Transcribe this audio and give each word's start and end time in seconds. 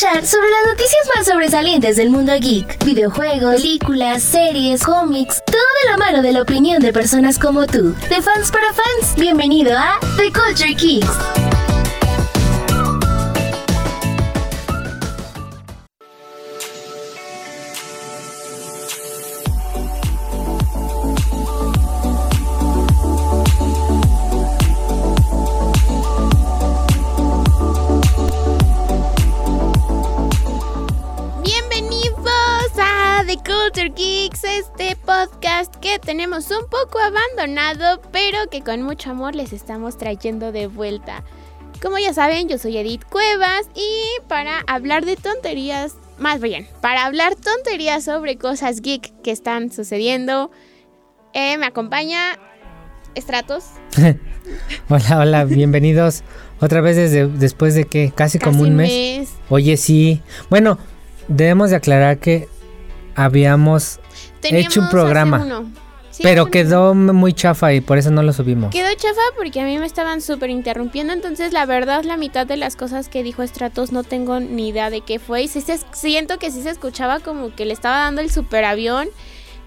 sobre 0.00 0.48
las 0.48 0.66
noticias 0.66 1.08
más 1.14 1.26
sobresalientes 1.26 1.96
del 1.96 2.08
mundo 2.08 2.32
geek, 2.40 2.82
videojuegos, 2.86 3.56
películas, 3.56 4.22
series, 4.22 4.82
cómics, 4.82 5.42
todo 5.44 5.56
de 5.56 5.90
la 5.90 5.96
mano 5.98 6.22
de 6.22 6.32
la 6.32 6.40
opinión 6.40 6.80
de 6.80 6.90
personas 6.90 7.38
como 7.38 7.66
tú, 7.66 7.94
de 8.08 8.22
fans 8.22 8.50
para 8.50 8.72
fans. 8.72 9.14
Bienvenido 9.16 9.76
a 9.76 9.98
The 10.16 10.32
Culture 10.32 10.74
Kicks. 10.74 11.49
Geeks, 33.94 34.44
este 34.44 34.96
podcast 34.96 35.74
que 35.76 35.98
tenemos 35.98 36.50
un 36.50 36.68
poco 36.68 36.98
abandonado, 36.98 38.00
pero 38.12 38.38
que 38.50 38.62
con 38.62 38.82
mucho 38.82 39.10
amor 39.10 39.34
les 39.34 39.52
estamos 39.52 39.98
trayendo 39.98 40.52
de 40.52 40.66
vuelta. 40.66 41.24
Como 41.82 41.98
ya 41.98 42.12
saben, 42.12 42.48
yo 42.48 42.58
soy 42.58 42.76
Edith 42.76 43.04
Cuevas 43.04 43.68
y 43.74 44.20
para 44.28 44.60
hablar 44.66 45.04
de 45.06 45.16
tonterías, 45.16 45.94
más 46.18 46.40
bien, 46.40 46.68
para 46.80 47.04
hablar 47.04 47.34
tonterías 47.34 48.04
sobre 48.04 48.36
cosas 48.36 48.80
geek 48.80 49.12
que 49.22 49.30
están 49.30 49.72
sucediendo, 49.72 50.50
eh, 51.32 51.56
me 51.58 51.66
acompaña 51.66 52.38
Stratos. 53.16 53.64
hola, 54.88 55.18
hola, 55.18 55.44
bienvenidos 55.44 56.22
otra 56.60 56.80
vez 56.80 56.96
desde 56.96 57.26
después 57.26 57.74
de 57.74 57.86
que 57.86 58.12
casi, 58.14 58.38
como 58.38 58.62
un 58.62 58.76
mes. 58.76 59.30
Oye, 59.48 59.76
sí. 59.76 60.20
Bueno, 60.48 60.78
debemos 61.28 61.70
de 61.70 61.76
aclarar 61.76 62.18
que 62.18 62.48
habíamos 63.14 64.00
hecho 64.42 64.80
un 64.80 64.88
programa. 64.88 65.64
pero 66.22 66.46
quedó 66.46 66.94
muy 66.94 67.32
chafa 67.32 67.72
y 67.72 67.80
por 67.80 67.98
eso 67.98 68.10
no 68.10 68.22
lo 68.22 68.32
subimos. 68.32 68.70
Quedó 68.70 68.88
chafa 68.94 69.20
porque 69.36 69.60
a 69.60 69.64
mí 69.64 69.78
me 69.78 69.86
estaban 69.86 70.20
súper 70.20 70.50
interrumpiendo, 70.50 71.12
entonces 71.12 71.52
la 71.52 71.66
verdad 71.66 72.04
la 72.04 72.16
mitad 72.16 72.46
de 72.46 72.56
las 72.56 72.76
cosas 72.76 73.08
que 73.08 73.22
dijo 73.22 73.46
Stratos 73.46 73.92
no 73.92 74.04
tengo 74.04 74.40
ni 74.40 74.68
idea 74.68 74.90
de 74.90 75.00
qué 75.00 75.18
fue. 75.18 75.42
Y 75.42 75.48
siento 75.48 76.38
que 76.38 76.50
sí 76.50 76.62
se 76.62 76.70
escuchaba 76.70 77.20
como 77.20 77.54
que 77.54 77.64
le 77.64 77.72
estaba 77.72 77.98
dando 78.00 78.20
el 78.20 78.30
superavión. 78.30 79.08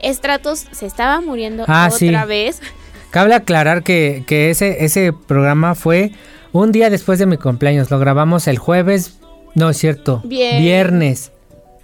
Stratos 0.04 0.66
se 0.72 0.86
estaba 0.86 1.22
muriendo 1.22 1.66
ah, 1.68 1.90
otra 1.92 2.26
vez. 2.26 2.62
Cabe 3.10 3.34
aclarar 3.36 3.84
que, 3.84 4.24
que 4.26 4.50
ese, 4.50 4.84
ese 4.84 5.14
programa 5.14 5.76
fue 5.76 6.12
un 6.52 6.72
día 6.72 6.90
después 6.90 7.20
de 7.20 7.26
mi 7.26 7.38
cumpleaños. 7.38 7.92
Lo 7.92 8.00
grabamos 8.00 8.48
el 8.48 8.58
jueves, 8.58 9.20
no 9.56 9.70
es 9.70 9.78
cierto, 9.78 10.22
viernes. 10.24 11.33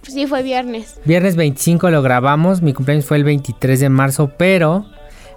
Sí, 0.02 0.26
fue 0.26 0.42
viernes. 0.42 0.96
Viernes 1.04 1.36
25 1.36 1.90
lo 1.90 2.02
grabamos, 2.02 2.62
mi 2.62 2.72
cumpleaños 2.72 3.04
fue 3.06 3.16
el 3.16 3.24
23 3.24 3.80
de 3.80 3.88
marzo, 3.88 4.30
pero 4.36 4.86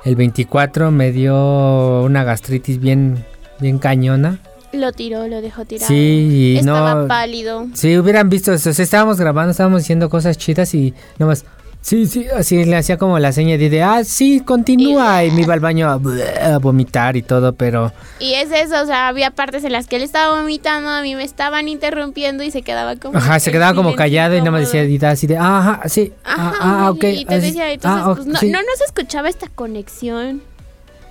el 0.06 0.16
24 0.16 0.92
me 0.92 1.12
dio 1.12 2.02
una 2.04 2.24
gastritis 2.24 2.80
bien, 2.80 3.26
bien 3.60 3.80
cañona. 3.80 4.40
Lo 4.72 4.92
tiró, 4.92 5.28
lo 5.28 5.42
dejó 5.42 5.66
tirado. 5.66 5.88
Sí, 5.88 6.56
y 6.56 6.58
Estaba 6.58 7.08
pálido. 7.08 7.68
Sí, 7.74 7.96
hubieran 7.98 8.30
visto 8.30 8.52
eso. 8.52 8.72
estábamos 8.72 9.20
grabando, 9.20 9.52
estábamos 9.52 9.84
haciendo 9.84 10.10
cosas 10.10 10.38
chidas 10.38 10.74
y 10.74 10.96
nomás 11.20 11.46
Sí, 11.84 12.08
sí, 12.08 12.28
así 12.34 12.64
le 12.64 12.78
hacía 12.78 12.98
como 12.98 13.20
la 13.20 13.34
seña 13.34 13.58
de, 13.58 13.84
ah, 13.84 14.06
sí, 14.06 14.40
continúa. 14.40 15.26
Y, 15.26 15.32
me 15.32 15.42
iba 15.42 15.54
al 15.54 15.60
baño 15.60 15.90
a, 15.90 16.58
vomitar 16.58 17.18
y 17.18 17.24
todo, 17.24 17.56
pero... 17.56 17.92
Y 18.20 18.36
es 18.36 18.52
eso, 18.52 18.82
o 18.82 18.86
sea, 18.86 19.10
había 19.10 19.32
partes 19.32 19.66
en 19.66 19.74
las 19.74 19.88
que 19.88 19.98
él 19.98 20.02
estaba 20.02 20.40
vomitando, 20.40 20.90
a 20.90 21.02
mí 21.02 21.14
me 21.14 21.26
estaban 21.26 21.68
interrumpiendo 21.68 22.42
y 22.42 22.52
se 22.52 22.62
quedaba 22.62 22.96
como... 22.96 23.18
Ajá, 23.18 23.38
se 23.42 23.52
quedaba 23.52 23.76
como 23.76 23.96
callado 23.96 24.34
y 24.34 24.40
nada 24.40 24.52
más 24.52 24.72
decía 24.72 25.10
así 25.10 25.28
de, 25.28 25.38
ajá, 25.38 25.82
sí, 25.90 26.14
ajá, 26.24 26.54
ah, 26.62 26.90
ok. 26.90 27.04
Y 27.04 27.26
te 27.26 27.42
decía, 27.42 27.70
entonces, 27.70 28.02
ah, 28.02 28.14
pues, 28.16 28.28
no, 28.28 28.40
no 28.42 28.62
nos 28.62 28.82
escuchaba 28.86 29.28
esta 29.28 29.50
conexión. 29.50 30.42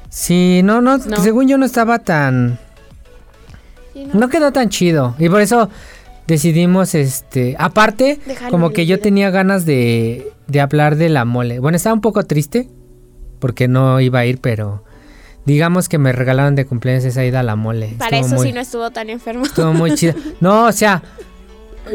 Sí, 0.09 0.63
no, 0.65 0.81
no, 0.81 0.99
según 1.21 1.49
yo 1.49 1.59
no 1.59 1.67
estaba 1.67 1.99
tan... 1.99 2.59
no. 3.95 4.15
no 4.15 4.29
quedó 4.31 4.53
tan 4.53 4.71
chido. 4.71 5.17
Y 5.19 5.29
por 5.29 5.43
eso 5.43 5.69
decidimos, 6.27 6.95
este, 6.95 7.57
aparte, 7.59 8.19
como 8.51 8.71
que 8.71 8.87
yo 8.87 9.01
tenía 9.01 9.31
ganas 9.31 9.67
de, 9.67 10.33
de 10.47 10.61
hablar 10.61 10.97
de 10.97 11.09
la 11.09 11.25
mole. 11.25 11.59
Bueno, 11.59 11.77
estaba 11.77 11.95
un 11.95 12.01
poco 12.01 12.23
triste 12.25 12.69
porque 13.39 13.69
no 13.69 14.01
iba 14.01 14.21
a 14.21 14.27
ir, 14.27 14.39
pero 14.41 14.85
digamos 15.45 15.89
que 15.89 15.99
me 15.99 16.13
regalaron 16.13 16.55
de 16.55 16.65
cumpleaños 16.65 17.05
esa 17.05 17.25
ida 17.25 17.41
a 17.41 17.43
la 17.43 17.57
mole. 17.57 17.95
Para 17.99 18.19
eso 18.19 18.39
sí 18.39 18.53
no 18.53 18.61
estuvo 18.61 18.91
tan 18.91 19.11
enfermo. 19.11 19.45
Estuvo 19.45 19.73
muy 19.73 19.95
chido. 19.97 20.15
No, 20.41 20.67
o 20.67 20.73
sea, 20.73 21.03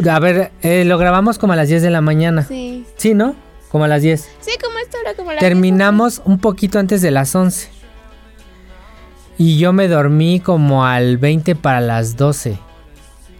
a 0.10 0.20
ver, 0.20 0.52
eh, 0.62 0.84
lo 0.86 0.98
grabamos 0.98 1.38
como 1.38 1.54
a 1.54 1.56
las 1.56 1.70
10 1.70 1.82
de 1.82 1.90
la 1.90 2.02
mañana. 2.02 2.44
Sí. 2.44 2.86
Sí, 2.98 3.14
¿no? 3.14 3.36
Como 3.70 3.86
a 3.86 3.88
las 3.88 4.02
10. 4.02 4.30
Sí, 4.42 4.52
como 4.62 4.78
esta 4.80 4.98
hora, 5.00 5.14
como 5.16 5.30
a 5.32 5.34
las 5.36 5.42
Terminamos 5.42 6.22
un 6.26 6.40
poquito 6.40 6.80
antes 6.80 7.02
de 7.02 7.12
las 7.12 7.34
11. 7.36 7.70
Y 9.38 9.58
yo 9.60 9.72
me 9.72 9.88
dormí 9.88 10.40
como 10.40 10.86
al 10.86 11.18
20 11.18 11.56
para 11.56 11.80
las 11.80 12.18
12. 12.18 12.58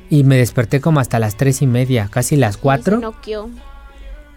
Y 0.10 0.24
me 0.24 0.38
desperté 0.38 0.80
como 0.82 1.00
hasta 1.00 1.20
las 1.20 1.36
tres 1.36 1.62
y 1.62 1.68
media, 1.68 2.08
casi 2.12 2.36
las 2.36 2.58
cuatro. 2.58 3.02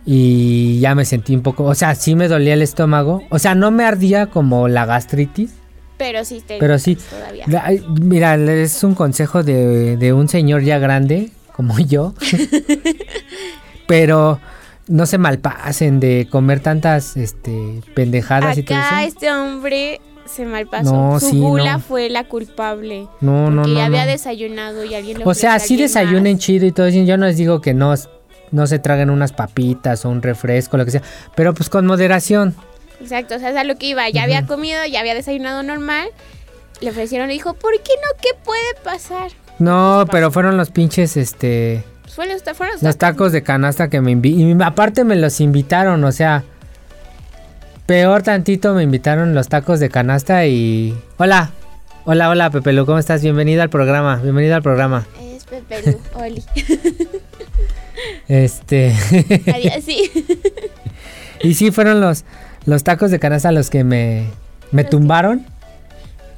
Y 0.06 0.81
ya 0.81 0.94
me 0.94 1.04
sentí 1.04 1.34
un 1.34 1.42
poco, 1.42 1.64
o 1.64 1.75
sea, 1.75 1.94
sí 1.94 2.14
me 2.14 2.26
dolía 2.26 2.54
el 2.54 2.62
estómago. 2.62 3.22
O 3.31 3.38
sea, 3.38 3.54
no 3.54 3.70
me 3.70 3.84
ardía 3.84 4.26
como 4.26 4.69
la 4.69 4.86
gastritis. 4.86 5.53
Pero 5.98 6.25
sí, 6.25 6.42
te 6.44 6.59
pero 6.59 6.78
sí. 6.78 6.97
Todavía. 6.97 7.47
mira, 8.00 8.34
es 8.36 8.82
un 8.82 8.94
consejo 8.94 9.42
de, 9.42 9.97
de 9.98 10.12
un 10.12 10.28
señor 10.28 10.62
ya 10.62 10.78
grande, 10.78 11.30
como 11.54 11.78
yo. 11.86 12.14
pero 13.86 14.41
no 14.91 15.06
se 15.06 15.19
malpasen 15.19 16.00
de 16.00 16.26
comer 16.30 16.60
tantas 16.60 17.16
este, 17.16 17.80
pendejadas 17.94 18.59
y 18.59 18.62
todo 18.64 18.78
eso. 18.78 18.97
este 19.06 19.30
hombre 19.30 20.00
se 20.30 20.44
malpasó. 20.44 21.18
Su 21.20 21.34
gula 21.36 21.78
fue 21.78 22.08
la 22.08 22.24
culpable. 22.24 23.08
No, 23.20 23.50
no, 23.50 23.62
no. 23.62 23.68
Y 23.68 23.80
había 23.80 24.06
desayunado 24.06 24.84
y 24.84 24.94
alguien 24.94 25.18
O 25.24 25.34
sea, 25.34 25.58
sí 25.58 25.76
desayunen 25.76 26.38
chido 26.38 26.66
y 26.66 26.72
todo 26.72 26.86
eso. 26.86 27.02
Yo 27.02 27.16
no 27.16 27.26
les 27.26 27.36
digo 27.36 27.60
que 27.60 27.74
no, 27.74 27.94
no 28.50 28.66
se 28.66 28.78
traguen 28.78 29.10
unas 29.10 29.32
papitas 29.32 30.04
o 30.04 30.10
un 30.10 30.22
refresco, 30.22 30.76
lo 30.76 30.84
que 30.84 30.92
sea. 30.92 31.02
Pero 31.34 31.54
pues 31.54 31.68
con 31.68 31.86
moderación. 31.86 32.54
Exacto, 33.00 33.36
o 33.36 33.38
sea, 33.38 33.50
es 33.50 33.56
a 33.56 33.64
lo 33.64 33.76
que 33.76 33.86
iba. 33.86 34.08
Ya 34.10 34.22
había 34.22 34.46
comido, 34.46 34.78
ya 34.86 35.00
había 35.00 35.14
desayunado 35.14 35.62
normal. 35.62 36.08
Le 36.80 36.91
ofrecieron 36.91 37.30
y 37.30 37.34
dijo, 37.34 37.54
¿por 37.54 37.72
qué 37.82 37.92
no? 37.97 38.18
¿Qué 38.20 38.30
puede 38.44 38.74
pasar? 38.82 39.32
No, 39.58 40.06
pero 40.10 40.30
fueron 40.30 40.56
los 40.56 40.70
pinches, 40.70 41.16
este... 41.16 41.84
Fueron 42.14 42.34
los, 42.34 42.56
fueron 42.56 42.76
los 42.80 42.97
tacos 42.97 43.32
de 43.32 43.42
canasta 43.42 43.88
que 43.88 44.00
me 44.00 44.10
invitaron. 44.10 44.60
Y 44.60 44.64
aparte 44.64 45.04
me 45.04 45.16
los 45.16 45.41
invitaron, 45.41 46.02
o 46.04 46.12
sea... 46.12 46.44
Peor 47.91 48.23
tantito 48.23 48.73
me 48.73 48.84
invitaron 48.84 49.34
los 49.34 49.49
tacos 49.49 49.81
de 49.81 49.89
canasta 49.89 50.47
y... 50.47 50.95
Hola, 51.17 51.51
hola, 52.05 52.28
hola 52.28 52.49
Pepelu, 52.49 52.87
¿cómo 52.87 52.99
estás? 53.01 53.21
Bienvenida 53.21 53.65
al 53.65 53.69
programa, 53.69 54.15
bienvenida 54.23 54.55
al 54.55 54.62
programa. 54.62 55.09
Es 55.21 55.45
Pepelu, 55.45 55.99
Oli. 56.15 56.45
este... 58.28 58.95
Adiós, 59.53 59.83
sí. 59.84 60.09
y 61.43 61.55
sí, 61.55 61.73
fueron 61.73 62.01
los, 62.01 62.25
los 62.65 62.84
tacos 62.84 63.11
de 63.11 63.19
canasta 63.19 63.51
los 63.51 63.71
que 63.71 63.83
me, 63.83 64.27
me 64.71 64.84
tumbaron. 64.84 65.45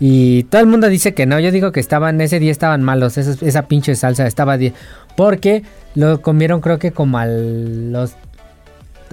Y 0.01 0.45
todo 0.45 0.63
el 0.63 0.69
mundo 0.69 0.89
dice 0.89 1.13
que 1.13 1.27
no. 1.27 1.39
Yo 1.39 1.51
digo 1.51 1.71
que 1.71 1.81
estaban, 1.81 2.19
ese 2.23 2.41
día 2.41 2.51
estaban 2.51 2.83
malos. 2.83 3.19
Esa, 3.19 3.45
esa 3.47 3.69
pinche 3.69 3.95
salsa 3.95 4.27
estaba. 4.27 4.57
Porque 5.19 5.65
lo 5.95 6.23
comieron, 6.23 6.63
creo 6.63 6.79
que 6.79 6.93
como 6.93 7.19
a 7.19 7.27
los 7.27 8.15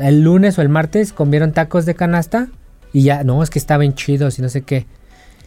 el 0.02 0.22
lunes 0.22 0.58
o 0.58 0.62
el 0.62 0.70
martes 0.70 1.14
comieron 1.14 1.52
tacos 1.52 1.86
de 1.86 1.96
canasta 1.96 2.48
y 2.94 3.04
ya, 3.04 3.24
no, 3.24 3.44
es 3.44 3.50
que 3.50 3.60
estaban 3.60 3.94
chidos 3.94 4.40
y 4.40 4.42
no 4.42 4.50
sé 4.50 4.62
qué. 4.62 4.86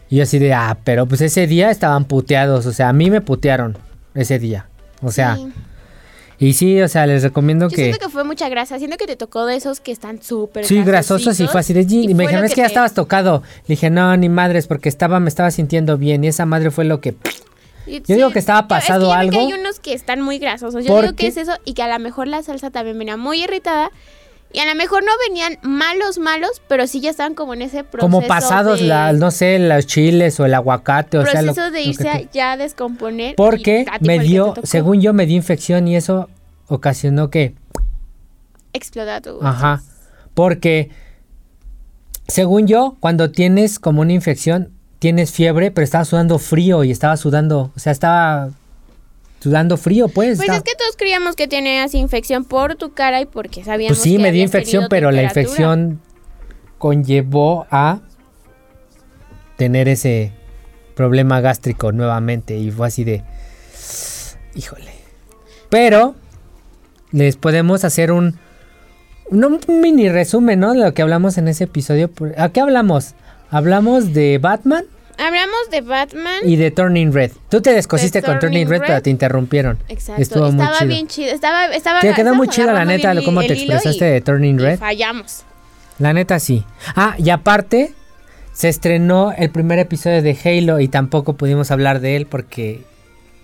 Y 0.09 0.17
yo 0.17 0.23
así 0.23 0.39
de, 0.39 0.53
ah, 0.53 0.77
pero 0.83 1.05
pues 1.07 1.21
ese 1.21 1.47
día 1.47 1.71
estaban 1.71 2.05
puteados, 2.05 2.65
o 2.65 2.71
sea, 2.71 2.89
a 2.89 2.93
mí 2.93 3.09
me 3.09 3.21
putearon 3.21 3.77
ese 4.13 4.39
día. 4.39 4.67
O 5.01 5.11
sea, 5.11 5.37
y 6.39 6.53
sí, 6.53 6.81
o 6.81 6.87
sea, 6.87 7.05
les 7.07 7.23
recomiendo 7.23 7.69
yo 7.69 7.75
que... 7.75 7.83
Siento 7.83 7.99
que 7.99 8.09
fue 8.09 8.23
mucha 8.23 8.49
grasa, 8.49 8.77
siento 8.77 8.97
que 8.97 9.07
te 9.07 9.15
tocó 9.15 9.45
de 9.45 9.55
esos 9.55 9.79
que 9.79 9.91
están 9.91 10.21
súper 10.21 10.65
Sí, 10.65 10.83
grasosos 10.83 11.39
y 11.39 11.47
fue 11.47 11.61
así 11.61 11.73
de... 11.73 11.85
Y, 11.87 12.11
y 12.11 12.13
me 12.13 12.23
dijeron, 12.23 12.45
es 12.45 12.53
que, 12.53 12.61
ya 12.61 12.67
estabas 12.67 12.93
tocado. 12.93 13.43
Le 13.67 13.75
dije, 13.75 13.89
no, 13.89 14.15
ni 14.17 14.29
madres, 14.29 14.67
porque 14.67 14.89
estaba, 14.89 15.19
me 15.19 15.29
estaba 15.29 15.51
sintiendo 15.51 15.97
bien 15.97 16.23
y 16.23 16.27
esa 16.27 16.45
madre 16.45 16.71
fue 16.71 16.85
lo 16.85 17.01
que... 17.01 17.15
Yo 17.85 18.15
digo 18.15 18.31
que 18.31 18.39
estaba 18.39 18.67
pasado 18.67 19.13
algo. 19.13 19.31
Que 19.31 19.39
hay 19.39 19.53
unos 19.53 19.79
que 19.79 19.93
están 19.93 20.21
muy 20.21 20.39
grasosos. 20.39 20.85
Yo 20.85 21.01
digo 21.01 21.15
que 21.15 21.27
es 21.27 21.37
eso 21.37 21.53
y 21.65 21.73
que 21.73 21.83
a 21.83 21.87
lo 21.87 21.99
mejor 21.99 22.27
la 22.27 22.41
salsa 22.41 22.71
también 22.71 22.97
venía 22.97 23.17
muy 23.17 23.43
irritada 23.43 23.91
y 24.53 24.59
a 24.59 24.65
lo 24.65 24.75
mejor 24.75 25.03
no 25.03 25.11
venían 25.27 25.57
malos, 25.63 26.19
malos, 26.19 26.61
pero 26.67 26.85
sí 26.85 27.01
ya 27.01 27.09
estaban 27.09 27.33
como 27.33 27.55
en 27.55 27.63
ese 27.63 27.83
proceso. 27.83 28.01
Como 28.01 28.21
pasados, 28.27 28.81
la, 28.81 29.11
no 29.11 29.31
sé, 29.31 29.57
los 29.57 29.87
chiles 29.87 30.39
o 30.39 30.45
el 30.45 30.53
aguacate. 30.53 31.17
O 31.17 31.25
sea, 31.25 31.41
lo, 31.41 31.53
de 31.71 31.81
irse 31.81 32.29
ya 32.31 32.51
a 32.51 32.57
descomponer. 32.57 33.35
Porque 33.35 33.87
me 34.01 34.19
dio, 34.19 34.53
según 34.61 35.01
yo, 35.01 35.11
me 35.11 35.25
dio 35.25 35.35
infección 35.35 35.87
y 35.87 35.95
eso 35.95 36.29
ocasionó 36.67 37.31
que. 37.31 37.55
Explotó 38.73 39.39
tu. 39.39 39.43
Ajá. 39.43 39.81
Porque, 40.35 40.91
según 42.27 42.67
yo, 42.67 42.95
cuando 42.99 43.31
tienes 43.31 43.79
como 43.79 44.01
una 44.01 44.13
infección, 44.13 44.71
tienes 44.99 45.31
fiebre, 45.31 45.71
pero 45.71 45.83
estaba 45.83 46.05
sudando 46.05 46.37
frío 46.37 46.83
y 46.83 46.91
estaba 46.91 47.17
sudando. 47.17 47.71
O 47.75 47.79
sea, 47.79 47.91
estaba 47.91 48.51
sudando 49.43 49.75
frío, 49.75 50.07
pues. 50.07 50.37
Pues 50.37 50.47
es 50.47 50.63
que 50.63 50.73
todos 50.73 50.95
creíamos 50.95 51.35
que 51.35 51.49
tenías 51.49 51.93
infección 51.95 52.45
por 52.45 52.75
tu 52.75 52.93
cara 52.93 53.19
y 53.19 53.25
porque 53.25 53.61
sabíamos 53.65 53.97
Pues 53.97 54.03
sí, 54.03 54.15
que 54.15 54.23
me 54.23 54.31
dio 54.31 54.41
infección, 54.41 54.87
pero 54.89 55.11
la 55.11 55.21
infección 55.21 55.99
conllevó 56.77 57.67
a 57.69 57.99
tener 59.57 59.89
ese 59.89 60.31
problema 60.95 61.41
gástrico 61.41 61.91
nuevamente 61.91 62.57
y 62.57 62.71
fue 62.71 62.87
así 62.87 63.03
de 63.03 63.21
híjole. 64.55 64.91
Pero 65.69 66.15
les 67.11 67.35
podemos 67.35 67.83
hacer 67.83 68.13
un 68.13 68.39
un, 69.29 69.59
un 69.67 69.81
mini 69.81 70.07
resumen, 70.07 70.61
¿no? 70.61 70.73
De 70.73 70.79
lo 70.79 70.93
que 70.93 71.01
hablamos 71.01 71.37
en 71.37 71.49
ese 71.49 71.65
episodio. 71.65 72.09
¿A 72.37 72.47
qué 72.49 72.61
hablamos? 72.61 73.15
Hablamos 73.49 74.13
de 74.13 74.37
Batman 74.37 74.85
Hablamos 75.17 75.69
de 75.71 75.81
Batman. 75.81 76.39
y 76.43 76.55
de 76.55 76.71
Turning 76.71 77.13
Red. 77.13 77.31
Tú 77.49 77.61
te 77.61 77.71
descosiste 77.71 78.21
De 78.21 78.27
con 78.27 78.39
Turning 78.39 78.67
Red, 78.67 78.79
Red. 78.79 78.87
pero 78.87 79.01
te 79.01 79.09
interrumpieron. 79.09 79.77
Exacto. 79.89 80.21
Estuvo 80.21 80.51
muy 80.51 80.61
estaba 80.63 80.77
chido. 80.79 80.87
bien 80.89 81.07
chido. 81.07 81.31
Estaba, 81.33 81.65
estaba, 81.67 81.99
Te 82.01 82.13
quedó 82.13 82.33
muy 82.35 82.47
chida 82.47 82.73
la 82.73 82.85
neta, 82.85 83.13
cómo 83.23 83.41
te 83.41 83.53
expresaste 83.53 84.07
y- 84.07 84.11
de 84.11 84.21
Turning 84.21 84.55
y 84.55 84.59
Red. 84.59 84.79
fallamos. 84.79 85.43
La 85.99 86.13
neta 86.13 86.39
sí. 86.39 86.65
Ah, 86.95 87.15
y 87.19 87.29
aparte, 87.29 87.93
se 88.53 88.69
estrenó 88.69 89.33
el 89.37 89.49
primer 89.51 89.79
episodio 89.79 90.21
de 90.21 90.37
Halo 90.43 90.79
y 90.79 90.87
tampoco 90.87 91.33
pudimos 91.33 91.69
hablar 91.71 91.99
de 91.99 92.15
él 92.15 92.25
porque... 92.25 92.83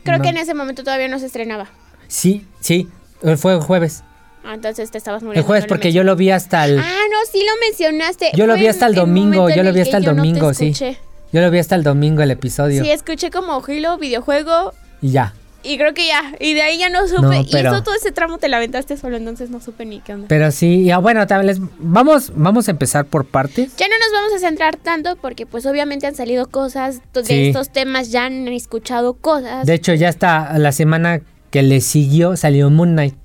Creo 0.04 0.18
no- 0.18 0.24
que 0.24 0.30
en 0.30 0.38
ese 0.38 0.54
momento 0.54 0.83
todavía 0.83 1.07
no 1.07 1.19
se 1.19 1.27
estrenaba. 1.27 1.68
Sí, 2.07 2.45
sí, 2.60 2.89
fue 3.38 3.54
el 3.54 3.60
jueves. 3.62 4.04
Ah, 4.44 4.54
entonces 4.56 4.89
te 4.89 4.98
estabas 4.98 5.21
muriendo. 5.21 5.42
El 5.42 5.45
jueves 5.45 5.66
no 5.66 5.68
porque 5.68 5.92
yo 5.92 6.04
lo 6.04 6.16
vi 6.16 6.31
hasta 6.31 6.66
el... 6.66 6.80
Ah, 6.80 6.83
no, 7.12 7.18
sí 7.31 7.39
lo 7.45 7.51
mencionaste. 7.68 8.31
Yo 8.33 8.48
lo 8.48 8.54
Fue 8.54 8.62
vi 8.62 8.68
hasta 8.68 8.88
el 8.88 8.95
domingo, 8.95 9.50
yo 9.50 9.62
lo 9.63 9.71
vi 9.74 9.81
hasta 9.81 9.98
el 9.98 10.06
no 10.06 10.16
domingo, 10.16 10.54
sí. 10.54 10.69
escuché. 10.69 10.98
Yo 11.31 11.42
lo 11.42 11.52
vi 11.52 11.60
hasta 11.60 11.76
el 11.76 11.84
domingo 11.84 12.22
el 12.22 12.31
episodio. 12.31 12.84
Sí, 12.84 12.90
escuché 12.92 13.30
como 13.30 13.64
Halo, 13.66 13.98
videojuego, 13.98 14.74
Y 15.02 15.12
ya. 15.12 15.34
y 15.62 15.78
creo 15.78 15.94
que 15.94 16.08
ya. 16.08 16.22
Y 16.40 16.54
de 16.56 16.62
ahí 16.64 16.80
ya 16.80 16.90
no 16.90 17.08
supe. 17.08 17.22
No, 17.22 17.34
Y 17.36 17.48
pero- 17.52 17.72
eso, 17.72 17.84
todo 17.84 17.94
ese 17.96 18.12
tramo 18.12 18.38
te 18.40 18.48
la 18.50 18.58
aventaste 18.58 18.98
solo, 18.98 19.18
entonces 19.18 19.50
no 19.52 19.62
supe 19.62 19.86
ni 19.86 20.00
qué 20.00 20.16
onda. 20.16 20.28
Pero 20.28 20.52
sí, 20.52 20.86
ya 20.86 20.98
bueno, 20.98 21.28
tal 21.28 21.46
vez 21.46 21.60
vamos, 21.80 22.31
vamos 22.36 22.68
a 22.68 22.72
empezar 22.72 23.06
por 23.06 23.26
partes. 23.26 23.76
Ya 23.78 23.88
no 23.88 23.94
nos 24.00 24.12
vamos 24.12 24.34
a 24.34 24.40
centrar 24.40 24.78
tanto 24.78 25.18
porque 25.18 25.46
pues 25.46 25.66
obviamente 25.68 26.08
han 26.08 26.16
salido 26.16 26.48
cosas 26.48 27.02
de 27.14 27.24
Sí. 27.24 27.48
estos 27.48 27.70
temas, 27.70 28.10
ya 28.12 28.26
han 28.26 28.48
escuchado 28.48 29.14
cosas. 29.14 29.66
De 29.68 29.76
hecho, 29.76 29.94
ya 29.94 30.10
está 30.10 30.58
la 30.58 30.72
semana 30.72 31.22
que 31.52 31.62
le 31.62 31.81
siguió 31.81 32.38
salió 32.38 32.70
Moon 32.72 32.94
Knight. 32.94 33.16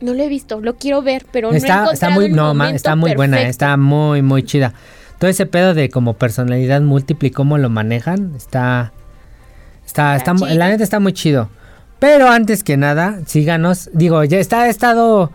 No 0.00 0.14
lo 0.14 0.24
he 0.24 0.28
visto, 0.28 0.60
lo 0.60 0.74
quiero 0.74 1.00
ver, 1.02 1.24
pero 1.30 1.48
no 1.50 1.54
he 1.54 1.58
Está, 1.58 1.88
está 1.92 2.10
muy, 2.10 2.24
el 2.26 2.32
no, 2.34 2.52
está 2.66 2.96
muy 2.96 3.14
buena, 3.14 3.40
está 3.42 3.76
muy, 3.76 4.20
muy 4.22 4.42
chida. 4.42 4.74
Todo 5.22 5.30
ese 5.30 5.46
pedo 5.46 5.72
de 5.72 5.88
como 5.88 6.14
personalidad 6.14 6.80
múltiple 6.80 7.28
y 7.28 7.30
cómo 7.30 7.56
lo 7.56 7.70
manejan, 7.70 8.32
está, 8.36 8.92
está, 9.86 10.16
Está 10.16 10.32
está, 10.32 10.54
la 10.54 10.68
neta 10.68 10.82
está 10.82 10.98
muy 10.98 11.12
chido. 11.12 11.48
Pero 12.00 12.28
antes 12.28 12.64
que 12.64 12.76
nada, 12.76 13.20
síganos. 13.26 13.88
Digo, 13.92 14.24
ya 14.24 14.40
está, 14.40 14.66
he 14.66 14.70
estado 14.70 15.30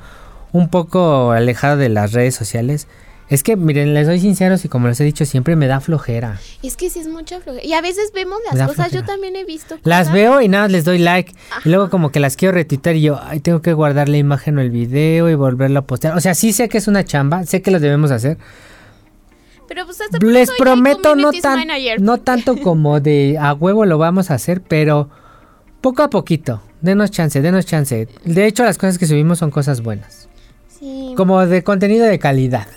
un 0.52 0.68
poco 0.68 1.32
alejado 1.32 1.78
de 1.78 1.88
las 1.88 2.12
redes 2.12 2.36
sociales. 2.36 2.90
Es 3.30 3.44
que, 3.44 3.56
miren, 3.56 3.94
les 3.94 4.08
soy 4.08 4.20
sinceros 4.20 4.66
y 4.66 4.68
como 4.68 4.90
les 4.90 5.00
he 5.00 5.06
dicho, 5.06 5.24
siempre 5.24 5.56
me 5.56 5.68
da 5.68 5.80
flojera. 5.80 6.38
Es 6.62 6.76
que 6.76 6.90
sí 6.90 7.00
es 7.00 7.08
mucha 7.08 7.40
flojera. 7.40 7.66
Y 7.66 7.72
a 7.72 7.80
veces 7.80 8.12
vemos 8.14 8.40
las 8.52 8.68
cosas, 8.68 8.88
yo 8.88 9.00
flojera. 9.00 9.06
también 9.06 9.38
he 9.38 9.46
visto 9.46 9.78
Las 9.84 10.00
cosas. 10.10 10.14
veo 10.14 10.42
y 10.42 10.50
nada, 10.50 10.66
más 10.66 10.72
les 10.74 10.84
doy 10.84 10.98
like. 11.00 11.34
Y 11.64 11.70
luego 11.70 11.90
como 11.90 12.12
que 12.12 12.20
las 12.20 12.36
quiero 12.36 12.56
retuitar 12.56 12.98
y 12.98 13.04
yo, 13.04 13.22
ay, 13.24 13.40
tengo 13.40 13.62
que 13.62 13.72
guardar 13.72 14.10
la 14.10 14.18
imagen 14.18 14.58
o 14.58 14.62
el 14.62 14.70
video 14.70 15.30
y 15.30 15.36
volverlo 15.36 15.80
a 15.80 15.84
postear. 15.84 16.18
O 16.18 16.20
sea, 16.20 16.36
sí 16.36 16.52
sé 16.52 16.68
que 16.68 16.78
es 16.78 16.90
una 16.90 17.06
chamba, 17.06 17.46
sé 17.46 17.62
que 17.62 17.72
lo 17.72 17.80
debemos 17.80 18.12
hacer. 18.12 18.38
Pero 19.68 19.86
pues 19.86 20.00
hasta 20.02 20.18
Les 20.20 20.50
prometo 20.52 21.16
no, 21.16 21.32
tan, 21.32 21.60
manager. 21.60 22.02
no 22.02 22.18
tanto 22.20 22.56
como 22.62 23.00
de 23.00 23.38
a 23.40 23.54
huevo 23.54 23.86
lo 23.86 23.98
vamos 23.98 24.32
a 24.32 24.36
hacer, 24.36 24.62
pero 24.62 25.10
poco 25.82 26.04
a 26.04 26.10
poquito. 26.10 26.62
Denos 26.82 27.12
chance, 27.12 27.42
denos 27.42 27.66
chance. 27.66 28.08
De 28.24 28.46
hecho, 28.46 28.64
las 28.64 28.78
cosas 28.78 28.98
que 28.98 29.06
subimos 29.08 29.40
son 29.40 29.50
cosas 29.52 29.82
buenas. 29.82 30.30
Sí, 30.68 31.14
Como 31.18 31.46
de 31.46 31.64
contenido 31.64 32.06
de 32.06 32.20
calidad. 32.20 32.68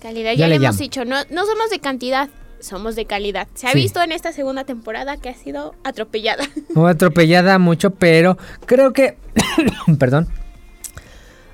calidad. 0.00 0.32
Ya 0.32 0.48
le 0.48 0.54
hemos 0.56 0.62
llamo. 0.64 0.78
dicho, 0.78 1.04
no, 1.04 1.16
no 1.30 1.44
somos 1.44 1.68
de 1.70 1.78
cantidad, 1.78 2.30
somos 2.58 2.96
de 2.96 3.04
calidad. 3.04 3.48
Se 3.54 3.66
ha 3.66 3.72
Sí. 3.72 3.78
visto 3.78 4.02
en 4.02 4.12
esta 4.12 4.32
segunda 4.32 4.64
temporada 4.64 5.18
que 5.18 5.28
ha 5.28 5.34
sido 5.34 5.74
atropellada. 5.84 6.44
Fue 6.74 6.90
atropellada 6.90 7.58
mucho, 7.58 7.90
pero 7.90 8.38
creo 8.64 8.92
que... 8.94 9.18
perdón. 9.98 10.28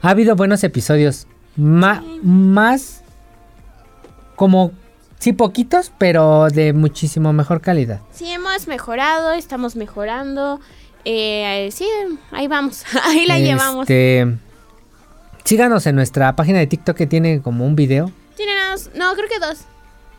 Ha 0.01 0.11
habido 0.11 0.37
buenos 0.37 0.63
episodios. 0.63 1.27
Ma- 1.57 2.05
más... 2.23 3.03
Como... 4.37 4.71
Sí, 5.19 5.33
poquitos, 5.33 5.93
pero 5.99 6.49
de 6.49 6.73
muchísimo 6.73 7.33
mejor 7.33 7.61
calidad. 7.61 8.01
Sí, 8.13 8.31
hemos 8.31 8.69
mejorado, 8.69 9.33
estamos 9.33 9.75
mejorando. 9.77 10.61
Eh, 11.05 11.69
sí, 11.73 11.87
ahí 12.33 12.49
vamos, 12.49 12.85
ahí 13.05 13.27
la 13.27 13.39
llevamos. 13.39 13.83
Este, 13.83 14.27
Síganos 15.45 15.87
en 15.87 15.95
nuestra 15.95 16.35
página 16.35 16.59
de 16.59 16.67
TikTok 16.67 16.97
que 16.97 17.07
tiene 17.07 17.41
como 17.41 17.65
un 17.67 17.77
video. 17.77 18.11
Tiene 18.37 18.53
más- 18.71 18.91
no, 18.97 19.15
creo 19.15 19.29
que 19.29 19.39
dos. 19.39 19.59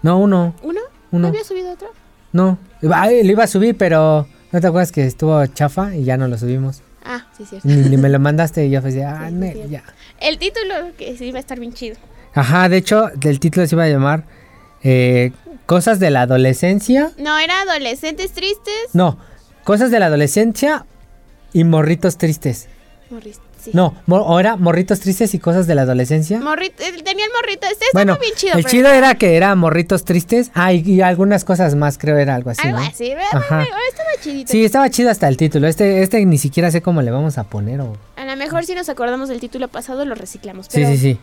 No, 0.02 0.18
uno. 0.20 0.56
¿Uno? 0.64 0.80
Uno. 1.12 1.22
¿No 1.24 1.28
había 1.28 1.44
subido 1.44 1.72
otro? 1.72 1.90
No. 2.32 2.58
Ay, 2.94 3.24
lo 3.24 3.32
iba 3.32 3.44
a 3.44 3.48
subir, 3.48 3.76
pero 3.78 4.28
¿no 4.52 4.62
te 4.62 4.68
acuerdas 4.68 4.92
que 4.92 5.06
estuvo 5.06 5.46
chafa 5.48 5.96
y 5.96 6.04
ya 6.06 6.16
no 6.18 6.28
lo 6.28 6.38
subimos? 6.38 6.82
Ah, 7.04 7.26
sí, 7.38 7.46
cierto. 7.46 7.68
Ni, 7.68 7.76
ni 7.76 7.98
me 7.98 8.10
lo 8.10 8.20
mandaste 8.22 8.66
y 8.66 8.70
yo 8.72 8.80
así, 8.80 9.02
ah, 9.02 9.30
Sí, 9.30 9.52
sí. 9.54 9.70
ya. 9.70 9.84
El 10.20 10.38
título 10.40 10.74
que 10.98 11.18
sí 11.18 11.32
va 11.32 11.38
a 11.38 11.42
estar 11.42 11.60
bien 11.60 11.74
chido. 11.74 11.98
Ajá, 12.34 12.70
de 12.70 12.78
hecho, 12.78 13.10
el 13.22 13.40
título 13.40 13.68
se 13.68 13.76
iba 13.76 13.84
a 13.84 13.90
llamar 13.90 14.24
eh, 14.84 15.32
Cosas 15.66 16.00
de 16.00 16.12
la 16.12 16.22
adolescencia. 16.22 17.12
No, 17.18 17.38
era 17.38 17.62
adolescentes 17.62 18.32
tristes. 18.32 18.74
No, 18.94 19.18
Cosas 19.68 19.92
de 19.92 20.00
la 20.00 20.06
adolescencia 20.06 20.86
y 21.52 21.66
morritos 21.66 22.18
tristes. 22.18 22.70
Morris, 23.10 23.42
sí. 23.62 23.72
No, 23.74 23.96
ahora 24.08 24.56
morritos 24.56 25.02
tristes 25.02 25.34
y 25.34 25.40
cosas 25.40 25.68
de 25.68 25.76
la 25.76 25.82
adolescencia. 25.82 26.40
Morrito, 26.40 26.84
él 26.86 27.04
tenía 27.04 27.26
el 27.26 27.32
morrito. 27.34 27.68
Este 27.70 27.84
bueno, 27.92 28.14
muy 28.14 28.22
bien 28.28 28.36
chido. 28.38 28.58
el 28.58 28.64
chido 28.64 28.90
era 28.90 29.16
que 29.16 29.36
era 29.36 29.54
morritos 29.56 30.06
tristes. 30.06 30.52
Ah, 30.54 30.72
y, 30.72 30.90
y 30.90 31.02
algunas 31.02 31.44
cosas 31.44 31.76
más, 31.76 31.98
creo 31.98 32.16
era 32.16 32.36
algo 32.36 32.50
así. 32.50 32.66
Algo 32.66 32.80
¿no? 32.80 32.86
así, 32.86 33.10
¿verdad? 33.10 33.26
Ajá. 33.34 33.64
Estaba 33.64 34.10
chidito. 34.22 34.52
Sí, 34.54 34.64
estaba 34.64 34.90
chido 34.90 35.10
hasta 35.10 35.28
el 35.28 35.36
título. 35.36 35.68
Este, 35.68 36.02
este 36.02 36.26
ni 36.26 36.38
siquiera 36.38 36.72
sé 36.72 36.82
cómo 36.82 37.02
le 37.02 37.12
vamos 37.12 37.38
a 37.38 37.44
poner. 37.44 37.82
O... 37.82 37.98
A 38.16 38.24
lo 38.24 38.38
mejor 38.38 38.64
si 38.64 38.74
nos 38.74 38.88
acordamos 38.88 39.28
del 39.28 39.42
título 39.42 39.68
pasado 39.68 40.06
lo 40.06 40.16
reciclamos. 40.16 40.68
Sí, 40.68 40.72
Pero 40.76 40.88
sí, 40.92 40.98
sí. 40.98 41.20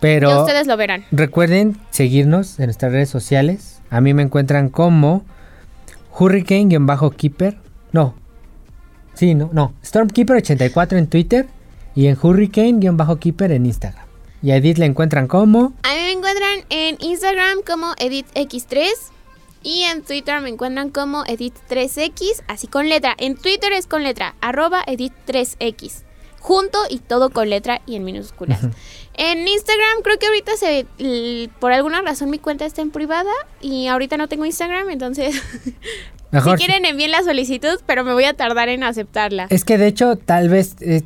Pero 0.00 0.40
ustedes 0.40 0.66
lo 0.66 0.76
verán. 0.76 1.04
recuerden 1.10 1.78
seguirnos 1.90 2.58
en 2.58 2.66
nuestras 2.66 2.92
redes 2.92 3.08
sociales. 3.08 3.80
A 3.90 4.00
mí 4.00 4.12
me 4.12 4.22
encuentran 4.22 4.68
como 4.68 5.24
Hurricane-Keeper. 6.18 7.58
No. 7.92 8.14
Sí, 9.14 9.34
no, 9.34 9.50
no. 9.52 9.72
Stormkeeper84 9.84 10.98
en 10.98 11.06
Twitter 11.06 11.46
y 11.94 12.08
en 12.08 12.16
Hurricane-Keeper 12.20 13.52
en 13.52 13.66
Instagram. 13.66 14.04
Y 14.42 14.50
a 14.50 14.56
Edith 14.56 14.78
le 14.78 14.86
encuentran 14.86 15.26
como 15.26 15.72
A 15.84 15.94
mí 15.94 16.00
me 16.00 16.12
encuentran 16.12 16.64
en 16.68 16.96
Instagram 17.00 17.62
como 17.66 17.94
EditX3 17.94 18.86
y 19.64 19.84
en 19.84 20.02
Twitter 20.02 20.40
me 20.42 20.50
encuentran 20.50 20.90
como 20.90 21.24
Edit3X, 21.24 22.42
así 22.48 22.66
con 22.66 22.88
letra. 22.90 23.14
En 23.18 23.34
Twitter 23.34 23.72
es 23.72 23.86
con 23.86 24.02
letra, 24.02 24.34
arroba 24.42 24.84
Edit3X. 24.84 26.03
Junto 26.44 26.78
y 26.90 26.98
todo 26.98 27.30
con 27.30 27.48
letra 27.48 27.80
y 27.86 27.96
en 27.96 28.04
minúsculas. 28.04 28.60
En 29.14 29.48
Instagram 29.48 30.02
creo 30.02 30.18
que 30.18 30.26
ahorita 30.26 30.52
se 30.58 31.48
por 31.58 31.72
alguna 31.72 32.02
razón 32.02 32.28
mi 32.28 32.38
cuenta 32.38 32.66
está 32.66 32.82
en 32.82 32.90
privada 32.90 33.30
y 33.62 33.86
ahorita 33.86 34.18
no 34.18 34.28
tengo 34.28 34.44
Instagram, 34.44 34.90
entonces 34.90 35.40
mejor. 36.30 36.58
si 36.58 36.66
quieren 36.66 36.84
envíen 36.84 37.12
la 37.12 37.22
solicitud, 37.22 37.80
pero 37.86 38.04
me 38.04 38.12
voy 38.12 38.24
a 38.24 38.34
tardar 38.34 38.68
en 38.68 38.84
aceptarla. 38.84 39.46
Es 39.48 39.64
que 39.64 39.78
de 39.78 39.86
hecho, 39.86 40.16
tal 40.16 40.50
vez. 40.50 40.76
eh, 40.82 41.00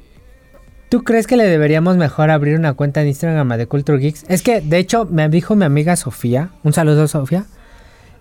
¿Tú 0.89 1.05
crees 1.05 1.29
que 1.29 1.37
le 1.37 1.45
deberíamos 1.45 1.97
mejor 1.97 2.33
abrir 2.33 2.57
una 2.59 2.73
cuenta 2.73 3.03
de 3.03 3.07
Instagram 3.09 3.53
a 3.53 3.59
The 3.59 3.67
Culture 3.67 3.99
Geeks? 3.99 4.25
Es 4.27 4.43
que, 4.43 4.61
de 4.61 4.79
hecho, 4.79 5.05
me 5.05 5.29
dijo 5.29 5.55
mi 5.55 5.65
amiga 5.67 5.95
Sofía. 5.95 6.51
Un 6.65 6.73
saludo, 6.73 7.07
Sofía. 7.07 7.47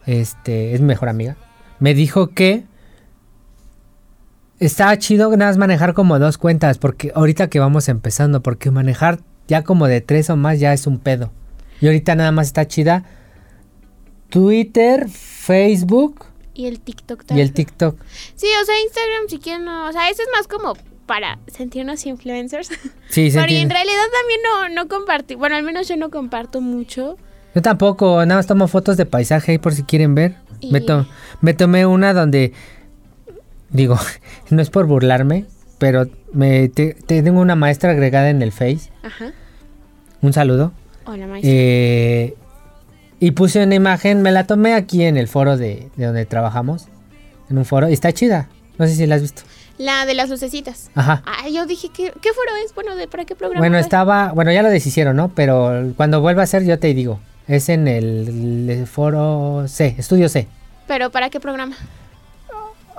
Este, 0.05 0.75
es 0.75 0.81
mi 0.81 0.87
mejor 0.87 1.09
amiga. 1.09 1.35
Me 1.79 1.95
dijo 1.95 2.27
que. 2.27 2.65
Está 4.59 4.97
chido 4.97 5.29
nada 5.37 5.51
más 5.51 5.57
manejar 5.57 5.93
como 5.93 6.17
dos 6.19 6.37
cuentas. 6.37 6.77
Porque 6.77 7.11
ahorita 7.15 7.47
que 7.49 7.59
vamos 7.59 7.89
empezando. 7.89 8.41
Porque 8.41 8.71
manejar 8.71 9.19
ya 9.47 9.63
como 9.63 9.87
de 9.87 10.01
tres 10.01 10.29
o 10.29 10.35
más 10.35 10.59
ya 10.59 10.73
es 10.73 10.87
un 10.87 10.99
pedo. 10.99 11.31
Y 11.81 11.85
ahorita 11.87 12.15
nada 12.15 12.31
más 12.31 12.47
está 12.47 12.67
chida. 12.67 13.03
Twitter, 14.29 15.07
Facebook 15.09 16.25
Y 16.53 16.65
el 16.65 16.79
TikTok 16.79 17.23
y 17.23 17.25
también. 17.27 17.47
el 17.47 17.53
TikTok. 17.53 17.97
Sí, 18.35 18.47
o 18.61 18.65
sea, 18.65 18.75
Instagram 18.81 19.29
si 19.29 19.39
quieren, 19.39 19.65
no, 19.65 19.87
o 19.87 19.91
sea, 19.91 20.09
ese 20.09 20.23
es 20.23 20.29
más 20.35 20.47
como 20.47 20.73
para 21.05 21.39
sentirnos 21.47 22.05
influencers. 22.05 22.69
Sí, 23.09 23.29
Pero 23.33 23.49
y 23.49 23.55
en 23.57 23.69
realidad 23.69 24.01
también 24.19 24.39
no, 24.75 24.83
no 24.83 24.89
compartí, 24.89 25.35
bueno, 25.35 25.55
al 25.55 25.63
menos 25.63 25.87
yo 25.87 25.95
no 25.95 26.09
comparto 26.09 26.59
mucho. 26.59 27.17
Yo 27.55 27.61
tampoco, 27.61 28.25
nada 28.25 28.39
más 28.39 28.47
tomo 28.47 28.67
fotos 28.67 28.97
de 28.97 29.05
paisaje 29.05 29.53
ahí 29.53 29.57
por 29.59 29.73
si 29.73 29.83
quieren 29.83 30.13
ver. 30.13 30.35
Me, 30.69 30.79
Y- 30.79 30.85
to- 30.85 31.07
me 31.39 31.53
tomé 31.53 31.85
una 31.85 32.13
donde, 32.13 32.51
digo, 33.69 33.97
no 34.49 34.61
es 34.61 34.69
por 34.69 34.85
burlarme, 34.85 35.45
pero 35.77 36.07
me 36.33 36.69
te- 36.69 36.93
te- 36.93 37.21
tengo 37.23 37.39
una 37.41 37.55
maestra 37.55 37.91
agregada 37.91 38.29
en 38.29 38.41
el 38.41 38.51
Face. 38.51 38.91
Ajá. 39.03 39.31
Un 40.21 40.33
saludo. 40.33 40.71
Hola, 41.05 41.27
maestra. 41.27 41.51
Eh, 41.53 42.35
y 43.19 43.31
puse 43.31 43.63
una 43.63 43.75
imagen, 43.75 44.21
me 44.21 44.31
la 44.31 44.45
tomé 44.45 44.73
aquí 44.73 45.03
en 45.03 45.17
el 45.17 45.27
foro 45.27 45.57
de, 45.57 45.89
de 45.95 46.05
donde 46.05 46.25
trabajamos. 46.25 46.87
En 47.49 47.57
un 47.57 47.65
foro, 47.65 47.89
y 47.89 47.93
está 47.93 48.11
chida. 48.11 48.49
No 48.77 48.85
sé 48.87 48.95
si 48.95 49.05
la 49.07 49.15
has 49.15 49.21
visto. 49.21 49.41
La 49.77 50.05
de 50.05 50.13
las 50.15 50.29
lucecitas. 50.29 50.89
Ajá. 50.95 51.23
Ah, 51.25 51.47
yo 51.49 51.65
dije, 51.65 51.89
¿qué, 51.95 52.11
qué 52.21 52.29
foro 52.33 52.49
es? 52.65 52.73
Bueno, 52.75 52.95
¿de 52.95 53.07
para 53.07 53.25
qué 53.25 53.35
programa? 53.35 53.59
Bueno, 53.61 53.75
fue? 53.75 53.81
estaba, 53.81 54.31
bueno, 54.33 54.51
ya 54.51 54.61
lo 54.63 54.69
deshicieron, 54.69 55.15
¿no? 55.15 55.29
Pero 55.29 55.93
cuando 55.95 56.19
vuelva 56.19 56.43
a 56.43 56.47
ser, 56.47 56.63
yo 56.65 56.77
te 56.79 56.93
digo. 56.93 57.19
Es 57.47 57.69
en 57.69 57.87
el, 57.87 58.69
el 58.69 58.87
foro 58.87 59.65
C, 59.67 59.95
estudio 59.97 60.27
C. 60.29 60.47
¿Pero 60.87 61.09
para 61.11 61.29
qué 61.29 61.39
programa? 61.39 61.75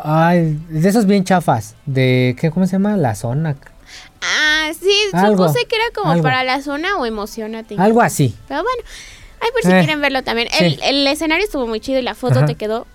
Ay, 0.02 0.58
de 0.68 0.88
esos 0.88 1.06
bien 1.06 1.24
chafas. 1.24 1.74
De, 1.86 2.36
¿qué, 2.38 2.50
¿cómo 2.50 2.66
se 2.66 2.72
llama? 2.72 2.96
La 2.96 3.14
zona. 3.14 3.56
Ah, 4.22 4.70
sí, 4.78 4.92
Algo, 5.12 5.48
supuse 5.48 5.66
que 5.66 5.76
era 5.76 5.84
como 5.94 6.10
algo. 6.12 6.22
para 6.22 6.44
la 6.44 6.60
zona 6.62 6.96
o 6.98 7.06
emocionate. 7.06 7.76
Algo 7.78 8.00
así. 8.02 8.34
Pero 8.48 8.62
bueno, 8.62 8.82
ay, 9.40 9.48
por 9.52 9.62
si 9.62 9.68
Eh, 9.68 9.78
quieren 9.78 10.00
verlo 10.00 10.22
también. 10.22 10.48
El, 10.82 11.06
escenario 11.06 11.44
estuvo 11.44 11.66
muy 11.66 11.80
chido 11.80 11.98
y 11.98 12.02
la 12.02 12.14
foto 12.14 12.38
Ajá. 12.38 12.46
te 12.46 12.54
quedó. 12.54 12.86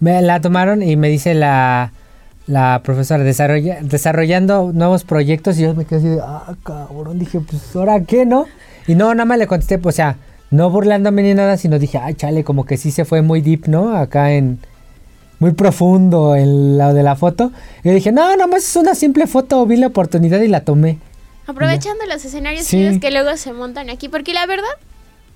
Me 0.00 0.20
la 0.22 0.40
tomaron 0.40 0.82
y 0.82 0.96
me 0.96 1.08
dice 1.08 1.34
la, 1.34 1.92
la 2.46 2.80
profesora, 2.84 3.22
desarrolla, 3.24 3.78
desarrollando 3.80 4.70
nuevos 4.74 5.04
proyectos. 5.04 5.58
Y 5.58 5.62
yo 5.62 5.74
me 5.74 5.84
quedé 5.86 5.98
así 5.98 6.08
de, 6.08 6.20
ah, 6.22 6.54
cabrón. 6.64 7.18
Dije, 7.18 7.40
pues, 7.40 7.74
¿ahora 7.74 8.02
qué, 8.02 8.26
no? 8.26 8.46
Y 8.86 8.94
no, 8.96 9.14
nada 9.14 9.24
más 9.24 9.38
le 9.38 9.46
contesté, 9.46 9.78
pues, 9.78 9.94
o 9.94 9.96
sea, 9.96 10.16
no 10.50 10.68
burlándome 10.70 11.22
ni 11.22 11.34
nada, 11.34 11.56
sino 11.56 11.78
dije, 11.78 11.98
ay, 11.98 12.14
chale, 12.14 12.44
como 12.44 12.66
que 12.66 12.76
sí 12.76 12.90
se 12.90 13.04
fue 13.04 13.22
muy 13.22 13.40
deep, 13.40 13.66
¿no? 13.68 13.96
Acá 13.96 14.32
en. 14.32 14.58
Muy 15.44 15.52
profundo 15.52 16.34
en 16.36 16.78
lo 16.78 16.94
de 16.94 17.02
la 17.02 17.16
foto. 17.16 17.52
Y 17.82 17.88
yo 17.88 17.94
dije, 17.94 18.12
no, 18.12 18.22
nada 18.30 18.46
más 18.46 18.62
es 18.64 18.76
una 18.76 18.94
simple 18.94 19.26
foto. 19.26 19.66
Vi 19.66 19.76
la 19.76 19.88
oportunidad 19.88 20.40
y 20.40 20.48
la 20.48 20.62
tomé. 20.62 20.96
Aprovechando 21.46 22.02
los 22.06 22.24
escenarios 22.24 22.64
Sí. 22.64 22.78
chidos 22.78 22.98
que 22.98 23.10
luego 23.10 23.36
se 23.36 23.52
montan 23.52 23.90
aquí. 23.90 24.08
Porque 24.08 24.32
la 24.32 24.46
verdad, 24.46 24.64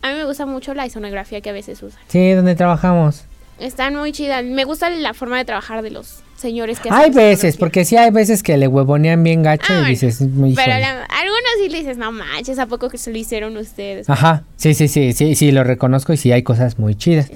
a 0.01 0.09
mí 0.09 0.15
me 0.15 0.25
gusta 0.25 0.47
mucho 0.47 0.73
la 0.73 0.87
isonografía 0.87 1.43
que 1.43 1.51
a 1.51 1.53
veces 1.53 1.83
usan. 1.83 2.01
Sí, 2.09 2.31
donde 2.31 2.55
trabajamos. 2.55 3.25
Están 3.61 3.97
muy 3.97 4.13
chidas. 4.13 4.43
Me 4.47 4.65
gusta 4.65 4.89
la 4.89 5.13
forma 5.13 5.37
de 5.37 5.45
trabajar 5.45 5.83
de 5.83 5.91
los 5.91 6.21
señores 6.39 6.81
que 6.81 6.89
Hay 6.91 7.11
veces, 7.11 7.59
porque 7.59 7.85
sí 7.85 7.99
hay 7.99 8.11
veces 8.11 8.43
que 8.43 8.57
le 8.57 8.67
huevonean 8.67 9.23
bien 9.23 9.43
gacho 9.43 9.65
Ah, 9.69 9.73
y 9.73 9.77
bueno. 9.81 9.89
dices, 9.91 10.17
Pero 10.21 10.47
"Híjole". 10.47 10.81
la- 10.81 11.03
algunos 11.05 11.51
sí 11.63 11.69
le 11.69 11.79
dices, 11.81 11.99
no 11.99 12.13
manches, 12.13 12.59
¿a 12.59 12.65
poco 12.65 12.89
que 12.89 12.97
se 12.97 13.11
lo 13.13 13.19
hicieron 13.19 13.55
ustedes? 13.59 14.09
Ajá, 14.09 14.45
sí, 14.57 14.73
sí, 14.73 14.89
sí, 14.89 15.13
sí, 15.13 15.35
sí, 15.35 15.53
lo 15.53 15.65
reconozco 15.65 16.15
y 16.15 16.17
sí 16.17 16.33
hay 16.33 16.43
cosas 16.45 16.79
muy 16.79 16.95
chidas. 16.95 17.31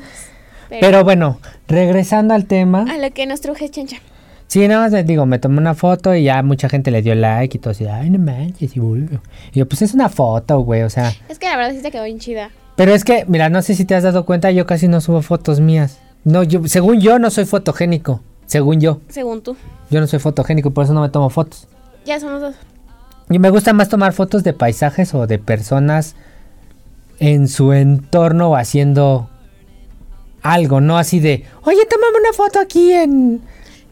Pero, 0.72 0.80
Pero 0.86 1.04
bueno, 1.04 1.38
regresando 1.68 2.32
al 2.34 2.46
tema, 2.46 2.86
a 2.90 2.96
lo 2.98 3.10
que 3.12 3.26
nos 3.26 3.40
truje 3.42 3.68
Chencha. 3.68 3.98
sí, 4.46 4.66
nada 4.66 4.80
más 4.82 4.92
les 4.92 5.06
digo, 5.06 5.26
me 5.26 5.38
tomé 5.38 5.58
una 5.58 5.74
foto 5.74 6.14
y 6.14 6.24
ya 6.24 6.42
mucha 6.42 6.68
gente 6.70 6.90
le 6.90 7.02
dio 7.02 7.14
like 7.14 7.56
y 7.56 7.60
todo 7.60 7.72
así, 7.72 7.86
ay, 7.86 8.08
no 8.10 8.18
manches, 8.18 8.74
y 8.76 8.80
uy". 8.80 9.06
Y 9.52 9.58
yo, 9.58 9.68
pues 9.68 9.82
es 9.82 9.92
una 9.94 10.08
foto, 10.08 10.60
güey, 10.60 10.82
o 10.82 10.88
sea, 10.90 11.12
Es 11.28 11.38
que 11.38 11.46
la 11.48 11.56
verdad 11.56 11.72
sí 11.72 11.82
te 11.82 11.90
quedó 11.90 12.04
bien 12.04 12.18
chida. 12.18 12.50
pero 12.76 12.94
es 12.94 13.04
que, 13.04 13.24
mira, 13.28 13.50
no 13.50 13.60
sé 13.60 13.74
si 13.74 13.84
te 13.84 13.94
has 13.94 14.02
dado 14.02 14.24
cuenta, 14.24 14.50
yo 14.50 14.64
casi 14.66 14.88
no 14.88 15.00
subo 15.02 15.20
fotos 15.22 15.60
mías. 15.60 15.98
No, 16.24 16.42
yo, 16.42 16.66
según 16.68 17.00
yo, 17.00 17.18
no 17.18 17.30
soy 17.30 17.44
fotogénico, 17.44 18.20
según 18.46 18.80
yo, 18.80 19.00
Según 19.08 19.42
tú. 19.42 19.56
yo 19.90 20.00
no 20.00 20.06
soy 20.06 20.20
fotogénico, 20.20 20.70
por 20.70 20.84
eso 20.84 20.94
no 20.94 21.02
me 21.02 21.08
tomo 21.10 21.28
fotos. 21.30 21.68
Ya 22.06 22.18
somos 22.18 22.40
dos. 22.40 22.54
Y 23.30 23.38
me 23.38 23.50
gusta 23.50 23.72
más 23.72 23.88
tomar 23.88 24.12
fotos 24.12 24.42
de 24.42 24.52
paisajes 24.52 25.14
o 25.14 25.26
de 25.26 25.38
personas 25.38 26.14
en 27.18 27.48
su 27.48 27.72
entorno 27.72 28.50
o 28.50 28.56
haciendo 28.56 29.28
algo, 30.42 30.80
no 30.80 30.98
así 30.98 31.20
de, 31.20 31.44
oye, 31.62 31.86
tómame 31.86 32.18
una 32.20 32.32
foto 32.32 32.60
aquí 32.60 32.92
en... 32.92 33.40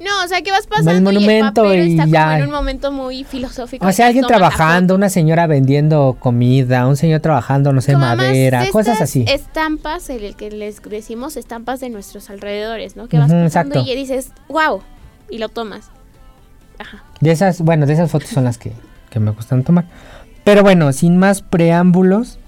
No, 0.00 0.25
o 0.25 0.28
sea, 0.28 0.40
que 0.40 0.50
vas 0.50 0.66
pasando 0.66 0.92
El 0.92 1.02
monumento 1.02 1.75
y 1.75 1.76
el 1.76 1.83
papel 1.83 1.88
y 1.88 1.92
está 1.92 2.07
ya. 2.07 2.25
como 2.25 2.37
en 2.37 2.45
un 2.45 2.50
momento 2.50 2.90
muy 2.90 3.25
filosófico. 3.25 3.87
O 3.87 3.92
sea, 3.92 4.07
alguien 4.07 4.25
trabajando, 4.25 4.95
una 4.95 5.11
señora 5.11 5.47
vendiendo 5.47 6.16
comida, 6.19 6.87
un 6.87 6.97
señor 6.97 7.21
trabajando, 7.21 7.75
no 7.75 7.83
sé, 7.83 7.92
Como 7.92 8.07
madera, 8.07 8.62
de 8.64 8.71
cosas 8.71 9.02
así. 9.02 9.26
Estampas, 9.28 10.09
el, 10.09 10.37
que 10.37 10.50
les 10.50 10.80
decimos 10.80 11.37
estampas 11.37 11.80
de 11.80 11.90
nuestros 11.90 12.30
alrededores, 12.30 12.97
¿no? 12.97 13.09
Que 13.09 13.19
vas 13.19 13.26
pasando 13.26 13.47
exacto. 13.47 13.83
y 13.87 13.95
dices, 13.95 14.33
wow, 14.49 14.80
y 15.28 15.37
lo 15.37 15.50
tomas. 15.50 15.90
Ajá. 16.78 17.04
De 17.21 17.30
esas, 17.30 17.61
bueno, 17.61 17.85
de 17.85 17.92
esas 17.92 18.11
fotos 18.11 18.30
son 18.30 18.45
las 18.45 18.57
que, 18.57 18.73
que 19.11 19.21
me 19.21 19.33
gustan 19.33 19.64
tomar. 19.64 19.85
Pero 20.45 20.62
bueno, 20.62 20.95
sin 20.95 21.19
más 21.19 21.42
preámbulos, 21.42 22.38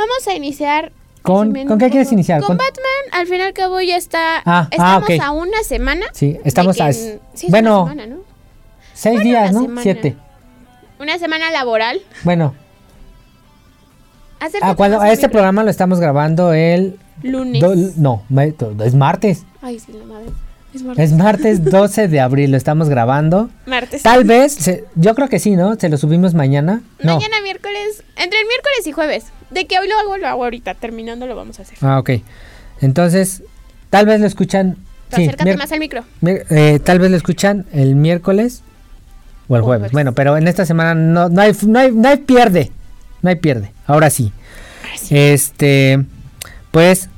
Vamos 0.00 0.26
a 0.28 0.34
iniciar. 0.34 0.92
¿Con- 1.22 1.52
qué 1.52 1.90
quieres 1.90 2.10
iniciar? 2.12 2.40
Con 2.40 2.48
Con- 2.48 2.56
Batman, 2.58 3.20
al 3.20 3.26
fin 3.26 3.36
y 3.36 3.42
al 3.42 3.52
cabo 3.52 3.80
ya 3.80 3.96
está. 3.96 4.38
Ah, 4.38 4.42
ah, 4.46 4.68
estamos 4.70 5.04
ok. 5.04 5.10
a 5.22 5.30
una 5.32 5.62
semana. 5.62 6.06
sí, 6.12 6.38
estamos 6.44 6.80
a... 6.80 6.86
en- 6.88 6.92
sí, 7.34 7.46
es 7.46 7.50
bueno, 7.50 7.82
una 7.84 7.92
semana, 7.92 8.14
¿no? 8.14 8.22
seis 8.94 9.16
Bueno, 9.16 9.28
días, 9.30 9.52
¿no? 9.52 9.60
semana. 9.62 9.82
Siete. 9.82 10.16
Una 10.98 11.18
semana 11.18 11.50
laboral. 11.50 12.00
Bueno, 12.24 12.54
ah, 14.62 14.74
cuando, 14.76 15.00
a 15.00 15.10
este 15.12 15.26
micro. 15.26 15.32
programa 15.38 15.62
lo 15.62 15.70
estamos 15.70 16.00
grabando 16.00 16.52
el... 16.52 16.98
Lunes. 17.22 17.60
do- 17.60 17.74
no, 17.96 18.22
es 18.84 18.94
martes. 18.94 19.44
Ay, 19.62 19.78
sí, 19.78 19.92
la 19.92 20.04
madre. 20.04 20.26
Es 20.74 20.82
martes. 20.82 21.10
Es 21.10 21.16
martes 21.16 21.64
12 21.70 22.08
de 22.08 22.20
abril, 22.20 22.50
lo 22.52 22.56
estamos 22.56 22.88
grabando. 22.88 23.50
Martes. 23.66 24.02
Tal 24.02 24.24
vez, 24.24 24.52
se- 24.54 24.84
yo 24.94 25.14
creo 25.14 25.28
que 25.28 25.38
sí, 25.38 25.56
¿no? 25.56 25.74
Se 25.76 25.88
lo 25.88 25.96
subimos 25.96 26.34
mañana. 26.34 26.82
No. 27.02 27.14
Mañana 27.16 27.36
miércoles, 27.42 28.04
entre 28.16 28.38
el 28.40 28.46
miércoles 28.46 28.86
y 28.86 28.92
jueves. 28.92 29.24
De 29.50 29.66
que 29.66 29.78
hoy 29.78 29.88
lo 29.88 29.98
hago, 29.98 30.16
lo 30.16 30.28
hago 30.28 30.44
ahorita. 30.44 30.74
Terminando 30.74 31.26
lo 31.26 31.34
vamos 31.34 31.58
a 31.58 31.62
hacer. 31.62 31.76
Ah, 31.80 31.98
ok. 31.98 32.10
Entonces, 32.80 33.42
tal 33.90 34.06
vez 34.06 34.20
lo 34.20 34.26
escuchan. 34.26 34.76
Sí, 35.14 35.24
Acércate 35.24 35.56
más 35.56 35.72
al 35.72 35.80
micro. 35.80 36.04
eh, 36.24 36.78
tal 36.84 37.00
vez 37.00 37.10
lo 37.10 37.16
escuchan 37.16 37.66
el 37.72 37.96
miércoles 37.96 38.62
o 39.48 39.56
el 39.56 39.62
jueves. 39.62 39.90
Bueno, 39.90 40.12
pero 40.14 40.36
en 40.36 40.46
esta 40.46 40.64
semana 40.64 40.94
no, 40.94 41.28
no, 41.28 41.40
hay, 41.42 41.52
no, 41.66 41.78
hay, 41.80 41.90
no 41.90 42.08
hay 42.08 42.18
pierde. 42.18 42.70
No 43.22 43.30
hay 43.30 43.36
pierde. 43.36 43.72
Ahora 43.86 44.08
sí. 44.08 44.32
Este, 45.10 46.04
pues 46.70 47.08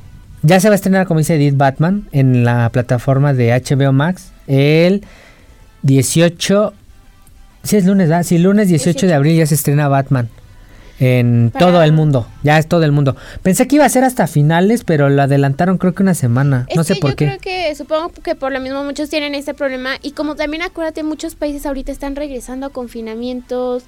ya 0.42 0.60
se 0.60 0.68
va 0.68 0.74
a 0.74 0.76
estrenar, 0.76 1.06
como 1.06 1.18
dice 1.18 1.34
Edith 1.36 1.56
Batman, 1.56 2.08
en 2.12 2.44
la 2.44 2.68
plataforma 2.70 3.32
de 3.34 3.50
HBO 3.52 3.92
Max 3.92 4.32
el 4.46 5.04
18. 5.82 6.72
Sí, 7.62 7.76
es 7.76 7.84
lunes, 7.86 8.08
¿verdad? 8.08 8.24
Sí, 8.24 8.38
lunes 8.38 8.68
18, 8.68 8.92
de 8.92 9.06
18. 9.06 9.16
abril 9.16 9.36
ya 9.36 9.46
se 9.46 9.54
estrena 9.54 9.88
Batman. 9.88 10.28
En 10.98 11.50
Para- 11.52 11.66
todo 11.66 11.82
el 11.82 11.92
mundo, 11.92 12.28
ya 12.44 12.58
es 12.58 12.68
todo 12.68 12.84
el 12.84 12.92
mundo. 12.92 13.16
Pensé 13.42 13.66
que 13.66 13.76
iba 13.76 13.84
a 13.84 13.88
ser 13.88 14.04
hasta 14.04 14.26
finales, 14.28 14.84
pero 14.84 15.08
lo 15.08 15.22
adelantaron 15.22 15.78
creo 15.78 15.94
que 15.94 16.02
una 16.02 16.14
semana. 16.14 16.66
Es 16.68 16.76
no 16.76 16.84
sé 16.84 16.94
que 16.94 17.00
por 17.00 17.10
yo 17.10 17.16
qué. 17.16 17.26
creo 17.26 17.38
que 17.40 17.74
supongo 17.74 18.10
que 18.22 18.34
por 18.36 18.52
lo 18.52 18.60
mismo 18.60 18.84
muchos 18.84 19.08
tienen 19.10 19.34
este 19.34 19.52
problema 19.54 19.90
y 20.02 20.12
como 20.12 20.36
también 20.36 20.62
acuérdate 20.62 21.02
muchos 21.02 21.34
países 21.34 21.66
ahorita 21.66 21.90
están 21.90 22.14
regresando 22.14 22.66
a 22.66 22.70
confinamientos. 22.70 23.82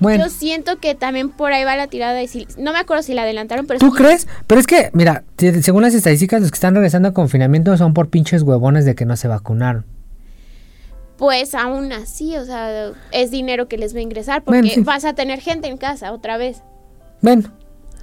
Bueno, 0.00 0.24
Yo 0.24 0.30
siento 0.30 0.78
que 0.80 0.94
también 0.94 1.30
por 1.30 1.52
ahí 1.52 1.64
va 1.64 1.76
la 1.76 1.86
tirada 1.86 2.20
y 2.22 2.28
si, 2.28 2.46
no 2.58 2.72
me 2.72 2.78
acuerdo 2.78 3.02
si 3.02 3.14
la 3.14 3.22
adelantaron, 3.22 3.66
pero 3.66 3.78
¿tú 3.78 3.90
sí- 3.90 3.96
crees? 3.96 4.26
Pero 4.46 4.60
es 4.60 4.66
que, 4.66 4.90
mira, 4.92 5.22
según 5.62 5.82
las 5.82 5.94
estadísticas, 5.94 6.40
los 6.42 6.50
que 6.50 6.56
están 6.56 6.74
regresando 6.74 7.08
a 7.08 7.14
confinamiento 7.14 7.76
son 7.76 7.94
por 7.94 8.08
pinches 8.10 8.42
huevones 8.42 8.84
de 8.84 8.94
que 8.94 9.04
no 9.04 9.16
se 9.16 9.28
vacunaron. 9.28 9.84
pues 11.16 11.54
aún 11.54 11.92
así, 11.92 12.36
o 12.36 12.44
sea, 12.44 12.90
es 13.12 13.30
dinero 13.30 13.68
que 13.68 13.78
les 13.78 13.94
va 13.94 14.00
a 14.00 14.02
ingresar 14.02 14.42
porque 14.42 14.60
Bueno, 14.62 14.74
sí. 14.74 14.80
vas 14.80 15.04
a 15.04 15.14
tener 15.14 15.40
gente 15.40 15.68
en 15.68 15.76
casa 15.78 16.12
otra 16.12 16.36
vez. 16.36 16.62
Bueno, 17.22 17.50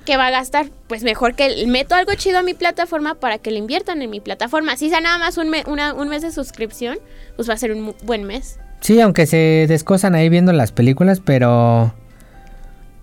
que 0.06 0.16
va 0.18 0.28
a 0.28 0.32
gastar? 0.32 0.68
Pues 0.88 1.04
mejor 1.04 1.36
que 1.36 1.66
meto 1.68 1.94
algo 1.94 2.14
chido 2.16 2.40
a 2.40 2.42
mi 2.42 2.54
plataforma 2.54 3.16
para 3.16 3.38
que 3.38 3.52
le 3.52 3.58
inviertan 3.58 4.02
en 4.02 4.10
mi 4.10 4.22
plataforma. 4.22 4.78
Si 4.78 4.90
sea 4.90 5.02
nada 5.02 5.18
más 5.18 5.38
un, 5.38 5.50
me- 5.50 5.66
una- 5.68 5.94
un 5.94 6.08
mes 6.08 6.22
de 6.22 6.32
suscripción, 6.32 6.98
pues 7.36 7.50
va 7.50 7.54
a 7.54 7.58
ser 7.58 7.74
un 7.74 7.94
buen 8.04 8.24
mes. 8.24 8.58
Sí, 8.82 9.00
aunque 9.00 9.26
se 9.26 9.66
descosan 9.68 10.16
ahí 10.16 10.30
viendo 10.30 10.52
las 10.52 10.72
películas, 10.72 11.20
pero. 11.20 11.94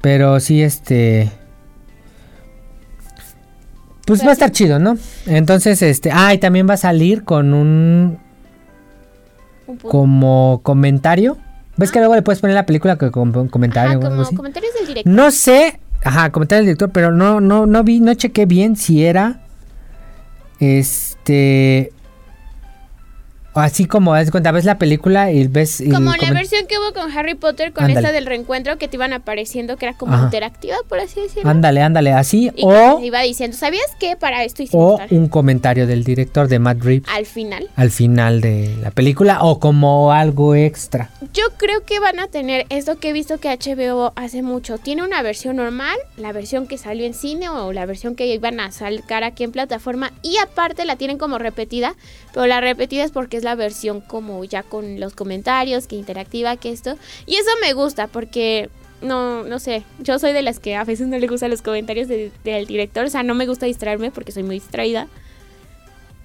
Pero 0.00 0.38
sí, 0.40 0.62
este. 0.62 1.30
Pues 4.06 4.24
va 4.24 4.30
a 4.30 4.32
estar 4.32 4.50
chido, 4.50 4.78
¿no? 4.78 4.96
Entonces, 5.26 5.82
este. 5.82 6.10
Ah, 6.12 6.32
y 6.34 6.38
también 6.38 6.68
va 6.68 6.74
a 6.74 6.78
salir 6.78 7.24
con 7.24 7.54
un. 7.54 8.18
Como 9.82 10.60
comentario. 10.62 11.36
¿Ves 11.76 11.92
que 11.92 12.00
luego 12.00 12.14
le 12.16 12.22
puedes 12.22 12.40
poner 12.40 12.54
la 12.54 12.66
película 12.66 12.96
que 12.96 13.06
un 13.06 13.48
comentario 13.48 13.90
Ajá, 13.90 13.98
o 13.98 14.02
algo 14.02 14.10
como 14.10 14.22
así? 14.22 14.34
comentarios 14.34 14.74
del 14.74 14.86
director. 14.88 15.12
No 15.12 15.30
sé, 15.30 15.78
ajá, 16.02 16.30
comentario 16.32 16.60
del 16.60 16.66
director, 16.66 16.90
pero 16.90 17.12
no, 17.12 17.40
no, 17.40 17.66
no 17.66 17.84
vi, 17.84 18.00
no 18.00 18.14
chequé 18.14 18.46
bien 18.46 18.74
si 18.74 19.04
era 19.04 19.40
este 20.58 21.92
así 23.60 23.86
como 23.86 24.14
de 24.14 24.30
cuenta, 24.30 24.50
ves 24.52 24.64
la 24.64 24.78
película 24.78 25.30
y 25.32 25.46
ves 25.46 25.80
y 25.80 25.90
Como 25.90 26.12
la 26.14 26.32
versión 26.32 26.66
que 26.66 26.76
hubo 26.78 26.92
con 26.92 27.10
Harry 27.16 27.34
Potter, 27.34 27.72
con 27.72 27.84
Ándale. 27.84 28.00
esta 28.06 28.12
del 28.12 28.26
reencuentro 28.26 28.78
que 28.78 28.88
te 28.88 28.96
iban 28.96 29.12
apareciendo, 29.12 29.76
que 29.76 29.86
era 29.86 29.96
como 29.96 30.14
Ajá. 30.14 30.24
interactiva, 30.24 30.76
por 30.88 31.00
así 31.00 31.20
decirlo. 31.20 31.48
Ándale, 31.50 31.82
ándale, 31.82 32.12
así 32.12 32.50
Y 32.56 32.62
o 32.64 33.00
iba 33.00 33.20
diciendo, 33.22 33.56
¿sabías 33.56 33.86
qué? 33.98 34.16
Para 34.16 34.44
esto 34.44 34.62
hicimos 34.62 34.94
o 34.94 34.96
tal?". 34.98 35.08
un 35.10 35.28
comentario 35.28 35.86
del 35.86 36.04
director 36.04 36.48
de 36.48 36.58
Matt 36.58 36.80
Reeves 36.82 37.08
Al 37.12 37.26
final. 37.26 37.68
al 37.76 37.90
final 37.90 38.40
de 38.40 38.76
la 38.82 38.90
película 38.90 39.38
o 39.42 39.58
como 39.60 40.12
algo 40.12 40.54
extra. 40.54 41.10
Yo 41.34 41.44
creo 41.56 41.84
que 41.84 42.00
van 42.00 42.18
a 42.20 42.28
tener 42.28 42.66
esto 42.70 42.98
que 42.98 43.10
he 43.10 43.12
visto 43.12 43.38
que 43.38 43.48
HBO 43.48 44.12
hace 44.16 44.42
mucho. 44.42 44.78
Tiene 44.78 45.02
una 45.02 45.22
versión 45.22 45.56
normal, 45.56 45.96
la 46.16 46.32
versión 46.32 46.66
que 46.66 46.78
salió 46.78 47.06
en 47.06 47.14
cine 47.14 47.48
o 47.48 47.72
la 47.72 47.86
versión 47.86 48.14
que 48.14 48.26
iban 48.26 48.60
a 48.60 48.70
sacar 48.72 49.24
aquí 49.24 49.44
en 49.44 49.52
plataforma 49.52 50.12
y 50.22 50.36
aparte 50.38 50.84
la 50.84 50.96
tienen 50.96 51.18
como 51.18 51.38
repetida, 51.38 51.94
pero 52.32 52.46
la 52.46 52.60
repetida 52.60 53.04
es 53.04 53.10
porque 53.10 53.36
es 53.36 53.44
la 53.44 53.47
versión 53.54 54.00
como 54.00 54.44
ya 54.44 54.62
con 54.62 55.00
los 55.00 55.14
comentarios, 55.14 55.86
que 55.86 55.96
interactiva, 55.96 56.56
que 56.56 56.70
esto. 56.72 56.96
Y 57.26 57.34
eso 57.36 57.50
me 57.60 57.72
gusta 57.72 58.06
porque 58.06 58.70
no, 59.02 59.44
no 59.44 59.58
sé, 59.58 59.84
yo 60.00 60.18
soy 60.18 60.32
de 60.32 60.42
las 60.42 60.58
que 60.58 60.74
a 60.76 60.84
veces 60.84 61.06
no 61.06 61.18
le 61.18 61.26
gustan 61.28 61.50
los 61.50 61.62
comentarios 61.62 62.08
de- 62.08 62.32
del 62.44 62.66
director, 62.66 63.04
o 63.04 63.10
sea, 63.10 63.22
no 63.22 63.34
me 63.34 63.46
gusta 63.46 63.66
distraerme 63.66 64.10
porque 64.10 64.32
soy 64.32 64.42
muy 64.42 64.56
distraída. 64.56 65.06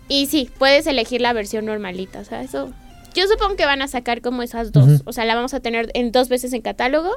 Y 0.09 0.25
sí, 0.27 0.49
puedes 0.57 0.85
elegir 0.87 1.21
la 1.21 1.33
versión 1.33 1.65
normalita, 1.65 2.19
o 2.19 2.25
sea, 2.25 2.41
eso 2.43 2.71
Yo 3.15 3.27
supongo 3.27 3.55
que 3.55 3.65
van 3.67 3.83
a 3.83 3.87
sacar 3.87 4.21
como 4.21 4.41
esas 4.41 4.71
dos. 4.71 5.03
O 5.05 5.13
sea, 5.13 5.23
la 5.25 5.35
vamos 5.35 5.53
a 5.53 5.59
tener 5.59 5.91
en 5.93 6.11
dos 6.11 6.29
veces 6.29 6.51
en 6.53 6.61
catálogo. 6.63 7.11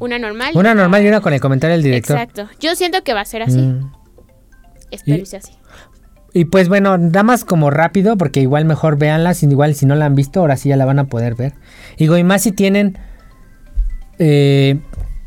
Una 0.00 0.18
normal. 0.18 0.50
Una 0.56 0.74
normal 0.74 1.04
y 1.04 1.08
una 1.08 1.20
con 1.20 1.32
el 1.32 1.40
comentario 1.40 1.74
del 1.76 1.84
director. 1.84 2.16
Exacto. 2.18 2.48
Yo 2.58 2.74
siento 2.74 3.04
que 3.04 3.14
va 3.14 3.20
a 3.20 3.24
ser 3.24 3.42
así. 3.42 3.58
Mm. 3.58 3.92
Espero 4.90 5.22
y 5.22 5.26
sea 5.26 5.38
así. 5.38 5.52
Y 6.34 6.44
pues 6.44 6.68
bueno, 6.68 6.98
nada 6.98 7.22
más 7.22 7.44
como 7.44 7.70
rápido, 7.70 8.16
porque 8.16 8.40
igual 8.40 8.64
mejor 8.64 8.98
véanla, 8.98 9.32
igual 9.40 9.74
si 9.74 9.86
no 9.86 9.94
la 9.94 10.04
han 10.06 10.14
visto, 10.14 10.40
ahora 10.40 10.56
sí 10.56 10.68
ya 10.68 10.76
la 10.76 10.84
van 10.84 10.98
a 10.98 11.04
poder 11.04 11.34
ver. 11.34 11.54
Digo, 11.96 12.16
y 12.18 12.22
más 12.24 12.42
si 12.42 12.52
tienen, 12.52 12.98
eh, 14.18 14.78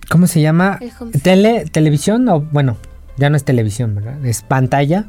¿cómo 0.09 0.27
se 0.27 0.41
llama? 0.41 0.79
Tele, 1.23 1.65
televisión, 1.71 2.27
o 2.29 2.41
bueno, 2.41 2.77
ya 3.17 3.29
no 3.29 3.37
es 3.37 3.43
televisión, 3.43 3.95
¿verdad? 3.95 4.23
Es 4.25 4.41
pantalla 4.43 5.05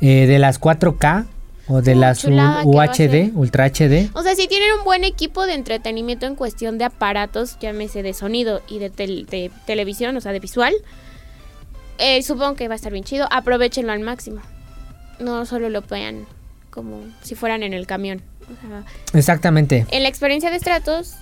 eh, 0.00 0.26
de 0.26 0.38
las 0.38 0.60
4K 0.60 1.26
o 1.68 1.80
de 1.82 1.92
Oh, 1.92 1.96
las 1.96 2.20
chulada, 2.20 2.62
¿qué 2.62 2.76
va 2.76 2.84
a 2.84 2.86
UHD? 2.90 3.32
Ultra 3.36 3.66
HD. 3.66 4.10
O 4.14 4.22
sea, 4.22 4.34
si 4.34 4.46
tienen 4.48 4.68
un 4.78 4.84
buen 4.84 5.04
equipo 5.04 5.46
de 5.46 5.54
entretenimiento 5.54 6.26
en 6.26 6.34
cuestión 6.36 6.78
de 6.78 6.84
aparatos, 6.84 7.58
llámese 7.60 8.02
de 8.02 8.14
sonido 8.14 8.60
y 8.68 8.78
de, 8.78 8.90
tel- 8.90 9.26
de 9.26 9.50
televisión, 9.66 10.16
o 10.16 10.20
sea, 10.20 10.32
de 10.32 10.40
visual, 10.40 10.72
eh, 11.98 12.22
supongo 12.22 12.54
que 12.54 12.68
va 12.68 12.74
a 12.74 12.76
estar 12.76 12.92
bien 12.92 13.04
chido. 13.04 13.26
Aprovechenlo 13.30 13.92
al 13.92 14.00
máximo. 14.00 14.40
No 15.18 15.46
solo 15.46 15.68
lo 15.68 15.82
vean 15.82 16.26
como 16.70 17.00
si 17.22 17.34
fueran 17.34 17.62
en 17.62 17.72
el 17.74 17.86
camión. 17.86 18.22
O 18.42 18.68
sea, 18.68 18.84
Exactamente. 19.18 19.86
en 19.90 20.02
la 20.02 20.08
experiencia 20.08 20.50
de 20.50 20.58
Stratos, 20.58 21.14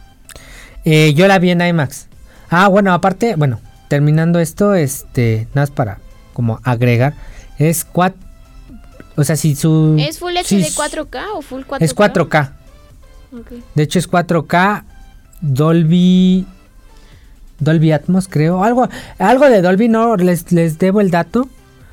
Eh, 0.85 1.13
yo 1.15 1.29
la 1.29 1.39
vi 1.39 1.51
en 1.51 1.61
IMAX. 1.61 2.07
Ah, 2.49 2.69
bueno, 2.69 2.95
aparte, 2.95 3.37
bueno, 3.37 3.61
terminando 3.89 4.39
esto, 4.41 4.75
este, 4.75 5.47
nada 5.55 5.63
más 5.67 5.71
para 5.71 5.99
como 6.33 6.59
agregar, 6.65 7.13
es 7.59 7.85
4, 7.85 8.19
o 9.17 9.25
sea, 9.25 9.37
si 9.37 9.55
su... 9.55 9.97
¿es 9.99 10.19
Full 10.19 10.33
HD 10.37 10.73
4K 10.75 11.23
o 11.35 11.43
Full 11.43 11.63
4K? 11.65 11.77
Es 11.83 11.95
4K. 11.95 12.53
Ok. 13.39 13.53
De 13.75 13.83
hecho 13.83 13.99
es 13.99 14.11
4K 14.11 14.85
Dolby 15.43 16.47
Dolby 17.59 17.93
Atmos, 17.93 18.27
creo. 18.29 18.65
Algo 18.65 18.89
algo 19.19 19.49
de 19.51 19.61
Dolby 19.63 19.89
no 19.89 20.17
les 20.17 20.51
les 20.51 20.79
debo 20.79 21.01
el 21.03 21.11
dato, 21.11 21.49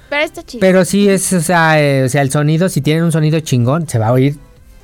Pero 0.09 0.23
está 0.23 0.43
chido. 0.43 0.59
pero 0.61 0.85
sí 0.85 1.09
es, 1.09 1.33
o 1.33 1.41
sea, 1.41 1.81
eh, 1.81 2.03
o 2.03 2.09
sea, 2.09 2.21
el 2.21 2.31
sonido 2.31 2.69
si 2.69 2.81
tienen 2.81 3.03
un 3.03 3.11
sonido 3.11 3.39
chingón 3.41 3.87
se 3.89 3.99
va 3.99 4.07
a 4.07 4.11
oír 4.13 4.37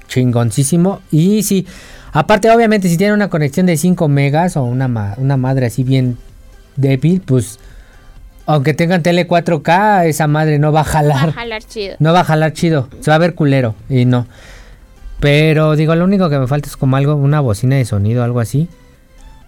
chingoncísimo 0.08 1.02
y 1.12 1.44
sí, 1.44 1.66
aparte 2.12 2.52
obviamente 2.52 2.90
si 2.90 2.98
tienen 2.98 3.16
una 3.16 3.30
conexión 3.30 3.66
de 3.66 3.78
5 3.78 4.08
megas 4.10 4.58
o 4.58 4.64
una 4.64 4.88
ma- 4.88 5.16
una 5.18 5.38
madre 5.38 5.68
así 5.68 5.84
bien 5.84 6.18
débil, 6.76 7.22
pues 7.22 7.60
aunque 8.46 8.74
tengan 8.74 9.02
tele 9.02 9.26
4K, 9.28 10.06
esa 10.08 10.28
madre 10.28 10.60
no 10.60 10.72
va 10.74 10.82
a 10.82 10.84
Va 10.84 10.90
a 10.90 10.92
jalar. 10.92 11.32
jalar 11.32 11.64
chido. 11.64 11.96
No 12.00 12.12
va 12.12 12.20
a 12.20 12.24
jalar 12.26 12.52
chido. 12.52 12.90
Se 13.00 13.10
va 13.10 13.16
a 13.16 13.20
ver 13.20 13.36
culero. 13.36 13.74
Y 13.90 14.04
no. 14.04 14.28
Pero 15.22 15.78
digo, 15.78 15.96
lo 15.96 16.04
único 16.04 16.30
que 16.30 16.38
me 16.38 16.48
falta 16.48 16.68
es 16.68 16.76
como 16.76 16.98
algo, 16.98 17.16
una 17.16 17.40
bocina 17.40 17.78
de 17.78 17.86
sonido, 17.86 18.22
algo 18.22 18.42
así. 18.42 18.68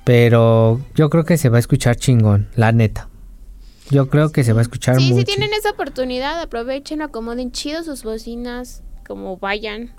Pero 0.05 0.79
yo 0.96 1.10
creo 1.10 1.25
que 1.25 1.38
se 1.38 1.50
va 1.50 1.58
a 1.58 1.60
escuchar 1.60 1.98
chingón, 1.98 2.48
la 2.55 2.72
neta. 2.72 3.10
Yo 3.92 4.10
creo 4.10 4.32
que 4.32 4.44
se 4.44 4.54
va 4.54 4.60
a 4.60 4.63
escuchar 4.63 4.96
Sí, 4.98 5.10
mucho. 5.13 5.20
si 5.20 5.24
tienen 5.25 5.51
esa 5.54 5.72
oportunidad, 5.72 6.42
aprovechen, 6.42 7.01
acomoden 7.01 7.51
chido 7.51 7.84
sus 7.84 8.04
bocinas, 8.04 8.82
como 9.08 9.38
vayan. 9.38 9.92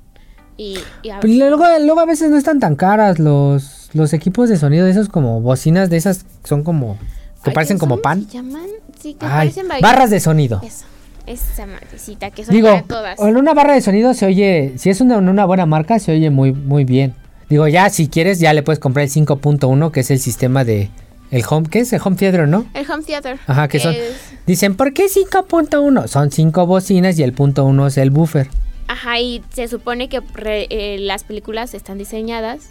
Y, 0.57 0.79
y 1.03 1.11
a- 1.11 1.21
Pero 1.21 1.35
luego, 1.35 1.65
luego 1.85 2.01
a 2.01 2.07
veces 2.07 2.31
no 2.31 2.37
están 2.39 2.61
tan 2.61 2.77
caras 2.77 3.19
los, 3.19 3.91
los 3.93 4.13
equipos 4.13 4.49
de 4.49 4.57
sonido 4.57 4.87
de 4.87 4.91
esos 4.93 5.09
como 5.09 5.41
bocinas 5.41 5.91
de 5.91 5.99
esas 5.99 6.25
son 6.45 6.65
como 6.65 6.97
que 7.45 7.51
Ay, 7.51 7.55
parecen 7.55 7.79
como 7.79 7.95
¿cómo 7.97 8.03
pan. 8.03 8.27
llaman? 8.29 8.67
Sí, 8.99 9.15
que 9.15 9.27
Ay, 9.27 9.49
parecen 9.51 9.69
ba- 9.69 9.79
barras 9.81 10.11
de 10.11 10.19
sonido. 10.19 10.61
Eso, 10.65 10.87
esa 11.27 11.67
madrecita 11.67 12.31
que 12.31 12.45
son 12.45 12.55
Digo, 12.55 12.69
para 12.69 12.83
todas. 12.83 13.21
en 13.21 13.37
una 13.37 13.53
barra 13.55 13.75
de 13.75 13.83
sonido 13.83 14.15
se 14.15 14.27
oye, 14.27 14.73
si 14.79 14.91
es 14.91 15.01
una, 15.01 15.19
una 15.19 15.45
buena 15.45 15.67
marca, 15.67 15.99
se 15.99 16.13
oye 16.13 16.31
muy, 16.31 16.53
muy 16.53 16.85
bien. 16.85 17.15
Digo, 17.49 17.69
ya 17.69 17.89
si 17.91 18.09
quieres, 18.09 18.41
ya 18.41 18.53
le 18.53 18.63
puedes 18.65 18.81
comprar 18.81 19.05
el 19.05 19.11
5.1, 19.11 19.91
que 19.93 20.01
es 20.01 20.11
el 20.11 20.19
sistema 20.19 20.65
de 20.65 20.91
el 21.31 21.43
home, 21.49 21.69
¿qué 21.71 21.81
es? 21.81 21.93
El 21.93 22.01
home 22.05 22.17
theater, 22.17 22.47
¿no? 22.49 22.67
El 22.75 22.91
home 22.91 23.03
theater. 23.05 23.39
Ajá, 23.47 23.69
que 23.69 23.81
son. 23.81 23.95
es- 23.95 24.15
Dicen, 24.47 24.77
¿por 24.77 24.93
qué 24.93 25.09
5.1? 25.09 26.07
Son 26.09 26.31
5 26.31 26.67
bocinas 26.67 27.19
y 27.19 27.23
el 27.23 27.33
punto 27.33 27.65
1 27.65 27.87
es 27.89 27.97
el 27.99 28.11
buffer. 28.11 28.49
Ajá, 28.89 29.19
y 29.19 29.43
se 29.53 29.67
supone 29.69 30.09
que 30.09 30.21
re- 30.35 30.67
eh, 30.71 30.99
las 31.01 31.25
películas 31.25 31.75
están 31.75 31.99
diseñadas, 31.99 32.69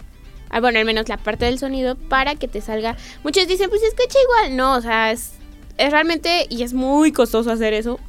ah, 0.49 0.61
bueno, 0.61 0.79
al 0.79 0.85
menos 0.85 1.09
la 1.09 1.17
parte 1.17 1.43
del 1.45 1.59
sonido, 1.59 1.95
para 1.95 2.35
que 2.35 2.47
te 2.47 2.61
salga. 2.61 2.95
Muchos 3.23 3.47
dicen, 3.47 3.69
pues 3.69 3.81
se 3.81 3.87
escucha 3.87 4.17
igual. 4.23 4.55
No, 4.55 4.75
o 4.77 4.81
sea, 4.81 5.11
es, 5.11 5.33
es 5.77 5.91
realmente, 5.91 6.47
y 6.49 6.63
es 6.63 6.73
muy 6.73 7.11
costoso 7.11 7.51
hacer 7.51 7.73
eso. 7.73 7.99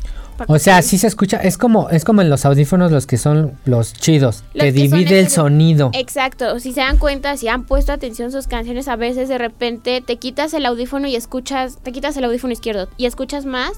O 0.46 0.59
sea, 0.59 0.83
sí 0.83 0.99
se 0.99 1.07
escucha, 1.07 1.38
es 1.38 1.59
como, 1.59 1.90
es 1.90 2.05
como 2.05 2.22
en 2.22 2.31
los 2.31 2.44
audífonos 2.44 2.92
los 2.92 3.07
que 3.07 3.16
son 3.16 3.53
los 3.64 3.92
chidos, 3.94 4.44
Los 4.55 4.64
que 4.64 4.72
que 4.72 4.72
divide 4.72 5.20
el 5.20 5.29
sonido. 5.29 5.90
Exacto, 5.94 6.59
si 6.61 6.72
se 6.72 6.81
dan 6.81 6.99
cuenta, 6.99 7.37
si 7.37 7.49
han 7.49 7.64
puesto 7.64 7.92
atención 7.92 8.33
sus 8.33 8.46
canciones, 8.46 8.88
a 8.88 8.96
veces 8.96 9.29
de 9.29 9.38
repente 9.38 10.03
te 10.07 10.16
quitas 10.16 10.55
el 10.55 10.66
audífono 10.66 11.07
y 11.07 11.16
escuchas, 11.16 11.79
te 11.83 11.92
quitas 11.92 12.16
el 12.16 12.25
audífono 12.25 12.53
izquierdo 12.53 12.88
y 12.96 13.07
escuchas 13.07 13.46
más 13.46 13.72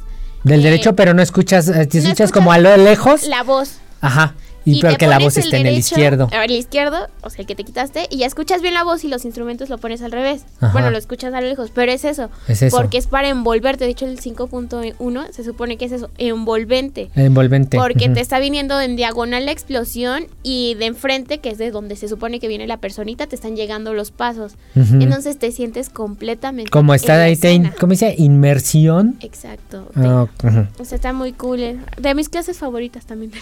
Del 0.44 0.60
eh, 0.60 0.64
derecho, 0.64 0.96
pero 0.96 1.14
no 1.14 1.22
escuchas, 1.22 1.68
eh, 1.68 1.86
te 1.86 1.98
no 1.98 2.04
escuchas 2.04 2.32
como 2.32 2.52
a 2.52 2.56
escuchas 2.58 2.78
lo 2.78 2.84
lejos. 2.84 3.28
la 3.28 3.42
voz. 3.42 3.78
Ajá. 4.00 4.34
Y, 4.64 4.80
te 4.80 4.96
que 4.96 5.06
la 5.06 5.18
voz 5.18 5.36
esté 5.36 5.56
en 5.58 5.66
el 5.66 5.78
izquierdo. 5.78 6.28
El 6.32 6.50
izquierdo, 6.50 7.08
o 7.22 7.30
sea, 7.30 7.40
el 7.42 7.46
que 7.46 7.54
te 7.54 7.64
quitaste, 7.64 8.06
y 8.10 8.18
ya 8.18 8.26
escuchas 8.26 8.60
bien 8.62 8.74
la 8.74 8.84
voz 8.84 9.04
y 9.04 9.08
los 9.08 9.24
instrumentos 9.24 9.68
lo 9.68 9.78
pones 9.78 10.02
al 10.02 10.12
revés. 10.12 10.44
Ajá. 10.60 10.72
Bueno, 10.72 10.90
lo 10.90 10.98
escuchas 10.98 11.32
a 11.34 11.40
lo 11.40 11.48
lejos, 11.48 11.70
pero 11.74 11.90
es 11.92 12.04
eso. 12.04 12.30
Es 12.48 12.62
eso. 12.62 12.76
Porque 12.76 12.98
es 12.98 13.06
para 13.06 13.28
envolverte. 13.28 13.84
De 13.84 13.90
hecho, 13.90 14.06
el 14.06 14.18
5.1 14.20 15.30
se 15.32 15.44
supone 15.44 15.76
que 15.76 15.86
es 15.86 15.92
eso, 15.92 16.10
envolvente. 16.18 17.10
Envolvente. 17.14 17.76
Porque 17.76 18.08
te 18.08 18.20
está 18.20 18.38
viniendo 18.38 18.80
en 18.80 18.96
diagonal 18.96 19.46
la 19.46 19.52
explosión 19.52 20.26
y 20.42 20.74
de 20.74 20.86
enfrente, 20.86 21.38
que 21.38 21.50
es 21.50 21.58
de 21.58 21.70
donde 21.70 21.96
se 21.96 22.08
supone 22.08 22.40
que 22.40 22.48
viene 22.48 22.66
la 22.66 22.78
personita, 22.78 23.26
te 23.26 23.34
están 23.36 23.56
llegando 23.56 23.94
los 23.94 24.10
pasos. 24.10 24.54
Entonces 24.74 25.38
te 25.38 25.50
sientes 25.52 25.88
completamente. 25.88 26.70
Como 26.70 26.94
está 26.94 27.22
ahí, 27.22 27.36
te. 27.36 27.70
¿cómo 27.78 27.92
dice? 27.92 28.14
Inmersión. 28.18 29.16
Exacto. 29.20 29.88
ujú. 29.96 30.66
O 30.78 30.84
sea, 30.84 30.96
está 30.96 31.12
muy 31.12 31.32
cool. 31.32 31.60
eh. 31.60 31.78
De 31.98 32.14
mis 32.14 32.28
clases 32.28 32.58
favoritas 32.58 33.06
también. 33.06 33.32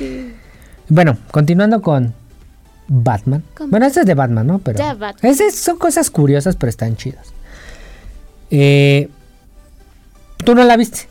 sí. 0.00 0.34
Bueno, 0.88 1.16
continuando 1.30 1.80
con 1.80 2.12
Batman. 2.88 3.44
Bueno, 3.68 3.86
este 3.86 4.00
es 4.00 4.06
de 4.06 4.14
Batman, 4.14 4.46
¿no? 4.46 4.58
Pero 4.58 4.78
Ya, 4.80 4.94
Batman. 4.94 5.30
Esas 5.32 5.54
son 5.54 5.78
cosas 5.78 6.10
curiosas, 6.10 6.56
pero 6.56 6.68
están 6.70 6.96
chidas. 6.96 7.32
Eh, 8.50 9.08
¿Tú 10.44 10.56
no 10.56 10.64
la 10.64 10.76
viste? 10.76 11.02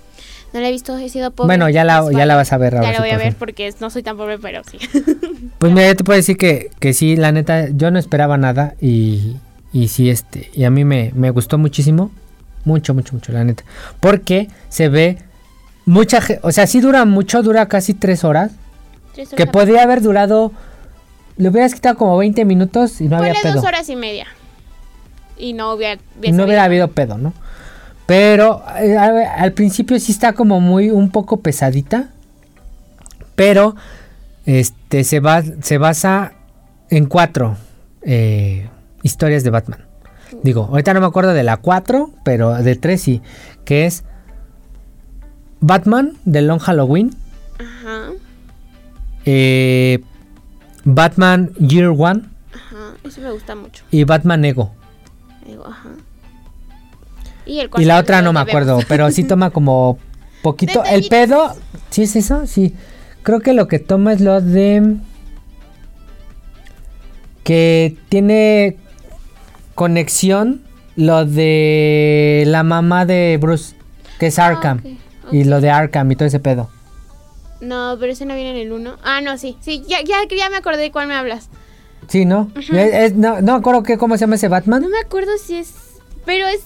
No 0.52 0.60
la 0.60 0.68
he 0.68 0.72
visto, 0.72 0.98
he 0.98 1.08
sido 1.10 1.32
pobre. 1.32 1.48
Bueno, 1.48 1.70
ya 1.70 1.84
la, 1.86 2.12
ya 2.12 2.26
la 2.26 2.36
vas 2.36 2.52
a 2.52 2.58
ver 2.58 2.76
ahora. 2.76 2.88
Ya 2.88 2.94
la 2.94 3.00
voy 3.00 3.12
a 3.12 3.18
ver 3.18 3.36
porque 3.36 3.74
no 3.80 3.90
soy 3.90 4.04
tan 4.04 4.18
pobre, 4.18 4.38
pero 4.40 4.62
sí. 4.70 4.80
Pues 5.60 5.72
mira, 5.74 5.88
yo 5.88 5.96
te 5.96 6.04
puedo 6.04 6.18
decir 6.18 6.38
que, 6.38 6.72
que 6.80 6.94
sí, 6.94 7.16
la 7.16 7.32
neta, 7.32 7.68
yo 7.70 7.92
no 7.92 8.00
esperaba 8.00 8.38
nada 8.38 8.76
y, 8.82 9.36
y 9.72 9.90
sí, 9.90 10.10
este, 10.10 10.50
y 10.54 10.64
a 10.64 10.70
mí 10.70 10.86
me, 10.86 11.12
me 11.16 11.30
gustó 11.32 11.58
muchísimo. 11.58 12.12
Mucho, 12.66 12.94
mucho, 12.94 13.14
mucho, 13.14 13.32
la 13.32 13.44
neta. 13.44 13.64
Porque 14.00 14.50
se 14.70 14.90
ve 14.90 15.18
mucha, 15.86 16.20
o 16.42 16.52
sea, 16.52 16.66
sí 16.68 16.82
dura 16.82 17.06
mucho, 17.06 17.42
dura 17.44 17.68
casi 17.68 17.94
tres 17.94 18.24
horas. 18.24 18.52
Tres 19.28 19.30
Que 19.36 19.48
podría 19.48 19.84
haber 19.84 20.02
durado, 20.02 20.54
le 21.36 21.50
hubieras 21.50 21.74
quitado 21.74 21.98
como 21.98 22.18
20 22.18 22.46
minutos 22.46 23.02
y 23.02 23.10
no 23.10 23.18
había 23.18 23.34
pedo. 23.34 23.56
dos 23.56 23.66
horas 23.66 23.90
y 23.90 23.96
media. 23.98 24.28
Y 25.38 25.52
no 25.52 25.74
hubiera, 25.74 26.00
no 26.32 26.46
hubiera 26.46 26.64
habido 26.64 26.90
pedo, 26.92 27.18
¿no? 27.18 27.34
Pero 28.06 28.64
eh, 28.80 28.98
al 28.98 29.52
principio 29.52 30.00
sí 30.00 30.14
está 30.14 30.34
como 30.34 30.62
muy 30.62 30.90
un 30.90 31.12
poco 31.12 31.42
pesadita. 31.42 32.10
Pero 33.36 33.76
este 34.46 35.04
se 35.04 35.20
va 35.20 35.44
se 35.62 35.78
basa 35.78 36.34
en 36.90 37.06
cuatro 37.06 37.58
eh, 38.04 38.70
historias 39.04 39.44
de 39.44 39.50
Batman. 39.50 39.86
Digo, 40.44 40.68
ahorita 40.72 40.94
no 40.94 41.02
me 41.02 41.08
acuerdo 41.08 41.34
de 41.34 41.44
la 41.44 41.58
cuatro, 41.58 42.12
pero 42.24 42.54
de 42.56 42.76
tres 42.76 43.02
sí. 43.02 43.22
Que 43.66 43.86
es 43.86 44.04
Batman 45.60 46.18
de 46.24 46.42
Long 46.42 46.60
Halloween. 46.60 47.16
Ajá, 47.60 48.12
eh, 49.26 50.00
Batman 50.86 51.52
Year 51.60 51.88
One 51.90 52.24
ajá. 52.54 52.94
Eso 53.04 53.22
me 53.22 53.32
gusta 53.32 53.56
mucho. 53.56 53.84
y 53.92 54.04
Batman 54.04 54.44
Ego. 54.46 54.74
Digo, 55.46 55.66
ajá. 55.68 55.90
Y, 57.46 57.60
el 57.60 57.66
Y 57.66 57.70
cuarto 57.70 57.88
la 57.88 57.98
otra 58.00 58.22
no 58.22 58.34
me 58.34 58.40
acuerdo, 58.42 58.74
vemos. 58.74 58.86
pero 58.86 59.10
sí 59.12 59.24
toma 59.24 59.50
como 59.52 59.98
poquito. 60.44 60.84
El 60.84 61.08
pedo, 61.08 61.56
¿sí 61.90 62.04
es 62.04 62.16
eso? 62.16 62.46
Sí. 62.48 62.74
Creo 63.24 63.40
que 63.42 63.54
lo 63.54 63.68
que 63.68 63.80
toma 63.80 64.14
es 64.14 64.22
lo 64.22 64.40
de. 64.42 64.98
Que 67.44 67.98
tiene 68.10 68.78
conexión 69.76 70.62
lo 70.96 71.26
de 71.26 72.44
la 72.48 72.64
mamá 72.64 73.06
de 73.06 73.38
Bruce, 73.42 73.76
que 74.20 74.28
es 74.28 74.38
Ah, 74.40 74.48
Arkham. 74.48 74.82
Y 75.32 75.46
lo 75.46 75.62
de 75.62 75.70
Arkham 75.70 76.12
y 76.12 76.16
todo 76.16 76.28
ese 76.28 76.40
pedo. 76.40 76.70
No, 77.62 77.98
pero 78.00 78.12
ese 78.14 78.26
no 78.26 78.36
viene 78.36 78.52
en 78.52 78.58
el 78.68 78.72
1. 78.72 78.98
Ah, 79.04 79.22
no, 79.22 79.38
sí. 79.38 79.58
Sí, 79.62 79.84
ya, 79.88 79.98
ya, 80.02 80.18
ya 80.36 80.50
me 80.50 80.58
acordé 80.58 80.82
de 80.84 80.92
cuál 80.92 81.08
me 81.08 81.16
hablas. 81.16 81.50
Sí, 82.08 82.26
¿no? 82.26 82.50
Es- 82.56 82.70
es- 82.72 83.14
no, 83.16 83.42
no 83.42 83.54
me 83.54 83.60
acuerdo 83.60 83.84
que, 83.84 83.98
cómo 83.98 84.16
se 84.16 84.22
llama 84.22 84.36
ese 84.36 84.48
Batman. 84.48 84.82
No 84.82 84.90
me 84.90 84.98
acuerdo 85.00 85.32
si 85.38 85.58
es. 85.58 85.74
Pero 86.26 86.48
es. 86.48 86.62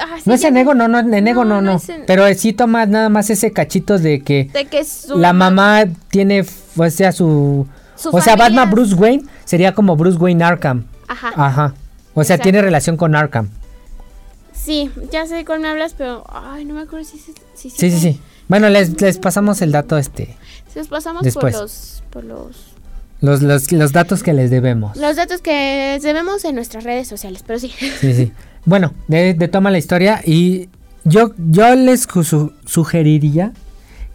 ah, 0.00 0.16
sí, 0.16 0.22
No 0.26 0.34
es 0.34 0.44
en 0.44 0.56
Ego, 0.56 0.74
no, 0.74 0.88
no, 0.88 0.98
en 1.00 1.28
Ego 1.28 1.44
no, 1.44 1.56
No, 1.56 1.60
no 1.62 1.70
no. 1.72 1.76
es 1.78 1.88
en- 1.88 2.04
Pero 2.06 2.32
sí 2.34 2.52
toma 2.52 2.86
nada 2.86 3.08
más 3.08 3.28
ese 3.30 3.52
cachito 3.52 3.98
de 3.98 4.22
que 4.22 4.44
De 4.52 4.64
que 4.66 4.78
es 4.80 5.08
un- 5.12 5.20
la 5.20 5.32
mamá 5.32 5.84
tiene, 6.10 6.44
o 6.76 6.90
sea, 6.90 7.12
su, 7.12 7.66
Su 7.96 8.10
o 8.10 8.20
sea, 8.20 8.36
Batman 8.36 8.70
Bruce 8.70 8.94
Wayne 8.94 9.24
sería 9.44 9.74
como 9.74 9.96
Bruce 9.96 10.18
Wayne 10.18 10.44
Arkham. 10.44 10.86
Ajá. 11.08 11.32
Ajá. 11.36 11.74
O 12.14 12.24
sea, 12.24 12.36
Exacto. 12.36 12.42
tiene 12.44 12.62
relación 12.62 12.96
con 12.96 13.14
Arkham. 13.14 13.50
Sí, 14.52 14.90
ya 15.12 15.26
sé 15.26 15.44
cuál 15.44 15.60
me 15.60 15.68
hablas, 15.68 15.94
pero. 15.94 16.24
Ay, 16.28 16.64
no 16.64 16.74
me 16.74 16.80
acuerdo 16.82 17.04
si. 17.04 17.18
si, 17.18 17.32
si- 17.54 17.70
Sí, 17.70 17.90
sí, 17.90 17.98
sí. 17.98 18.20
Bueno, 18.48 18.68
les, 18.68 19.00
les 19.00 19.18
pasamos 19.18 19.60
el 19.62 19.72
dato 19.72 19.96
este. 19.98 20.36
Nos 20.74 20.88
pasamos 20.88 21.22
Después. 21.22 21.54
por 21.54 21.62
los. 21.62 22.02
Por 22.10 22.24
los. 22.24 22.56
Los, 23.22 23.40
los, 23.42 23.72
los 23.72 23.92
datos 23.92 24.22
que 24.22 24.32
les 24.34 24.50
debemos. 24.50 24.96
Los 24.96 25.16
datos 25.16 25.40
que 25.40 25.98
debemos 26.02 26.44
en 26.44 26.54
nuestras 26.54 26.84
redes 26.84 27.08
sociales, 27.08 27.42
pero 27.46 27.58
sí. 27.58 27.72
Sí, 28.00 28.12
sí. 28.14 28.32
Bueno, 28.66 28.92
de, 29.08 29.32
de 29.34 29.48
toma 29.48 29.70
la 29.70 29.78
historia 29.78 30.20
y 30.24 30.68
yo, 31.04 31.32
yo 31.38 31.74
les 31.76 32.02
su- 32.02 32.52
sugeriría 32.66 33.52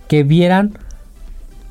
que 0.08 0.24
vieran 0.24 0.78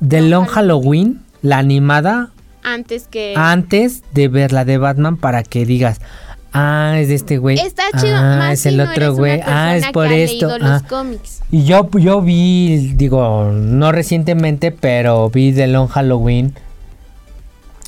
The 0.05 0.21
Long 0.21 0.45
Halloween, 0.47 1.21
la 1.41 1.59
animada, 1.59 2.31
Antes 2.63 3.07
que. 3.07 3.33
antes 3.37 4.01
de 4.13 4.27
ver 4.27 4.51
la 4.51 4.65
de 4.65 4.77
Batman 4.77 5.15
para 5.17 5.43
que 5.43 5.65
digas, 5.65 6.01
ah, 6.53 6.95
es 6.99 7.07
de 7.09 7.15
este 7.15 7.37
güey. 7.37 7.59
Está 7.59 7.83
chido, 7.99 8.15
ah, 8.17 8.37
más 8.37 8.53
es 8.53 8.61
si 8.61 8.69
el 8.69 8.77
no 8.77 8.83
otro 8.89 9.15
güey. 9.15 9.41
Ah, 9.45 9.75
es 9.77 9.87
por 9.91 10.07
que 10.07 10.13
ha 10.13 10.17
esto. 10.17 10.57
los 10.57 10.69
ah. 10.69 10.83
cómics. 10.87 11.41
Y 11.51 11.63
yo, 11.65 11.89
yo 11.99 12.21
vi, 12.21 12.93
digo, 12.95 13.45
no 13.51 13.91
recientemente, 13.91 14.71
pero 14.71 15.29
vi 15.29 15.51
The 15.53 15.67
Long 15.67 15.87
Halloween. 15.87 16.53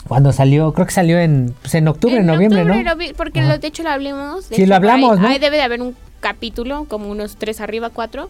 Cuando 0.08 0.34
salió, 0.34 0.74
creo 0.74 0.86
que 0.86 0.92
salió 0.94 1.18
en, 1.18 1.56
pues 1.62 1.74
en 1.76 1.88
octubre, 1.88 2.18
En 2.18 2.26
noviembre, 2.26 2.62
octubre 2.62 2.84
¿no? 2.84 2.90
lo 2.90 2.96
vi, 2.98 3.14
porque 3.14 3.42
lo, 3.42 3.58
de 3.58 3.68
hecho 3.68 3.84
lo 3.84 3.90
hablamos. 3.90 4.50
de 4.50 4.56
Sí, 4.58 4.62
hecho, 4.64 4.70
lo 4.70 4.76
hablamos, 4.76 5.18
ahí- 5.18 5.22
¿no? 5.24 5.28
Ahí 5.30 5.40
debe 5.40 5.58
de 5.58 5.64
haber 5.64 5.82
un 5.82 5.96
capítulo, 6.20 6.86
como 6.90 7.10
unos 7.10 7.38
tres 7.38 7.62
arriba, 7.62 7.90
cuatro, 7.90 8.30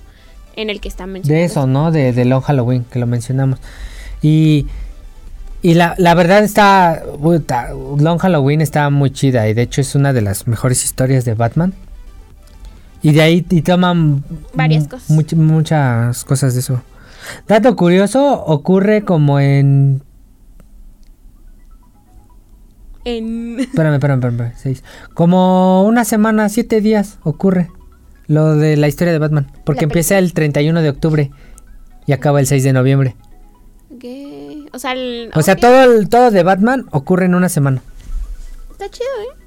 en 0.56 0.69
el 0.69 0.80
que 0.80 0.88
está 0.88 1.08
mencionado. 1.08 1.39
De 1.39 1.46
eso, 1.46 1.65
¿no? 1.65 1.91
De, 1.91 2.13
de 2.13 2.26
Long 2.26 2.41
Halloween, 2.43 2.86
que 2.91 3.00
lo 3.00 3.08
mencionamos. 3.08 3.60
Y, 4.22 4.67
y 5.63 5.73
la, 5.73 5.95
la 5.97 6.13
verdad 6.13 6.43
está, 6.43 7.02
Long 7.97 8.19
Halloween 8.19 8.62
está 8.62 8.89
muy 8.91 9.10
chida 9.12 9.47
y 9.47 9.54
de 9.56 9.63
hecho 9.63 9.82
es 9.82 9.95
una 9.95 10.13
de 10.13 10.21
las 10.21 10.45
mejores 10.47 10.84
historias 10.84 11.26
de 11.26 11.34
Batman. 11.34 11.73
Y 13.02 13.12
de 13.13 13.21
ahí 13.21 13.45
y 13.49 13.62
toman 13.63 14.23
Varias 14.54 14.88
cosas. 14.88 15.10
much- 15.10 15.36
muchas 15.36 16.23
cosas 16.23 16.54
de 16.54 16.60
eso. 16.62 16.82
Dato 17.47 17.76
curioso, 17.76 18.43
ocurre 18.45 19.04
como 19.04 19.39
en... 19.39 20.02
En... 23.06 23.60
Espérame, 23.60 23.95
espérame, 23.95 24.19
espérame, 24.23 24.52
seis. 24.56 24.84
Como 25.13 25.84
una 25.86 26.06
semana, 26.06 26.47
siete 26.49 26.80
días 26.82 27.19
ocurre 27.23 27.69
lo 28.28 28.56
de 28.56 28.78
la 28.78 28.88
historia 28.88 29.12
de 29.12 29.19
Batman. 29.19 29.52
Porque 29.65 29.84
empieza 29.84 30.17
el 30.17 30.34
31 30.34 30.82
de 30.82 30.89
octubre 30.89 31.32
y 32.06 32.13
acaba 32.13 32.39
el 32.39 32.47
6 32.47 32.63
de 32.63 32.73
noviembre. 32.73 33.15
¿Qué? 33.99 34.33
O 34.74 34.80
sea, 34.80 34.94
el- 34.94 35.30
O 35.36 35.42
sea, 35.42 35.56
todo, 35.56 35.84
el- 35.84 36.10
todo 36.10 36.32
de 36.32 36.44
Batman 36.44 36.86
ocurre 36.92 37.26
en 37.26 37.36
una 37.36 37.48
semana. 37.50 37.82
Está 38.72 38.90
chido, 38.90 39.08
¿eh? 39.32 39.38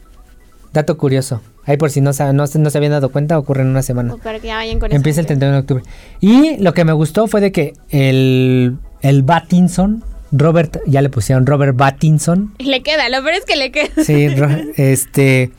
Dato 0.73 0.97
curioso. 0.97 1.43
Ahí 1.65 1.77
por 1.77 1.91
si 1.91 2.01
no, 2.01 2.13
no, 2.33 2.47
se- 2.47 2.59
no 2.61 2.71
se 2.71 2.79
habían 2.79 2.93
dado 2.93 3.09
cuenta, 3.11 3.39
ocurre 3.39 3.63
en 3.63 3.69
una 3.69 3.83
semana. 3.83 4.15
O 4.15 4.19
para 4.19 4.39
que 4.39 4.47
ya 4.49 4.57
vayan 4.57 4.79
con 4.79 4.91
eso. 4.91 4.97
Empieza 4.97 5.21
el 5.21 5.27
31 5.27 5.55
de 5.55 5.61
octubre. 5.61 5.83
Y 6.21 6.59
lo 6.59 6.75
que 6.75 6.85
me 6.85 6.93
gustó 6.93 7.27
fue 7.27 7.41
de 7.41 7.51
que 7.51 7.75
el, 7.91 8.77
el 9.01 9.23
Batinson, 9.25 10.05
Robert, 10.31 10.79
ya 10.87 11.03
le 11.03 11.09
pusieron 11.11 11.45
Robert 11.47 11.77
Batinson. 11.77 12.55
Le 12.59 12.83
queda, 12.83 13.09
lo 13.09 13.21
peor 13.23 13.35
es 13.35 13.45
que 13.45 13.57
le 13.57 13.73
queda. 13.73 14.05
Sí, 14.05 14.29
este... 14.77 15.51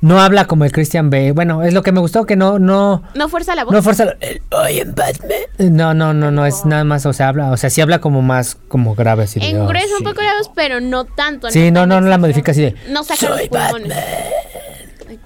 No 0.00 0.20
habla 0.20 0.46
como 0.46 0.64
el 0.64 0.70
Christian 0.72 1.10
Bale. 1.10 1.32
Bueno, 1.32 1.62
es 1.64 1.74
lo 1.74 1.82
que 1.82 1.90
me 1.90 1.98
gustó, 2.00 2.24
que 2.24 2.36
no, 2.36 2.58
no, 2.60 3.02
No 3.14 3.28
fuerza 3.28 3.54
la 3.56 3.64
voz. 3.64 3.72
no 3.74 3.82
fuerza 3.82 4.14
el 4.20 4.40
I 4.72 4.80
am 4.80 4.94
Batman. 4.94 5.76
No, 5.76 5.92
no, 5.94 6.14
no, 6.14 6.30
no, 6.30 6.46
es 6.46 6.64
nada 6.64 6.84
más, 6.84 7.04
o 7.06 7.12
sea, 7.12 7.28
habla, 7.28 7.50
o 7.50 7.56
sea, 7.56 7.68
sí 7.68 7.80
habla 7.80 8.00
como 8.00 8.22
más, 8.22 8.56
como 8.68 8.94
grave 8.94 9.24
así. 9.24 9.40
de, 9.40 9.58
"Oh, 9.58 9.64
Engresa 9.64 9.92
un 9.94 9.98
sí". 9.98 10.04
poco 10.04 10.22
la 10.22 10.34
voz, 10.38 10.50
pero 10.54 10.80
no 10.80 11.04
tanto. 11.04 11.50
Sí, 11.50 11.70
no, 11.72 11.84
no, 11.86 12.00
no 12.00 12.08
la 12.08 12.18
modifica 12.18 12.52
así 12.52 12.62
de. 12.62 12.74
No 12.90 13.02
saca 13.02 13.26
"Soy. 13.26 13.48
Batman". 13.48 13.92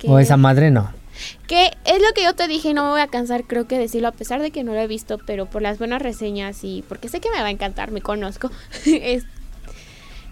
O 0.06 0.18
esa 0.18 0.36
madre 0.36 0.70
no. 0.70 0.90
Que 1.46 1.70
es 1.84 2.00
lo 2.00 2.12
que 2.14 2.24
yo 2.24 2.34
te 2.34 2.48
dije, 2.48 2.72
no 2.74 2.84
me 2.84 2.90
voy 2.92 3.00
a 3.00 3.06
cansar, 3.08 3.44
creo 3.44 3.66
que 3.68 3.78
decirlo, 3.78 4.08
a 4.08 4.12
pesar 4.12 4.40
de 4.40 4.50
que 4.50 4.64
no 4.64 4.72
lo 4.72 4.80
he 4.80 4.86
visto, 4.86 5.18
pero 5.26 5.46
por 5.46 5.60
las 5.62 5.78
buenas 5.78 6.00
reseñas 6.02 6.64
y 6.64 6.82
porque 6.88 7.08
sé 7.08 7.20
que 7.20 7.30
me 7.30 7.40
va 7.40 7.48
a 7.48 7.50
encantar, 7.50 7.90
me 7.90 8.00
conozco. 8.00 8.50
es- 8.86 9.24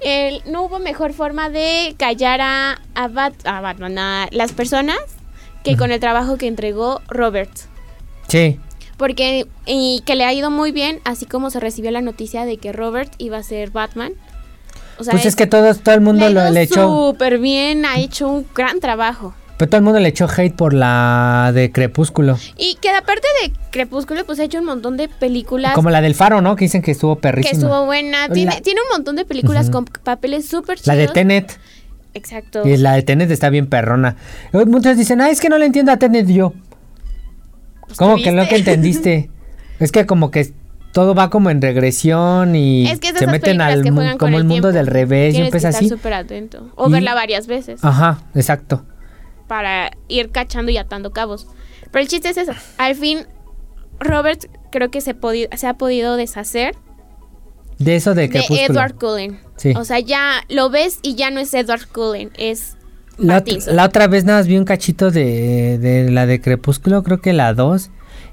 el- 0.02 0.42
no 0.50 0.62
hubo 0.62 0.78
mejor 0.78 1.12
forma 1.12 1.50
de 1.50 1.94
callar 1.98 2.40
a, 2.40 2.80
a, 2.94 3.08
Bat- 3.08 3.44
a 3.46 3.60
Batman, 3.60 3.98
a 3.98 4.28
las 4.30 4.52
personas, 4.52 4.98
que 5.64 5.76
con 5.76 5.92
el 5.92 6.00
trabajo 6.00 6.36
que 6.38 6.46
entregó 6.46 7.00
Robert. 7.08 7.50
Sí. 8.28 8.58
Porque, 8.96 9.46
y 9.66 10.02
que 10.06 10.14
le 10.14 10.24
ha 10.24 10.32
ido 10.32 10.50
muy 10.50 10.72
bien, 10.72 11.00
así 11.04 11.24
como 11.26 11.50
se 11.50 11.60
recibió 11.60 11.90
la 11.90 12.00
noticia 12.02 12.44
de 12.44 12.58
que 12.58 12.72
Robert 12.72 13.12
iba 13.18 13.38
a 13.38 13.42
ser 13.42 13.70
Batman. 13.70 14.12
O 14.98 15.04
sea, 15.04 15.12
Pues 15.12 15.24
es 15.24 15.36
que 15.36 15.46
todo, 15.46 15.74
todo 15.74 15.94
el 15.94 16.02
mundo 16.02 16.26
le 16.28 16.34
lo, 16.34 16.40
ha 16.40 16.44
ido 16.44 16.52
le 16.52 16.62
echó. 16.62 17.08
súper 17.10 17.38
bien, 17.38 17.86
ha 17.86 17.98
hecho 17.98 18.28
un 18.28 18.46
gran 18.54 18.80
trabajo. 18.80 19.34
Pero 19.60 19.68
todo 19.68 19.78
el 19.80 19.84
mundo 19.84 20.00
le 20.00 20.08
echó 20.08 20.26
hate 20.26 20.54
por 20.56 20.72
la 20.72 21.50
de 21.52 21.70
Crepúsculo. 21.70 22.38
Y 22.56 22.76
que 22.80 22.88
aparte 22.88 23.26
de 23.42 23.52
Crepúsculo, 23.70 24.24
pues 24.24 24.40
ha 24.40 24.44
hecho 24.44 24.58
un 24.58 24.64
montón 24.64 24.96
de 24.96 25.06
películas 25.08 25.74
Como 25.74 25.90
la 25.90 26.00
del 26.00 26.14
Faro, 26.14 26.40
¿no? 26.40 26.56
Que 26.56 26.64
dicen 26.64 26.80
que 26.80 26.92
estuvo 26.92 27.16
que 27.16 27.20
perrísima. 27.20 27.52
estuvo 27.58 27.84
buena. 27.84 28.30
Tiene, 28.30 28.52
La- 28.54 28.60
tiene 28.62 28.80
un 28.80 28.96
montón 28.96 29.16
de 29.16 29.26
películas 29.26 29.68
con 29.68 29.84
papeles 29.84 30.48
súper 30.48 30.78
chidos. 30.78 30.86
La 30.86 30.96
de 30.96 31.08
Tenet. 31.08 31.58
Exacto. 32.14 32.66
Y 32.66 32.74
la 32.78 32.94
de 32.94 33.02
Tenet 33.02 33.30
está 33.30 33.50
bien 33.50 33.66
perrona. 33.66 34.16
Muchos 34.54 34.96
dicen, 34.96 35.20
ah, 35.20 35.28
es 35.28 35.42
que 35.42 35.50
no 35.50 35.58
le 35.58 35.66
entiendo 35.66 35.92
a 35.92 35.98
Tenet 35.98 36.26
yo. 36.28 36.54
Pues, 37.84 37.98
¿Cómo 37.98 38.16
¿te 38.16 38.22
que 38.22 38.32
no 38.32 38.48
que 38.48 38.56
entendiste? 38.56 39.28
es 39.78 39.92
que 39.92 40.06
como 40.06 40.30
que 40.30 40.54
todo 40.94 41.14
va 41.14 41.28
como 41.28 41.50
en 41.50 41.60
regresión 41.60 42.56
y 42.56 42.88
Es 42.88 42.98
que 42.98 43.12
se 43.12 43.26
meten 43.26 43.60
al 43.60 43.82
que 43.82 43.90
como 43.90 44.38
el 44.38 44.42
el 44.42 44.44
mundo 44.44 44.72
del 44.72 44.86
revés 44.86 45.34
y 45.34 45.36
Tienes 45.36 45.50
que 45.52 45.58
empieza 45.58 45.68
estar 45.68 45.80
así. 45.82 45.90
súper 45.90 46.14
atento. 46.14 46.70
O 46.76 46.88
Y- 46.88 46.92
verla 46.92 47.12
varias 47.12 47.46
veces 47.46 47.84
Ajá, 47.84 48.22
exacto. 48.34 48.86
Para 49.50 49.90
ir 50.06 50.30
cachando 50.30 50.70
y 50.70 50.76
atando 50.76 51.10
cabos. 51.10 51.48
Pero 51.90 52.04
el 52.04 52.08
chiste 52.08 52.28
es 52.28 52.36
eso. 52.36 52.52
Al 52.78 52.94
fin, 52.94 53.26
Robert 53.98 54.44
creo 54.70 54.92
que 54.92 55.00
se, 55.00 55.16
se 55.56 55.66
ha 55.66 55.74
podido 55.74 56.14
deshacer 56.14 56.76
De 57.78 57.96
eso 57.96 58.14
de 58.14 58.22
de 58.22 58.28
Crepúsculo. 58.28 58.60
Edward 58.60 58.94
Cullen. 58.94 59.40
Sí. 59.56 59.72
O 59.76 59.84
sea, 59.84 59.98
ya 59.98 60.44
lo 60.48 60.70
ves 60.70 61.00
y 61.02 61.16
ya 61.16 61.32
no 61.32 61.40
es 61.40 61.52
Edward 61.52 61.88
Cullen, 61.88 62.30
es 62.38 62.76
La, 63.18 63.42
la 63.66 63.86
otra 63.86 64.06
vez 64.06 64.24
nada 64.24 64.38
más 64.38 64.46
vi 64.46 64.56
un 64.56 64.64
cachito 64.64 65.10
de, 65.10 65.78
de 65.78 66.12
la 66.12 66.26
de 66.26 66.40
Crepúsculo, 66.40 67.02
creo 67.02 67.20
que 67.20 67.32
la 67.32 67.52
2. 67.52 67.90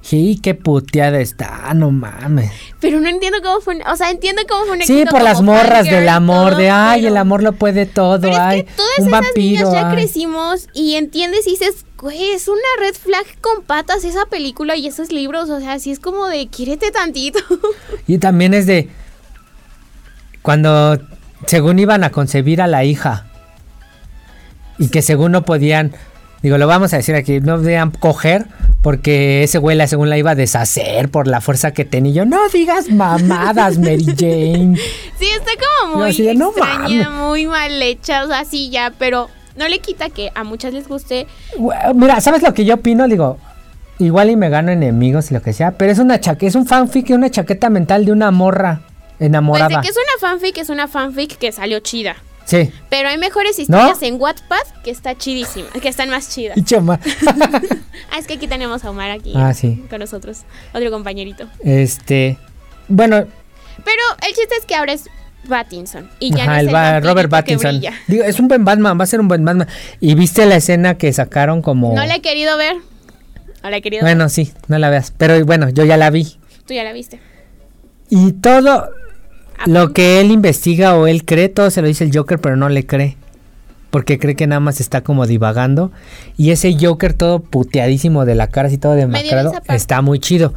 Y 0.09 0.39
qué 0.39 0.55
puteada 0.55 1.19
está, 1.19 1.73
no 1.73 1.91
mames. 1.91 2.51
Pero 2.79 3.01
no 3.01 3.09
entiendo 3.09 3.39
cómo 3.43 3.59
fue. 3.59 3.79
O 3.91 3.95
sea, 3.97 4.09
entiendo 4.09 4.41
cómo 4.47 4.65
fue 4.65 4.77
un 4.77 4.83
Sí, 4.83 5.03
por 5.09 5.21
las 5.21 5.41
morras 5.41 5.83
del 5.85 6.07
amor, 6.07 6.51
todo, 6.51 6.59
de 6.61 6.69
ay, 6.69 7.01
pero- 7.01 7.11
el 7.11 7.17
amor 7.17 7.43
lo 7.43 7.51
puede 7.51 7.85
todo, 7.85 8.21
Pero 8.21 8.37
ay, 8.39 8.59
es 8.59 8.65
que 8.65 8.71
todas 8.73 8.99
un 8.99 9.07
esas 9.07 9.11
vampiro. 9.21 9.67
niñas 9.67 9.73
ya 9.73 9.89
ay. 9.89 9.95
crecimos 9.95 10.67
y 10.73 10.95
entiendes 10.95 11.45
y 11.47 11.51
dices, 11.51 11.85
güey, 11.97 12.31
es 12.31 12.47
una 12.47 12.57
red 12.79 12.93
flag 12.95 13.25
con 13.41 13.63
patas 13.63 14.05
esa 14.05 14.25
película 14.27 14.77
y 14.77 14.87
esos 14.87 15.11
libros. 15.11 15.49
O 15.49 15.59
sea, 15.59 15.73
así 15.73 15.91
es 15.91 15.99
como 15.99 16.27
de, 16.27 16.47
quiérete 16.47 16.89
tantito. 16.91 17.39
Y 18.07 18.19
también 18.19 18.53
es 18.53 18.65
de 18.65 18.89
cuando 20.41 20.97
según 21.47 21.79
iban 21.79 22.03
a 22.05 22.11
concebir 22.11 22.61
a 22.61 22.67
la 22.67 22.85
hija 22.85 23.27
y 24.79 24.87
que 24.89 25.01
según 25.01 25.31
no 25.33 25.43
podían, 25.43 25.93
digo, 26.41 26.57
lo 26.57 26.67
vamos 26.67 26.93
a 26.93 26.97
decir 26.97 27.15
aquí, 27.15 27.39
no 27.39 27.57
podían 27.57 27.91
coger 27.91 28.45
porque 28.81 29.43
ese 29.43 29.57
güey 29.57 29.75
la 29.75 29.87
según 29.87 30.09
la 30.09 30.17
iba 30.17 30.31
a 30.31 30.35
deshacer 30.35 31.09
por 31.09 31.27
la 31.27 31.41
fuerza 31.41 31.71
que 31.71 31.83
tenía. 31.85 32.11
Y 32.11 32.15
yo, 32.15 32.25
no 32.25 32.37
digas 32.53 32.89
mamadas, 32.89 33.77
Mary 33.79 34.05
Jane. 34.05 34.77
sí, 35.19 35.25
está 35.25 35.51
como 35.81 35.97
muy 35.97 36.35
"No 36.35 36.49
extraña, 36.49 37.09
mames". 37.09 37.09
muy 37.27 37.45
mal 37.47 37.81
hecha. 37.81 38.23
O 38.23 38.27
sea, 38.27 38.45
sí, 38.45 38.69
ya, 38.69 38.93
pero 38.97 39.29
no 39.57 39.67
le 39.67 39.79
quita 39.79 40.09
que 40.09 40.31
a 40.35 40.43
muchas 40.43 40.73
les 40.73 40.87
guste. 40.87 41.27
Mira, 41.95 42.21
¿sabes 42.21 42.43
lo 42.43 42.53
que 42.53 42.63
yo 42.65 42.75
opino? 42.75 43.07
Digo, 43.07 43.37
igual 43.99 44.29
y 44.29 44.35
me 44.35 44.49
gano 44.49 44.71
enemigos 44.71 45.31
y 45.31 45.33
lo 45.33 45.41
que 45.41 45.51
sea, 45.53 45.71
pero 45.71 45.91
es 45.91 45.99
una 45.99 46.19
chaqueta, 46.19 46.45
es 46.47 46.55
un 46.55 46.67
fanfic 46.67 47.09
y 47.09 47.13
una 47.13 47.29
chaqueta 47.31 47.69
mental 47.69 48.05
de 48.05 48.11
una 48.11 48.29
morra 48.31 48.81
Pues 49.17 49.27
enamorada. 49.27 49.81
que 49.81 49.87
es 49.89 49.95
una 49.97 50.29
fanfic, 50.29 50.57
es 50.59 50.69
una 50.69 50.87
fanfic 50.87 51.37
que 51.37 51.51
salió 51.51 51.79
chida. 51.79 52.15
Sí. 52.47 52.71
Pero 52.89 53.09
hay 53.09 53.17
mejores 53.17 53.59
historias 53.59 54.01
en 54.03 54.19
Wattpad 54.19 54.55
que 54.83 54.89
está 54.89 55.15
chidísima, 55.15 55.67
que 55.81 55.89
están 55.89 56.09
más 56.09 56.29
chidas. 56.33 56.57
Y 56.57 56.63
chama. 56.63 56.99
Ah, 58.11 58.19
es 58.19 58.25
que 58.27 58.35
aquí 58.35 58.47
tenemos 58.47 58.85
a 58.85 58.89
Omar 58.91 59.11
aquí 59.11 59.33
Ah, 59.35 59.53
sí. 59.53 59.83
con 59.89 59.99
nosotros, 59.99 60.43
otro 60.73 60.89
compañerito. 60.91 61.45
este, 61.61 62.37
bueno, 62.87 63.17
Pero 63.83 64.01
el 64.25 64.33
chiste 64.33 64.55
es 64.57 64.65
que 64.65 64.75
ahora 64.75 64.93
es 64.93 65.09
Pattinson 65.49 66.09
y 66.19 66.31
ya 66.33 66.43
Ajá, 66.43 66.63
no 66.63 66.69
es 66.69 66.95
el 66.97 67.03
Robert 67.03 67.29
Pattinson. 67.29 67.81
Digo, 68.07 68.23
es 68.23 68.39
un 68.39 68.47
buen 68.47 68.63
Batman, 68.63 68.97
va 68.99 69.03
a 69.03 69.07
ser 69.07 69.19
un 69.19 69.27
buen 69.27 69.43
Batman. 69.43 69.67
¿Y 69.99 70.15
viste 70.15 70.45
la 70.45 70.55
escena 70.55 70.97
que 70.97 71.11
sacaron 71.11 71.61
como... 71.61 71.93
No 71.95 72.05
la 72.05 72.15
he 72.15 72.21
querido 72.21 72.55
ver. 72.57 72.77
No 73.63 73.69
la 73.69 73.77
he 73.77 73.81
querido 73.81 74.05
ver. 74.05 74.15
Bueno, 74.15 74.29
sí, 74.29 74.53
no 74.67 74.77
la 74.77 74.89
veas. 74.89 75.11
Pero 75.17 75.43
bueno, 75.45 75.69
yo 75.69 75.83
ya 75.83 75.97
la 75.97 76.09
vi. 76.09 76.37
Tú 76.65 76.73
ya 76.73 76.83
la 76.85 76.93
viste. 76.93 77.19
Y 78.09 78.31
todo 78.33 78.89
lo 79.65 79.93
que 79.93 80.19
él 80.19 80.31
investiga 80.31 80.95
o 80.95 81.07
él 81.07 81.25
cree, 81.25 81.49
todo 81.49 81.69
se 81.69 81.81
lo 81.81 81.87
dice 81.87 82.03
el 82.03 82.15
Joker, 82.15 82.39
pero 82.39 82.55
no 82.55 82.69
le 82.69 82.85
cree. 82.85 83.17
Porque 83.89 84.19
cree 84.19 84.35
que 84.35 84.47
nada 84.47 84.59
más 84.59 84.79
está 84.79 85.01
como 85.01 85.25
divagando. 85.25 85.91
Y 86.35 86.51
ese 86.51 86.75
Joker 86.79 87.13
todo 87.13 87.39
puteadísimo 87.39 88.25
de 88.25 88.35
la 88.35 88.47
cara, 88.47 88.67
así 88.67 88.77
todo 88.77 88.93
demacrado, 88.93 89.53
está 89.69 90.01
muy 90.01 90.19
chido. 90.19 90.53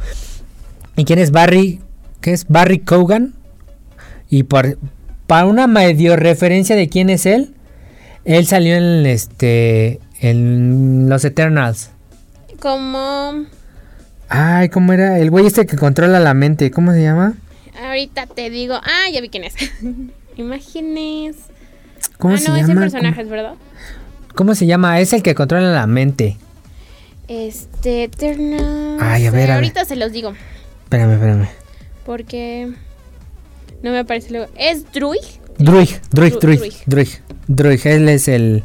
¿Y 0.95 1.05
quién 1.05 1.19
es 1.19 1.31
Barry? 1.31 1.79
¿Qué 2.19 2.33
es? 2.33 2.47
Barry 2.47 2.79
Cogan. 2.79 3.33
Y 4.29 4.43
por, 4.43 4.77
para 5.27 5.45
una 5.45 5.67
medio 5.67 6.15
referencia 6.15 6.75
de 6.75 6.89
quién 6.89 7.09
es 7.09 7.25
él, 7.25 7.53
él 8.25 8.45
salió 8.45 8.75
en 8.75 9.05
este 9.05 9.99
en 10.19 11.09
los 11.09 11.25
Eternals. 11.25 11.89
Como 12.59 13.47
Ay, 14.33 14.69
¿cómo 14.69 14.93
era? 14.93 15.19
El 15.19 15.29
güey 15.29 15.45
este 15.45 15.65
que 15.65 15.75
controla 15.75 16.21
la 16.21 16.33
mente, 16.33 16.71
¿cómo 16.71 16.93
se 16.93 17.03
llama? 17.03 17.33
Ahorita 17.79 18.27
te 18.27 18.49
digo, 18.49 18.75
ah, 18.75 19.09
ya 19.11 19.21
vi 19.21 19.29
quién 19.29 19.43
es. 19.43 19.55
Imágenes. 20.37 21.37
¿Cómo 22.17 22.35
ah, 22.35 22.37
se 22.37 22.49
no, 22.49 22.55
ese 22.55 22.67
llama? 22.67 22.81
personaje, 22.81 23.23
¿verdad? 23.23 23.55
¿Cómo, 24.35 24.55
se 24.55 24.65
llama? 24.65 24.99
Es 24.99 25.13
el 25.13 25.23
que 25.23 25.35
controla 25.35 25.71
la 25.71 25.87
mente. 25.87 26.37
Este, 27.27 28.03
Eternals. 28.05 29.01
Ay, 29.01 29.25
a 29.25 29.31
ver, 29.31 29.43
a 29.43 29.45
ver. 29.45 29.51
Ahorita 29.55 29.85
se 29.85 29.95
los 29.95 30.11
digo. 30.11 30.33
Espérame, 30.83 31.13
espérame. 31.13 31.47
Porque 32.05 32.71
no 33.83 33.91
me 33.91 33.99
aparece 33.99 34.31
luego. 34.31 34.47
¿Es 34.57 34.91
Druid? 34.91 35.19
Druig, 35.57 35.99
Druig, 36.11 36.33
Dru- 36.33 36.39
Druig, 36.39 36.59
Druig. 36.59 36.73
Druig, 36.85 37.09
Druig, 37.47 37.87
él 37.87 38.09
es 38.09 38.27
el 38.27 38.63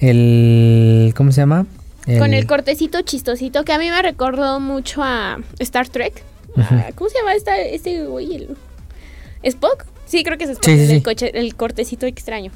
el 0.00 1.12
¿cómo 1.16 1.32
se 1.32 1.40
llama? 1.42 1.66
Con 2.18 2.32
el 2.32 2.46
cortecito 2.46 3.02
chistosito 3.02 3.64
que 3.64 3.72
a 3.72 3.78
mí 3.78 3.90
me 3.90 4.00
recordó 4.00 4.60
mucho 4.60 5.02
a 5.02 5.38
Star 5.58 5.88
Trek. 5.88 6.22
Ah, 6.58 6.90
¿Cómo 6.94 7.08
se 7.10 7.18
llama 7.18 7.34
esta, 7.34 7.58
este 7.60 8.04
güey? 8.04 8.34
El- 8.36 8.56
¿Spock? 9.42 9.84
Sí, 10.06 10.24
creo 10.24 10.36
que 10.38 10.44
es 10.44 10.50
Spock. 10.50 10.64
Sí, 10.64 10.86
sí, 10.86 10.92
el, 10.94 11.02
coche- 11.02 11.30
el 11.38 11.54
cortecito 11.54 12.06
extraño. 12.06 12.50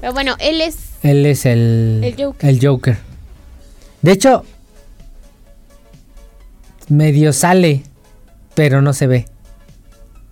Pero 0.00 0.12
bueno, 0.12 0.36
él 0.38 0.60
es. 0.60 0.76
Él 1.02 1.26
es 1.26 1.46
el 1.46 2.00
El 2.04 2.14
Joker. 2.22 2.48
el 2.50 2.58
Joker. 2.66 2.96
De 4.02 4.12
hecho 4.12 4.44
medio 6.88 7.32
sale, 7.32 7.82
pero 8.54 8.82
no 8.82 8.92
se 8.92 9.06
ve 9.06 9.26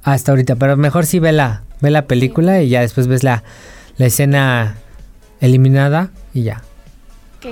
hasta 0.02 0.32
ahorita, 0.32 0.56
pero 0.56 0.76
mejor 0.76 1.06
sí 1.06 1.18
ve 1.18 1.32
la 1.32 1.62
ve 1.80 1.90
la 1.90 2.06
película 2.06 2.62
y 2.62 2.68
ya 2.68 2.80
después 2.80 3.06
ves 3.06 3.22
la 3.22 3.42
la 3.96 4.06
escena 4.06 4.76
eliminada 5.40 6.10
y 6.34 6.42
ya. 6.42 6.62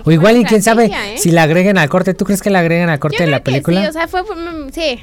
O 0.04 0.10
igual 0.10 0.36
y 0.36 0.44
quién 0.44 0.62
sabe 0.62 0.86
¿eh? 0.86 1.16
si 1.16 1.30
la 1.30 1.44
agreguen 1.44 1.78
al 1.78 1.88
corte. 1.88 2.12
¿Tú 2.12 2.26
crees 2.26 2.42
que 2.42 2.50
la 2.50 2.58
agreguen 2.58 2.90
al 2.90 2.98
corte 2.98 3.18
Yo 3.20 3.24
de 3.24 3.30
la 3.30 3.38
que 3.38 3.44
película? 3.44 3.80
Sí, 3.82 3.86
o 3.88 3.92
sea, 3.92 4.06
fue. 4.08 4.22
mm, 4.22 4.70
Sí. 4.70 4.98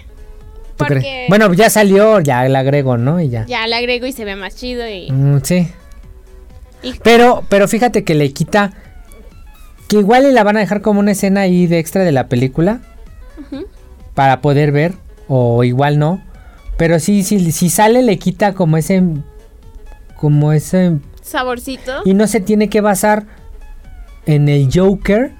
Bueno, 1.29 1.53
ya 1.53 1.69
salió, 1.69 2.19
ya 2.19 2.47
la 2.49 2.59
agrego, 2.59 2.97
¿no? 2.97 3.19
Y 3.21 3.29
ya. 3.29 3.45
ya 3.45 3.65
le 3.67 3.75
agrego 3.75 4.05
y 4.05 4.11
se 4.11 4.25
ve 4.25 4.35
más 4.35 4.55
chido. 4.55 4.87
Y, 4.87 5.09
Mm, 5.11 5.41
sí. 5.43 5.67
y- 6.83 6.93
Pero, 7.03 7.43
pero 7.49 7.67
fíjate 7.67 8.03
que 8.03 8.15
le 8.15 8.31
quita. 8.33 8.71
Que 9.87 9.97
igual 9.97 10.25
y 10.25 10.31
la 10.31 10.43
van 10.43 10.57
a 10.57 10.59
dejar 10.61 10.81
como 10.81 10.99
una 10.99 11.11
escena 11.11 11.41
ahí 11.41 11.67
de 11.67 11.79
extra 11.79 12.03
de 12.03 12.11
la 12.11 12.27
película. 12.27 12.81
Para 14.13 14.41
poder 14.41 14.71
ver. 14.71 14.93
O 15.27 15.63
igual 15.63 15.99
no. 15.99 16.21
Pero 16.77 16.99
sí, 16.99 17.23
sí, 17.23 17.51
si 17.51 17.69
sale 17.69 18.01
le 18.01 18.17
quita 18.17 18.53
como 18.53 18.77
ese. 18.77 19.03
Como 20.15 20.51
ese. 20.53 20.97
saborcito. 21.21 22.01
Y 22.05 22.13
no 22.13 22.27
se 22.27 22.39
tiene 22.39 22.69
que 22.69 22.81
basar 22.81 23.25
en 24.25 24.49
el 24.49 24.69
Joker. 24.73 25.31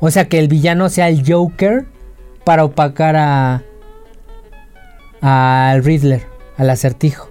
O 0.00 0.10
sea, 0.10 0.26
que 0.28 0.38
el 0.38 0.48
villano 0.48 0.88
sea 0.88 1.08
el 1.08 1.22
Joker. 1.26 1.86
Para 2.44 2.64
opacar 2.64 3.16
a. 3.16 3.62
Al 5.20 5.82
Riddler. 5.84 6.22
Al 6.56 6.70
acertijo. 6.70 7.30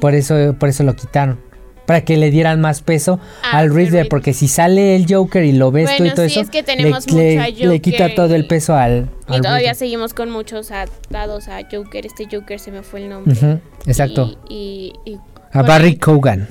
Por 0.00 0.14
eso, 0.14 0.54
por 0.58 0.68
eso 0.68 0.82
lo 0.82 0.94
quitaron. 0.96 1.38
Para 1.86 2.04
que 2.04 2.16
le 2.16 2.30
dieran 2.30 2.60
más 2.60 2.80
peso 2.80 3.18
Ah, 3.42 3.58
al 3.58 3.68
sí, 3.68 3.74
Riddler. 3.74 3.86
Riddler. 3.92 4.08
Porque 4.08 4.32
si 4.32 4.48
sale 4.48 4.94
el 4.96 5.06
Joker 5.12 5.44
y 5.44 5.52
lo 5.52 5.70
ves 5.72 5.96
tú 5.96 6.04
y 6.04 6.10
todo 6.14 6.26
sí, 6.26 6.32
eso. 6.32 6.40
es 6.42 6.50
que 6.50 6.58
le- 6.58 6.64
tenemos 6.64 7.10
le, 7.12 7.36
le 7.52 7.80
quita 7.80 8.04
Joker 8.04 8.14
todo 8.14 8.34
el 8.34 8.46
peso 8.46 8.74
al. 8.74 9.08
Y 9.28 9.36
todavía 9.40 9.58
Riddler. 9.58 9.74
seguimos 9.76 10.14
con 10.14 10.30
muchos 10.30 10.70
atados 10.70 11.48
a 11.48 11.60
Joker. 11.70 12.06
Este 12.06 12.26
Joker 12.30 12.58
se 12.60 12.70
me 12.70 12.82
fue 12.82 13.02
el 13.02 13.08
nombre. 13.10 13.58
Exacto. 13.86 14.38
Y, 14.48 14.92
y- 15.04 15.12
y 15.12 15.18
A 15.52 15.62
Barry 15.62 15.88
él. 15.90 15.98
Kogan. 16.00 16.48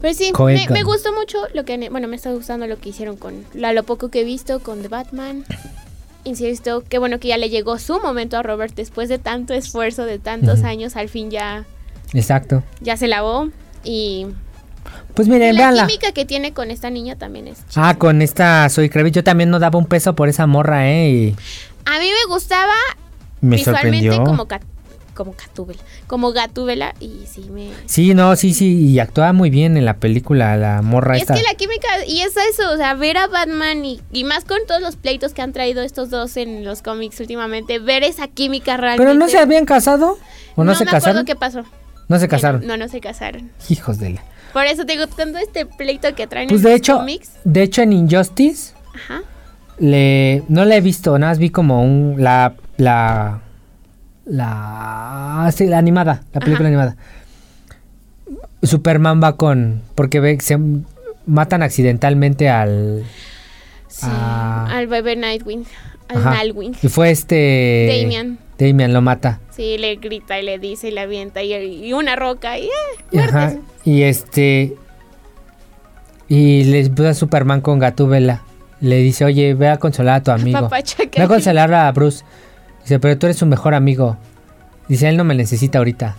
Pero 0.00 0.14
sí, 0.14 0.26
me, 0.26 0.32
Coegan. 0.32 0.72
me 0.72 0.82
gustó 0.82 1.12
mucho 1.12 1.38
lo 1.54 1.64
que... 1.64 1.88
Bueno, 1.88 2.08
me 2.08 2.16
está 2.16 2.32
gustando 2.32 2.66
lo 2.66 2.76
que 2.80 2.88
hicieron 2.88 3.16
con... 3.16 3.44
La, 3.54 3.72
lo 3.72 3.84
poco 3.84 4.08
que 4.08 4.22
he 4.22 4.24
visto 4.24 4.58
con 4.58 4.82
The 4.82 4.88
Batman. 4.88 5.44
Insisto, 6.24 6.84
que 6.88 6.98
bueno 6.98 7.18
que 7.18 7.28
ya 7.28 7.36
le 7.36 7.50
llegó 7.50 7.78
su 7.78 7.98
momento 8.00 8.36
a 8.36 8.42
Robert 8.42 8.74
después 8.76 9.08
de 9.08 9.18
tanto 9.18 9.54
esfuerzo, 9.54 10.04
de 10.04 10.18
tantos 10.18 10.62
años. 10.62 10.94
Al 10.96 11.08
fin 11.08 11.30
ya, 11.30 11.64
Exacto. 12.12 12.62
ya 12.80 12.96
se 12.96 13.08
lavó. 13.08 13.48
Y 13.84 14.26
Pues 15.14 15.26
miren, 15.28 15.54
la 15.56 15.62
véanla. 15.62 15.86
química 15.86 16.12
que 16.12 16.24
tiene 16.24 16.52
con 16.52 16.70
esta 16.70 16.90
niña 16.90 17.16
también 17.16 17.48
es... 17.48 17.58
Ah, 17.74 17.96
con 17.98 18.22
esta 18.22 18.68
Soy 18.68 18.88
Kravitz. 18.88 19.16
Yo 19.16 19.24
también 19.24 19.50
no 19.50 19.58
daba 19.58 19.78
un 19.78 19.86
peso 19.86 20.14
por 20.14 20.28
esa 20.28 20.46
morra, 20.46 20.88
¿eh? 20.88 21.10
Y 21.10 21.36
A 21.86 21.98
mí 21.98 22.06
me 22.06 22.32
gustaba 22.32 22.72
me 23.40 23.56
visualmente 23.56 24.06
sorprendió. 24.06 24.24
como, 24.24 24.46
como 25.14 25.32
Gatúbela. 25.32 25.80
Como 26.06 26.32
Gatúbela 26.32 26.94
y 27.00 27.24
sí 27.26 27.48
me... 27.50 27.70
Sí, 27.86 28.14
no, 28.14 28.34
sí, 28.36 28.52
sí. 28.54 28.86
Y 28.88 28.98
actuaba 28.98 29.32
muy 29.32 29.50
bien 29.50 29.76
en 29.76 29.84
la 29.84 29.94
película, 29.98 30.56
la 30.56 30.82
morra 30.82 31.18
Y 31.18 31.22
es 31.22 31.26
que 31.26 31.42
la 31.42 31.54
química, 31.56 31.88
y 32.06 32.20
es 32.20 32.34
eso, 32.36 32.72
o 32.72 32.76
sea, 32.76 32.94
ver 32.94 33.16
a 33.18 33.26
Batman 33.26 33.84
y, 33.84 34.00
y 34.12 34.24
más 34.24 34.44
con 34.44 34.58
todos 34.66 34.80
los 34.82 34.96
pleitos 34.96 35.32
que 35.34 35.42
han 35.42 35.52
traído 35.52 35.82
estos 35.82 36.10
dos 36.10 36.36
en 36.36 36.64
los 36.64 36.82
cómics 36.82 37.20
últimamente, 37.20 37.78
ver 37.78 38.02
esa 38.04 38.28
química 38.28 38.76
realmente. 38.76 39.04
¿Pero 39.04 39.18
no 39.18 39.28
se 39.28 39.38
habían 39.38 39.64
casado? 39.66 40.18
¿O 40.56 40.64
no, 40.64 40.74
se 40.74 40.84
me 40.84 40.90
casaron? 40.90 41.18
acuerdo 41.18 41.24
qué 41.26 41.36
pasó. 41.36 41.64
No 42.08 42.18
se 42.18 42.26
no- 42.26 42.30
casaron. 42.30 42.66
No, 42.66 42.76
no 42.76 42.88
se 42.88 43.00
casaron. 43.00 43.50
Hijos 43.68 43.98
de 43.98 44.10
la. 44.10 44.22
Por 44.52 44.66
eso 44.66 44.84
te 44.84 44.92
digo, 44.92 45.06
tanto 45.06 45.38
este 45.38 45.64
pleito 45.64 46.14
que 46.14 46.26
traen 46.26 46.48
Pues 46.48 46.60
en 46.60 46.64
de 46.64 46.70
los 46.72 46.78
hecho, 46.78 46.96
cómics. 46.98 47.30
de 47.44 47.62
hecho 47.62 47.80
en 47.82 47.92
Injustice 47.94 48.74
Ajá. 48.94 49.22
le 49.78 50.42
no 50.48 50.64
la 50.64 50.76
he 50.76 50.80
visto, 50.82 51.18
nada 51.18 51.32
más 51.32 51.38
vi 51.38 51.48
como 51.50 51.82
un 51.82 52.16
la 52.18 52.54
la 52.76 53.40
la 54.24 55.50
sí, 55.54 55.66
la 55.66 55.78
animada, 55.78 56.22
la 56.32 56.40
película 56.40 56.68
Ajá. 56.68 56.76
animada. 56.78 56.96
Superman 58.62 59.20
va 59.22 59.36
con 59.36 59.82
porque 59.94 60.20
ve 60.20 60.38
se 60.40 60.58
matan 61.26 61.62
accidentalmente 61.62 62.48
al 62.48 63.04
Sí. 63.88 64.06
Ah. 64.08 64.68
Al 64.70 64.86
bebé 64.86 65.16
Nightwing. 65.16 65.64
Al. 66.08 66.24
Nightwing. 66.24 66.72
y 66.82 66.88
fue 66.88 67.10
este 67.10 68.00
Damian. 68.00 68.38
Damian 68.58 68.92
lo 68.94 69.02
mata. 69.02 69.40
Sí, 69.50 69.76
le 69.78 69.96
grita 69.96 70.38
y 70.40 70.44
le 70.44 70.58
dice 70.58 70.88
y 70.88 70.92
le 70.92 71.00
avienta 71.00 71.42
y, 71.42 71.52
y 71.54 71.92
una 71.92 72.16
roca 72.16 72.58
y... 72.58 72.68
eh, 73.12 73.20
Ajá, 73.20 73.54
y 73.84 74.02
este. 74.02 74.74
Y 76.28 76.64
le 76.64 77.08
a 77.08 77.14
Superman 77.14 77.60
con 77.60 77.78
Gatúbela. 77.78 78.42
Le 78.80 78.96
dice, 78.96 79.24
oye, 79.26 79.52
ve 79.54 79.68
a 79.68 79.76
consolar 79.76 80.16
a 80.16 80.22
tu 80.22 80.30
amigo. 80.40 80.60
Papacha 80.60 81.02
Ve 81.14 81.22
a 81.22 81.28
consolar 81.28 81.72
a 81.74 81.92
Bruce. 81.92 82.24
Dice, 82.82 82.98
pero 82.98 83.16
tú 83.18 83.26
eres 83.26 83.36
su 83.38 83.46
mejor 83.46 83.74
amigo. 83.74 84.16
Dice, 84.88 85.08
él 85.08 85.16
no 85.16 85.24
me 85.24 85.34
necesita 85.34 85.78
ahorita. 85.78 86.16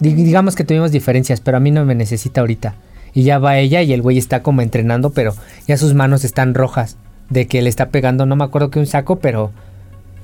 Di- 0.00 0.14
digamos 0.14 0.54
que 0.56 0.64
tuvimos 0.64 0.90
diferencias, 0.92 1.40
pero 1.40 1.56
a 1.56 1.60
mí 1.60 1.70
no 1.70 1.84
me 1.84 1.94
necesita 1.94 2.40
ahorita. 2.40 2.74
Y 3.12 3.22
ya 3.24 3.38
va 3.38 3.58
ella 3.58 3.82
y 3.82 3.92
el 3.92 4.02
güey 4.02 4.18
está 4.18 4.42
como 4.42 4.62
entrenando, 4.62 5.10
pero 5.10 5.34
ya 5.66 5.76
sus 5.76 5.94
manos 5.94 6.24
están 6.24 6.54
rojas. 6.54 6.96
De 7.28 7.46
que 7.46 7.62
le 7.62 7.68
está 7.68 7.90
pegando, 7.90 8.26
no 8.26 8.34
me 8.36 8.44
acuerdo 8.44 8.70
que 8.70 8.78
un 8.80 8.86
saco, 8.86 9.16
pero 9.20 9.52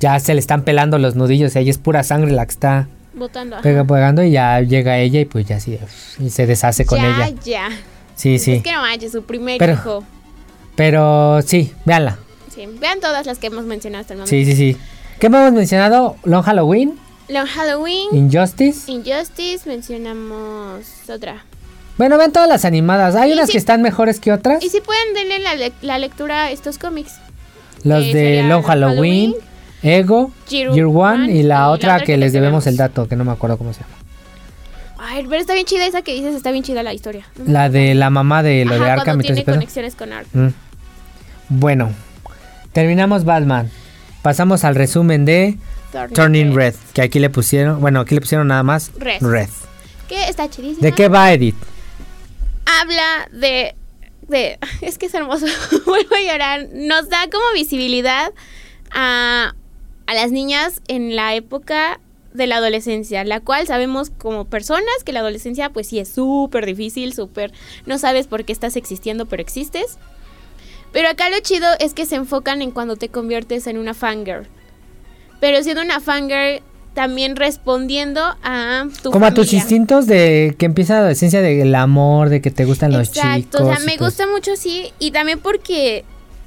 ya 0.00 0.18
se 0.18 0.34
le 0.34 0.40
están 0.40 0.62
pelando 0.62 0.98
los 0.98 1.14
nudillos. 1.14 1.54
Y 1.54 1.58
ahí 1.60 1.70
es 1.70 1.78
pura 1.78 2.02
sangre 2.02 2.32
la 2.32 2.44
que 2.46 2.50
está 2.52 2.88
Botando. 3.14 3.56
pega, 3.62 3.84
pegando 3.84 4.22
y 4.24 4.32
ya 4.32 4.60
llega 4.60 4.98
ella 4.98 5.20
y 5.20 5.24
pues 5.24 5.46
ya 5.46 5.60
sí, 5.60 5.78
y 6.18 6.30
se 6.30 6.46
deshace 6.46 6.84
con 6.84 6.98
ya, 6.98 7.28
ella. 7.28 7.36
ya. 7.44 7.68
Sí, 8.16 8.38
sí. 8.38 8.54
Es 8.54 8.62
que 8.62 8.72
no 8.72 8.80
manches, 8.80 9.12
su 9.12 9.22
primer 9.24 9.58
Pero- 9.58 9.72
hijo. 9.74 10.04
Pero 10.74 11.40
sí, 11.42 11.72
véanla. 11.84 12.18
Sí, 12.54 12.66
vean 12.80 13.00
todas 13.00 13.24
las 13.26 13.38
que 13.38 13.46
hemos 13.48 13.64
mencionado 13.64 14.00
hasta 14.02 14.14
el 14.14 14.18
momento. 14.20 14.30
Sí, 14.30 14.44
sí, 14.44 14.54
sí. 14.56 14.76
¿Qué 15.20 15.26
hemos 15.26 15.52
mencionado? 15.52 16.16
Long 16.24 16.42
Halloween, 16.42 16.94
Long 17.28 17.46
Halloween, 17.46 18.08
Injustice. 18.12 18.90
Injustice, 18.90 19.68
mencionamos 19.68 20.84
otra. 21.08 21.44
Bueno, 21.98 22.18
ven 22.18 22.30
todas 22.32 22.48
las 22.48 22.64
animadas. 22.64 23.14
Hay 23.16 23.30
Y 23.30 23.32
unas 23.32 23.50
que 23.50 23.56
están 23.58 23.80
mejores 23.82 24.20
que 24.20 24.30
otras. 24.32 24.62
Y 24.62 24.68
si 24.68 24.80
pueden 24.80 25.14
denle 25.14 25.38
la, 25.40 25.54
le- 25.54 25.72
la 25.80 25.98
lectura 25.98 26.44
a 26.44 26.50
estos 26.50 26.76
cómics. 26.78 27.14
Los 27.84 28.12
de 28.12 28.42
Long 28.42 28.62
Halloween, 28.62 29.34
Ego, 29.82 30.30
Year 30.48 30.72
Year 30.72 30.86
One 30.86 30.96
One 31.24 31.32
y 31.32 31.42
la 31.42 31.60
y 31.70 31.74
otra 31.74 32.00
que 32.00 32.16
les 32.16 32.32
debemos 32.32 32.66
el 32.66 32.76
dato, 32.76 33.08
que 33.08 33.16
no 33.16 33.24
me 33.24 33.32
acuerdo 33.32 33.56
cómo 33.58 33.72
se 33.72 33.80
llama. 33.80 33.92
Ay, 34.98 35.24
pero 35.28 35.40
está 35.40 35.54
bien 35.54 35.66
chida 35.66 35.86
esa 35.86 36.02
que 36.02 36.14
dices, 36.14 36.34
está 36.34 36.50
bien 36.50 36.64
chida 36.64 36.82
la 36.82 36.92
historia. 36.92 37.26
No 37.38 37.50
La 37.52 37.68
de 37.70 37.94
la 37.94 38.10
mamá 38.10 38.42
de 38.42 38.64
lo 38.64 38.74
Ajá, 38.74 38.84
de 38.84 38.90
Arkham 38.90 39.20
tiene 39.20 39.44
conexiones 39.44 39.94
con 39.94 40.12
Arkham. 40.12 40.46
Mm. 40.48 40.54
Bueno, 41.48 41.90
terminamos 42.72 43.24
Batman. 43.24 43.70
Pasamos 44.26 44.64
al 44.64 44.74
resumen 44.74 45.24
de 45.24 45.56
Turning 46.12 46.52
Red, 46.52 46.74
que 46.94 47.00
aquí 47.00 47.20
le 47.20 47.30
pusieron, 47.30 47.80
bueno, 47.80 48.00
aquí 48.00 48.16
le 48.16 48.20
pusieron 48.20 48.48
nada 48.48 48.64
más 48.64 48.90
Red. 48.98 49.22
Red. 49.22 49.48
Que 50.08 50.28
está. 50.28 50.48
¿De 50.80 50.90
qué 50.90 51.06
va 51.06 51.32
Edith? 51.32 51.54
Habla 52.64 53.28
de... 53.30 53.76
de 54.26 54.58
es 54.80 54.98
que 54.98 55.06
es 55.06 55.14
hermoso. 55.14 55.46
Vuelvo 55.86 56.16
a 56.16 56.20
llorar. 56.20 56.66
Nos 56.72 57.08
da 57.08 57.30
como 57.30 57.44
visibilidad 57.54 58.32
a, 58.90 59.54
a 60.08 60.14
las 60.14 60.32
niñas 60.32 60.82
en 60.88 61.14
la 61.14 61.36
época 61.36 62.00
de 62.34 62.48
la 62.48 62.56
adolescencia, 62.56 63.22
la 63.22 63.38
cual 63.38 63.68
sabemos 63.68 64.10
como 64.10 64.46
personas 64.46 65.04
que 65.04 65.12
la 65.12 65.20
adolescencia 65.20 65.70
pues 65.70 65.86
sí 65.86 66.00
es 66.00 66.08
súper 66.08 66.66
difícil, 66.66 67.12
súper... 67.12 67.52
No 67.86 67.96
sabes 67.96 68.26
por 68.26 68.44
qué 68.44 68.52
estás 68.52 68.74
existiendo, 68.74 69.26
pero 69.26 69.40
existes. 69.40 69.98
Pero 70.92 71.08
acá 71.08 71.28
lo 71.30 71.38
chido 71.40 71.66
es 71.78 71.94
que 71.94 72.06
se 72.06 72.16
enfocan 72.16 72.62
en 72.62 72.70
cuando 72.70 72.96
te 72.96 73.08
conviertes 73.08 73.66
en 73.66 73.78
una 73.78 73.94
fangirl. 73.94 74.46
Pero 75.40 75.62
siendo 75.62 75.82
una 75.82 76.00
fangirl 76.00 76.62
también 76.94 77.36
respondiendo 77.36 78.22
a 78.42 78.86
tu 79.02 79.10
Como 79.10 79.26
a 79.26 79.34
tus 79.34 79.52
instintos 79.52 80.06
de 80.06 80.54
que 80.58 80.64
empieza 80.64 80.94
la 80.94 81.00
adolescencia 81.00 81.42
del 81.42 81.74
amor, 81.74 82.30
de 82.30 82.40
que 82.40 82.50
te 82.50 82.64
gustan 82.64 82.92
los 82.92 83.12
chicos. 83.12 83.28
Exacto, 83.36 83.66
o 83.66 83.74
sea, 83.74 83.84
me 83.84 83.96
todo 83.96 84.06
gusta 84.06 84.26
mucho 84.26 84.56
sí 84.56 84.92
y 84.98 85.10
también 85.10 85.38
porque 85.38 86.06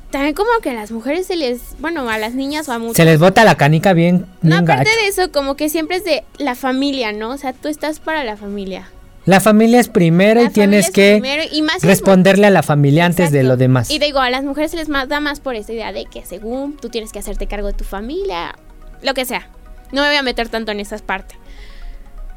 también 0.10 0.34
como 0.34 0.50
que 0.64 0.72
a 0.72 0.74
las 0.74 0.92
mujeres 0.92 1.28
se 1.28 1.36
les, 1.36 1.62
bueno, 1.78 2.10
a 2.10 2.18
las 2.18 2.34
niñas 2.34 2.68
o 2.68 2.74
a 2.74 2.80
muchas 2.80 2.98
Se 2.98 3.06
les 3.06 3.20
bota 3.20 3.44
la 3.44 3.56
canica 3.56 3.94
bien, 3.94 4.26
No, 4.42 4.56
aparte 4.56 4.86
gacho. 4.90 5.02
de 5.04 5.08
eso, 5.08 5.32
como 5.32 5.56
que 5.56 5.70
siempre 5.70 5.98
es 5.98 6.04
de 6.04 6.24
la 6.40 6.56
familia, 6.56 7.12
¿no? 7.12 7.30
O 7.30 7.38
sea, 7.38 7.54
tú 7.54 7.68
estás 7.68 8.00
para 8.00 8.24
la 8.24 8.36
familia. 8.36 8.90
La 9.26 9.40
familia 9.40 9.80
es 9.80 9.90
primero 9.90 10.42
La 10.42 10.48
y 10.48 10.52
tienes 10.52 10.92
que 10.92 11.22
y 11.52 11.62
más 11.62 11.84
responderle 11.84 12.48
a 12.48 12.50
la 12.50 12.64
familia 12.64 13.06
antes 13.06 13.32
de 13.32 13.44
lo 13.44 13.58
demás. 13.58 13.92
Y 13.92 14.00
digo, 14.00 14.20
a 14.20 14.30
las 14.30 14.44
mujeres 14.44 14.72
se 14.72 14.78
les 14.78 14.88
da 14.88 15.20
más 15.20 15.40
por 15.40 15.56
esta 15.56 15.74
idea 15.74 15.92
de 15.92 16.06
que 16.06 16.26
según 16.26 16.78
tú 16.78 16.90
tienes 16.90 17.12
que 17.12 17.20
hacerte 17.20 17.48
cargo 17.48 17.68
de 17.68 17.74
tu 17.74 17.84
familia, 17.84 18.56
lo 19.02 19.14
que 19.14 19.26
sea. 19.26 19.50
No 19.92 20.02
me 20.02 20.08
voy 20.08 20.18
a 20.18 20.24
meter 20.24 20.50
tanto 20.50 20.72
en 20.72 20.80
esas 20.80 21.02
partes. 21.02 21.38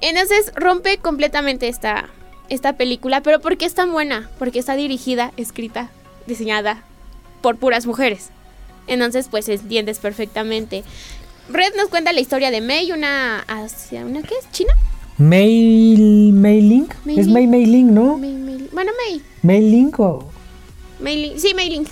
Entonces 0.01 0.53
rompe 0.57 0.99
completamente 0.99 1.69
esta, 1.69 2.09
esta 2.49 2.75
película, 2.75 3.23
pero 3.23 3.41
¿por 3.41 3.57
qué 3.57 3.67
es 3.67 3.75
tan 3.75 3.93
buena? 3.93 4.29
Porque 4.39 4.59
está 4.59 4.75
dirigida, 4.75 5.33
escrita, 5.37 5.91
diseñada 6.27 6.83
por 7.41 7.57
puras 7.57 7.87
mujeres. 7.87 8.31
Entonces, 8.87 9.29
pues 9.31 9.49
entiendes 9.49 9.99
perfectamente. 9.99 10.83
Red 11.49 11.75
nos 11.77 11.89
cuenta 11.89 12.13
la 12.13 12.21
historia 12.21 12.51
de 12.51 12.61
Mei, 12.61 12.91
una 12.93 13.41
hacia 13.41 14.05
una 14.05 14.23
¿qué 14.23 14.35
es? 14.35 14.51
¿China? 14.51 14.73
Mail, 15.29 16.33
Mailing. 16.33 16.89
Es. 17.17 17.27
May 17.29 17.47
Mailing, 17.47 17.95
¿no? 17.95 18.19
Mei, 18.19 18.33
Mei- 18.33 18.69
bueno, 18.73 18.93
Mei. 19.09 19.21
Mailing 19.43 19.93
o 19.99 20.25
Mei 21.01 21.17
Ling- 21.17 21.39
sí, 21.39 21.55
Mei 21.55 21.69
Ling. 21.71 21.87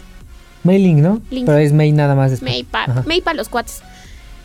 Mailing, 0.63 1.01
¿no? 1.03 1.21
Ling. 1.31 1.47
Pero 1.47 1.59
es 1.59 1.73
May 1.73 1.93
nada 1.93 2.15
más 2.15 2.31
después. 2.31 2.51
May 2.53 2.63
pa, 2.65 2.85
Ajá. 2.85 3.03
May 3.07 3.21
pa 3.21 3.35
los 3.35 3.49
cuates. 3.49 3.81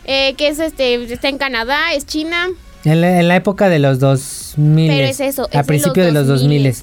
Eh, 0.04 0.34
que 0.36 0.48
es 0.48 0.58
este, 0.58 0.94
está 1.12 1.28
en 1.28 1.38
Canadá, 1.38 1.92
es 1.94 2.06
China. 2.06 2.48
En 2.84 3.00
la, 3.00 3.18
en 3.20 3.28
la 3.28 3.36
época 3.36 3.68
de 3.68 3.78
los 3.80 3.98
2000. 3.98 4.88
Pero 4.88 5.06
es 5.08 5.20
eso, 5.20 5.48
es 5.50 5.56
A 5.56 5.62
de 5.62 5.64
principio 5.66 6.04
de 6.04 6.12
los 6.12 6.26
los 6.26 6.40
2000. 6.40 6.66
2000s. 6.66 6.82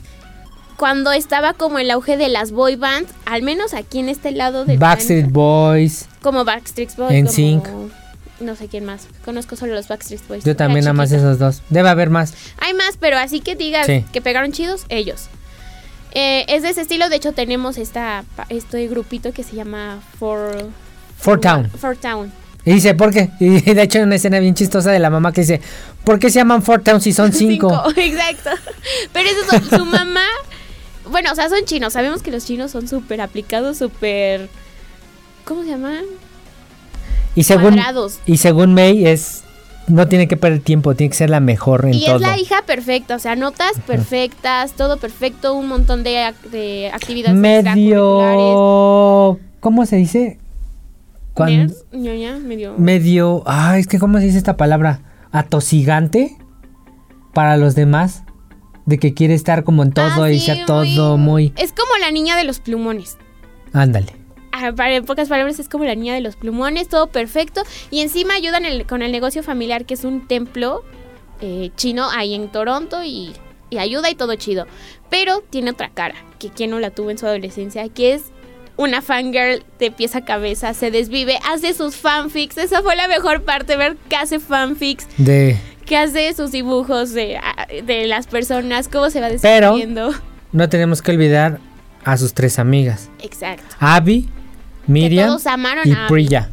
Cuando 0.78 1.12
estaba 1.14 1.54
como 1.54 1.80
el 1.80 1.90
auge 1.92 2.18
de 2.18 2.30
las 2.30 2.52
boy 2.52 2.76
bands, 2.76 3.12
al 3.26 3.42
menos 3.44 3.74
aquí 3.74 4.00
en 4.00 4.10
este 4.10 4.32
lado 4.32 4.66
del 4.66 4.78
Backstreet 4.78 5.30
Boys. 5.32 6.08
como 6.22 6.44
Backstreet 6.44 6.96
Boys, 6.98 7.24
NSYNC. 7.24 7.64
como 7.70 7.90
no 8.44 8.56
sé 8.56 8.68
quién 8.68 8.86
más. 8.86 9.08
Conozco 9.26 9.56
solo 9.56 9.74
los 9.74 9.88
Backstreet 9.88 10.28
Boys. 10.28 10.44
Yo 10.44 10.56
también 10.56 10.86
nada 10.86 10.94
más 10.94 11.12
esos 11.12 11.40
dos. 11.40 11.62
Debe 11.70 11.90
haber 11.90 12.10
más. 12.10 12.34
Hay 12.60 12.74
más, 12.74 12.98
pero 13.00 13.18
así 13.18 13.40
que 13.40 13.56
digas 13.56 13.86
Sí. 13.86 14.06
que 14.14 14.22
pegaron 14.22 14.52
chidos, 14.52 14.86
ellos. 14.90 15.28
Eh, 16.12 16.46
es 16.48 16.62
de 16.62 16.70
ese 16.70 16.82
estilo, 16.82 17.10
de 17.10 17.16
hecho 17.16 17.32
tenemos 17.32 17.78
esta 17.80 18.24
este 18.50 18.88
grupito 18.88 19.32
que 19.34 19.44
se 19.44 19.56
llama 19.56 20.00
For 20.20 20.70
Four 21.18 21.40
Town. 21.42 21.70
For 21.72 21.98
Town. 21.98 22.32
Y 22.66 22.74
dice, 22.74 22.94
¿por 22.94 23.12
qué? 23.12 23.30
Y 23.40 23.60
de 23.62 23.82
hecho 23.82 23.98
hay 23.98 24.04
una 24.04 24.16
escena 24.16 24.40
bien 24.40 24.54
chistosa 24.54 24.92
de 24.92 25.00
la 25.00 25.10
mamá 25.10 25.32
que 25.34 25.42
dice, 25.42 25.60
¿por 26.06 26.20
qué 26.20 26.30
se 26.30 26.36
llaman 26.36 26.62
Four 26.62 26.82
Town 26.84 27.02
si 27.02 27.14
son 27.14 27.34
cinco? 27.34 27.72
Exacto. 27.96 28.52
Pero 29.12 29.30
eso 29.30 29.56
es 29.58 29.80
su 29.80 29.86
mamá. 29.86 30.26
Bueno, 31.10 31.32
o 31.32 31.36
sea, 31.36 31.50
son 31.50 31.66
chinos. 31.66 31.94
Sabemos 31.94 32.22
que 32.22 32.32
los 32.32 32.46
chinos 32.46 32.72
son 32.72 32.88
súper 32.88 33.20
aplicados, 33.20 33.78
súper. 33.80 34.50
¿Cómo 35.46 35.64
se 35.64 35.70
llaman? 35.70 36.04
Y 37.36 37.44
según, 37.44 37.74
Cuadrados. 37.76 38.20
y 38.26 38.38
según 38.38 38.74
May 38.74 39.08
es, 39.08 39.44
no 39.88 40.08
tiene 40.08 40.28
que 40.28 40.38
perder 40.38 40.62
tiempo, 40.62 40.96
tiene 40.96 41.10
que 41.12 41.18
ser 41.18 41.30
la 41.30 41.40
mejor 41.40 41.86
en 41.86 41.94
Y 41.96 42.06
todo. 42.06 42.16
es 42.18 42.22
la 42.22 42.38
hija 42.38 42.62
perfecta, 42.66 43.16
o 43.16 43.20
sea, 43.20 43.36
notas 43.36 43.74
perfectas, 43.88 44.74
todo 44.74 44.98
perfecto, 44.98 45.54
un 45.54 45.68
montón 45.68 46.04
de, 46.04 46.18
ac- 46.28 46.50
de 46.52 46.92
actividades 46.94 47.38
medio, 47.38 48.20
¿cómo 49.60 49.86
se 49.86 49.96
dice? 49.98 50.40
Cuando, 51.34 51.74
ñoña, 51.92 52.38
medio. 52.38 52.76
medio, 52.78 53.42
ah, 53.48 53.80
es 53.80 53.88
que 53.88 53.98
¿cómo 53.98 54.20
se 54.20 54.26
dice 54.26 54.38
esta 54.38 54.56
palabra? 54.56 55.02
Atosigante 55.32 56.38
para 57.34 57.58
los 57.58 57.74
demás. 57.76 58.24
De 58.86 59.00
que 59.00 59.14
quiere 59.14 59.34
estar 59.34 59.64
como 59.64 59.82
en 59.84 59.94
todo 59.94 60.24
Ah, 60.24 60.30
y 60.30 60.42
sí, 60.42 60.48
ser 60.48 60.66
todo 60.66 61.18
muy... 61.18 61.54
Es 61.56 61.72
como 61.72 61.90
la 62.02 62.12
niña 62.12 62.36
de 62.36 62.44
los 62.44 62.60
plumones. 62.60 63.18
Ándale. 63.72 64.14
Para- 64.76 64.96
en 64.96 65.06
pocas 65.06 65.30
palabras 65.30 65.60
es 65.60 65.68
como 65.68 65.84
la 65.86 65.96
niña 65.96 66.14
de 66.14 66.22
los 66.22 66.36
plumones, 66.36 66.88
todo 66.88 67.08
perfecto. 67.08 67.64
Y 67.92 68.02
encima 68.02 68.36
ayudan 68.36 68.66
el- 68.66 68.86
con 68.86 69.02
el 69.02 69.12
negocio 69.12 69.44
familiar, 69.44 69.86
que 69.86 69.96
es 69.96 70.04
un 70.04 70.28
templo 70.28 70.84
eh, 71.42 71.72
chino 71.76 72.10
ahí 72.10 72.34
en 72.36 72.50
Toronto 72.50 73.04
y, 73.04 73.34
y 73.70 73.78
ayuda 73.80 74.10
y 74.10 74.16
todo 74.16 74.36
chido. 74.36 74.66
Pero 75.10 75.44
tiene 75.50 75.72
otra 75.72 75.90
cara, 75.90 76.16
que 76.40 76.50
quien 76.50 76.70
no 76.70 76.80
la 76.80 76.90
tuvo 76.92 77.10
en 77.12 77.18
su 77.18 77.26
adolescencia, 77.26 77.90
que 77.90 78.14
es 78.14 78.24
una 78.78 79.02
fangirl 79.02 79.64
de 79.78 79.92
pies 79.92 80.16
a 80.16 80.24
cabeza, 80.24 80.74
se 80.74 80.90
desvive, 80.90 81.38
hace 81.52 81.74
sus 81.74 81.96
fanfics. 81.96 82.58
Esa 82.58 82.82
fue 82.82 82.96
la 82.96 83.08
mejor 83.08 83.44
parte, 83.44 83.76
ver 83.76 83.98
que 84.10 84.16
hace 84.16 84.40
fanfics, 84.40 85.06
De... 85.18 85.58
que 85.86 85.98
hace 85.98 86.34
sus 86.34 86.52
dibujos 86.52 87.12
de, 87.12 87.40
de 87.86 88.06
las 88.08 88.28
personas, 88.28 88.88
cómo 88.88 89.10
se 89.10 89.20
va 89.20 89.28
Pero- 89.42 89.72
describiendo. 89.74 90.14
No 90.54 90.70
tenemos 90.70 91.02
que 91.02 91.12
olvidar 91.12 91.60
a 92.06 92.16
sus 92.18 92.34
tres 92.34 92.58
amigas. 92.60 93.10
Exacto. 93.22 93.76
Abby, 93.80 94.30
Que 94.86 94.92
Miriam 94.92 95.28
todos 95.28 95.48
amaron 95.48 95.88
y 95.88 95.92
a. 95.94 96.08
Priya. 96.08 96.50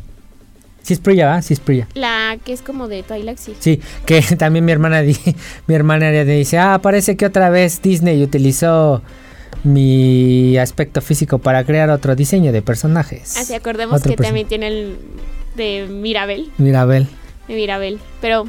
Sí 0.82 0.94
es 0.94 1.00
Priya, 1.00 1.26
¿verdad? 1.26 1.42
Sí 1.42 1.54
es 1.54 1.60
Priya. 1.60 1.86
La 1.94 2.38
que 2.44 2.52
es 2.52 2.62
como 2.62 2.88
de 2.88 3.02
Twilight, 3.02 3.38
sí. 3.38 3.54
Sí, 3.58 3.80
que 4.06 4.22
también 4.38 4.64
mi 4.64 4.72
hermana 4.72 5.02
di- 5.02 5.18
mi 5.66 5.74
hermana 5.74 6.10
dice, 6.10 6.58
ah, 6.58 6.78
parece 6.82 7.16
que 7.16 7.26
otra 7.26 7.50
vez 7.50 7.82
Disney 7.82 8.22
utilizó 8.22 9.02
mi 9.64 10.56
aspecto 10.58 11.00
físico 11.02 11.38
para 11.38 11.64
crear 11.64 11.90
otro 11.90 12.16
diseño 12.16 12.50
de 12.52 12.62
personajes. 12.62 13.36
Así 13.36 13.54
acordemos 13.54 14.00
Otro 14.00 14.10
que 14.16 14.22
también 14.22 14.48
tiene 14.48 14.68
el 14.68 14.96
de 15.56 15.86
Mirabel, 15.90 16.50
Mirabel. 16.58 17.06
de 17.46 17.54
Mirabel, 17.54 17.98
pero 18.20 18.46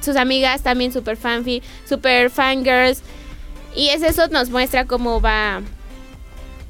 sus 0.00 0.16
amigas 0.16 0.62
también 0.62 0.92
super 0.92 1.16
fanfi, 1.16 1.62
super 1.86 2.30
fangirls 2.30 3.02
y 3.76 3.88
es 3.88 4.02
eso 4.02 4.28
nos 4.28 4.48
muestra 4.48 4.86
cómo 4.86 5.20
va 5.20 5.60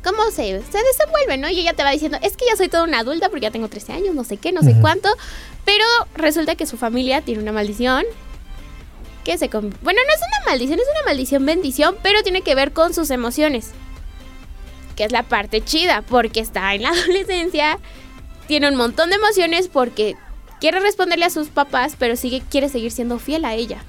cómo 0.03 0.31
se, 0.31 0.63
se 0.63 0.79
desenvuelve, 0.79 1.39
¿no? 1.39 1.49
Y 1.49 1.61
ella 1.61 1.75
te 1.75 1.83
va 1.83 1.91
diciendo, 1.91 2.19
es 2.23 2.37
que 2.37 2.47
ya 2.47 2.57
soy 2.57 2.69
toda 2.69 2.85
una 2.85 3.01
adulta 3.01 3.29
porque 3.29 3.45
ya 3.45 3.51
tengo 3.51 3.69
13 3.69 3.93
años, 3.93 4.15
no 4.15 4.25
sé 4.25 4.37
qué, 4.37 4.53
no 4.53 4.63
sé 4.63 4.75
cuánto, 4.81 5.09
pero 5.65 5.85
resulta 6.15 6.55
que 6.55 6.67
su 6.67 6.77
familia 6.77 7.21
tiene 7.23 7.43
una 7.43 7.53
maldición 7.53 8.05
que 9.25 9.37
se... 9.37 9.49
Bueno, 9.49 9.71
no 9.83 10.15
es 10.15 10.21
una 10.21 10.51
maldición, 10.51 10.79
es 10.79 10.87
una 10.91 11.05
maldición 11.05 11.45
bendición, 11.45 11.97
pero 12.03 12.23
tiene 12.23 12.43
que 12.43 12.55
ver 12.55 12.73
con 12.73 12.95
sus 12.95 13.11
emociones, 13.11 13.73
que 14.97 15.05
es 15.05 15.13
la 15.13 15.25
parte 15.25 15.63
chida, 15.63 16.03
porque 16.03 16.41
está 16.41 16.75
en 16.75 16.83
la 16.83 16.89
adolescencia, 16.93 17.79
tiene 18.47 18.69
un 18.69 18.77
montón 18.77 19.11
de 19.11 19.17
emociones 19.17 19.69
porque 19.69 20.17
quiere 20.61 20.81
responderle 20.81 21.27
a 21.27 21.31
sus 21.31 21.49
papás, 21.49 21.95
pero 21.99 22.17
sigue, 22.17 22.43
quiere 22.49 22.69
seguir 22.69 22.93
siendo 22.93 23.19
fiel 23.19 23.45
a 23.45 23.55
ella. 23.55 23.83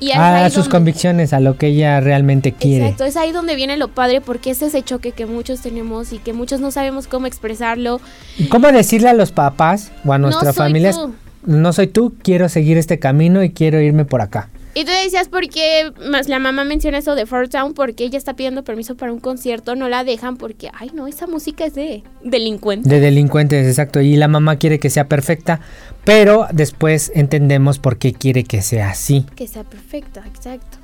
Y 0.00 0.12
A 0.12 0.44
ahí 0.44 0.50
sus 0.50 0.64
donde- 0.64 0.70
convicciones, 0.70 1.32
a 1.32 1.40
lo 1.40 1.56
que 1.56 1.68
ella 1.68 1.98
realmente 2.00 2.52
quiere. 2.52 2.84
Exacto, 2.84 3.04
es 3.04 3.16
ahí 3.16 3.32
donde 3.32 3.56
viene 3.56 3.76
lo 3.76 3.88
padre 3.88 4.20
porque 4.20 4.50
es 4.50 4.62
ese 4.62 4.82
choque 4.82 5.12
que 5.12 5.26
muchos 5.26 5.60
tenemos 5.60 6.12
y 6.12 6.18
que 6.18 6.32
muchos 6.32 6.60
no 6.60 6.70
sabemos 6.70 7.06
cómo 7.08 7.26
expresarlo. 7.26 8.00
¿Y 8.38 8.44
¿Cómo 8.46 8.70
decirle 8.70 9.08
a 9.08 9.14
los 9.14 9.32
papás 9.32 9.90
o 10.04 10.12
a 10.12 10.18
nuestra 10.18 10.48
no 10.48 10.52
soy 10.52 10.62
familia? 10.64 10.92
tú. 10.92 11.14
No 11.46 11.72
soy 11.72 11.86
tú, 11.86 12.14
quiero 12.22 12.48
seguir 12.48 12.76
este 12.78 12.98
camino 12.98 13.42
y 13.42 13.50
quiero 13.50 13.80
irme 13.80 14.04
por 14.04 14.20
acá. 14.20 14.48
Y 14.74 14.84
tú 14.84 14.92
decías 14.92 15.28
por 15.28 15.48
qué 15.48 15.92
más 16.08 16.28
la 16.28 16.38
mamá 16.38 16.64
menciona 16.64 16.98
eso 16.98 17.14
de 17.14 17.26
Fort 17.26 17.50
Town 17.50 17.74
porque 17.74 18.04
ella 18.04 18.18
está 18.18 18.34
pidiendo 18.34 18.62
permiso 18.64 18.96
para 18.96 19.12
un 19.12 19.18
concierto, 19.18 19.74
no 19.74 19.88
la 19.88 20.04
dejan 20.04 20.36
porque, 20.36 20.70
ay 20.72 20.90
no, 20.94 21.06
esa 21.06 21.26
música 21.26 21.64
es 21.64 21.74
de 21.74 22.04
delincuente. 22.22 22.88
De 22.88 23.00
delincuentes, 23.00 23.66
exacto. 23.66 24.00
Y 24.00 24.16
la 24.16 24.28
mamá 24.28 24.56
quiere 24.56 24.78
que 24.78 24.90
sea 24.90 25.08
perfecta, 25.08 25.60
pero 26.04 26.46
después 26.52 27.10
entendemos 27.14 27.78
por 27.78 27.98
qué 27.98 28.12
quiere 28.12 28.44
que 28.44 28.62
sea 28.62 28.90
así. 28.90 29.26
Que 29.34 29.48
sea 29.48 29.64
perfecta, 29.64 30.22
exacto. 30.26 30.78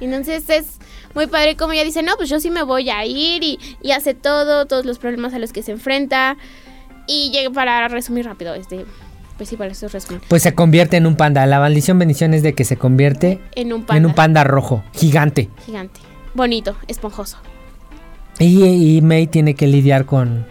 Entonces 0.00 0.48
es 0.50 0.66
muy 1.14 1.26
padre 1.26 1.56
como 1.56 1.72
ella 1.72 1.84
dice, 1.84 2.02
no, 2.02 2.16
pues 2.16 2.28
yo 2.28 2.40
sí 2.40 2.50
me 2.50 2.62
voy 2.62 2.90
a 2.90 3.04
ir 3.06 3.42
y, 3.42 3.58
y 3.82 3.92
hace 3.92 4.14
todo, 4.14 4.66
todos 4.66 4.84
los 4.84 4.98
problemas 4.98 5.34
a 5.34 5.38
los 5.38 5.52
que 5.52 5.62
se 5.62 5.72
enfrenta. 5.72 6.36
Y 7.06 7.30
llega 7.30 7.50
para 7.50 7.86
resumir 7.86 8.24
rápido, 8.24 8.54
este, 8.54 8.84
pues 9.36 9.48
sí, 9.48 9.56
para 9.56 9.70
eso. 9.70 9.86
Pues 10.28 10.42
se 10.42 10.54
convierte 10.54 10.96
en 10.96 11.06
un 11.06 11.16
panda. 11.16 11.44
La 11.46 11.60
maldición 11.60 11.98
bendición 11.98 12.34
es 12.34 12.42
de 12.42 12.54
que 12.54 12.64
se 12.64 12.76
convierte 12.76 13.40
En 13.54 13.72
un 13.72 13.84
panda 13.84 13.98
en 13.98 14.06
un 14.06 14.14
panda 14.14 14.44
rojo, 14.44 14.82
gigante. 14.94 15.50
gigante, 15.64 16.00
bonito, 16.34 16.76
esponjoso. 16.88 17.38
Y, 18.38 18.96
y 18.96 19.00
May 19.02 19.26
tiene 19.26 19.54
que 19.54 19.66
lidiar 19.66 20.04
con... 20.04 20.46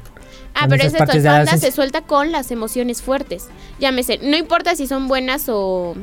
Ah, 0.54 0.62
con 0.62 0.70
pero 0.70 0.84
esas 0.84 0.94
es 0.94 1.02
esto, 1.02 1.18
el 1.18 1.24
panda 1.24 1.58
se 1.58 1.72
suelta 1.72 2.02
con 2.02 2.32
las 2.32 2.50
emociones 2.50 3.02
fuertes. 3.02 3.48
Llámese, 3.80 4.20
no 4.24 4.38
importa 4.38 4.76
si 4.76 4.88
son 4.88 5.08
buenas 5.08 5.46
o... 5.50 5.96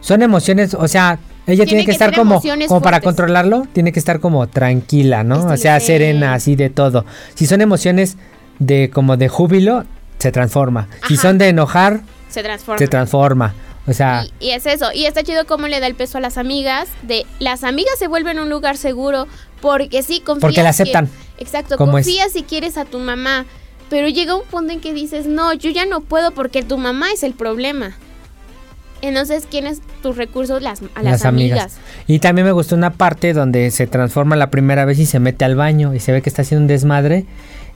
Son 0.00 0.22
emociones, 0.22 0.74
o 0.74 0.86
sea, 0.86 1.18
ella 1.46 1.64
tiene, 1.64 1.66
Tiene 1.66 1.80
que, 1.82 1.86
que 1.86 1.92
estar 1.92 2.14
como, 2.14 2.40
como 2.68 2.82
para 2.82 3.00
controlarlo, 3.00 3.66
tiene 3.72 3.92
que 3.92 3.98
estar 3.98 4.20
como 4.20 4.46
tranquila, 4.46 5.24
¿no? 5.24 5.46
O 5.46 5.56
sea, 5.56 5.80
serena, 5.80 6.34
así 6.34 6.54
de 6.54 6.70
todo. 6.70 7.04
Si 7.34 7.46
son 7.46 7.60
emociones 7.60 8.16
de 8.58 8.90
como 8.90 9.16
de 9.16 9.28
júbilo, 9.28 9.84
se 10.26 10.32
transforma. 10.32 10.88
Si 11.06 11.16
son 11.16 11.38
de 11.38 11.48
enojar, 11.48 12.00
Se 12.28 12.42
transforma. 12.42 12.78
se 12.78 12.88
transforma. 12.88 13.54
O 13.86 13.92
sea, 13.92 14.24
Y, 14.40 14.46
y 14.46 14.50
es 14.50 14.66
eso. 14.66 14.86
Y 14.92 15.06
está 15.06 15.22
chido 15.22 15.46
cómo 15.46 15.68
le 15.68 15.78
da 15.78 15.86
el 15.86 15.94
peso 15.94 16.18
a 16.18 16.20
las 16.20 16.36
amigas. 16.36 16.88
De 17.02 17.24
las 17.38 17.62
amigas 17.62 17.92
se 17.98 18.08
vuelven 18.08 18.40
un 18.40 18.50
lugar 18.50 18.76
seguro 18.76 19.28
porque 19.60 20.02
sí 20.02 20.18
confías. 20.18 20.40
Porque 20.40 20.56
la 20.62 20.64
que- 20.64 20.82
aceptan 20.82 21.08
exacto. 21.38 21.74
es. 21.74 21.78
Confías 21.78 22.32
si 22.32 22.42
quieres 22.42 22.76
a 22.76 22.84
tu 22.84 22.98
mamá. 22.98 23.44
Pero 23.88 24.08
llega 24.08 24.34
un 24.34 24.42
punto 24.44 24.72
en 24.72 24.80
que 24.80 24.92
dices, 24.92 25.26
no, 25.26 25.52
yo 25.52 25.70
ya 25.70 25.86
no 25.86 26.00
puedo 26.00 26.32
porque 26.32 26.64
tu 26.64 26.76
mamá 26.76 27.12
es 27.12 27.22
el 27.22 27.34
problema. 27.34 27.92
Entonces, 29.02 29.46
¿quiénes 29.48 29.80
tus 30.02 30.16
recursos? 30.16 30.60
Las, 30.62 30.80
a 30.96 31.02
las, 31.02 31.24
amigas. 31.24 31.76
Y 32.08 32.18
también 32.18 32.46
me 32.46 32.52
gustó 32.52 32.74
una 32.74 32.94
parte 32.94 33.32
donde 33.34 33.70
se 33.70 33.86
transforma 33.86 34.34
la 34.34 34.50
primera 34.50 34.84
vez 34.84 34.98
y 34.98 35.06
se 35.06 35.20
mete 35.20 35.44
al 35.44 35.54
baño 35.54 35.94
y 35.94 36.00
se 36.00 36.10
ve 36.10 36.22
que 36.22 36.28
está 36.30 36.42
haciendo 36.42 36.62
un 36.62 36.66
desmadre. 36.66 37.26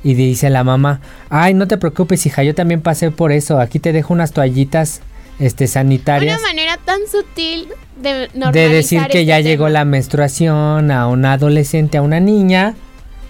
Y 0.03 0.15
dice 0.15 0.49
la 0.51 0.65
mamá, 0.65 1.01
ay, 1.29 1.53
no 1.55 1.69
te 1.69 1.77
preocupes, 1.77 2.25
hija, 2.27 2.43
yo 2.43 2.55
también 2.55 2.81
pasé 2.81 3.11
por 3.11 3.33
eso. 3.33 3.61
Aquí 3.61 3.79
te 3.79 3.93
dejo 3.93 4.15
unas 4.15 4.33
toallitas 4.33 5.03
este, 5.39 5.67
sanitarias. 5.67 6.39
Una 6.39 6.49
manera 6.49 6.79
tan 6.85 7.01
sutil 7.11 7.69
de 8.01 8.69
decir 8.69 9.01
que 9.01 9.07
este 9.07 9.25
ya 9.27 9.37
tema. 9.37 9.49
llegó 9.49 9.69
la 9.69 9.85
menstruación 9.85 10.91
a 10.91 11.07
una 11.07 11.35
adolescente, 11.35 11.99
a 11.99 12.03
una 12.03 12.19
niña 12.21 12.75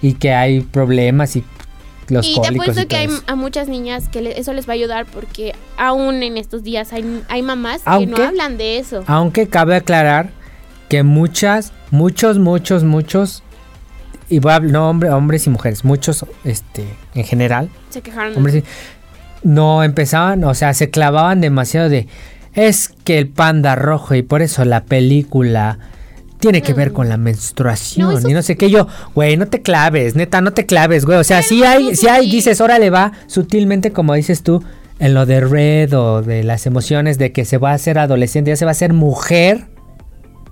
y 0.01 0.14
que 0.14 0.33
hay 0.33 0.61
problemas 0.61 1.35
y 1.37 1.45
los 2.09 2.27
y 2.27 2.41
te 2.41 2.49
apuesto 2.49 2.87
que 2.89 2.97
hay 2.97 3.09
a 3.27 3.35
muchas 3.37 3.68
niñas 3.68 4.09
que 4.09 4.21
le- 4.23 4.39
eso 4.39 4.53
les 4.53 4.68
va 4.68 4.73
a 4.73 4.75
ayudar 4.75 5.07
porque 5.07 5.55
aún 5.77 6.23
en 6.23 6.39
estos 6.39 6.62
días 6.64 6.93
hay, 6.93 7.23
hay 7.29 7.43
mamás 7.43 7.83
que 7.83 8.07
no 8.07 8.16
hablan 8.16 8.57
de 8.59 8.79
eso. 8.79 9.05
Aunque 9.07 9.49
cabe 9.49 9.77
aclarar 9.77 10.31
que 10.89 11.03
muchas, 11.05 11.73
muchos, 11.91 12.39
muchos, 12.39 12.83
muchos, 12.83 13.43
y 14.31 14.39
voy 14.39 14.53
a 14.53 14.55
hablar- 14.57 14.72
no 14.72 14.89
hombre, 14.89 15.11
hombres 15.11 15.47
y 15.47 15.51
mujeres, 15.51 15.85
muchos, 15.85 16.24
este, 16.45 16.85
en 17.14 17.24
general, 17.24 17.68
Se 17.91 18.01
quejaron. 18.01 18.33
de 18.33 18.37
hombres 18.39 18.55
y- 18.57 18.64
no 19.43 19.83
empezaban, 19.83 20.45
o 20.45 20.55
sea, 20.55 20.72
se 20.74 20.89
clavaban 20.91 21.41
demasiado 21.41 21.89
de, 21.89 22.07
es 22.55 22.89
que 23.05 23.18
el 23.18 23.28
panda 23.28 23.74
rojo 23.76 24.14
y 24.14 24.22
por 24.22 24.43
eso 24.43 24.64
la 24.64 24.85
película 24.85 25.78
tiene 26.41 26.62
que 26.62 26.72
ver 26.72 26.91
Mm. 26.91 26.95
con 26.95 27.09
la 27.11 27.16
menstruación 27.18 28.22
No, 28.22 28.28
y 28.28 28.33
no 28.33 28.43
sé 28.43 28.57
qué 28.57 28.70
yo, 28.70 28.87
güey, 29.14 29.37
no 29.37 29.47
te 29.49 29.61
claves, 29.62 30.14
neta, 30.16 30.41
no 30.41 30.53
te 30.53 30.64
claves, 30.66 31.05
güey, 31.05 31.18
o 31.18 31.24
sea, 31.24 31.43
sí 31.43 31.61
no 31.61 31.68
hay, 31.68 31.97
sí 31.97 32.09
hay, 32.09 32.31
dices, 32.31 32.61
órale 32.62 32.89
va, 32.91 33.12
sutilmente 33.26 33.93
como 33.93 34.14
dices 34.14 34.43
tú, 34.43 34.62
en 34.99 35.14
lo 35.14 35.24
de 35.26 35.41
Red 35.41 35.95
o 35.99 36.22
de 36.22 36.43
las 36.45 36.66
emociones 36.66 37.16
de 37.18 37.33
que 37.33 37.45
se 37.47 37.57
va 37.59 37.72
a 37.72 37.78
ser 37.78 37.99
adolescente, 37.99 38.51
ya 38.51 38.57
se 38.57 38.64
va 38.66 38.70
a 38.70 38.74
ser 38.74 38.93
mujer, 38.93 39.66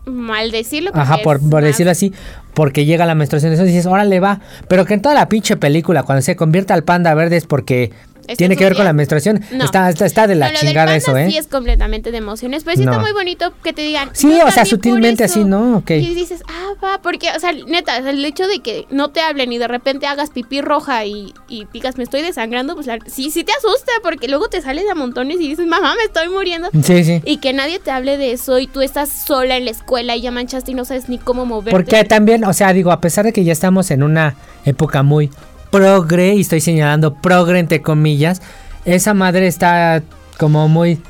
Mal 0.07 0.51
decirlo. 0.51 0.91
Ajá, 0.95 1.19
por, 1.23 1.39
decirlo 1.63 1.93
así, 1.93 2.15
porque 2.59 2.85
llega 2.85 3.07
la 3.07 3.15
menstruación, 3.15 3.53
eso 3.53 3.63
dices, 3.63 3.87
órale 3.87 4.19
va, 4.19 4.41
pero 4.67 4.85
que 4.85 4.93
en 4.93 5.01
toda 5.01 5.15
la 5.15 5.29
pinche 5.29 5.57
película, 5.57 6.03
cuando 6.03 6.23
se 6.23 6.35
convierta 6.35 6.75
al 6.75 6.83
panda 6.83 7.15
verde 7.15 7.37
es 7.37 7.47
porque 7.47 7.93
tiene 8.37 8.55
en 8.55 8.59
que 8.59 8.65
ver 8.65 8.75
con 8.75 8.85
la 8.85 8.93
menstruación, 8.93 9.41
No. 9.53 9.65
está, 9.65 9.89
está, 9.89 10.07
está 10.07 10.27
de 10.27 10.35
la 10.35 10.53
chingada 10.53 10.95
eso, 10.97 11.17
¿eh? 11.17 11.31
Sí, 11.31 11.37
es 11.39 11.47
completamente 11.47 12.11
de 12.11 12.19
emociones. 12.19 12.65
Pero 12.65 12.77
sí 12.77 12.83
está 12.83 12.97
No. 12.97 13.01
muy 13.03 13.13
bonito 13.13 13.53
que 13.63 13.73
te 13.73 13.83
digan. 13.83 14.11
Sí, 14.13 14.29
"Yo 14.39 14.47
o 14.47 14.51
sea, 14.51 14.65
sutilmente 14.65 15.25
eso". 15.25 15.41
así, 15.41 15.45
¿no? 15.49 15.77
Ok. 15.79 15.91
Y 15.93 16.15
dices, 16.15 16.43
ah, 16.49 16.73
va, 16.83 17.01
porque, 17.03 17.29
o 17.37 17.41
sea, 17.41 17.53
neta, 17.53 17.97
el 17.99 18.25
hecho 18.25 18.47
de 18.47 18.61
que 18.61 18.87
no 18.91 19.11
te 19.11 19.21
hablen 19.21 19.53
y 19.53 19.59
de 19.59 19.69
repente 19.69 20.07
hagas 20.07 20.31
pipí 20.31 20.61
roja 20.61 21.05
y, 21.05 21.33
y 21.49 21.67
digas, 21.73 21.97
me 21.97 22.05
estoy 22.05 22.23
desangrando, 22.23 22.75
pues 22.75 22.87
la- 22.87 22.99
sí, 23.07 23.31
sí 23.31 23.45
te 23.45 23.53
asusta, 23.53 23.93
porque 24.03 24.29
luego 24.29 24.49
te 24.49 24.61
sales 24.61 24.85
a 24.91 24.95
montones 24.95 25.37
y 25.41 25.49
dices, 25.49 25.67
mamá, 25.67 25.95
me 25.97 26.05
estoy 26.05 26.29
muriendo. 26.29 26.69
Sí, 26.83 27.05
sí. 27.05 27.23
Y 27.25 27.39
que 27.39 27.53
nadie 27.53 27.79
te 27.79 27.91
hable 27.91 28.17
de 28.17 28.33
eso 28.33 28.59
y 28.59 28.67
tú 28.67 28.83
estás 28.83 29.09
sola 29.11 29.57
en 29.57 29.65
la 29.65 29.71
escuela 29.71 30.17
y 30.17 30.21
ya 30.23 30.31
manchaste 30.31 30.73
y 30.73 30.75
no 30.75 30.85
sabes 30.85 31.09
ni 31.09 31.19
cómo 31.19 31.45
moverte. 31.47 31.71
Porque 31.71 32.05
también, 32.05 32.45
o 32.45 32.53
sea, 32.53 32.73
digo, 32.73 32.91
a 32.93 33.01
pesar 33.01 33.25
de 33.25 33.33
que 33.33 33.45
ya 33.45 33.53
estamos 33.53 33.91
en 33.91 34.03
una 34.03 34.35
época 34.65 35.03
muy 35.03 35.31
progre, 35.71 36.35
y 36.35 36.41
estoy 36.43 36.61
señalando 36.61 37.15
progre 37.15 37.59
entre 37.59 37.83
comillas, 37.83 38.41
esa 38.85 39.15
madre 39.15 39.47
está 39.47 40.03
como 40.39 40.69
muy, 40.69 41.01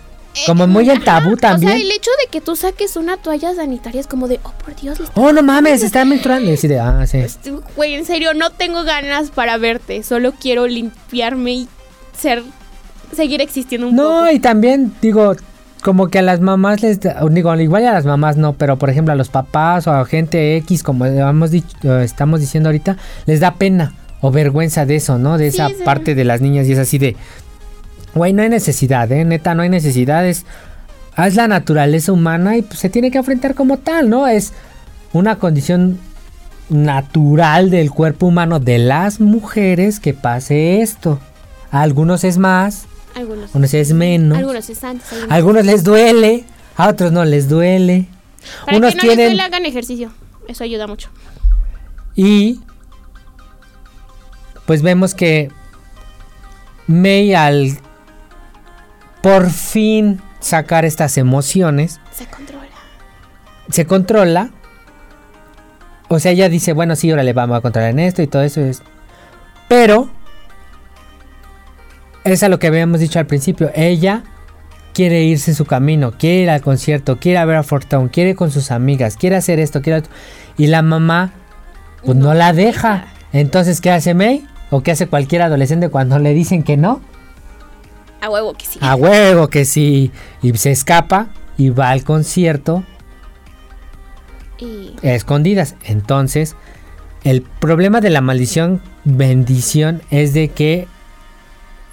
como 0.46 0.66
muy 0.66 0.88
en 0.90 1.02
tabú 1.04 1.30
Eh, 1.30 1.34
O 1.34 1.38
sea, 1.38 1.50
también. 1.50 1.72
el 1.72 1.90
hecho 1.90 2.10
de 2.24 2.30
que 2.30 2.40
tú 2.40 2.56
saques 2.56 2.96
una 2.96 3.16
toalla 3.16 3.54
sanitaria 3.54 4.00
es 4.00 4.06
como 4.06 4.28
de, 4.28 4.40
oh, 4.42 4.52
por 4.64 4.74
Dios, 4.76 4.98
Oh, 5.14 5.32
no 5.32 5.42
mames, 5.42 5.82
está 5.82 6.04
menstruando. 6.04 6.50
Y 6.52 6.56
de, 6.56 6.78
ah, 6.80 7.06
sí. 7.06 7.18
Este, 7.18 7.52
Güey, 7.76 7.94
en 7.94 8.04
serio, 8.04 8.34
no 8.34 8.50
tengo 8.50 8.84
ganas 8.84 9.30
para 9.30 9.56
verte. 9.58 10.02
Solo 10.02 10.32
quiero 10.32 10.66
limpiarme 10.66 11.52
y 11.52 11.68
ser. 12.16 12.42
seguir 13.14 13.40
existiendo 13.40 13.88
un 13.88 13.96
No, 13.96 14.02
poco. 14.20 14.30
y 14.32 14.38
también 14.38 14.92
digo, 15.00 15.34
como 15.82 16.08
que 16.08 16.18
a 16.18 16.22
las 16.22 16.40
mamás 16.40 16.82
les 16.82 16.98
digo, 17.00 17.54
igual 17.56 17.86
a 17.86 17.92
las 17.92 18.04
mamás 18.04 18.36
no, 18.36 18.52
pero 18.54 18.76
por 18.76 18.90
ejemplo 18.90 19.12
a 19.12 19.16
los 19.16 19.28
papás 19.30 19.86
o 19.86 19.92
a 19.92 20.04
gente 20.04 20.56
X, 20.58 20.82
como 20.82 21.06
hemos 21.06 21.50
dicho, 21.50 21.76
eh, 21.84 22.04
estamos 22.04 22.40
diciendo 22.40 22.68
ahorita, 22.68 22.96
les 23.26 23.40
da 23.40 23.54
pena 23.54 23.94
o 24.20 24.30
vergüenza 24.30 24.84
de 24.86 24.96
eso, 24.96 25.18
¿no? 25.18 25.38
De 25.38 25.46
esa 25.48 25.68
sí. 25.68 25.76
parte 25.84 26.14
de 26.14 26.24
las 26.24 26.40
niñas 26.40 26.66
y 26.66 26.72
es 26.72 26.78
así 26.78 26.98
de, 26.98 27.16
güey, 28.14 28.32
no 28.32 28.42
hay 28.42 28.48
necesidad, 28.48 29.10
¿eh? 29.12 29.24
Neta, 29.24 29.54
no 29.54 29.62
hay 29.62 29.68
necesidad, 29.68 30.26
es, 30.26 30.44
es 31.16 31.34
la 31.36 31.48
naturaleza 31.48 32.12
humana 32.12 32.56
y 32.56 32.62
pues, 32.62 32.80
se 32.80 32.88
tiene 32.88 33.10
que 33.10 33.18
enfrentar 33.18 33.54
como 33.54 33.78
tal, 33.78 34.08
¿no? 34.10 34.26
Es 34.26 34.52
una 35.12 35.36
condición 35.36 35.98
natural 36.68 37.70
del 37.70 37.90
cuerpo 37.90 38.26
humano 38.26 38.60
de 38.60 38.78
las 38.78 39.20
mujeres 39.20 40.00
que 40.00 40.14
pase 40.14 40.82
esto. 40.82 41.18
A 41.70 41.82
algunos 41.82 42.24
es 42.24 42.38
más, 42.38 42.86
Algunos. 43.14 43.54
a 43.54 43.58
unos 43.58 43.74
es 43.74 43.92
menos. 43.92 44.36
Algunos 44.38 44.68
es 44.70 44.84
antes. 44.84 45.12
Algunos. 45.12 45.32
Algunos 45.32 45.64
les 45.66 45.84
duele, 45.84 46.44
a 46.76 46.88
otros 46.88 47.12
no 47.12 47.24
les 47.24 47.48
duele. 47.48 48.06
Para 48.64 48.78
Unos 48.78 48.90
que 48.90 48.96
no 48.96 49.00
tienen 49.02 49.18
les 49.18 49.28
duele, 49.28 49.42
hagan 49.42 49.66
ejercicio. 49.66 50.10
Eso 50.46 50.64
ayuda 50.64 50.86
mucho. 50.86 51.10
y 52.16 52.60
pues 54.68 54.82
vemos 54.82 55.14
que 55.14 55.50
May 56.88 57.32
al 57.32 57.78
por 59.22 59.48
fin 59.48 60.20
sacar 60.40 60.84
estas 60.84 61.16
emociones 61.16 62.02
Se 62.12 62.26
controla. 62.26 62.68
se 63.70 63.86
controla. 63.86 64.50
O 66.08 66.18
sea, 66.18 66.32
ella 66.32 66.50
dice, 66.50 66.74
bueno, 66.74 66.96
sí, 66.96 67.10
órale, 67.10 67.32
vamos 67.32 67.56
a 67.56 67.62
controlar 67.62 67.92
en 67.92 67.98
esto 68.00 68.20
y 68.20 68.26
todo 68.26 68.42
eso 68.42 68.60
es. 68.60 68.82
Pero 69.68 70.10
es 72.24 72.42
a 72.42 72.50
lo 72.50 72.58
que 72.58 72.66
habíamos 72.66 73.00
dicho 73.00 73.18
al 73.18 73.26
principio. 73.26 73.70
Ella 73.74 74.22
quiere 74.92 75.22
irse 75.22 75.54
su 75.54 75.64
camino, 75.64 76.12
quiere 76.18 76.42
ir 76.42 76.50
al 76.50 76.60
concierto, 76.60 77.16
quiere 77.16 77.42
ver 77.46 77.56
a 77.56 77.62
Fortune, 77.62 78.10
quiere 78.10 78.30
ir 78.30 78.36
con 78.36 78.50
sus 78.50 78.70
amigas, 78.70 79.16
quiere 79.16 79.36
hacer 79.36 79.60
esto, 79.60 79.80
quiere. 79.80 80.02
Y 80.58 80.66
la 80.66 80.82
mamá, 80.82 81.32
pues 82.04 82.18
no, 82.18 82.34
la 82.34 82.52
deja. 82.52 82.92
deja. 82.92 83.14
Entonces, 83.32 83.80
¿qué 83.80 83.90
hace 83.90 84.12
May? 84.12 84.46
¿O 84.70 84.82
qué 84.82 84.92
hace 84.92 85.06
cualquier 85.06 85.42
adolescente 85.42 85.88
cuando 85.88 86.18
le 86.18 86.34
dicen 86.34 86.62
que 86.62 86.76
no? 86.76 87.00
A 88.20 88.30
huevo 88.30 88.54
que 88.54 88.66
sí. 88.66 88.78
A 88.82 88.94
huevo 88.94 89.48
que 89.48 89.64
sí. 89.64 90.10
Y 90.42 90.56
se 90.56 90.70
escapa 90.70 91.28
y 91.56 91.70
va 91.70 91.90
al 91.90 92.04
concierto 92.04 92.84
Y 94.58 94.94
a 95.02 95.14
escondidas. 95.14 95.76
Entonces, 95.84 96.56
el 97.24 97.42
problema 97.42 98.00
de 98.00 98.10
la 98.10 98.20
maldición 98.20 98.80
bendición 99.04 100.02
es 100.10 100.34
de 100.34 100.48
que 100.48 100.86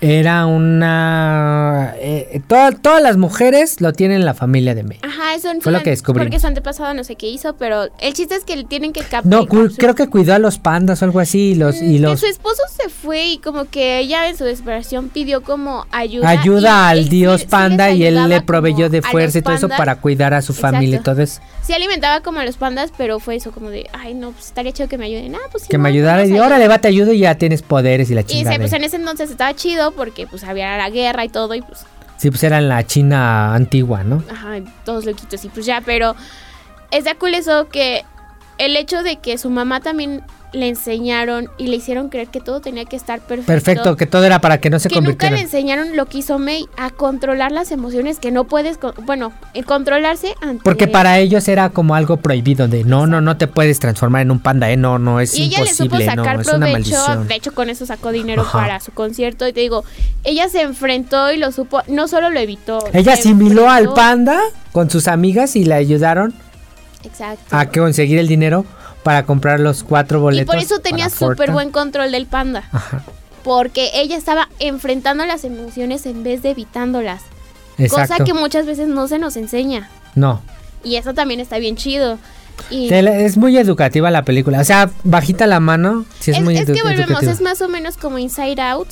era 0.02 0.46
una... 0.46 1.94
eh, 1.98 2.42
toda- 2.48 2.72
todas 2.72 3.02
las 3.02 3.18
mujeres 3.18 3.82
lo 3.82 3.94
tienen 3.94 4.26
la 4.26 4.34
familia 4.34 4.76
de 4.76 4.84
May. 4.84 5.00
Ajá, 5.02 5.36
eso 5.36 5.50
Fue 5.62 5.72
lo 5.72 5.82
que 5.84 5.90
descubrimos. 5.92 6.28
Porque 6.28 6.40
su 6.40 6.48
antepasado 6.48 6.94
no 6.94 7.04
sé 7.04 7.16
qué 7.16 7.28
hizo, 7.28 7.56
pero 7.56 7.88
el 8.00 8.14
chiste 8.14 8.36
es 8.36 8.44
que 8.44 8.56
le 8.56 8.64
tienen 8.66 8.94
que 8.94 9.02
captar. 9.02 9.26
No, 9.26 9.48
cu- 9.48 9.70
creo 9.78 9.96
que 9.96 10.08
cuidó 10.08 10.34
a 10.34 10.40
los 10.40 10.60
pandas 10.60 11.02
o 11.02 11.06
algo 11.06 11.20
así. 11.20 11.52
Y 11.52 11.56
los, 11.56 11.78
y 11.82 11.94
Que 11.96 12.00
los 12.00 12.20
su 12.20 12.26
esposo 12.26 12.62
se 12.70 12.90
fue 12.90 13.26
y 13.26 13.38
como 13.38 13.66
que 13.66 14.00
ella 14.00 14.28
en 14.30 14.38
su 14.38 14.44
desesperación 14.44 15.10
pidió 15.10 15.42
como 15.44 15.86
ayuda. 15.92 16.30
ayuda 16.30 16.70
y 16.70 16.92
al 16.92 16.98
él 17.00 17.10
dios 17.10 17.42
sí- 17.42 17.48
panda 17.48 17.92
y 17.92 18.04
él 18.04 18.30
le 18.30 18.42
proveyó 18.42 18.90
de 18.90 19.02
fuerza 19.02 19.40
y 19.40 19.42
todo 19.42 19.56
eso 19.56 19.70
para 19.70 19.96
cuidar 19.98 20.34
a 20.34 20.42
su 20.42 20.54
familia 20.54 21.00
y 21.00 21.04
todo 21.04 21.22
eso. 21.22 21.42
Sí 21.64 21.74
alimentaba 21.74 22.22
como 22.22 22.40
a 22.40 22.46
los 22.46 22.58
pandas, 22.58 22.92
pero 22.96 23.20
fue 23.20 23.36
eso 23.38 23.52
como 23.52 23.70
de, 23.70 23.88
ay 23.94 24.14
no, 24.14 24.32
pues 24.32 24.46
estaría 24.48 24.72
chido 24.72 24.88
que 24.88 24.98
me 25.00 25.06
ayuden. 25.06 25.36
Ah, 25.36 25.40
pues 25.52 25.64
Que 25.68 25.78
me 25.80 25.90
no, 25.90 25.96
ayudara 25.96 26.26
y 26.26 26.30
nos 26.32 26.46
órale, 26.46 26.68
va, 26.68 26.78
te 26.78 26.88
ayudo 26.88 27.12
y 27.12 27.20
ya 27.20 27.36
tienes 27.36 27.62
poderes 27.64 28.12
y 28.12 28.14
la 28.16 28.22
Y 28.22 28.26
chingada. 28.26 28.54
sí, 28.56 28.60
pues 28.60 28.74
en 28.74 28.84
ese 28.84 28.98
entonces 28.98 29.32
estaba 29.32 29.54
chido 29.56 29.85
porque 29.92 30.28
pues 30.28 30.44
había 30.44 30.78
la 30.78 30.90
guerra 30.90 31.26
y 31.26 31.30
todo 31.30 31.54
y 31.56 31.62
pues, 31.62 31.86
Sí, 32.18 32.30
pues 32.30 32.44
era 32.44 32.60
en 32.60 32.70
la 32.70 32.86
China 32.86 33.54
antigua, 33.54 34.04
¿no? 34.04 34.24
ajá, 34.32 34.56
todos 34.86 35.06
loquitos 35.06 35.44
y 35.44 35.50
pues 35.50 35.66
ya, 35.66 35.82
pero 35.82 36.16
es 36.92 37.04
de 37.04 37.16
cool 37.16 37.34
eso 37.34 37.68
que 37.70 38.06
el 38.58 38.76
hecho 38.78 39.04
de 39.04 39.18
que 39.18 39.38
su 39.38 39.50
mamá 39.50 39.82
también 39.82 40.24
le 40.56 40.68
enseñaron 40.70 41.50
y 41.58 41.68
le 41.68 41.76
hicieron 41.76 42.10
creer 42.10 42.30
que 42.30 42.40
todo 42.42 42.62
tenía 42.62 42.86
que 42.86 42.96
estar 42.96 43.20
perfecto. 43.20 43.46
Perfecto, 43.52 43.96
que 43.98 44.06
todo 44.08 44.24
era 44.24 44.40
para 44.42 44.60
que 44.60 44.70
no 44.70 44.80
se 44.80 44.90
que 44.90 44.96
nunca 44.96 45.06
convirtiera. 45.08 45.36
le 45.36 45.42
enseñaron 45.44 45.96
lo 45.96 46.06
que 46.08 46.20
hizo 46.20 46.40
May 46.40 46.66
a 46.78 46.90
controlar 46.90 47.52
las 47.52 47.72
emociones 47.72 48.20
que 48.20 48.32
no 48.32 48.46
puedes, 48.46 48.78
con- 48.78 48.94
bueno, 49.06 49.34
el 49.54 49.66
controlarse 49.66 50.34
ante 50.42 50.64
Porque 50.64 50.88
para 50.88 51.20
ellos 51.20 51.48
era 51.48 51.70
como 51.70 51.94
algo 51.96 52.18
prohibido 52.18 52.68
de 52.68 52.84
no, 52.84 53.06
no, 53.08 53.22
no 53.22 53.38
te 53.38 53.48
puedes 53.48 53.80
transformar 53.80 54.22
en 54.24 54.32
un 54.32 54.40
panda, 54.40 54.72
eh, 54.72 54.78
no, 54.78 54.98
no, 55.00 55.20
es 55.20 55.38
y 55.38 55.44
ella 55.44 55.60
le 55.64 55.68
supo 55.68 55.84
imposible, 55.98 56.16
no, 56.16 56.24
sacar 56.24 56.42
es 56.42 56.48
una 56.48 56.58
provecho, 56.68 56.72
maldición. 56.96 57.28
de 57.28 57.36
hecho 57.36 57.54
con 57.54 57.70
eso 57.70 57.86
sacó 57.86 58.12
dinero 58.12 58.42
Ajá. 58.44 58.60
para 58.60 58.80
su 58.80 58.92
concierto 58.92 59.48
y 59.48 59.54
te 59.54 59.60
digo, 59.60 59.84
ella 60.24 60.48
se 60.50 60.62
enfrentó 60.62 61.32
y 61.32 61.38
lo 61.38 61.52
supo, 61.52 61.82
no 61.88 62.08
solo 62.08 62.30
lo 62.30 62.40
evitó. 62.40 62.80
Ella 62.94 63.14
asimiló 63.14 63.70
al 63.70 63.84
enfrentó- 63.86 63.94
panda 63.96 64.40
con 64.72 64.90
sus 64.90 65.08
amigas 65.08 65.56
y 65.56 65.66
le 65.66 65.74
ayudaron 65.74 66.34
Exacto. 67.04 67.56
a 67.56 67.66
conseguir 67.68 68.20
el 68.20 68.28
dinero 68.28 68.66
para 69.06 69.24
comprar 69.24 69.60
los 69.60 69.84
cuatro 69.84 70.18
y 70.18 70.22
boletos. 70.22 70.54
por 70.56 70.62
eso 70.62 70.80
tenía 70.80 71.10
súper 71.12 71.52
buen 71.52 71.70
control 71.70 72.12
del 72.12 72.26
panda, 72.26 72.64
Ajá, 72.72 73.04
porque 73.44 73.92
ella 73.94 74.18
estaba 74.18 74.50
enfrentando 74.58 75.26
las 75.28 75.44
emociones 75.44 76.08
en 76.08 76.24
vez 76.24 76.42
de 76.42 76.50
evitándolas, 76.50 77.22
exacto. 77.78 78.14
cosa 78.16 78.24
que 78.26 78.34
muchas 78.34 78.66
veces 78.66 78.88
no 78.88 79.08
se 79.08 79.20
nos 79.20 79.38
enseña. 79.38 79.90
No, 80.16 80.42
Y 80.84 80.96
eso 80.96 81.14
también 81.14 81.40
está 81.40 81.60
bien 81.60 81.76
chido. 81.76 82.18
Y 82.72 82.92
es 82.92 83.38
muy 83.38 83.56
educativa 83.58 84.10
la 84.10 84.24
película. 84.24 84.60
O 84.62 84.64
sea, 84.64 84.90
bajita 85.04 85.46
la 85.46 85.60
mano, 85.60 86.06
sí 86.20 86.32
es, 86.32 86.38
es, 86.38 86.44
muy 86.44 86.58
es 86.58 86.66
que 86.66 86.72
volvemos, 86.82 87.10
educativa. 87.10 87.32
es 87.32 87.42
más 87.42 87.62
o 87.62 87.68
menos 87.70 87.98
como 87.98 88.18
Inside 88.18 88.60
Out. 88.62 88.88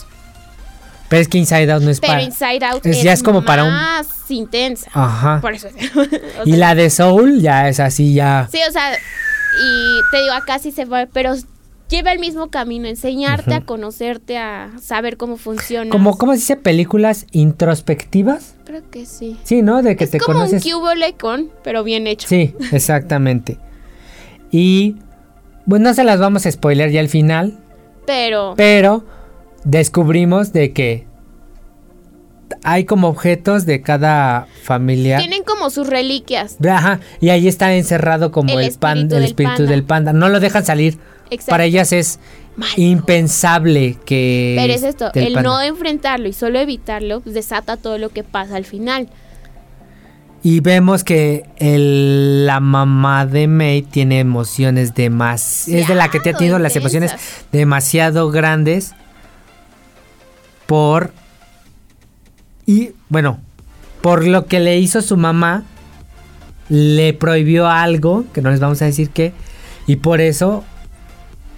Pero 1.10 1.22
es 1.22 1.28
que 1.28 1.38
Inside 1.40 1.72
Out 1.72 1.82
no 1.84 1.90
es 1.90 2.00
Pero 2.00 2.14
para. 2.14 2.24
Inside 2.24 2.66
Out 2.66 2.86
es- 2.86 2.98
es, 2.98 3.04
ya 3.04 3.14
es 3.14 3.24
como 3.24 3.44
para 3.46 3.64
un- 3.64 3.72
más 3.72 4.08
intensa. 4.30 4.90
Ajá. 4.94 5.40
Por 5.42 5.54
eso. 5.54 5.68
o 5.96 6.44
Y 6.46 6.54
la 6.58 6.76
de 6.76 6.90
Soul 6.90 7.40
ya 7.42 7.70
es 7.70 7.80
así, 7.80 8.14
ya. 8.14 8.48
Sí, 8.52 8.60
o 8.68 8.72
sea, 8.72 8.92
y 9.60 10.12
te 10.12 10.22
digo, 10.22 10.34
acá 10.34 10.60
sí 10.60 10.72
se 10.72 10.86
va, 10.86 11.06
pero 11.12 11.34
lleva 11.90 12.12
el 12.12 12.20
mismo 12.20 12.50
camino, 12.50 12.88
enseñarte 12.88 13.54
a 13.54 13.62
conocerte, 13.62 14.38
a 14.38 14.72
saber 14.82 15.18
cómo 15.18 15.38
funciona. 15.38 15.90
Como, 15.92 16.18
¿cómo 16.18 16.34
se 16.34 16.40
dice? 16.40 16.56
Películas 16.56 17.28
introspectivas. 17.32 18.56
Creo 18.66 18.82
que 18.90 19.06
sí. 19.06 19.38
Sí, 19.44 19.62
¿no? 19.62 19.84
De 19.84 19.96
que 19.96 20.06
es 20.06 20.12
te 20.12 20.20
como 20.20 20.40
conoces. 20.40 20.66
un 20.66 21.14
con, 21.20 21.52
pero 21.64 21.84
bien 21.84 22.08
hecho. 22.08 22.28
Sí, 22.28 22.56
exactamente. 22.72 23.58
Y. 24.52 24.98
Pues 25.68 25.82
no 25.82 25.94
se 25.94 26.04
las 26.04 26.20
vamos 26.20 26.46
a 26.46 26.52
spoiler 26.52 26.92
ya 26.92 27.00
al 27.00 27.08
final. 27.08 27.58
Pero 28.06 28.54
Pero 28.58 29.06
descubrimos 29.64 30.52
de 30.52 30.74
que 30.74 31.08
hay 32.64 32.86
como 32.86 33.10
objetos 33.10 33.66
de 33.66 33.82
cada 33.82 34.48
familia. 34.64 35.18
tienen 35.18 35.44
como 35.44 35.70
sus 35.70 35.88
reliquias. 35.88 36.58
Ajá, 36.68 37.00
y 37.20 37.30
ahí 37.30 37.48
está 37.48 37.74
encerrado 37.76 38.32
como 38.32 38.58
El 38.58 38.66
el, 38.68 38.74
pan, 38.78 38.98
espíritu 39.00 39.16
el 39.16 39.22
del 39.22 39.30
espíritu 39.30 39.56
panda. 39.58 39.72
del 39.72 39.84
panda. 39.84 40.14
No 40.14 40.30
lo 40.30 40.40
dejan 40.40 40.66
salir. 40.66 40.98
Exacto. 41.30 41.50
Para 41.52 41.66
ellas 41.66 41.92
es 41.94 42.20
Malo. 42.56 42.74
impensable 42.78 43.98
que. 44.06 44.56
Pero 44.58 44.74
es 44.74 44.84
esto, 44.84 45.12
el 45.14 45.34
panda. 45.34 45.42
no 45.50 45.62
enfrentarlo 45.62 46.28
y 46.28 46.34
solo 46.34 46.60
evitarlo 46.60 47.22
pues, 47.22 47.34
desata 47.36 47.78
todo 47.78 47.98
lo 47.98 48.10
que 48.10 48.24
pasa 48.24 48.56
al 48.56 48.66
final. 48.66 49.10
Y 50.46 50.60
vemos 50.60 51.04
que 51.06 51.46
el- 51.58 52.46
la 52.46 52.60
mamá 52.60 53.26
de 53.26 53.48
May 53.48 53.82
tiene 53.82 54.20
emociones 54.20 54.94
demasiado. 54.94 55.80
Es 55.82 55.88
de 55.88 55.96
la 55.96 56.10
que 56.12 56.20
te 56.20 56.32
ha 56.32 56.34
tenido 56.34 56.60
las 56.60 56.76
emociones 56.76 57.14
demasiado 57.54 58.30
grandes. 58.30 58.94
Por. 60.68 61.14
Y 62.66 62.92
bueno, 63.10 63.40
por 64.02 64.26
lo 64.26 64.46
que 64.46 64.60
le 64.60 64.78
hizo 64.80 65.02
su 65.02 65.18
mamá, 65.18 65.64
le 66.70 67.14
prohibió 67.14 67.68
algo, 67.68 68.26
que 68.34 68.42
no 68.42 68.52
les 68.52 68.60
vamos 68.60 68.82
a 68.82 68.86
decir 68.86 69.10
qué. 69.10 69.34
Y 69.88 69.98
por 69.98 70.22
eso 70.22 70.64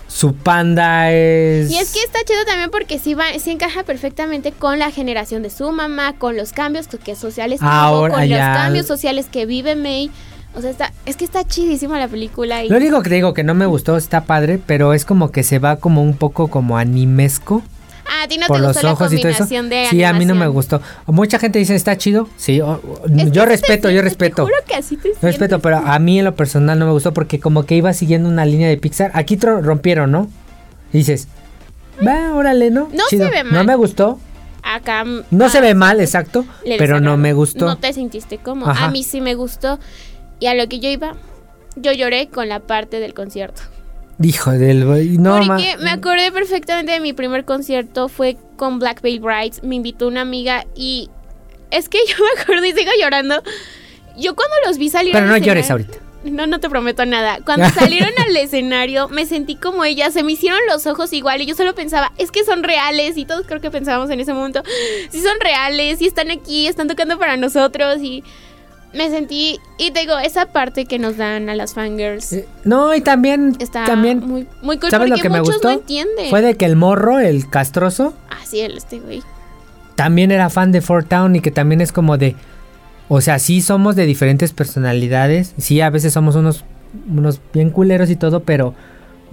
su 0.08 0.34
panda 0.36 1.12
es. 1.12 1.70
Y 1.72 1.78
es 1.78 1.92
que 1.94 2.00
está 2.00 2.20
chido 2.26 2.44
también 2.46 2.72
porque 2.72 3.00
sí, 3.00 3.14
va, 3.14 3.26
sí 3.40 3.52
encaja 3.52 3.84
perfectamente 3.84 4.52
con 4.52 4.80
la 4.80 4.92
generación 4.92 5.44
de 5.44 5.50
su 5.50 5.72
mamá, 5.72 6.14
con 6.18 6.38
los 6.38 6.54
cambios 6.54 6.88
que, 6.88 6.98
que 6.98 7.16
sociales 7.16 7.60
que 7.60 7.66
hubo, 7.66 7.72
Ahora 7.74 8.16
con 8.16 8.26
ya- 8.26 8.50
los 8.50 8.58
cambios 8.58 8.86
sociales 8.88 9.28
que 9.32 9.46
vive 9.46 9.76
May. 9.76 10.10
O 10.56 10.62
sea, 10.62 10.70
está, 10.72 10.94
es 11.06 11.18
que 11.18 11.26
está 11.26 11.44
chidísima 11.44 12.00
la 12.00 12.08
película. 12.08 12.64
Y, 12.64 12.70
Lo 12.70 12.78
único 12.78 13.02
que 13.04 13.10
digo 13.10 13.34
que 13.34 13.44
no 13.44 13.54
me 13.54 13.66
gustó, 13.66 13.98
está 13.98 14.24
padre, 14.24 14.58
pero 14.66 14.94
es 14.94 15.04
como 15.04 15.30
que 15.32 15.44
se 15.44 15.60
va 15.60 15.76
como 15.76 16.02
un 16.02 16.16
poco 16.16 16.48
como 16.48 16.78
animesco. 16.78 17.62
Ah, 18.08 18.24
a 18.24 18.28
ti 18.28 18.38
no 18.38 18.48
por 18.48 18.58
te 18.58 18.62
los 18.64 18.72
gustó 18.74 18.88
la 18.88 18.94
ojos 18.94 19.14
y 19.14 19.18
todo 19.18 19.30
eso. 19.30 19.38
combinación 19.40 19.70
de 19.70 19.88
Sí, 19.90 20.04
a 20.04 20.14
mí 20.14 20.26
no 20.26 20.36
me 20.36 20.48
gustó. 20.48 20.82
Mucha 21.08 21.40
gente 21.40 21.60
dice, 21.60 21.76
está 21.76 21.98
chido. 21.98 22.28
Sí, 22.38 22.62
Es 23.18 23.32
yo 23.32 23.46
respeto, 23.46 23.90
yo 23.90 24.02
respeto. 24.02 24.46
Te 24.46 24.52
juro 24.52 24.64
que 24.68 24.76
así 24.76 24.98
te 24.98 25.12
respeto, 25.22 25.60
pero 25.60 25.78
a 25.78 26.00
mí 26.00 26.20
en 26.20 26.26
lo 26.26 26.36
personal 26.36 26.78
no 26.80 26.86
me 26.86 26.92
gustó 26.92 27.14
porque 27.14 27.40
como 27.40 27.66
que 27.66 27.76
iba 27.76 27.94
siguiendo 27.94 28.30
una 28.30 28.46
línea 28.46 28.70
de 28.70 28.78
Pixar. 28.78 29.12
Aquí 29.14 29.38
rompieron, 29.38 30.12
¿no? 30.12 30.30
Y 30.94 31.00
dices, 31.00 31.28
va, 32.06 32.34
órale, 32.34 32.72
¿no? 32.72 32.90
No 32.94 33.04
se 33.10 33.18
ve 33.18 33.44
No 33.44 33.52
mal. 33.52 33.66
me 33.66 33.76
gustó. 33.76 34.20
Acá. 34.64 35.04
No 35.30 35.46
ah, 35.46 35.50
se 35.50 35.62
ve 35.62 35.76
mal, 35.76 36.00
exacto. 36.02 36.46
Pero 36.78 37.00
no 37.00 37.18
me 37.18 37.34
gustó. 37.34 37.66
No 37.66 37.78
te 37.78 37.94
sentiste 37.94 38.40
cómodo. 38.40 38.72
Ajá. 38.72 38.86
A 38.86 38.92
mí 38.92 39.04
sí 39.04 39.22
me 39.22 39.36
gustó. 39.36 39.80
Y 40.40 40.48
a 40.48 40.56
lo 40.56 40.68
que 40.68 40.80
yo 40.80 40.90
iba, 40.90 41.16
yo 41.76 41.92
lloré 41.92 42.30
con 42.30 42.50
la 42.50 42.60
parte 42.62 43.00
del 43.00 43.14
concierto. 43.14 43.62
Hijo 44.22 44.52
del... 44.52 45.22
No, 45.22 45.38
Porque 45.46 45.76
me 45.80 45.92
acordé 45.92 46.32
perfectamente 46.32 46.94
de 46.94 47.00
mi 47.00 47.14
primer 47.14 47.44
concierto, 47.44 48.08
fue 48.08 48.38
con 48.56 48.80
Black 48.80 49.02
Veil 49.02 49.20
Brides, 49.20 49.62
me 49.64 49.76
invitó 49.76 50.08
una 50.08 50.22
amiga 50.22 50.66
y 50.76 51.10
es 51.72 51.90
que 51.90 52.00
yo 52.08 52.16
me 52.24 52.42
acuerdo 52.42 52.66
y 52.66 52.72
sigo 52.72 52.92
llorando. 53.00 53.42
Yo 54.18 54.36
cuando 54.36 54.56
los 54.66 54.78
vi 54.78 54.90
salir 54.90 55.12
Pero 55.12 55.28
no 55.28 55.38
llores 55.38 55.70
ahorita. 55.70 55.98
No, 56.24 56.48
no 56.48 56.60
te 56.60 56.70
prometo 56.70 57.06
nada. 57.06 57.40
Cuando 57.46 57.70
salieron 57.74 58.12
al 58.26 58.36
escenario, 58.38 59.10
me 59.10 59.26
sentí 59.26 59.56
como 59.56 59.84
ella, 59.84 60.10
se 60.10 60.24
me 60.24 60.32
hicieron 60.32 60.60
los 60.68 60.88
ojos 60.88 61.14
igual 61.14 61.42
y 61.42 61.46
yo 61.46 61.54
solo 61.54 61.76
pensaba, 61.76 62.14
es 62.18 62.32
que 62.32 62.44
son 62.44 62.64
reales 62.64 63.18
y 63.18 63.26
todos 63.26 63.46
creo 63.46 63.62
que 63.62 63.70
pensábamos 63.70 64.10
en 64.10 64.20
ese 64.20 64.34
momento, 64.34 64.64
si 65.10 65.22
son 65.22 65.40
reales 65.40 66.02
y 66.02 66.08
están 66.08 66.32
aquí, 66.32 66.68
están 66.68 66.88
tocando 66.88 67.20
para 67.20 67.38
nosotros 67.38 68.02
y 68.02 68.24
me 68.94 69.10
sentí, 69.10 69.60
y 69.78 69.92
te 69.92 70.02
digo, 70.02 70.18
esa 70.20 70.46
parte 70.48 70.86
que 70.86 71.00
nos 71.00 71.18
dan 71.18 71.50
a 71.50 71.56
las 71.56 71.74
fangirls 71.74 72.32
Eh, 72.32 72.48
No, 72.64 72.96
y 72.96 73.02
también... 73.02 73.56
está 73.60 73.84
también 73.86 74.20
muy, 74.26 74.48
muy 74.62 74.78
cool 74.78 74.90
¿Sabes 74.90 75.10
lo 75.10 75.18
que 75.18 75.30
me 75.30 75.42
gustó? 75.42 75.68
no 75.70 75.74
entienden. 75.76 76.30
Fue 76.30 76.42
de 76.42 76.56
que 76.56 76.66
el 76.66 76.76
morro, 76.78 77.20
el 77.20 77.50
castroso, 77.50 78.14
Ah, 78.30 78.38
sí, 78.46 78.62
él, 78.62 78.78
este 78.78 79.00
güey. 79.00 79.22
también 79.96 80.32
era 80.32 80.50
fan 80.50 80.72
de 80.72 80.82
Fort 80.82 81.08
Town 81.10 81.36
y 81.36 81.42
que 81.42 81.52
también 81.52 81.82
es 81.82 81.92
como 81.92 82.18
de... 82.18 82.36
O 83.08 83.22
sea, 83.22 83.38
sí 83.40 83.62
somos 83.62 83.96
de 83.96 84.06
diferentes 84.06 84.52
personalidades. 84.54 85.54
Sí, 85.58 85.80
a 85.82 85.90
veces 85.90 86.14
somos 86.14 86.36
unos, 86.36 86.64
unos 87.08 87.40
bien 87.54 87.70
culeros 87.70 88.10
y 88.10 88.16
todo, 88.16 88.44
pero 88.44 88.74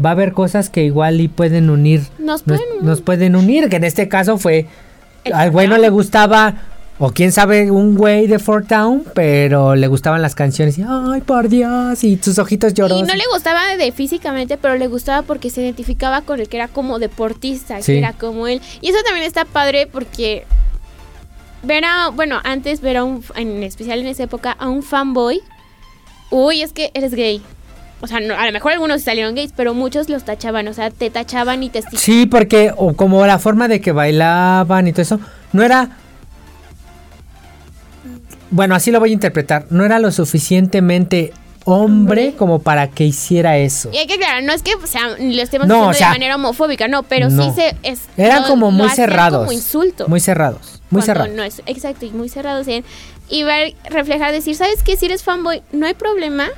va 0.05 0.11
a 0.11 0.13
haber 0.13 0.33
cosas 0.33 0.69
que 0.71 0.85
igual 0.85 1.21
y 1.21 1.29
pueden 1.29 1.71
unir. 1.71 2.01
Nos 2.19 2.21
Nos, 2.21 2.43
pueden... 2.43 2.65
nos 2.83 3.01
pueden 3.01 3.37
unir, 3.37 3.69
que 3.69 3.77
en 3.77 3.85
este 3.85 4.09
caso 4.09 4.39
fue... 4.39 4.67
El 5.25 5.33
Al 5.35 5.51
güey 5.53 5.69
no 5.69 5.79
le 5.79 5.89
gustaba... 5.89 6.55
O 6.99 7.11
quién 7.11 7.33
sabe, 7.33 7.71
un 7.71 7.97
güey 7.97 8.27
de 8.29 8.39
Fort 8.39 8.69
Town, 8.69 9.03
pero 9.15 9.75
le 9.75 9.87
gustaban 9.89 10.23
las 10.23 10.35
canciones. 10.35 10.79
Y, 10.79 10.85
Ay, 10.87 11.21
por 11.23 11.49
Dios. 11.49 12.05
Y 12.05 12.17
sus 12.23 12.39
ojitos 12.39 12.75
llorosos. 12.75 13.01
Y 13.03 13.03
no 13.11 13.15
le 13.15 13.25
gustaba 13.33 13.77
de 13.77 13.91
físicamente, 13.93 14.57
pero 14.57 14.77
le 14.77 14.87
gustaba 14.87 15.23
porque 15.23 15.51
se 15.51 15.63
identificaba 15.63 16.21
con 16.21 16.39
el 16.39 16.49
que 16.49 16.59
era 16.59 16.69
como 16.69 16.99
deportista, 16.99 17.81
Sí. 17.83 17.93
que 17.93 17.99
era 17.99 18.13
como 18.13 18.47
él. 18.47 18.61
Y 18.81 18.91
eso 18.91 18.99
también 19.05 19.27
está 19.27 19.45
padre 19.45 19.89
porque 19.91 20.45
ver 21.65 21.85
a, 21.85 22.11
bueno, 22.11 22.41
antes 22.45 22.81
ver 22.81 22.99
a 22.99 23.05
un, 23.05 23.25
en 23.37 23.63
especial 23.63 23.99
en 24.01 24.07
esa 24.07 24.25
época, 24.25 24.53
a 24.53 24.69
un 24.69 24.83
fanboy, 24.83 25.41
uy, 26.31 26.63
es 26.63 26.73
que 26.73 26.91
eres 26.95 27.15
gay. 27.15 27.43
O 28.01 28.07
sea, 28.07 28.21
no- 28.21 28.35
a 28.35 28.47
lo 28.47 28.53
mejor 28.53 28.73
algunos 28.73 29.03
salieron 29.03 29.35
gays, 29.35 29.53
pero 29.57 29.75
muchos 29.75 30.09
los 30.09 30.25
tachaban, 30.25 30.69
o 30.69 30.75
sea, 30.75 30.91
te 30.91 31.09
tachaban 31.11 31.63
y 31.63 31.71
te 31.71 31.83
Sí, 31.97 32.27
porque 32.27 32.73
o 32.77 32.95
como 32.95 33.25
la 33.27 33.39
forma 33.39 33.67
de 33.67 33.81
que 33.81 33.93
bailaban 33.93 34.87
y 34.87 34.93
todo 34.93 35.03
eso, 35.03 35.21
no 35.53 35.63
era... 35.65 35.99
Bueno, 38.53 38.75
así 38.77 38.91
lo 38.93 39.01
voy 39.01 39.11
a 39.11 39.13
interpretar. 39.15 39.67
No 39.71 39.85
era 39.85 39.99
lo 39.99 40.13
suficientemente 40.13 41.33
hombre 41.65 42.35
como 42.37 42.61
para 42.61 42.89
que 42.89 43.05
hiciera 43.05 43.57
eso. 43.59 43.91
Y 43.93 43.97
hay 43.97 44.07
que 44.07 44.15
aclarar, 44.15 44.43
no 44.43 44.53
es 44.53 44.63
que 44.63 44.75
o 44.75 44.87
sea, 44.87 45.09
lo 45.19 45.43
estemos 45.43 45.67
No, 45.69 45.75
diciendo 45.75 45.89
o 45.91 45.95
sea, 45.95 46.09
de 46.09 46.15
manera 46.15 46.35
homofóbica, 46.37 46.89
no, 46.89 47.03
pero 47.05 47.31
no. 47.31 47.45
sí 47.45 47.53
se... 47.55 47.77
Es, 47.83 48.01
Eran 48.17 48.43
lo- 48.43 48.49
como 48.49 48.71
muy 48.71 48.89
cerrados. 48.91 49.41
como 49.41 49.53
insulto. 49.53 50.09
Muy 50.09 50.21
cerrados. 50.21 50.81
Muy 50.91 51.03
cerrados. 51.03 51.33
No 51.35 51.43
es, 51.43 51.63
exacto, 51.67 52.05
y 52.07 52.11
muy 52.11 52.29
cerrados. 52.29 52.67
en- 52.69 52.85
Y 53.31 53.45
ver, 53.45 53.75
reflejar, 53.89 54.33
decir, 54.33 54.57
¿sabes 54.57 54.83
qué? 54.83 54.97
Si 54.97 55.07
eres 55.07 55.23
fanboy, 55.23 55.63
no 55.73 55.87
hay 55.87 55.95
problema. 55.95 56.49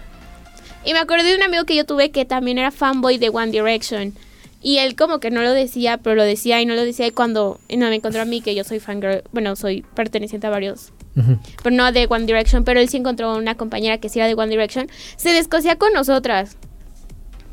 Y 0.86 0.92
me 0.95 0.99
acordé 0.99 1.24
de 1.24 1.36
un 1.36 1.42
amigo 1.42 1.64
que 1.64 1.76
yo 1.76 1.84
tuve 1.84 2.11
que 2.11 2.24
también 2.24 2.59
era 2.59 2.70
fanboy 2.70 3.18
de 3.18 3.28
One 3.28 3.53
Direction. 3.53 4.14
Y 4.62 4.78
él 4.78 4.97
como 4.97 5.20
que 5.20 5.30
no 5.30 5.42
lo 5.42 5.53
decía, 5.53 5.99
pero 5.99 6.16
lo 6.16 6.24
decía 6.24 6.61
y 6.62 6.66
no 6.66 6.74
lo 6.74 6.82
decía. 6.82 7.07
Y 7.07 7.11
cuando 7.11 7.61
no 7.68 7.88
me 7.90 7.95
encontró 7.97 8.22
a 8.22 8.24
mí, 8.24 8.40
que 8.40 8.55
yo 8.55 8.64
soy 8.64 8.80
fangirl, 8.80 9.22
bueno, 9.32 9.55
soy 9.57 9.84
perteneciente 9.95 10.47
a 10.47 10.51
varios, 10.51 10.90
Pero 11.62 11.77
no 11.77 11.93
de 11.93 12.07
One 12.09 12.27
Direction, 12.27 12.65
pero 12.65 12.81
él 12.81 12.89
sí 12.89 12.97
encontró 12.97 13.37
una 13.37 13.55
compañera 13.57 13.99
que 13.99 14.09
sí 14.09 14.19
era 14.19 14.27
de 14.27 14.35
One 14.35 14.49
Direction. 14.51 14.89
Se 15.17 15.31
descosía 15.31 15.77
con 15.77 15.93
nosotras. 15.93 16.57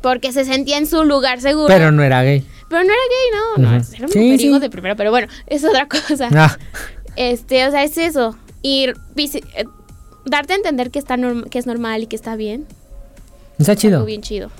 Porque 0.00 0.32
se 0.32 0.44
sentía 0.44 0.78
en 0.78 0.86
su 0.86 1.04
lugar 1.04 1.40
seguro. 1.40 1.68
Pero 1.68 1.92
no 1.92 2.02
era 2.02 2.22
gay. 2.24 2.44
Pero 2.68 2.82
no 2.82 2.90
era 2.90 3.02
gay, 3.08 3.62
no, 3.62 3.62
no, 3.62 3.76
era 3.76 4.06
un 4.06 4.12
Sí, 4.12 4.58
de 4.58 4.70
primera, 4.70 4.96
pero 4.96 5.10
bueno, 5.10 5.28
es 5.46 5.64
otra 5.64 5.86
cosa. 5.86 6.28
Ah, 6.34 6.58
Este, 7.14 7.66
o 7.66 7.70
sea, 7.70 7.84
es 7.84 7.96
eso. 7.98 8.36
Visi- 9.14 9.44
eh, 9.56 9.64
darte 10.24 10.54
a 10.54 10.56
entender 10.56 10.90
que 10.90 10.98
está 10.98 11.16
que 11.50 11.58
es 11.58 11.66
normal 11.66 12.02
y 12.02 12.06
que 12.06 12.16
está 12.16 12.34
bien. 12.36 12.66
está 13.58 13.76
chido. 13.76 14.04
bien 14.04 14.22
chido. 14.22 14.50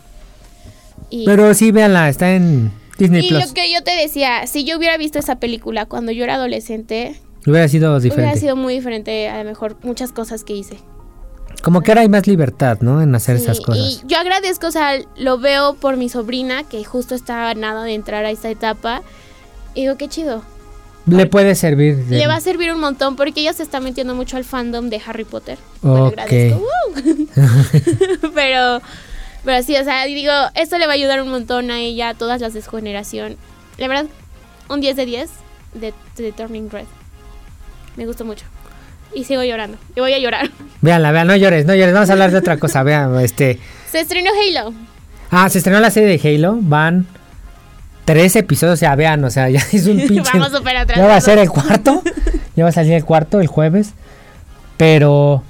Y, 1.10 1.24
Pero 1.24 1.52
sí, 1.54 1.72
véanla, 1.72 2.08
está 2.08 2.34
en 2.34 2.70
Disney 2.98 3.26
y 3.26 3.28
Plus. 3.30 3.48
lo 3.48 3.54
que 3.54 3.72
yo 3.72 3.82
te 3.82 3.90
decía, 3.92 4.46
si 4.46 4.64
yo 4.64 4.78
hubiera 4.78 4.96
visto 4.96 5.18
esa 5.18 5.36
película 5.36 5.86
cuando 5.86 6.12
yo 6.12 6.24
era 6.24 6.34
adolescente, 6.34 7.16
Hubiera 7.46 7.68
sido 7.68 7.90
hubiera 7.96 8.00
diferente. 8.00 8.38
sido 8.40 8.56
muy 8.56 8.74
diferente 8.74 9.28
a 9.28 9.38
lo 9.42 9.48
mejor 9.48 9.76
muchas 9.82 10.12
cosas 10.12 10.44
que 10.44 10.54
hice. 10.54 10.78
Como 11.62 11.80
que 11.82 11.90
ahora 11.90 12.00
hay 12.02 12.08
más 12.08 12.26
libertad, 12.26 12.78
¿no? 12.80 13.02
En 13.02 13.14
hacer 13.14 13.36
Sí, 13.38 13.44
esas 13.44 13.60
cosas. 13.60 14.02
Y 14.04 14.06
yo 14.06 14.18
agradezco, 14.18 14.66
o 14.66 14.70
sea, 14.70 14.94
lo 15.16 15.38
veo 15.38 15.74
por 15.74 15.96
mi 15.96 16.08
sobrina 16.08 16.64
que 16.64 16.82
justo 16.84 17.14
está 17.14 17.52
nada 17.54 17.84
de 17.84 17.94
entrar 17.94 18.24
a 18.24 18.30
esta 18.30 18.50
etapa. 18.50 19.02
Y 19.74 19.82
digo, 19.82 19.96
qué 19.96 20.08
chido. 20.08 20.42
Le 21.06 21.26
puede 21.26 21.54
servir. 21.56 21.96
de- 22.04 22.18
Le 22.18 22.26
va 22.26 22.36
a 22.36 22.40
servir 22.40 22.72
un 22.72 22.78
montón 22.80 23.16
porque 23.16 23.40
ella 23.40 23.52
se 23.52 23.62
está 23.64 23.80
metiendo 23.80 24.14
mucho 24.14 24.36
al 24.36 24.44
fandom 24.44 24.88
de 24.88 25.00
Harry 25.04 25.24
Potter. 25.24 25.58
Bueno, 25.82 26.06
agradezco. 26.06 26.58
¡Uh! 26.96 28.28
pero, 28.34 28.80
pero 29.44 29.62
sí, 29.64 29.76
o 29.76 29.84
sea, 29.84 30.04
digo, 30.06 30.32
esto 30.54 30.78
le 30.78 30.86
va 30.86 30.92
a 30.92 30.94
ayudar 30.94 31.20
un 31.22 31.28
montón 31.30 31.70
a 31.70 31.80
ella, 31.80 32.10
a 32.10 32.14
todas 32.14 32.40
las 32.40 32.54
de 32.54 32.62
su 32.62 32.70
generación. 32.70 33.36
La 33.78 33.88
verdad, 33.88 34.06
un 34.68 34.80
10 34.80 34.96
de 34.96 35.06
10 35.06 35.30
de, 35.74 35.94
de 36.16 36.32
Turning 36.32 36.70
Red. 36.70 36.86
Me 37.96 38.06
gustó 38.06 38.24
mucho. 38.24 38.44
Y 39.14 39.24
sigo 39.24 39.42
llorando. 39.42 39.76
Y 39.94 40.00
voy 40.00 40.12
a 40.14 40.18
llorar. 40.18 40.50
Véanla, 40.80 41.12
vean, 41.12 41.26
no 41.26 41.36
llores, 41.36 41.66
no 41.66 41.74
llores. 41.74 41.94
Vamos 41.94 42.08
a 42.10 42.12
hablar 42.12 42.30
de 42.30 42.38
otra 42.38 42.56
cosa. 42.56 42.82
Vean, 42.82 43.18
este. 43.20 43.58
Se 43.90 44.00
estrenó 44.00 44.30
Halo. 44.30 44.72
Ah, 45.30 45.48
se 45.48 45.58
estrenó 45.58 45.80
la 45.80 45.90
serie 45.90 46.16
de 46.16 46.28
Halo. 46.28 46.58
Van 46.60 47.06
tres 48.04 48.36
episodios, 48.36 48.74
o 48.74 48.76
sea, 48.76 48.96
vean, 48.96 49.22
o 49.24 49.30
sea, 49.30 49.48
ya 49.48 49.60
es 49.72 49.86
un 49.86 49.96
pinche. 50.08 50.30
Vamos 50.32 50.52
súper 50.52 50.86
ya 50.86 51.06
va 51.06 51.16
a 51.16 51.20
ser 51.20 51.38
el 51.38 51.50
cuarto. 51.50 52.02
ya 52.56 52.64
va 52.64 52.70
a 52.70 52.72
salir 52.72 52.92
el 52.94 53.04
cuarto 53.04 53.40
el 53.40 53.46
jueves. 53.46 53.92
Pero 54.76 55.42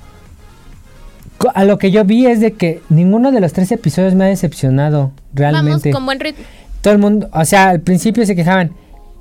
a 1.55 1.65
lo 1.65 1.79
que 1.79 1.91
yo 1.91 2.05
vi 2.05 2.27
es 2.27 2.41
de 2.41 2.53
que 2.53 2.83
ninguno 2.89 3.33
de 3.33 3.41
los 3.41 3.53
tres 3.53 3.73
episodios 3.73 4.15
me 4.15 4.25
ha 4.25 4.29
decepcionado 4.29 5.13
realmente. 5.33 5.91
Vamos 5.91 5.97
con 5.97 6.07
buen 6.07 6.21
ritmo. 6.21 6.45
Todo 6.81 6.93
el 6.93 6.99
mundo, 6.99 7.29
o 7.33 7.45
sea, 7.45 7.69
al 7.71 7.81
principio 7.81 8.27
se 8.27 8.35
quejaban, 8.35 8.73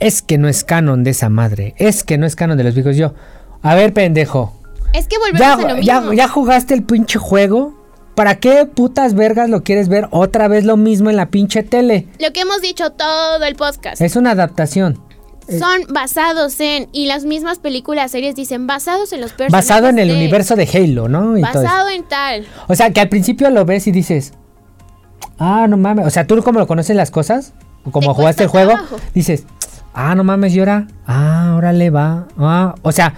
es 0.01 0.21
que 0.21 0.37
no 0.37 0.49
es 0.49 0.63
canon 0.65 1.03
de 1.05 1.11
esa 1.11 1.29
madre, 1.29 1.73
es 1.77 2.03
que 2.03 2.17
no 2.17 2.25
es 2.25 2.35
canon 2.35 2.57
de 2.57 2.65
los 2.65 2.75
viejos. 2.75 2.97
Yo, 2.97 3.13
a 3.61 3.75
ver, 3.75 3.93
pendejo, 3.93 4.53
Es 4.93 5.07
que 5.07 5.17
volvemos 5.17 5.39
ya, 5.39 5.53
a 5.53 5.57
lo 5.75 5.81
ya, 5.81 5.99
mismo. 6.01 6.13
ya 6.13 6.27
jugaste 6.27 6.73
el 6.73 6.83
pinche 6.83 7.17
juego. 7.19 7.79
¿Para 8.15 8.35
qué 8.35 8.65
putas 8.65 9.13
vergas 9.13 9.49
lo 9.49 9.63
quieres 9.63 9.87
ver 9.87 10.07
otra 10.11 10.49
vez 10.49 10.65
lo 10.65 10.75
mismo 10.75 11.09
en 11.09 11.15
la 11.15 11.27
pinche 11.27 11.63
tele? 11.63 12.07
Lo 12.19 12.33
que 12.33 12.41
hemos 12.41 12.59
dicho 12.61 12.89
todo 12.91 13.41
el 13.45 13.55
podcast. 13.55 14.01
Es 14.01 14.17
una 14.17 14.31
adaptación. 14.31 14.99
Son 15.47 15.81
basados 15.93 16.59
en, 16.59 16.87
y 16.91 17.05
las 17.07 17.23
mismas 17.25 17.59
películas, 17.59 18.11
series 18.11 18.35
dicen, 18.35 18.67
basados 18.67 19.11
en 19.13 19.21
los 19.21 19.31
personajes. 19.31 19.67
Basado 19.69 19.87
en 19.87 19.97
el 19.99 20.09
de- 20.09 20.13
universo 20.15 20.55
de 20.57 20.67
Halo, 20.71 21.07
¿no? 21.07 21.37
Y. 21.37 21.41
Basado 21.41 21.89
en 21.89 22.03
tal. 22.03 22.45
O 22.67 22.75
sea, 22.75 22.91
que 22.91 22.99
al 23.01 23.07
principio 23.09 23.49
lo 23.49 23.63
ves 23.65 23.87
y 23.87 23.91
dices, 23.91 24.33
ah, 25.39 25.67
no 25.69 25.77
mames. 25.77 26.05
O 26.05 26.09
sea, 26.09 26.27
tú 26.27 26.41
como 26.43 26.59
lo 26.59 26.67
conoces 26.67 26.95
las 26.95 27.11
cosas, 27.11 27.53
o 27.85 27.91
como 27.91 28.09
Te 28.11 28.13
jugaste 28.15 28.43
el 28.43 28.49
juego, 28.49 28.71
trabajo. 28.73 28.97
dices, 29.13 29.45
ah, 29.93 30.15
no 30.15 30.23
mames, 30.23 30.53
y 30.55 30.59
ahora, 30.59 30.87
ah, 31.07 31.53
órale 31.57 31.89
va. 31.89 32.27
Ah, 32.37 32.75
o 32.81 32.91
sea, 32.91 33.13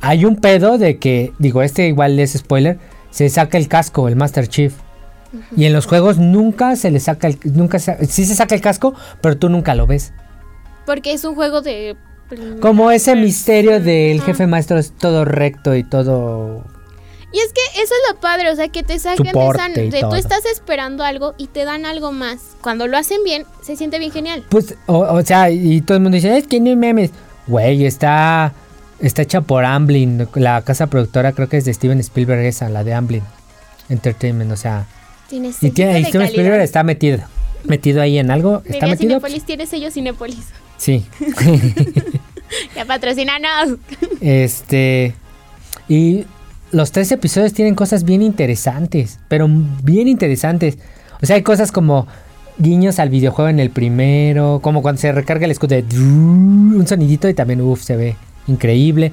hay 0.00 0.24
un 0.24 0.36
pedo 0.36 0.78
de 0.78 0.98
que, 0.98 1.32
digo, 1.38 1.62
este 1.62 1.88
igual 1.88 2.18
es 2.20 2.32
spoiler, 2.32 2.78
se 3.10 3.28
saca 3.28 3.58
el 3.58 3.68
casco, 3.68 4.08
el 4.08 4.16
Master 4.16 4.48
Chief. 4.48 4.74
Y 5.56 5.64
en 5.64 5.72
los 5.72 5.86
juegos 5.86 6.18
nunca 6.18 6.76
se 6.76 6.90
le 6.92 7.00
saca 7.00 7.26
el, 7.26 7.38
nunca 7.44 7.78
se- 7.80 8.06
sí 8.06 8.24
se 8.24 8.34
saca 8.36 8.54
el 8.54 8.60
casco, 8.60 8.94
pero 9.20 9.36
tú 9.36 9.48
nunca 9.48 9.74
lo 9.74 9.86
ves. 9.86 10.12
Porque 10.86 11.12
es 11.12 11.24
un 11.24 11.34
juego 11.34 11.60
de. 11.60 11.96
Como 12.60 12.90
ese 12.90 13.16
misterio 13.16 13.80
del 13.80 14.20
jefe 14.22 14.46
maestro 14.46 14.78
es 14.78 14.92
todo 14.92 15.24
recto 15.24 15.74
y 15.74 15.82
todo 15.84 16.64
Y 17.34 17.38
es 17.40 17.52
que 17.52 17.82
eso 17.82 17.92
es 17.92 18.14
lo 18.14 18.20
padre, 18.20 18.48
o 18.48 18.54
sea, 18.54 18.68
que 18.68 18.84
te 18.84 18.96
saquen 18.96 19.32
de 19.32 19.48
esa. 19.48 19.68
De 19.68 20.00
tú 20.08 20.14
estás 20.14 20.44
esperando 20.46 21.02
algo 21.02 21.34
y 21.36 21.48
te 21.48 21.64
dan 21.64 21.84
algo 21.84 22.12
más. 22.12 22.38
Cuando 22.60 22.86
lo 22.86 22.96
hacen 22.96 23.24
bien, 23.24 23.44
se 23.60 23.74
siente 23.74 23.98
bien 23.98 24.12
genial. 24.12 24.44
Pues, 24.50 24.76
o, 24.86 24.98
o 24.98 25.22
sea, 25.22 25.50
y 25.50 25.80
todo 25.80 25.96
el 25.96 26.02
mundo 26.04 26.14
dice, 26.14 26.36
es 26.38 26.46
que 26.46 26.60
no 26.60 26.70
hay 26.70 26.76
memes. 26.76 27.10
Güey, 27.48 27.86
está, 27.86 28.52
está 29.00 29.22
hecha 29.22 29.40
por 29.40 29.64
Amblin. 29.64 30.28
La 30.34 30.62
casa 30.62 30.86
productora 30.86 31.32
creo 31.32 31.48
que 31.48 31.56
es 31.56 31.64
de 31.64 31.74
Steven 31.74 31.98
Spielberg 31.98 32.44
esa, 32.44 32.68
la 32.68 32.84
de 32.84 32.94
Amblin 32.94 33.24
Entertainment, 33.88 34.52
o 34.52 34.56
sea. 34.56 34.86
Tiene 35.28 35.50
Y 35.60 35.70
tiene, 35.72 36.00
y 36.00 36.04
Steven. 36.04 36.28
Spielberg 36.28 36.60
está 36.62 36.84
metido. 36.84 37.18
Metido 37.64 38.00
ahí 38.00 38.18
en 38.18 38.30
algo. 38.30 38.58
¿Está 38.58 38.72
Diría 38.72 38.86
metido? 38.90 39.10
Cinépolis, 39.10 39.44
tiene 39.44 39.66
sello 39.66 39.90
Cinépolis. 39.90 40.46
Sí. 40.76 41.04
Ya 42.76 42.84
patrocinanos. 42.84 43.78
este. 44.20 45.14
Y 45.88 46.24
los 46.74 46.90
tres 46.90 47.12
episodios 47.12 47.52
tienen 47.52 47.76
cosas 47.76 48.04
bien 48.04 48.20
interesantes. 48.20 49.20
Pero 49.28 49.48
bien 49.82 50.08
interesantes. 50.08 50.76
O 51.22 51.26
sea, 51.26 51.36
hay 51.36 51.42
cosas 51.42 51.70
como 51.70 52.08
guiños 52.58 52.98
al 52.98 53.10
videojuego 53.10 53.48
en 53.48 53.60
el 53.60 53.70
primero. 53.70 54.58
Como 54.60 54.82
cuando 54.82 55.00
se 55.00 55.12
recarga 55.12 55.44
el 55.44 55.52
escudo 55.52 55.76
de 55.76 55.84
un 55.96 56.84
sonidito 56.86 57.28
y 57.28 57.34
también, 57.34 57.60
uff, 57.60 57.82
se 57.82 57.96
ve 57.96 58.16
increíble. 58.48 59.12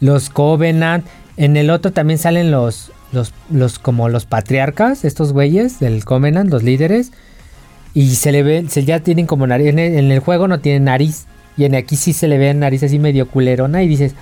Los 0.00 0.28
Covenant. 0.28 1.06
En 1.38 1.56
el 1.56 1.70
otro 1.70 1.90
también 1.92 2.18
salen 2.18 2.50
los. 2.50 2.92
Los, 3.12 3.34
los 3.50 3.80
como 3.80 4.08
los 4.08 4.24
patriarcas, 4.24 5.04
estos 5.04 5.32
güeyes 5.32 5.80
del 5.80 6.04
Covenant, 6.04 6.48
los 6.48 6.62
líderes. 6.62 7.10
Y 7.92 8.14
se 8.14 8.30
le 8.30 8.44
ve, 8.44 8.66
se 8.68 8.84
ya 8.84 9.00
tienen 9.00 9.26
como 9.26 9.46
nariz. 9.46 9.68
En 9.68 9.78
el, 9.78 9.94
en 9.94 10.12
el 10.12 10.20
juego 10.20 10.48
no 10.48 10.60
tienen 10.60 10.84
nariz. 10.84 11.24
Y 11.56 11.64
en 11.64 11.74
aquí 11.74 11.96
sí 11.96 12.12
se 12.12 12.28
le 12.28 12.36
ve 12.36 12.52
nariz 12.52 12.82
así 12.82 12.98
medio 12.98 13.26
culerona. 13.26 13.82
Y 13.82 13.88
dices, 13.88 14.14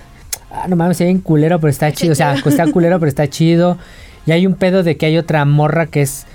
ah, 0.51 0.67
no 0.67 0.75
mames, 0.75 0.97
se 0.97 1.03
ve 1.05 1.09
bien 1.11 1.21
culero, 1.21 1.59
pero 1.59 1.69
está 1.71 1.91
chido. 1.91 2.13
O 2.13 2.15
sea, 2.15 2.33
está 2.33 2.71
culero, 2.71 2.99
pero 2.99 3.09
está 3.09 3.27
chido. 3.29 3.77
Y 4.25 4.31
hay 4.31 4.45
un 4.45 4.55
pedo 4.55 4.83
de 4.83 4.97
que 4.97 5.05
hay 5.07 5.17
otra 5.17 5.43
morra 5.45 5.87
que 5.87 6.01
es. 6.01 6.25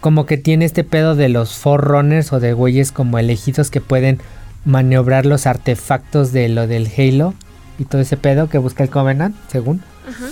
Como 0.00 0.26
que 0.26 0.36
tiene 0.36 0.64
este 0.64 0.84
pedo 0.84 1.14
de 1.16 1.28
los 1.28 1.56
Forerunners 1.56 2.32
o 2.32 2.38
de 2.38 2.52
güeyes 2.52 2.92
como 2.92 3.18
elegidos 3.18 3.70
que 3.70 3.80
pueden 3.80 4.18
maniobrar 4.64 5.26
los 5.26 5.46
artefactos 5.46 6.32
de 6.32 6.48
lo 6.48 6.66
del 6.66 6.88
Halo. 6.96 7.34
Y 7.78 7.84
todo 7.84 8.00
ese 8.00 8.16
pedo 8.16 8.48
que 8.48 8.58
busca 8.58 8.82
el 8.84 8.90
Covenant, 8.90 9.34
según. 9.48 9.82
Ajá. 10.08 10.26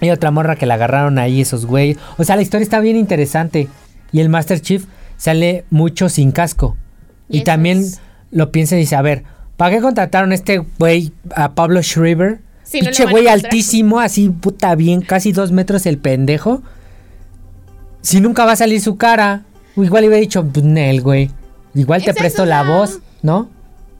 Hay 0.00 0.10
otra 0.10 0.30
morra 0.30 0.56
que 0.56 0.64
la 0.66 0.74
agarraron 0.74 1.18
ahí, 1.18 1.40
esos 1.40 1.66
güeyes. 1.66 1.98
O 2.18 2.24
sea, 2.24 2.36
la 2.36 2.42
historia 2.42 2.62
está 2.62 2.80
bien 2.80 2.96
interesante. 2.96 3.68
Y 4.12 4.20
el 4.20 4.28
Master 4.28 4.60
Chief 4.60 4.84
sale 5.16 5.64
mucho 5.70 6.08
sin 6.08 6.30
casco. 6.32 6.76
Y 7.28 7.38
Y, 7.38 7.44
también 7.44 7.78
es- 7.80 8.00
lo 8.30 8.50
piensa 8.52 8.76
y 8.76 8.80
dice, 8.80 8.96
a 8.96 9.02
ver, 9.02 9.24
¿para 9.60 9.76
qué 9.76 9.82
contrataron 9.82 10.32
a 10.32 10.34
este 10.34 10.64
güey, 10.78 11.12
a 11.36 11.52
Pablo 11.52 11.82
Schreiber? 11.82 12.40
Si 12.62 12.80
no 12.80 12.88
a 12.88 13.10
güey 13.10 13.28
altísimo, 13.28 14.00
así 14.00 14.30
puta 14.30 14.74
bien, 14.74 15.02
casi 15.02 15.32
dos 15.32 15.52
metros 15.52 15.84
el 15.84 15.98
pendejo. 15.98 16.62
Si 18.00 18.22
nunca 18.22 18.46
va 18.46 18.52
a 18.52 18.56
salir 18.56 18.80
su 18.80 18.96
cara. 18.96 19.42
Igual 19.76 20.04
hubiera 20.04 20.16
dicho, 20.16 20.42
pues 20.46 20.64
Nel, 20.64 21.02
güey. 21.02 21.30
Igual 21.74 22.02
te 22.02 22.14
presto 22.14 22.46
la 22.46 22.62
una- 22.62 22.70
voz, 22.74 23.00
¿no? 23.20 23.50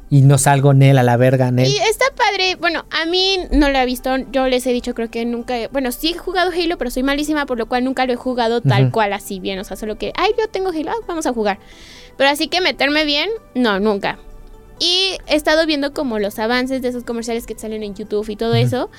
Y 0.08 0.22
no 0.22 0.38
salgo 0.38 0.72
Nel 0.72 0.96
a 0.96 1.02
la 1.02 1.18
verga, 1.18 1.50
Nel. 1.50 1.68
Y 1.68 1.76
está 1.76 2.06
padre, 2.16 2.56
bueno, 2.58 2.86
a 2.90 3.04
mí 3.04 3.36
no 3.52 3.68
lo 3.68 3.78
he 3.78 3.84
visto, 3.84 4.16
yo 4.32 4.48
les 4.48 4.66
he 4.66 4.72
dicho 4.72 4.94
creo 4.94 5.10
que 5.10 5.26
nunca, 5.26 5.58
he- 5.58 5.68
bueno, 5.68 5.92
sí 5.92 6.12
he 6.14 6.18
jugado 6.18 6.50
Halo, 6.52 6.78
pero 6.78 6.90
soy 6.90 7.02
malísima, 7.02 7.44
por 7.44 7.58
lo 7.58 7.66
cual 7.66 7.84
nunca 7.84 8.06
lo 8.06 8.14
he 8.14 8.16
jugado 8.16 8.62
tal 8.62 8.90
cual 8.92 9.12
así 9.12 9.40
bien, 9.40 9.58
o 9.58 9.64
sea, 9.64 9.76
solo 9.76 9.98
que, 9.98 10.14
ay, 10.16 10.30
yo 10.38 10.48
tengo 10.48 10.70
Halo, 10.70 10.90
ah, 10.90 11.04
vamos 11.06 11.26
a 11.26 11.34
jugar. 11.34 11.58
Pero 12.16 12.30
así 12.30 12.48
que 12.48 12.62
meterme 12.62 13.04
bien, 13.04 13.28
no, 13.54 13.78
nunca. 13.78 14.18
Y 14.80 15.18
he 15.28 15.36
estado 15.36 15.66
viendo 15.66 15.92
como 15.92 16.18
los 16.18 16.38
avances 16.38 16.80
de 16.82 16.88
esos 16.88 17.04
comerciales 17.04 17.46
que 17.46 17.54
salen 17.56 17.82
en 17.82 17.94
YouTube 17.94 18.28
y 18.30 18.34
todo 18.36 18.54
eso, 18.54 18.90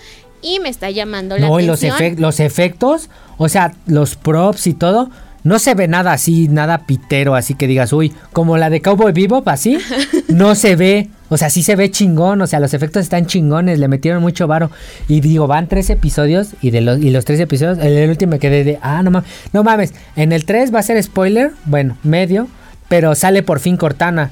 y 0.44 0.60
me 0.60 0.70
está 0.70 0.90
llamando 0.92 1.38
la 1.38 1.48
No, 1.48 1.60
y 1.60 1.66
los, 1.66 1.80
atención. 1.84 2.16
efec- 2.16 2.20
los 2.20 2.40
efectos, 2.40 3.10
o 3.38 3.50
sea, 3.50 3.74
los 3.88 4.16
props 4.16 4.68
y 4.68 4.74
todo, 4.76 5.10
no 5.44 5.58
se 5.58 5.74
ve 5.74 5.88
nada 5.88 6.14
así, 6.14 6.48
nada 6.48 6.86
pitero, 6.86 7.34
así 7.34 7.56
que 7.56 7.66
digas, 7.66 7.94
uy, 7.94 8.14
como 8.32 8.58
la 8.58 8.70
de 8.70 8.82
Cowboy 8.82 9.12
Bebop, 9.12 9.48
así, 9.48 9.80
no 10.28 10.54
se 10.54 10.76
ve, 10.76 11.10
o 11.30 11.38
sea, 11.38 11.50
sí 11.50 11.64
se 11.64 11.76
ve 11.76 11.90
chingón, 11.90 12.42
o 12.42 12.48
sea, 12.48 12.60
los 12.60 12.76
efectos 12.76 13.02
están 13.02 13.26
chingones, 13.26 13.80
le 13.80 13.88
metieron 13.88 14.22
mucho 14.22 14.46
varo, 14.46 14.70
y 15.08 15.20
digo, 15.22 15.48
van 15.48 15.68
tres 15.68 15.90
episodios, 15.90 16.50
y 16.62 16.70
de 16.70 16.82
los, 16.82 17.00
y 17.00 17.10
los 17.10 17.26
tres 17.26 17.40
episodios, 17.40 17.80
el 17.84 18.08
último 18.08 18.32
me 18.34 18.40
quedé 18.40 18.64
de, 18.64 18.78
ah, 18.84 19.02
no 19.02 19.10
mames, 19.10 19.30
no 19.52 19.64
mames, 19.64 19.94
en 20.16 20.32
el 20.32 20.46
3 20.46 20.74
va 20.74 20.80
a 20.80 20.84
ser 20.84 21.02
spoiler, 21.02 21.54
bueno, 21.66 21.98
medio, 22.04 22.48
pero 22.88 23.16
sale 23.16 23.42
por 23.42 23.60
fin 23.60 23.78
Cortana. 23.78 24.30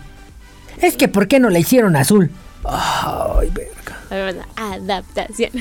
Es 0.82 0.96
que, 0.96 1.08
¿por 1.08 1.28
qué 1.28 1.40
no 1.40 1.50
la 1.50 1.60
hicieron 1.60 1.96
azul? 1.96 2.32
Ay, 2.64 3.52
verga. 3.54 4.46
Adaptación. 4.56 5.52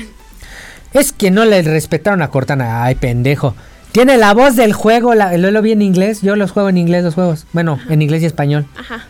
Es 0.93 1.11
que 1.11 1.29
no 1.31 1.45
le 1.45 1.61
respetaron 1.61 2.21
a 2.21 2.29
Cortana. 2.29 2.83
Ay, 2.83 2.95
pendejo. 2.95 3.55
Tiene 3.91 4.17
la 4.17 4.33
voz 4.33 4.55
del 4.55 4.73
juego. 4.73 5.13
La, 5.15 5.37
lo, 5.37 5.51
lo 5.51 5.61
vi 5.61 5.71
en 5.71 5.81
inglés. 5.81 6.21
Yo 6.21 6.35
los 6.35 6.51
juego 6.51 6.69
en 6.69 6.77
inglés, 6.77 7.03
los 7.03 7.15
juegos. 7.15 7.45
Bueno, 7.53 7.79
en 7.89 8.01
inglés 8.01 8.23
y 8.23 8.25
español. 8.25 8.65
Ajá. 8.77 9.05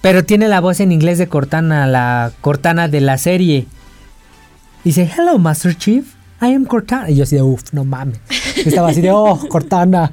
Pero 0.00 0.24
tiene 0.24 0.48
la 0.48 0.60
voz 0.60 0.80
en 0.80 0.92
inglés 0.92 1.18
de 1.18 1.28
Cortana, 1.28 1.86
la 1.86 2.32
Cortana 2.40 2.88
de 2.88 3.00
la 3.00 3.18
serie. 3.18 3.66
Dice, 4.84 5.10
hello, 5.16 5.38
Master 5.38 5.76
Chief. 5.76 6.14
I 6.40 6.54
am 6.54 6.64
Cortana. 6.64 7.10
Y 7.10 7.16
yo 7.16 7.24
así 7.24 7.36
de, 7.36 7.42
uff, 7.42 7.72
no 7.72 7.84
mames. 7.84 8.20
Estaba 8.56 8.88
así 8.88 9.00
de, 9.00 9.10
oh, 9.10 9.38
Cortana. 9.48 10.12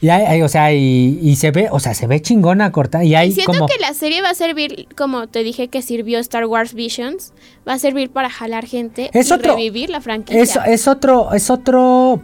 Y 0.00 0.10
hay, 0.10 0.24
hay, 0.26 0.42
o 0.42 0.48
sea, 0.48 0.72
y, 0.72 1.18
y 1.22 1.36
se 1.36 1.50
ve, 1.50 1.68
o 1.72 1.80
sea, 1.80 1.92
se 1.94 2.06
ve 2.06 2.22
chingona 2.22 2.70
Cortana. 2.70 3.04
Y 3.04 3.14
hay 3.16 3.30
Y 3.30 3.32
siento 3.32 3.52
como... 3.52 3.66
que 3.66 3.78
la 3.80 3.94
serie 3.94 4.22
va 4.22 4.30
a 4.30 4.34
servir, 4.34 4.86
como 4.96 5.26
te 5.26 5.42
dije 5.42 5.68
que 5.68 5.82
sirvió 5.82 6.18
Star 6.20 6.46
Wars 6.46 6.72
Visions, 6.74 7.32
va 7.68 7.72
a 7.74 7.78
servir 7.78 8.10
para 8.10 8.30
jalar 8.30 8.64
gente 8.66 9.10
Es 9.12 9.28
y 9.30 9.32
otro- 9.32 9.54
revivir 9.56 9.90
la 9.90 10.00
franquicia. 10.00 10.40
Es, 10.42 10.56
es 10.66 10.86
otro, 10.88 11.32
es 11.34 11.50
otro, 11.50 12.22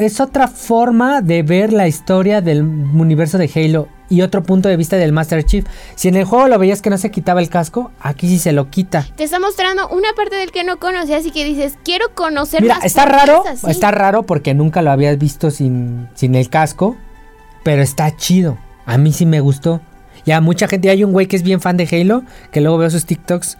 es 0.00 0.20
otra 0.20 0.48
forma 0.48 1.20
de 1.20 1.42
ver 1.42 1.72
la 1.72 1.86
historia 1.86 2.40
del 2.40 2.62
universo 2.62 3.36
de 3.38 3.50
Halo 3.54 3.88
y 4.08 4.22
otro 4.22 4.42
punto 4.42 4.68
de 4.68 4.76
vista 4.76 4.96
del 4.96 5.12
Master 5.12 5.44
Chief. 5.44 5.64
Si 5.94 6.08
en 6.08 6.16
el 6.16 6.24
juego 6.24 6.48
lo 6.48 6.58
veías 6.58 6.80
que 6.82 6.90
no 6.90 6.98
se 6.98 7.10
quitaba 7.10 7.40
el 7.40 7.48
casco, 7.48 7.90
aquí 8.00 8.26
sí 8.26 8.38
se 8.38 8.52
lo 8.52 8.70
quita. 8.70 9.06
Te 9.16 9.24
está 9.24 9.38
mostrando 9.38 9.88
una 9.88 10.12
parte 10.16 10.36
del 10.36 10.52
que 10.52 10.64
no 10.64 10.78
conocías 10.78 11.24
y 11.26 11.30
que 11.30 11.44
dices, 11.44 11.74
quiero 11.84 12.06
conocer 12.14 12.62
Mira, 12.62 12.76
más 12.76 12.84
está 12.84 13.04
raro, 13.04 13.44
así". 13.46 13.70
está 13.70 13.90
raro 13.90 14.24
porque 14.24 14.54
nunca 14.54 14.82
lo 14.82 14.90
habías 14.90 15.18
visto 15.18 15.50
sin, 15.50 16.08
sin 16.14 16.34
el 16.34 16.48
casco, 16.48 16.96
pero 17.62 17.82
está 17.82 18.16
chido. 18.16 18.58
A 18.86 18.96
mí 18.98 19.12
sí 19.12 19.26
me 19.26 19.40
gustó. 19.40 19.80
Ya 20.24 20.40
mucha 20.40 20.66
gente, 20.66 20.90
hay 20.90 21.04
un 21.04 21.12
güey 21.12 21.26
que 21.26 21.36
es 21.36 21.42
bien 21.42 21.60
fan 21.60 21.76
de 21.76 21.88
Halo, 21.90 22.24
que 22.50 22.60
luego 22.60 22.78
veo 22.78 22.90
sus 22.90 23.04
TikToks 23.04 23.58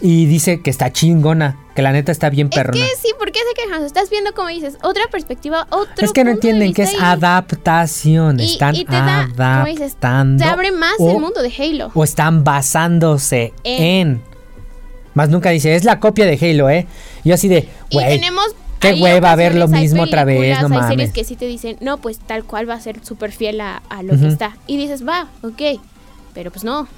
y 0.00 0.26
dice 0.26 0.60
que 0.60 0.70
está 0.70 0.92
chingona, 0.92 1.58
que 1.74 1.82
la 1.82 1.92
neta 1.92 2.12
está 2.12 2.30
bien 2.30 2.48
Es 2.50 2.56
perrona. 2.56 2.78
que 2.78 2.86
sí, 3.00 3.12
¿por 3.18 3.32
qué 3.32 3.40
se 3.40 3.62
quejan? 3.62 3.84
Estás 3.84 4.10
viendo 4.10 4.32
como 4.34 4.48
dices, 4.48 4.76
otra 4.82 5.02
perspectiva, 5.10 5.66
otro 5.70 6.04
Es 6.04 6.12
que 6.12 6.24
no 6.24 6.30
entienden 6.30 6.72
que 6.72 6.82
es 6.82 6.92
y- 6.92 6.96
adaptación. 7.00 8.40
y- 8.40 8.44
están 8.52 8.74
y 8.74 8.84
te 8.84 8.92
da, 8.92 9.28
como 9.36 9.66
dices, 9.66 9.92
adaptando. 9.92 10.44
Te 10.44 10.50
abre 10.50 10.72
más 10.72 10.94
o, 10.98 11.10
el 11.10 11.18
mundo 11.20 11.42
de 11.42 11.52
Halo. 11.56 11.90
o 11.94 12.04
están 12.04 12.44
basándose 12.44 13.52
En. 13.64 13.82
en. 14.08 14.22
Más 15.14 15.28
nunca 15.28 15.50
dice, 15.50 15.74
es 15.76 15.84
la 15.84 16.00
copia 16.00 16.26
de 16.26 16.38
Halo, 16.40 16.68
¿eh? 16.70 16.86
Yo 17.24 17.34
así 17.34 17.46
de, 17.48 17.68
güey, 17.92 18.18
tenemos 18.18 18.44
qué 18.80 18.88
hay 18.88 19.00
hueva 19.00 19.34
ver 19.36 19.54
lo 19.54 19.68
mismo 19.68 20.02
otra 20.02 20.24
vez, 20.24 20.60
no 20.60 20.66
Hay 20.66 20.82
series 20.82 20.88
mames. 20.98 21.12
que 21.12 21.22
sí 21.24 21.36
te 21.36 21.46
dicen, 21.46 21.76
no, 21.80 21.98
pues 21.98 22.18
tal 22.18 22.44
cual 22.44 22.68
va 22.68 22.74
a 22.74 22.80
ser 22.80 23.04
súper 23.04 23.30
fiel 23.32 23.60
a, 23.60 23.82
a 23.88 24.02
lo 24.02 24.10
que 24.10 24.16
Ujú. 24.16 24.26
está. 24.26 24.56
Y 24.66 24.76
dices, 24.76 25.06
va, 25.06 25.28
ok. 25.42 25.80
Pero 26.34 26.50
pues 26.50 26.64
no. 26.64 26.88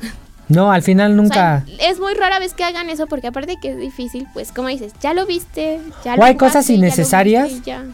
No, 0.49 0.71
al 0.71 0.83
final 0.83 1.13
O 1.13 1.23
nunca. 1.23 1.65
sea, 1.67 1.89
es 1.91 1.99
muy 1.99 2.15
rara 2.15 2.39
vez 2.39 2.55
que 2.55 2.63
hagan 2.65 2.89
eso 2.89 3.07
porque 3.07 3.27
aparte 3.27 3.57
que 3.61 3.73
es 3.73 3.79
difícil, 3.79 4.27
pues 4.33 4.53
como 4.53 4.69
dices, 4.69 4.93
ya 5.01 5.13
lo 5.15 5.27
viste, 5.27 5.81
ya 6.05 6.15
O 6.15 6.17
lo 6.19 6.25
hay 6.25 6.37
cosas 6.37 6.67
jugaste, 6.67 6.73
ya 6.75 6.79
lo 6.79 6.85
innecesarias. 6.87 7.63
ya. 7.65 7.85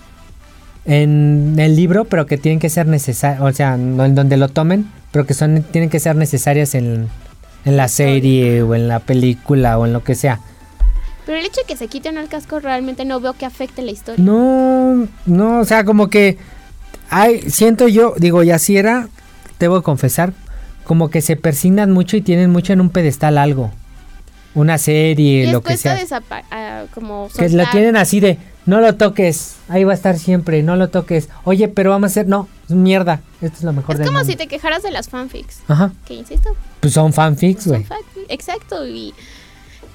en 0.84 1.55
el 1.59 1.76
libro, 1.76 2.05
pero 2.05 2.26
que 2.26 2.36
tienen 2.38 2.59
que 2.59 2.68
ser 2.68 2.86
necesarias, 2.86 3.40
o 3.40 3.53
sea, 3.53 3.76
no 3.76 4.05
en 4.05 4.14
donde 4.14 4.36
lo 4.36 4.48
tomen, 4.48 4.90
pero 5.12 5.26
que 5.26 5.34
son 5.34 5.62
tienen 5.70 5.90
que 5.90 6.00
ser 6.00 6.16
necesarias 6.16 6.74
en, 6.74 7.09
en 7.64 7.76
la 7.76 7.88
serie 7.88 8.62
o 8.62 8.74
en 8.74 8.88
la 8.88 8.98
película 8.98 9.78
o 9.78 9.86
en 9.86 9.92
lo 9.92 10.03
que 10.03 10.14
sea. 10.14 10.40
Pero 11.24 11.38
el 11.38 11.46
hecho 11.46 11.61
de 11.61 11.66
que 11.68 11.76
se 11.76 11.86
quiten 11.86 12.18
el 12.18 12.28
casco 12.28 12.59
realmente 12.59 13.05
no 13.05 13.20
veo 13.20 13.34
que 13.34 13.46
afecte 13.46 13.80
la 13.82 13.92
historia. 13.92 14.22
No, 14.24 15.07
no, 15.24 15.61
o 15.61 15.64
sea, 15.64 15.84
como 15.84 16.11
que 16.11 16.36
hay, 17.09 17.42
siento 17.48 17.86
yo, 17.86 18.14
digo, 18.18 18.42
y 18.42 18.50
así 18.50 18.76
era, 18.76 19.09
debo 19.61 19.82
confesar, 19.82 20.32
como 20.85 21.11
que 21.11 21.20
se 21.20 21.37
persignan 21.37 21.91
mucho 21.93 22.16
y 22.16 22.22
tienen 22.22 22.51
mucho 22.51 22.72
en 22.72 22.80
un 22.80 22.91
pedestal 22.91 23.39
algo. 23.39 23.70
Una 24.55 24.76
serie, 24.76 25.45
y 25.45 25.51
lo 25.51 25.62
que 25.62 25.76
sea. 25.78 25.97
ah, 26.51 26.85
como 26.95 27.28
Que 27.35 27.45
lo 27.45 27.49
soltar. 27.51 27.70
tienen 27.70 27.97
así 27.97 28.20
de, 28.20 28.37
no 28.66 28.80
lo 28.83 28.97
toques, 28.97 29.57
ahí 29.68 29.83
va 29.85 29.93
a 29.93 29.95
estar 29.95 30.18
siempre, 30.18 30.62
no 30.62 30.76
lo 30.76 30.89
toques. 30.91 31.30
Oye, 31.45 31.68
pero 31.68 31.89
vamos 31.91 32.11
a 32.11 32.12
hacer, 32.12 32.28
no, 32.28 32.49
es 32.68 32.74
mierda, 32.74 33.22
esto 33.41 33.57
es 33.59 33.62
lo 33.64 33.72
mejor 33.72 33.95
Es 33.95 34.01
del 34.01 34.09
como 34.09 34.18
mundo. 34.18 34.30
si 34.30 34.37
te 34.37 34.49
quejaras 34.49 34.83
de 34.83 34.91
las 34.91 35.09
fanfics. 35.09 35.61
Ajá, 35.68 35.93
Que 36.07 36.14
insisto, 36.14 36.51
pues 36.80 36.93
son 36.93 37.14
fanfics, 37.14 37.66
güey. 37.66 37.87
Exacto. 38.28 38.87
Y 38.87 39.14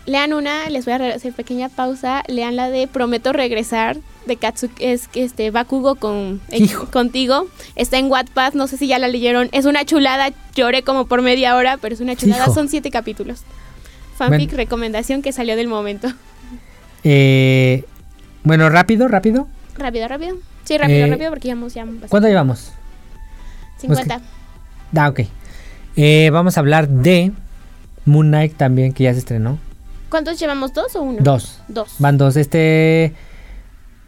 lean 0.08 0.34
una, 0.34 0.70
les 0.70 0.86
voy 0.86 0.94
a 0.96 1.14
hacer 1.14 1.34
pequeña 1.34 1.70
pausa. 1.70 2.24
Lean 2.28 2.56
la 2.56 2.70
de 2.72 2.88
Prometo 2.88 3.34
regresar 3.34 3.98
de 4.26 4.38
Katsuki, 4.38 4.84
es 4.84 5.08
que 5.08 5.24
este 5.24 5.52
Bakugo 5.52 5.96
con 5.96 6.42
eh, 6.50 6.68
contigo. 6.92 7.48
Está 7.76 7.98
en 8.00 8.10
Wattpad, 8.10 8.54
no 8.54 8.68
sé 8.68 8.78
si 8.78 8.88
ya 8.88 8.98
la 8.98 9.10
leyeron. 9.10 9.50
Es 9.52 9.66
una 9.66 9.86
chulada, 9.86 10.30
lloré 10.56 10.82
como 10.82 11.06
por 11.06 11.22
media 11.22 11.56
hora, 11.56 11.78
pero 11.78 11.94
es 11.94 12.02
una 12.02 12.16
chulada. 12.16 12.46
Hijo. 12.46 12.54
Son 12.54 12.70
siete 12.70 12.90
capítulos. 12.90 13.44
Fanfic 14.18 14.50
Bueno. 14.50 14.58
recomendación 14.58 15.22
que 15.22 15.32
salió 15.32 15.56
del 15.56 15.68
momento. 15.68 16.12
Eh, 17.04 17.84
bueno, 18.44 18.70
rápido, 18.70 19.08
rápido. 19.08 19.48
rápido, 19.78 20.08
rápido. 20.08 20.38
Sí, 20.64 20.78
rápido, 20.78 21.06
Eh, 21.06 21.10
rápido, 21.12 21.30
porque 21.30 21.48
llevamos 21.50 21.74
ya 21.74 21.84
bastante. 21.84 22.08
¿Cuánto 22.10 22.28
llevamos? 22.28 22.72
50. 23.78 24.22
Ah, 24.96 25.10
ok. 25.10 25.22
Eh, 25.96 26.30
vamos 26.32 26.58
a 26.58 26.62
hablar 26.62 26.88
de 26.90 27.32
Moon 28.06 28.28
Knight 28.28 28.56
también, 28.56 28.94
que 28.94 29.04
ya 29.04 29.14
se 29.14 29.20
estrenó. 29.20 29.60
¿Cuántos 30.10 30.40
llevamos? 30.40 30.74
¿Dos 30.74 30.96
o 30.96 31.02
uno? 31.02 31.18
Dos. 31.22 31.62
Dos. 31.68 31.96
Van 32.00 32.18
dos. 32.18 32.36
Este. 32.38 33.14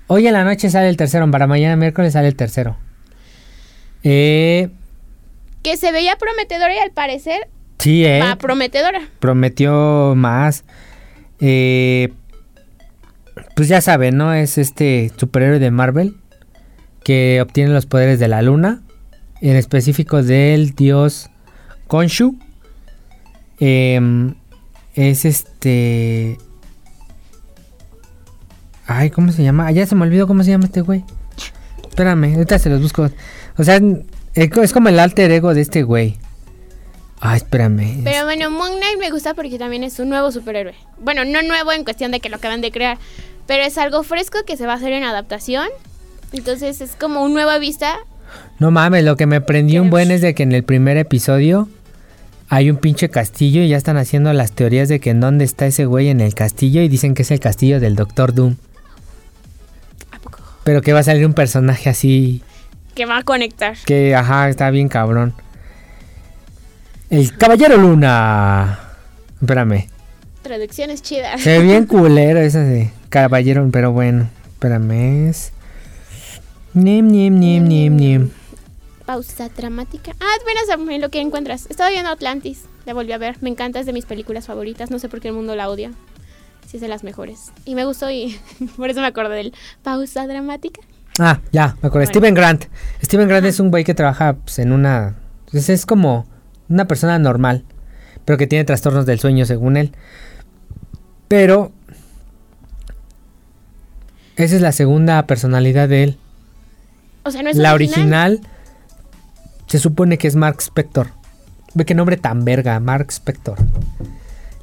Hoy 0.07 0.27
en 0.27 0.33
la 0.33 0.43
noche 0.43 0.69
sale 0.69 0.89
el 0.89 0.97
tercero. 0.97 1.29
Para 1.29 1.47
mañana 1.47 1.75
miércoles 1.75 2.13
sale 2.13 2.27
el 2.27 2.35
tercero. 2.35 2.77
Eh, 4.03 4.69
Que 5.61 5.77
se 5.77 5.91
veía 5.91 6.15
prometedora 6.15 6.73
y 6.73 6.79
al 6.79 6.91
parecer 6.91 7.49
sí, 7.79 8.05
eh. 8.05 8.19
va 8.21 8.35
prometedora. 8.37 9.01
prometió 9.19 10.13
más. 10.15 10.63
Eh, 11.41 12.13
pues 13.55 13.67
ya 13.67 13.81
saben, 13.81 14.17
¿no? 14.17 14.33
Es 14.33 14.57
este 14.57 15.11
superhéroe 15.17 15.59
de 15.59 15.71
Marvel 15.71 16.15
que 17.03 17.39
obtiene 17.41 17.71
los 17.71 17.85
poderes 17.85 18.19
de 18.19 18.27
la 18.27 18.41
luna, 18.41 18.81
en 19.41 19.55
específico 19.55 20.21
del 20.23 20.75
dios 20.75 21.29
Khonshu. 21.87 22.35
Em, 23.59 24.35
es 24.99 25.23
este... 25.23 26.37
Ay, 28.85 29.11
¿cómo 29.11 29.31
se 29.31 29.43
llama? 29.43 29.67
Ah, 29.67 29.71
ya 29.71 29.85
se 29.85 29.95
me 29.95 30.03
olvidó 30.03 30.27
cómo 30.27 30.43
se 30.43 30.51
llama 30.51 30.65
este 30.65 30.81
güey. 30.81 31.05
Espérame, 31.87 32.33
ahorita 32.33 32.59
se 32.59 32.69
los 32.69 32.81
busco. 32.81 33.09
O 33.57 33.63
sea, 33.63 33.79
es 34.33 34.73
como 34.73 34.89
el 34.89 34.99
alter 34.99 35.31
ego 35.31 35.53
de 35.53 35.61
este 35.61 35.83
güey. 35.83 36.17
Ay, 37.21 37.37
espérame. 37.37 38.01
Pero 38.03 38.25
bueno, 38.25 38.49
Moon 38.49 38.71
Knight 38.77 38.99
me 38.99 39.09
gusta 39.09 39.33
porque 39.35 39.57
también 39.57 39.83
es 39.83 39.99
un 39.99 40.09
nuevo 40.09 40.31
superhéroe. 40.31 40.75
Bueno, 40.99 41.23
no 41.23 41.43
nuevo 41.43 41.71
en 41.71 41.85
cuestión 41.85 42.11
de 42.11 42.19
que 42.19 42.29
lo 42.29 42.35
acaban 42.37 42.59
de 42.59 42.71
crear, 42.71 42.97
pero 43.47 43.63
es 43.63 43.77
algo 43.77 44.03
fresco 44.03 44.39
que 44.45 44.57
se 44.57 44.65
va 44.65 44.73
a 44.73 44.75
hacer 44.75 44.91
en 44.91 45.03
adaptación. 45.03 45.67
Entonces 46.33 46.81
es 46.81 46.95
como 46.95 47.23
un 47.23 47.33
nueva 47.33 47.57
vista. 47.57 47.99
No 48.57 48.71
mames, 48.71 49.05
lo 49.05 49.15
que 49.15 49.27
me 49.27 49.39
prendió 49.39 49.81
un 49.81 49.89
buen 49.89 50.11
es 50.11 50.21
de 50.21 50.35
que 50.35 50.43
en 50.43 50.51
el 50.51 50.63
primer 50.63 50.97
episodio 50.97 51.69
hay 52.49 52.69
un 52.71 52.77
pinche 52.77 53.09
castillo 53.09 53.61
y 53.61 53.69
ya 53.69 53.77
están 53.77 53.97
haciendo 53.97 54.33
las 54.33 54.51
teorías 54.53 54.89
de 54.89 54.99
que 54.99 55.11
en 55.11 55.19
dónde 55.19 55.45
está 55.45 55.67
ese 55.67 55.85
güey 55.85 56.09
en 56.09 56.19
el 56.19 56.33
castillo 56.33 56.81
y 56.81 56.87
dicen 56.87 57.13
que 57.13 57.21
es 57.21 57.31
el 57.31 57.39
castillo 57.39 57.79
del 57.79 57.95
Doctor 57.95 58.33
Doom. 58.33 58.55
Pero 60.63 60.81
que 60.81 60.93
va 60.93 60.99
a 60.99 61.03
salir 61.03 61.25
un 61.25 61.33
personaje 61.33 61.89
así 61.89 62.41
Que 62.95 63.05
va 63.05 63.19
a 63.19 63.23
conectar. 63.23 63.77
que, 63.85 64.15
ajá, 64.15 64.49
está 64.49 64.69
bien 64.71 64.89
cabrón. 64.89 65.33
El 67.09 67.35
Caballero 67.37 67.77
Luna. 67.77 68.79
Espérame. 69.41 69.87
Traducciones 70.43 71.01
chidas. 71.01 71.41
Se 71.41 71.57
ve 71.57 71.63
bien 71.65 71.85
culero 71.87 72.39
ese 72.39 72.59
de 72.59 72.91
Caballero, 73.09 73.67
pero 73.71 73.91
bueno, 73.91 74.29
espérame. 74.53 75.29
Es... 75.29 75.51
Nim, 76.73 77.07
nim, 77.07 77.39
nim, 77.39 77.63
nim, 77.67 77.95
nim. 77.95 78.29
Pausa 79.09 79.49
dramática. 79.49 80.11
Ah, 80.19 80.27
apenas 80.39 80.87
en 80.93 81.01
lo 81.01 81.09
que 81.09 81.19
encuentras. 81.19 81.65
Estaba 81.71 81.89
viendo 81.89 82.11
Atlantis. 82.11 82.65
La 82.85 82.93
volví 82.93 83.11
a 83.11 83.17
ver. 83.17 83.37
Me 83.41 83.49
encanta, 83.49 83.79
es 83.79 83.87
de 83.87 83.91
mis 83.91 84.05
películas 84.05 84.45
favoritas. 84.45 84.91
No 84.91 84.99
sé 84.99 85.09
por 85.09 85.19
qué 85.19 85.29
el 85.29 85.33
mundo 85.33 85.55
la 85.55 85.67
odia. 85.67 85.93
Sí, 86.67 86.77
es 86.77 86.81
de 86.81 86.89
las 86.89 87.03
mejores. 87.03 87.51
Y 87.65 87.73
me 87.73 87.85
gustó 87.85 88.11
y 88.11 88.39
por 88.77 88.87
eso 88.91 89.01
me 89.01 89.07
acordé 89.07 89.35
del 89.35 89.53
pausa 89.81 90.27
dramática. 90.27 90.81
Ah, 91.17 91.41
ya, 91.51 91.75
me 91.81 91.87
acuerdo. 91.87 92.05
Bueno. 92.05 92.09
Steven 92.11 92.33
Grant. 92.35 92.65
Steven 93.01 93.27
Grant 93.27 93.47
es 93.47 93.59
un 93.59 93.71
güey 93.71 93.83
que 93.83 93.95
trabaja 93.95 94.33
pues, 94.33 94.59
en 94.59 94.71
una. 94.71 95.15
pues, 95.49 95.69
es 95.69 95.87
como 95.87 96.27
una 96.67 96.85
persona 96.85 97.17
normal, 97.17 97.65
pero 98.25 98.37
que 98.37 98.45
tiene 98.45 98.63
trastornos 98.63 99.07
del 99.07 99.19
sueño, 99.19 99.47
según 99.47 99.75
él. 99.75 99.91
Pero. 101.27 101.71
Esa 104.35 104.55
es 104.55 104.61
la 104.61 104.71
segunda 104.71 105.25
personalidad 105.25 105.89
de 105.89 106.03
él. 106.03 106.17
O 107.23 107.31
sea, 107.31 107.41
no 107.41 107.49
es 107.49 107.57
la 107.57 107.73
original. 107.73 108.41
Se 109.69 109.79
supone 109.79 110.17
que 110.17 110.27
es 110.27 110.35
Mark 110.35 110.57
Spector. 110.59 111.11
Ve 111.75 111.85
qué 111.85 111.93
nombre 111.93 112.17
tan 112.17 112.43
verga, 112.43 112.79
Mark 112.79 113.07
Spector. 113.11 113.57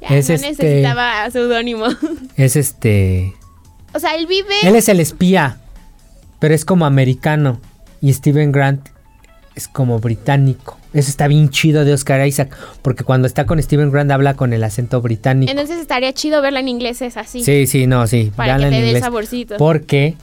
Ya, 0.01 0.09
es 0.17 0.27
no 0.29 0.35
este- 0.35 0.49
necesitaba 0.49 1.29
seudónimo. 1.31 1.85
Es 2.35 2.55
este. 2.55 3.33
o 3.93 3.99
sea, 3.99 4.13
él 4.15 4.27
vive. 4.27 4.53
Él 4.61 4.75
es 4.75 4.89
el 4.89 4.99
espía, 4.99 5.57
pero 6.39 6.53
es 6.53 6.65
como 6.65 6.85
americano. 6.85 7.59
Y 7.99 8.13
Steven 8.13 8.51
Grant 8.51 8.89
es 9.55 9.67
como 9.67 9.97
británico. 9.99 10.77
Eso 10.93 11.09
está 11.09 11.27
bien 11.27 11.49
chido 11.49 11.83
de 11.83 11.93
Oscar 11.93 12.25
Isaac, 12.27 12.55
porque 12.83 13.03
cuando 13.03 13.27
está 13.27 13.45
con 13.45 13.61
Steven 13.61 13.91
Grant 13.91 14.11
habla 14.11 14.35
con 14.35 14.53
el 14.53 14.63
acento 14.63 15.01
británico. 15.01 15.49
Entonces 15.51 15.79
estaría 15.79 16.13
chido 16.13 16.41
verla 16.41 16.59
en 16.59 16.67
inglés, 16.67 17.01
es 17.01 17.17
así. 17.17 17.43
Sí, 17.43 17.65
sí, 17.65 17.87
no, 17.87 18.05
sí. 18.05 18.31
Para 18.35 18.57
que 18.57 18.63
en 18.63 18.69
te 18.69 18.75
dé 18.75 18.81
el 18.81 18.87
inglés. 18.89 19.03
saborcito. 19.03 19.57
Porque 19.57 20.15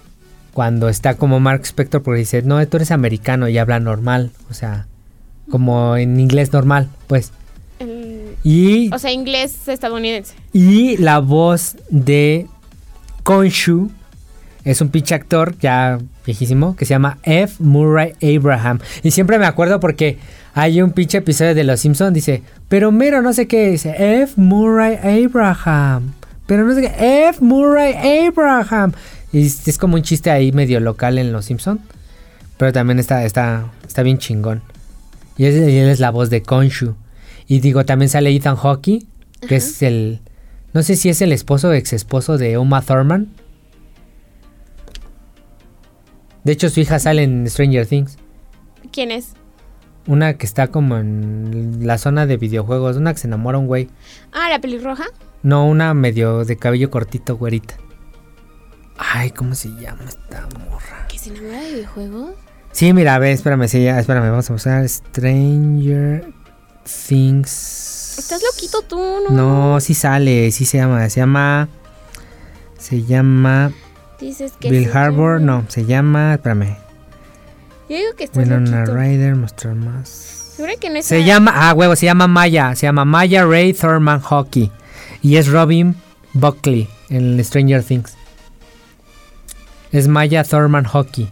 cuando 0.55 0.89
está 0.89 1.15
como 1.15 1.39
Mark 1.41 1.61
Spector, 1.67 2.03
porque 2.03 2.21
dice, 2.21 2.41
no, 2.43 2.67
tú 2.67 2.79
eres 2.79 2.91
americano 2.91 3.49
y 3.49 3.59
habla 3.59 3.79
normal. 3.81 4.31
O 4.51 4.55
sea, 4.55 4.87
como 5.51 5.97
en 5.97 6.19
inglés 6.19 6.53
normal, 6.53 6.89
pues. 7.07 7.33
El- 7.81 8.37
Y, 8.45 8.91
o 8.95 8.99
sea, 8.99 9.13
inglés 9.13 9.69
estadounidense. 9.69 10.35
y 10.53 10.97
la 10.99 11.19
voz 11.19 11.77
de 11.91 12.47
Khonshu 13.25 13.91
es 14.65 14.81
un 14.81 14.89
pinche 14.89 15.15
actor 15.15 15.57
ya 15.59 15.99
viejísimo 16.25 16.75
que 16.77 16.85
se 16.87 16.91
llama 16.91 17.19
F. 17.23 17.57
Murray 17.63 18.15
Abraham. 18.23 18.79
Y 19.03 19.11
siempre 19.11 19.39
me 19.39 19.47
acuerdo 19.47 19.81
porque 19.81 20.19
hay 20.55 20.81
un 20.81 20.93
pinche 20.93 21.19
episodio 21.19 21.55
de 21.55 21.65
Los 21.65 21.81
Simpsons, 21.81 22.15
dice, 22.15 22.43
pero 22.69 22.93
mero 22.93 23.21
no 23.23 23.33
sé 23.33 23.47
qué, 23.47 23.71
dice 23.71 23.95
F. 24.23 24.35
Murray 24.41 24.97
Abraham. 25.25 26.13
Pero 26.47 26.65
no 26.65 26.75
sé 26.75 26.83
qué, 26.83 27.29
F. 27.29 27.43
Murray 27.45 28.27
Abraham. 28.29 28.93
Y 29.35 29.45
es, 29.47 29.69
es 29.69 29.77
como 29.77 29.97
un 29.97 30.03
chiste 30.03 30.31
ahí 30.31 30.51
medio 30.53 30.81
local 30.81 31.19
en 31.19 31.31
Los 31.33 31.45
Simpsons. 31.45 31.83
Pero 32.57 32.73
también 32.73 32.99
está, 32.99 33.25
está, 33.27 33.71
está 33.87 34.03
bien 34.03 34.17
chingón. 34.19 34.63
Y, 35.37 35.45
es- 35.45 35.57
y 35.57 35.77
él 35.79 35.89
es 35.91 36.01
la 36.01 36.11
voz 36.11 36.31
de 36.31 36.41
Khonshu. 36.43 36.95
Y 37.47 37.61
digo, 37.61 37.85
también 37.85 38.09
sale 38.09 38.31
Ethan 38.35 38.57
Hawke, 38.57 39.05
que 39.47 39.57
es 39.57 39.83
el... 39.83 40.21
No 40.73 40.83
sé 40.83 40.97
si 40.97 41.09
es 41.11 41.21
el 41.21 41.33
esposo 41.33 41.69
o 41.69 41.73
ex 41.73 41.93
esposo 41.93 42.39
de 42.39 42.57
Uma 42.59 42.81
Thurman. 42.81 43.29
De 46.45 46.53
hecho, 46.53 46.69
su 46.69 46.81
hija 46.81 46.99
sale 46.99 47.23
en 47.23 47.49
Stranger 47.49 47.87
Things. 47.87 48.17
¿Quién 48.93 49.11
es? 49.11 49.33
Una 50.07 50.35
que 50.35 50.45
está 50.47 50.69
como 50.69 50.99
en 50.99 51.79
la 51.87 51.97
zona 51.99 52.27
de 52.27 52.37
videojuegos. 52.37 52.97
Una 52.97 53.13
que 53.15 53.21
se 53.21 53.27
enamora 53.27 53.59
un 53.59 53.67
güey. 53.67 53.89
Ah, 54.33 54.49
la 54.51 54.61
pelirroja. 54.61 55.05
No, 55.43 55.67
una 55.67 55.95
medio 55.95 56.45
de 56.45 56.57
cabello 56.57 56.91
cortito, 56.91 57.37
güerita. 57.37 57.77
Ay, 58.97 59.31
¿cómo 59.31 59.55
se 59.55 59.69
llama 59.71 60.05
esta 60.09 60.47
morra? 60.69 61.07
¿Que 61.09 61.19
se 61.19 61.31
enamora 61.31 61.61
de 61.63 61.73
videojuegos? 61.75 62.31
Sí, 62.73 62.93
mira, 62.93 63.15
a 63.15 63.19
ver, 63.19 63.33
espérame, 63.33 63.69
sí, 63.69 63.83
ya, 63.85 63.99
espérame, 63.99 64.31
vamos 64.31 64.49
a 64.51 64.53
buscar 64.53 64.89
Stranger 64.89 66.33
Things. 67.09 68.17
Estás 68.19 68.43
loquito 68.43 68.83
tú, 68.83 68.99
¿no? 69.29 69.31
No, 69.75 69.81
sí 69.81 69.95
sale, 69.95 70.51
sí 70.51 70.65
se 70.65 70.79
llama, 70.79 71.09
se 71.09 71.21
llama... 71.21 71.69
Se 72.79 73.03
llama 73.03 73.73
Dices 74.21 74.53
que 74.61 74.71
Bill 74.71 74.91
llama- 74.93 75.39
no, 75.39 75.65
se 75.69 75.87
llama, 75.87 76.35
espérame. 76.35 76.77
Yo 77.89 77.97
digo 77.97 78.15
que 78.17 78.25
está 78.25 78.41
Winona. 78.41 78.85
Ryder, 78.85 79.37
mostrar 79.37 79.75
más. 79.75 80.09
Seguro 80.09 80.73
que 80.81 80.91
no 80.91 80.97
es 80.97 81.07
Se 81.07 81.25
llama, 81.25 81.53
ah, 81.55 81.73
huevo, 81.75 81.97
se 81.97 82.07
llama 82.07 82.27
Maya, 82.27 82.75
se 82.75 82.87
llama 82.87 83.05
Maya 83.05 83.45
Ray 83.45 83.73
Thurman 83.73 84.21
Hockey. 84.21 84.71
Y 85.23 85.37
es 85.37 85.49
Robin 85.49 85.95
Buckley 86.35 86.89
en 87.09 87.43
Stranger 87.45 87.83
Things. 87.83 88.17
Es 89.95 90.09
Maya 90.09 90.43
Thurman 90.43 90.85
Hockey. 90.85 91.29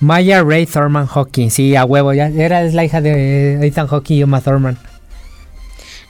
Maya 0.00 0.42
Ray 0.42 0.66
Thurman 0.66 1.06
Hockey, 1.06 1.48
sí, 1.50 1.74
a 1.76 1.84
huevo, 1.84 2.12
ya 2.12 2.26
era 2.26 2.62
es 2.64 2.74
la 2.74 2.84
hija 2.84 3.00
de 3.00 3.64
Ethan 3.66 3.86
Hockey 3.86 4.18
y 4.18 4.24
Uma 4.24 4.40
Thurman. 4.40 4.76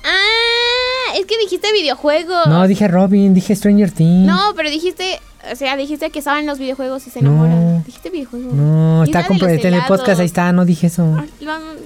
Ah, 0.02 1.14
es 1.18 1.26
que 1.26 1.38
dijiste 1.38 1.70
videojuegos. 1.72 2.46
No, 2.46 2.66
dije 2.66 2.88
Robin, 2.88 3.34
dije 3.34 3.54
Stranger 3.54 3.90
Things. 3.92 4.26
No, 4.26 4.54
pero 4.56 4.70
dijiste, 4.70 5.20
o 5.52 5.54
sea, 5.54 5.76
dijiste 5.76 6.10
que 6.10 6.18
estaban 6.18 6.46
los 6.46 6.58
videojuegos 6.58 7.06
y 7.06 7.10
se 7.10 7.20
No. 7.22 7.30
enamoran. 7.46 7.84
Dijiste 7.84 8.10
videojuegos. 8.10 8.54
No, 8.54 9.04
está 9.04 9.20
en 9.28 9.74
el 9.74 9.82
podcast, 9.86 10.20
ahí 10.20 10.26
está, 10.26 10.50
no 10.52 10.64
dije 10.64 10.86
eso. 10.86 11.14
Ah, 11.16 11.24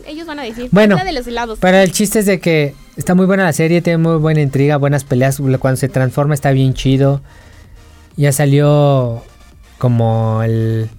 ellos 0.06 0.26
van 0.26 0.38
a 0.38 0.44
decir. 0.44 0.68
Bueno, 0.70 0.96
de 0.96 1.12
los 1.12 1.26
helados. 1.26 1.58
Pero 1.60 1.78
el 1.78 1.92
chiste 1.92 2.20
es 2.20 2.26
de 2.26 2.38
que 2.40 2.74
está 2.96 3.14
muy 3.14 3.26
buena 3.26 3.44
la 3.44 3.52
serie, 3.52 3.82
tiene 3.82 3.98
muy 3.98 4.16
buena 4.18 4.40
intriga, 4.40 4.76
buenas 4.76 5.04
peleas. 5.04 5.40
Cuando 5.58 5.76
se 5.76 5.88
transforma 5.88 6.34
está 6.34 6.52
bien 6.52 6.74
chido. 6.74 7.20
Ya 8.20 8.32
salió 8.32 9.22
como 9.78 10.42
el 10.42 10.90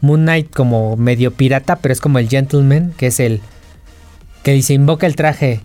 Moon 0.00 0.22
Knight 0.22 0.50
como 0.50 0.96
medio 0.96 1.30
pirata, 1.30 1.76
pero 1.76 1.92
es 1.92 2.00
como 2.00 2.18
el 2.18 2.26
Gentleman, 2.26 2.94
que 2.96 3.08
es 3.08 3.20
el 3.20 3.42
que 4.42 4.52
dice 4.52 4.72
invoca 4.72 5.06
el 5.06 5.14
traje. 5.14 5.60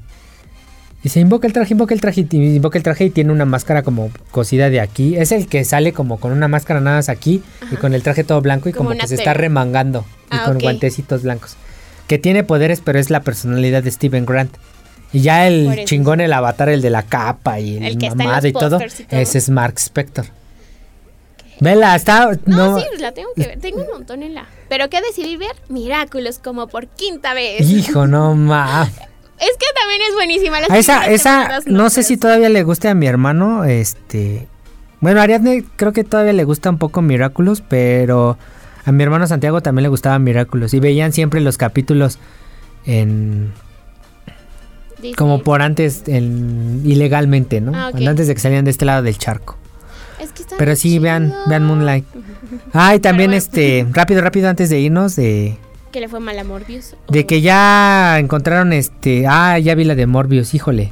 Dice 1.04 1.22
invoca 1.22 1.48
el 1.48 1.54
traje, 1.54 1.74
invoca 1.74 1.94
el 1.94 2.02
traje, 2.02 2.28
y 2.30 2.56
invoca 2.58 2.78
el 2.78 2.84
traje 2.84 3.06
y 3.06 3.10
tiene 3.12 3.32
una 3.32 3.46
máscara 3.46 3.82
como 3.82 4.12
cosida 4.30 4.70
de 4.70 4.82
aquí. 4.82 5.16
Es 5.16 5.32
el 5.32 5.48
que 5.48 5.64
sale 5.64 5.94
como 5.94 6.20
con 6.20 6.34
una 6.34 6.50
máscara 6.50 6.82
nada 6.82 6.98
más 6.98 7.08
aquí 7.08 7.42
y 7.72 7.78
con 7.78 7.94
el 7.94 8.04
traje 8.04 8.26
todo 8.26 8.42
blanco 8.42 8.68
y 8.68 8.74
Como 8.74 8.90
que 8.90 9.08
se 9.08 9.16
está 9.16 9.34
remangando 9.34 10.04
y 10.34 10.36
Ah, 10.36 10.44
con 10.44 10.60
guantecitos 10.60 11.24
blancos. 11.24 11.56
Que 12.08 12.18
tiene 12.18 12.44
poderes, 12.44 12.82
pero 12.84 13.00
es 13.00 13.10
la 13.10 13.22
personalidad 13.22 13.84
de 13.84 13.92
Steven 13.92 14.26
Grant. 14.26 14.54
Y 15.14 15.22
ya 15.22 15.48
el 15.48 15.86
chingón, 15.86 16.20
el 16.20 16.34
avatar, 16.34 16.68
el 16.68 16.82
de 16.82 16.90
la 16.90 17.04
capa 17.04 17.62
y 17.62 17.78
el, 17.78 17.86
El 17.86 18.16
mamado 18.18 18.48
y 18.48 18.52
todo, 18.52 18.82
y 18.82 19.04
todo. 19.06 19.22
ese 19.22 19.38
es 19.38 19.50
Mark 19.50 19.76
Spector. 19.78 20.26
Vela, 21.60 21.96
está. 21.96 22.32
No, 22.46 22.74
No, 22.74 22.80
sí, 22.80 22.86
la 23.00 23.12
tengo 23.14 23.30
que 23.36 23.48
ver. 23.48 23.60
Tengo 23.60 23.82
un 23.82 23.90
montón 23.90 24.24
en 24.24 24.34
la. 24.34 24.46
Pero 24.70 24.90
¿qué 24.90 25.02
decidí 25.02 25.38
ver? 25.38 25.56
Miraculous, 25.70 26.40
como 26.40 26.68
por 26.68 26.88
quinta 26.88 27.34
vez. 27.34 27.62
Hijo, 27.70 28.08
no 28.08 28.36
ma. 28.36 28.90
Es 29.38 29.52
que 29.58 29.66
también 29.78 30.02
es 30.10 30.16
buenísima. 30.16 30.62
Las 30.62 30.70
A 30.70 30.78
esa, 30.78 31.08
esa, 31.08 31.60
no 31.66 31.90
sé 31.90 32.04
si 32.04 32.16
todavía 32.16 32.48
le 32.48 32.64
guste 32.64 32.88
a 32.88 32.96
mi 32.96 33.06
hermano, 33.06 33.66
este. 33.66 34.48
Bueno, 35.02 35.20
a 35.20 35.24
Ariadne 35.24 35.66
creo 35.76 35.92
que 35.92 36.06
todavía 36.06 36.32
le 36.32 36.46
gusta 36.46 36.70
un 36.70 36.78
poco 36.78 37.02
Miraculous, 37.02 37.62
pero 37.62 38.38
a 38.86 38.92
mi 38.94 39.04
hermano 39.04 39.28
Santiago 39.28 39.62
también 39.62 39.84
le 39.84 39.90
gustaba 39.90 40.18
Miraculous. 40.20 40.74
Y 40.74 40.80
veían 40.80 41.12
siempre 41.12 41.42
los 41.42 41.58
capítulos 41.58 42.18
en. 42.86 43.52
Disney. 44.96 45.16
como 45.16 45.44
por 45.44 45.62
antes, 45.62 46.04
en, 46.08 46.82
ilegalmente, 46.86 47.60
¿no? 47.60 47.74
Ah, 47.76 47.92
Antes 47.94 48.28
de 48.28 48.34
que 48.34 48.40
salían 48.40 48.64
de 48.64 48.72
este 48.72 48.86
lado 48.86 49.04
del 49.04 49.18
charco. 49.18 49.58
Es 50.20 50.32
que 50.32 50.44
está 50.44 50.56
Pero 50.58 50.76
sí, 50.76 51.00
vean, 51.00 51.30
chido. 51.30 51.44
vean 51.48 51.66
Moonlight. 51.66 52.06
Ah, 52.74 52.96
y 52.96 53.00
también 53.00 53.30
bueno. 53.32 53.38
este, 53.38 53.86
rápido, 53.92 54.22
rápido 54.22 54.50
antes 54.50 54.70
de 54.70 54.80
irnos, 54.80 55.16
de, 55.16 55.58
Que 55.92 56.00
le 56.00 56.08
fue 56.10 56.20
mal 56.20 56.38
a 56.38 56.44
Morbius. 56.44 56.96
de 57.10 57.20
o- 57.22 57.28
que 57.28 57.42
ya 57.42 58.18
encontraron 58.20 58.74
este, 58.74 59.26
ah, 59.28 59.58
ya 59.60 59.76
vi 59.76 59.84
la 59.86 59.96
de 59.96 60.06
Morbius, 60.08 60.54
híjole. 60.54 60.92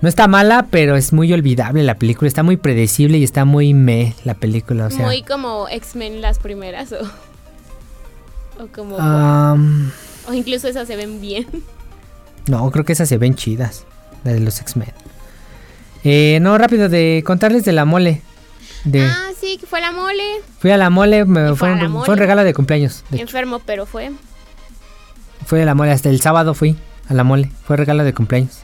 No 0.00 0.08
está 0.08 0.26
mala, 0.26 0.66
pero 0.70 0.96
es 0.96 1.12
muy 1.12 1.32
olvidable 1.32 1.82
la 1.84 1.94
película, 1.96 2.26
está 2.26 2.42
muy 2.42 2.56
predecible 2.56 3.18
y 3.18 3.24
está 3.24 3.44
muy 3.44 3.72
me 3.72 4.14
la 4.24 4.34
película, 4.34 4.86
o 4.86 4.90
sea. 4.90 5.04
Muy 5.06 5.22
como 5.22 5.68
X-Men 5.68 6.20
las 6.20 6.38
primeras. 6.40 6.92
O, 6.92 7.04
o 8.64 8.66
como. 8.74 8.96
O 10.28 10.32
incluso 10.34 10.66
esas 10.68 10.86
se 10.88 10.96
ven 10.96 11.20
bien. 11.20 11.46
no, 12.48 12.68
creo 12.72 12.84
que 12.84 12.92
esas 12.94 13.08
se 13.08 13.16
ven 13.18 13.34
chidas, 13.36 13.84
la 14.24 14.32
de 14.32 14.40
los 14.40 14.60
X-Men. 14.60 14.88
Eh, 16.04 16.38
no, 16.42 16.58
rápido, 16.58 16.88
de 16.88 17.22
contarles 17.24 17.64
de 17.64 17.72
la 17.72 17.84
mole. 17.84 18.22
De, 18.84 19.02
Ah, 19.02 19.30
sí, 19.38 19.58
que 19.58 19.66
fue 19.66 19.80
la 19.80 19.92
mole. 19.92 20.22
fui 20.58 20.70
a 20.70 20.76
la 20.76 20.90
mole, 20.90 21.24
me, 21.24 21.48
fue, 21.48 21.56
fue 21.56 21.68
a 21.68 21.72
un, 21.72 21.78
la 21.78 21.84
fue 21.88 22.00
un 22.00 22.06
mole. 22.06 22.16
regalo 22.16 22.44
de 22.44 22.52
cumpleaños. 22.54 23.04
de 23.10 23.16
hecho. 23.18 23.22
Enfermo, 23.26 23.60
pero 23.60 23.86
fue. 23.86 24.10
Fui 25.46 25.60
a 25.60 25.64
la 25.64 25.74
mole, 25.74 25.90
hasta 25.92 26.08
el 26.08 26.20
sábado 26.20 26.54
fui 26.54 26.76
a 27.08 27.14
la 27.14 27.24
mole, 27.24 27.50
fue 27.64 27.76
regalo 27.76 28.04
de 28.04 28.12
cumpleaños. 28.14 28.58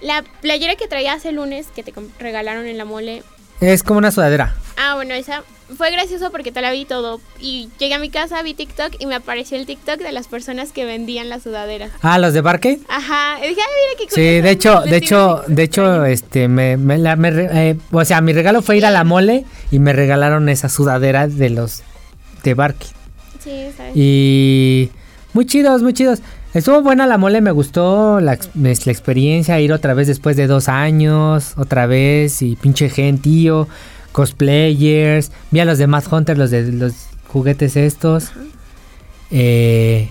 La 0.00 0.22
playera 0.42 0.76
que 0.76 0.86
traías 0.86 1.24
el 1.24 1.36
lunes 1.36 1.68
que 1.74 1.82
te 1.82 1.92
regalaron 2.18 2.66
en 2.66 2.78
la 2.78 2.84
mole. 2.84 3.22
Es 3.60 3.82
como 3.82 3.98
una 3.98 4.10
sudadera. 4.10 4.54
Ah, 4.76 4.94
bueno, 4.96 5.14
esa 5.14 5.42
fue 5.76 5.90
gracioso 5.90 6.30
porque 6.30 6.52
te 6.52 6.60
la 6.60 6.70
vi 6.72 6.84
todo. 6.84 7.20
Y 7.40 7.68
llegué 7.78 7.94
a 7.94 7.98
mi 7.98 8.10
casa, 8.10 8.42
vi 8.42 8.54
TikTok 8.54 8.96
y 8.98 9.06
me 9.06 9.14
apareció 9.14 9.56
el 9.56 9.66
TikTok 9.66 9.98
de 10.00 10.12
las 10.12 10.28
personas 10.28 10.72
que 10.72 10.84
vendían 10.84 11.28
las 11.28 11.42
sudaderas. 11.44 11.90
Ah, 12.02 12.18
los 12.18 12.32
de 12.34 12.40
Barcade. 12.40 12.80
Ajá, 12.88 13.38
y 13.44 13.48
dije, 13.48 13.60
ay, 13.60 13.96
mira 13.96 14.08
qué 14.08 14.14
Sí, 14.14 14.40
de 14.42 14.50
hecho, 14.50 14.80
de 14.80 14.96
hecho, 14.96 15.42
de 15.46 15.62
hecho, 15.62 16.04
este, 16.04 16.48
me, 16.48 16.76
me 16.76 16.98
la- 16.98 17.16
me 17.16 17.28
eh, 17.30 17.76
o 17.90 18.04
sea, 18.04 18.20
mi 18.20 18.32
regalo 18.32 18.62
fue 18.62 18.76
ir 18.76 18.86
a 18.86 18.90
la 18.90 19.04
mole 19.04 19.44
y 19.70 19.78
me 19.78 19.92
regalaron 19.92 20.48
esa 20.48 20.68
sudadera 20.68 21.28
de 21.28 21.50
los 21.50 21.82
de 22.42 22.54
Barcade. 22.54 22.92
Sí, 23.42 23.66
¿sabes? 23.76 23.92
Y 23.96 24.90
muy 25.32 25.46
chidos, 25.46 25.82
muy 25.82 25.92
chidos. 25.94 26.20
Estuvo 26.54 26.82
buena 26.82 27.06
la 27.08 27.18
mole, 27.18 27.40
me 27.40 27.50
gustó 27.50 28.20
la, 28.20 28.38
la 28.54 28.70
experiencia, 28.70 29.58
ir 29.60 29.72
otra 29.72 29.92
vez 29.92 30.06
después 30.06 30.36
de 30.36 30.46
dos 30.46 30.68
años, 30.68 31.54
otra 31.56 31.86
vez, 31.86 32.42
y 32.42 32.54
pinche 32.54 32.88
gentío, 32.88 33.66
cosplayers, 34.14 35.32
vi 35.50 35.58
a 35.58 35.64
los 35.64 35.76
de 35.76 35.88
Mad 35.88 36.04
Hunter, 36.10 36.38
los 36.38 36.52
de 36.52 36.70
los 36.70 36.94
juguetes 37.26 37.76
estos. 37.76 38.30
Eh, 39.32 40.08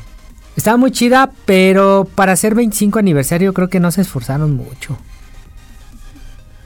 estaba 0.57 0.75
muy 0.75 0.91
chida, 0.91 1.31
pero 1.45 2.05
para 2.13 2.33
hacer 2.33 2.53
25 2.53 2.99
aniversario 2.99 3.53
creo 3.53 3.69
que 3.69 3.79
no 3.79 3.91
se 3.91 4.01
esforzaron 4.01 4.55
mucho. 4.57 4.97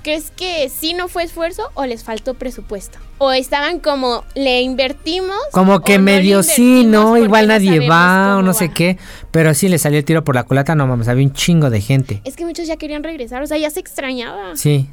¿Crees 0.02 0.32
que 0.32 0.68
sí 0.70 0.94
no 0.94 1.10
fue 1.10 1.24
esfuerzo 1.24 1.70
o 1.76 1.86
les 1.86 2.04
faltó 2.04 2.34
presupuesto? 2.34 2.98
O 3.20 3.32
estaban 3.32 3.82
como, 3.82 4.24
le 4.34 4.62
invertimos. 4.62 5.38
Como 5.52 5.82
que 5.82 6.00
no 6.00 6.06
medio 6.06 6.42
sí, 6.42 6.86
¿no? 6.86 7.18
Igual 7.18 7.50
nadie 7.50 7.88
va 7.88 8.38
o 8.38 8.42
no 8.42 8.54
sé 8.54 8.70
qué, 8.70 8.98
pero 9.30 9.54
sí 9.54 9.68
le 9.68 9.78
salió 9.78 10.00
el 10.00 10.06
tiro 10.06 10.24
por 10.24 10.34
la 10.34 10.44
culata, 10.44 10.74
no 10.74 10.88
mames, 10.88 11.08
había 11.08 11.26
un 11.26 11.34
chingo 11.34 11.70
de 11.70 11.82
gente. 11.82 12.22
Es 12.24 12.36
que 12.36 12.46
muchos 12.46 12.66
ya 12.66 12.78
querían 12.78 13.04
regresar, 13.04 13.44
o 13.44 13.48
sea, 13.48 13.60
ya 13.60 13.70
se 13.70 13.80
extrañaba. 13.80 14.56
Sí. 14.56 14.90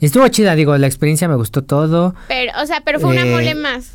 Y 0.00 0.06
Estuvo 0.06 0.26
chida, 0.28 0.54
digo, 0.54 0.76
la 0.78 0.86
experiencia 0.86 1.26
me 1.28 1.34
gustó 1.36 1.62
todo. 1.64 2.14
Pero, 2.28 2.52
o 2.62 2.66
sea, 2.66 2.82
pero 2.84 3.00
fue 3.00 3.10
una 3.10 3.22
Eh, 3.26 3.30
mole 3.32 3.54
más. 3.54 3.92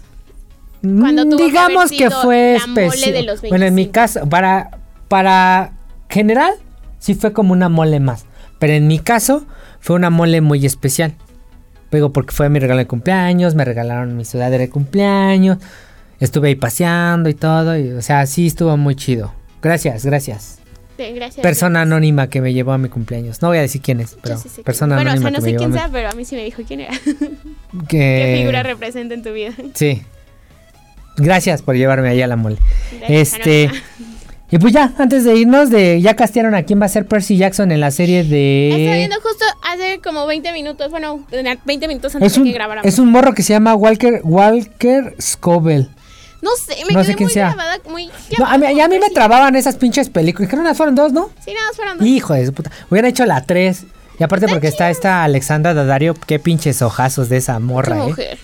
Cuando 0.81 1.23
tuvo 1.25 1.37
Digamos 1.45 1.91
que 1.91 2.09
fue 2.11 2.55
especial. 2.55 3.13
de 3.13 3.23
los 3.23 3.41
Bueno, 3.41 3.65
en 3.65 3.73
mi 3.73 3.83
25. 3.85 3.91
caso, 3.93 4.29
para, 4.29 4.79
para 5.07 5.71
general, 6.09 6.53
sí 6.99 7.15
fue 7.15 7.31
como 7.31 7.53
una 7.53 7.69
mole 7.69 8.01
más. 8.01 8.25
Pero 8.59 8.73
en 8.73 8.87
mi 8.87 8.99
caso, 8.99 9.45
fue 9.79 9.95
una 9.95 10.09
mole 10.09 10.41
muy 10.41 10.65
especial. 10.65 11.13
Digo, 11.91 12.11
porque 12.11 12.33
fue 12.35 12.49
mi 12.49 12.59
regalo 12.59 12.79
de 12.79 12.87
cumpleaños, 12.87 13.55
me 13.55 13.63
regalaron 13.63 14.17
mi 14.17 14.25
sudadera 14.25 14.63
de 14.63 14.69
cumpleaños. 14.69 15.59
Estuve 16.19 16.49
ahí 16.49 16.55
paseando 16.55 17.29
y 17.29 17.33
todo. 17.33 17.77
Y, 17.77 17.91
o 17.91 18.01
sea, 18.01 18.25
sí 18.25 18.47
estuvo 18.47 18.75
muy 18.75 18.95
chido. 18.95 19.33
Gracias, 19.61 20.05
gracias. 20.05 20.59
Gracias. 20.97 21.41
Persona 21.41 21.81
anónima 21.81 22.27
que 22.29 22.39
me 22.41 22.53
llevó 22.53 22.71
a 22.73 22.77
mi 22.77 22.89
cumpleaños. 22.89 23.41
No 23.41 23.47
voy 23.49 23.57
a 23.57 23.61
decir 23.61 23.81
quién 23.81 23.99
es, 23.99 24.15
pero 24.21 24.37
sí 24.37 24.49
sé 24.49 24.55
quién- 24.55 24.65
persona 24.65 24.95
Bueno, 24.95 25.09
o 25.09 25.13
anónima 25.13 25.29
sea, 25.31 25.39
no 25.39 25.45
sé 25.45 25.55
quién 25.55 25.71
mi- 25.71 25.77
sea, 25.77 25.89
pero 25.91 26.09
a 26.09 26.13
mí 26.13 26.25
sí 26.25 26.35
me 26.35 26.43
dijo 26.43 26.61
quién 26.67 26.81
era. 26.81 26.93
que- 27.87 27.87
¿Qué 27.87 28.35
figura 28.39 28.63
representa 28.63 29.13
en 29.13 29.23
tu 29.23 29.33
vida? 29.33 29.51
Sí. 29.73 30.01
Gracias 31.17 31.61
por 31.61 31.75
llevarme 31.75 32.09
ahí 32.09 32.21
a 32.21 32.27
la 32.27 32.35
mole. 32.35 32.57
Gracias, 32.99 33.33
Este. 33.33 33.63
Anónima. 33.65 33.85
Y 34.51 34.59
pues 34.59 34.71
ya, 34.71 34.93
antes 34.99 35.23
de 35.23 35.35
irnos, 35.35 35.71
de 35.71 35.99
ya 35.99 36.15
castearon 36.15 36.53
a 36.53 36.61
quién 36.61 36.79
va 36.79 36.85
a 36.85 36.89
ser 36.89 37.07
Percy 37.07 37.37
Jackson 37.37 37.71
en 37.71 37.79
la 37.79 37.89
serie 37.89 38.23
de. 38.23 38.93
viendo 38.97 39.15
justo 39.19 39.43
hace 39.63 39.99
como 39.99 40.27
20 40.27 40.51
minutos, 40.53 40.91
bueno, 40.91 41.25
20 41.65 41.87
minutos 41.87 42.13
antes 42.13 42.27
Es 42.27 42.35
de 42.35 42.41
un, 42.41 42.47
que 42.47 42.53
grabáramos. 42.53 42.85
es 42.87 42.99
un 42.99 43.09
morro 43.09 43.33
que 43.33 43.41
se 43.41 43.53
llama 43.53 43.73
Walker, 43.73 44.21
Walker 44.23 45.15
Scoville. 45.19 45.87
No 46.43 46.49
sé, 46.57 46.75
me 46.85 46.93
no 46.93 46.99
quedé 46.99 47.05
sé 47.05 47.15
quién 47.15 47.27
muy 47.27 47.33
sea. 47.33 47.47
grabada, 47.53 47.79
muy 47.89 48.11
No, 48.37 48.45
a 48.45 48.57
mí, 48.57 48.79
a 48.79 48.87
mí 48.89 48.99
me 48.99 49.09
trababan 49.09 49.55
esas 49.55 49.77
pinches 49.77 50.09
películas. 50.09 50.49
Creo 50.49 50.59
que 50.59 50.63
nada 50.63 50.75
fueron 50.75 50.93
dos, 50.93 51.13
¿no? 51.13 51.29
Sí, 51.43 51.53
nada 51.53 51.67
más 51.67 51.75
fueron 51.77 51.97
dos. 51.99 52.07
Hijo 52.07 52.33
de 52.33 52.45
su 52.45 52.53
puta. 52.53 52.69
Hubieran 52.91 53.09
hecho 53.09 53.25
la 53.25 53.45
tres. 53.45 53.85
Y 54.19 54.23
aparte 54.23 54.47
porque 54.47 54.67
está 54.67 54.89
esta 54.89 55.23
Alexandra 55.23 55.73
Daddario, 55.73 56.13
qué 56.13 56.37
pinches 56.39 56.81
ojazos 56.81 57.29
de 57.29 57.37
esa 57.37 57.53
Qué 57.53 57.59
morra, 57.61 57.97
¿eh? 58.03 58.07
mujer. 58.09 58.37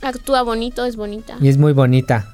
Actúa 0.00 0.42
bonito, 0.42 0.84
es 0.84 0.96
bonita. 0.96 1.36
Y 1.40 1.48
es 1.48 1.58
muy 1.58 1.72
bonita. 1.72 2.32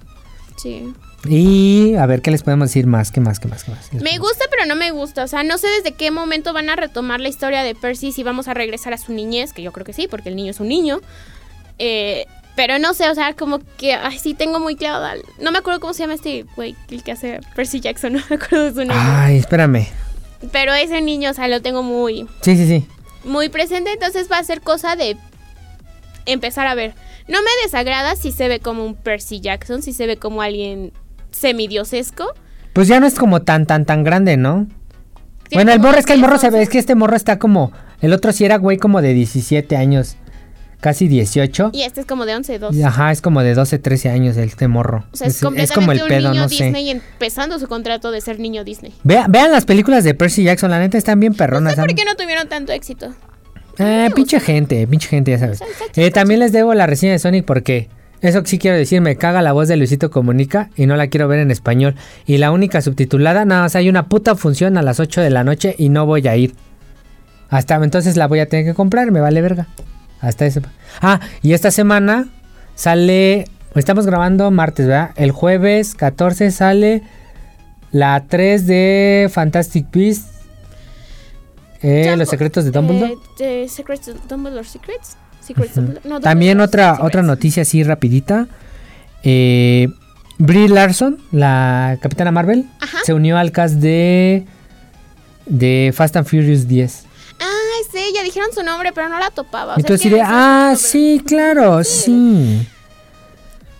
Sí. 0.56 0.92
Y 1.28 1.94
a 1.96 2.06
ver, 2.06 2.22
¿qué 2.22 2.30
les 2.30 2.42
podemos 2.42 2.68
decir 2.68 2.86
más? 2.86 3.10
¿Qué 3.10 3.20
más? 3.20 3.40
¿Qué 3.40 3.48
más? 3.48 3.64
¿Qué 3.64 3.70
más? 3.72 3.92
Me 3.92 4.18
gusta, 4.18 4.44
pero 4.50 4.66
no 4.66 4.74
me 4.74 4.90
gusta. 4.90 5.24
O 5.24 5.28
sea, 5.28 5.42
no 5.42 5.58
sé 5.58 5.66
desde 5.68 5.92
qué 5.92 6.10
momento 6.10 6.52
van 6.52 6.68
a 6.70 6.76
retomar 6.76 7.20
la 7.20 7.28
historia 7.28 7.62
de 7.62 7.74
Percy, 7.74 8.12
si 8.12 8.22
vamos 8.22 8.48
a 8.48 8.54
regresar 8.54 8.92
a 8.92 8.98
su 8.98 9.12
niñez, 9.12 9.52
que 9.52 9.62
yo 9.62 9.72
creo 9.72 9.84
que 9.84 9.92
sí, 9.92 10.08
porque 10.08 10.28
el 10.28 10.36
niño 10.36 10.50
es 10.50 10.60
un 10.60 10.68
niño. 10.68 11.00
Eh, 11.78 12.26
pero 12.56 12.78
no 12.78 12.94
sé, 12.94 13.08
o 13.08 13.14
sea, 13.14 13.34
como 13.34 13.60
que 13.78 13.94
ay, 13.94 14.18
sí 14.18 14.34
tengo 14.34 14.60
muy 14.60 14.76
clavada. 14.76 15.14
No 15.40 15.50
me 15.52 15.58
acuerdo 15.58 15.80
cómo 15.80 15.92
se 15.94 16.02
llama 16.02 16.14
este 16.14 16.44
güey, 16.56 16.76
el 16.90 17.02
que 17.02 17.12
hace 17.12 17.40
Percy 17.54 17.80
Jackson, 17.80 18.12
no 18.14 18.20
me 18.28 18.36
acuerdo 18.36 18.64
de 18.66 18.70
su 18.72 18.78
nombre. 18.78 18.96
Ay, 18.98 19.38
espérame. 19.38 19.86
Pero 20.52 20.72
ese 20.74 21.00
niño, 21.02 21.30
o 21.30 21.34
sea, 21.34 21.48
lo 21.48 21.60
tengo 21.60 21.82
muy, 21.82 22.26
Sí, 22.40 22.56
sí, 22.56 22.66
sí. 22.66 22.86
muy 23.24 23.48
presente, 23.50 23.92
entonces 23.92 24.30
va 24.30 24.38
a 24.38 24.44
ser 24.44 24.62
cosa 24.62 24.96
de 24.96 25.16
empezar 26.26 26.66
a 26.66 26.74
ver. 26.74 26.94
No 27.28 27.38
me 27.42 27.48
desagrada 27.64 28.16
si 28.16 28.32
se 28.32 28.48
ve 28.48 28.60
como 28.60 28.84
un 28.84 28.94
Percy 28.94 29.40
Jackson, 29.40 29.82
si 29.82 29.92
se 29.92 30.06
ve 30.06 30.16
como 30.16 30.42
alguien 30.42 30.92
semidiosesco. 31.30 32.34
Pues 32.72 32.88
ya 32.88 33.00
no 33.00 33.06
es 33.06 33.14
como 33.16 33.42
tan, 33.42 33.66
tan, 33.66 33.84
tan 33.84 34.02
grande, 34.04 34.36
¿no? 34.36 34.66
Bueno, 35.52 35.72
el 35.72 35.80
morro, 35.80 35.98
es 35.98 36.06
que 36.06 36.12
el 36.12 36.20
morro 36.20 36.38
se 36.38 36.50
ve, 36.50 36.62
es 36.62 36.68
que 36.68 36.78
este 36.78 36.94
morro 36.94 37.16
está 37.16 37.38
como. 37.38 37.72
El 38.00 38.12
otro 38.12 38.32
sí 38.32 38.44
era 38.44 38.56
güey 38.56 38.78
como 38.78 39.02
de 39.02 39.12
17 39.14 39.76
años, 39.76 40.16
casi 40.80 41.08
18. 41.08 41.70
Y 41.72 41.82
este 41.82 42.00
es 42.00 42.06
como 42.06 42.26
de 42.26 42.34
11, 42.34 42.58
12. 42.58 42.84
Ajá, 42.84 43.12
es 43.12 43.20
como 43.20 43.42
de 43.42 43.54
12, 43.54 43.78
13 43.78 44.10
años 44.10 44.36
este 44.36 44.66
morro. 44.68 45.04
O 45.12 45.16
sea, 45.16 45.26
es, 45.28 45.36
es, 45.36 45.40
completamente 45.42 45.72
es 45.72 45.72
como 45.72 45.92
el 45.92 46.02
un 46.02 46.08
pedo, 46.08 46.30
niño 46.30 46.42
no 46.42 46.48
sé. 46.48 46.64
Disney 46.64 46.90
empezando 46.90 47.58
su 47.58 47.68
contrato 47.68 48.10
de 48.10 48.20
ser 48.20 48.38
niño 48.40 48.64
Disney. 48.64 48.92
Vea- 49.04 49.26
vean 49.28 49.52
las 49.52 49.64
películas 49.64 50.04
de 50.04 50.14
Percy 50.14 50.42
Jackson, 50.44 50.70
la 50.70 50.78
neta 50.78 50.98
están 50.98 51.20
bien 51.20 51.32
No 51.32 51.38
perronas. 51.38 51.74
sé 51.74 51.80
por 51.80 51.94
qué 51.94 52.04
no 52.04 52.14
tuvieron 52.16 52.48
tanto 52.48 52.72
éxito. 52.72 53.10
Eh, 53.78 54.10
pinche 54.14 54.40
gente, 54.40 54.86
pinche 54.86 55.08
gente, 55.08 55.30
ya 55.30 55.38
sabes. 55.38 55.60
Eh, 55.96 56.10
también 56.10 56.40
les 56.40 56.52
debo 56.52 56.74
la 56.74 56.86
reseña 56.86 57.12
de 57.12 57.18
Sonic 57.18 57.44
porque 57.46 57.88
eso 58.20 58.42
sí 58.44 58.58
quiero 58.58 58.76
decir, 58.76 59.00
me 59.00 59.16
caga 59.16 59.40
la 59.40 59.52
voz 59.52 59.68
de 59.68 59.76
Luisito 59.78 60.10
Comunica 60.10 60.68
y 60.76 60.84
no 60.86 60.96
la 60.96 61.06
quiero 61.06 61.28
ver 61.28 61.38
en 61.38 61.50
español. 61.50 61.94
Y 62.26 62.36
la 62.38 62.50
única 62.50 62.82
subtitulada, 62.82 63.44
nada 63.46 63.62
más 63.62 63.76
hay 63.76 63.88
una 63.88 64.08
puta 64.08 64.34
función 64.34 64.76
a 64.76 64.82
las 64.82 65.00
8 65.00 65.22
de 65.22 65.30
la 65.30 65.44
noche 65.44 65.74
y 65.78 65.88
no 65.88 66.04
voy 66.04 66.26
a 66.28 66.36
ir. 66.36 66.54
Hasta 67.48 67.76
entonces 67.76 68.16
la 68.16 68.26
voy 68.26 68.40
a 68.40 68.46
tener 68.46 68.64
que 68.66 68.74
comprar, 68.74 69.10
me 69.10 69.20
vale 69.20 69.40
verga. 69.40 69.66
Hasta 70.20 70.46
ese. 70.46 70.60
Ah, 71.00 71.20
y 71.42 71.52
esta 71.54 71.70
semana 71.70 72.28
sale, 72.74 73.46
estamos 73.74 74.06
grabando 74.06 74.50
martes, 74.50 74.86
¿verdad? 74.86 75.10
El 75.16 75.30
jueves 75.32 75.94
14 75.94 76.50
sale 76.50 77.02
la 77.92 78.24
3 78.28 78.66
de 78.66 79.30
Fantastic 79.32 79.86
Beasts. 79.92 80.26
Eh, 81.82 82.14
los 82.18 82.28
secretos 82.28 82.64
de 82.64 82.70
Dumbledore. 82.72 83.14
Eh, 83.40 83.66
Secrets, 83.68 84.10
Dumbledore 84.28 84.64
Secrets. 84.68 85.16
Secrets 85.40 85.76
Dumbledore- 85.76 86.04
no, 86.04 86.20
También 86.20 86.58
Dumbledore 86.58 86.64
otra, 86.68 86.90
Secrets. 86.96 87.06
otra 87.06 87.22
noticia 87.22 87.62
así 87.62 87.82
rapidita. 87.82 88.46
Eh, 89.22 89.88
Brie 90.38 90.68
Larson, 90.68 91.18
la 91.32 91.98
capitana 92.00 92.30
Marvel, 92.30 92.66
Ajá. 92.80 92.98
se 93.04 93.12
unió 93.14 93.36
al 93.38 93.52
cast 93.52 93.76
de 93.76 94.44
de 95.46 95.92
Fast 95.94 96.16
and 96.16 96.26
Furious 96.26 96.68
10. 96.68 97.04
Sí, 97.90 98.12
ya 98.14 98.22
dijeron 98.22 98.48
su 98.54 98.62
nombre, 98.62 98.92
pero 98.92 99.08
no 99.08 99.18
la 99.18 99.30
topaba. 99.30 99.72
O 99.72 99.76
sea, 99.76 99.80
Entonces 99.82 100.06
es 100.06 100.12
diré, 100.12 100.22
ah, 100.24 100.74
sí, 100.76 101.22
claro, 101.24 101.82
sí. 101.84 102.10
nombre. 102.10 102.66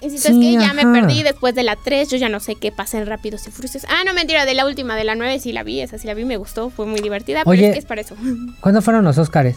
Insisto, 0.03 0.29
es 0.29 0.35
sí, 0.35 0.41
que 0.41 0.53
ya 0.53 0.73
me 0.73 0.83
ajá. 0.83 0.93
perdí 0.93 1.23
después 1.23 1.55
de 1.55 1.63
la 1.63 1.77
3. 1.77 2.09
Yo 2.09 2.17
ya 2.17 2.29
no 2.29 2.41
sé 2.41 2.55
qué 2.57 2.73
pasa 2.73 2.99
en 2.99 3.07
Rápidos 3.07 3.47
y 3.47 3.51
Furiosos. 3.51 3.85
Ah, 3.89 4.03
no, 4.07 4.15
mentira, 4.15 4.47
de 4.47 4.55
la 4.55 4.65
última, 4.65 4.97
de 4.97 5.05
la 5.05 5.15
9 5.15 5.39
sí 5.41 5.53
la 5.53 5.63
vi. 5.63 5.81
Esa 5.81 5.99
sí 5.99 6.07
la 6.07 6.15
vi, 6.15 6.25
me 6.25 6.37
gustó, 6.39 6.71
fue 6.71 6.87
muy 6.87 7.01
divertida. 7.01 7.43
Oye. 7.45 7.59
Pero 7.61 7.69
es 7.69 7.73
que 7.75 7.79
es 7.81 7.85
para 7.85 8.01
eso. 8.01 8.17
¿Cuándo 8.61 8.81
fueron 8.83 9.05
los 9.05 9.19
Oscars? 9.19 9.57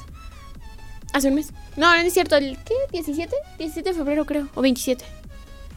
Hace 1.14 1.30
un 1.30 1.36
mes. 1.36 1.54
No, 1.78 1.96
no 1.96 2.02
es 2.02 2.14
cierto. 2.14 2.36
¿El 2.36 2.58
qué? 2.58 2.74
¿17? 2.98 3.30
17 3.58 3.90
de 3.90 3.96
febrero, 3.96 4.26
creo. 4.26 4.50
O 4.56 4.62
27. 4.62 5.06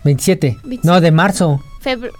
27. 0.02 0.58
27. 0.64 0.80
No, 0.86 1.00
de 1.00 1.12
marzo. 1.12 1.62
Febrero. 1.80 2.14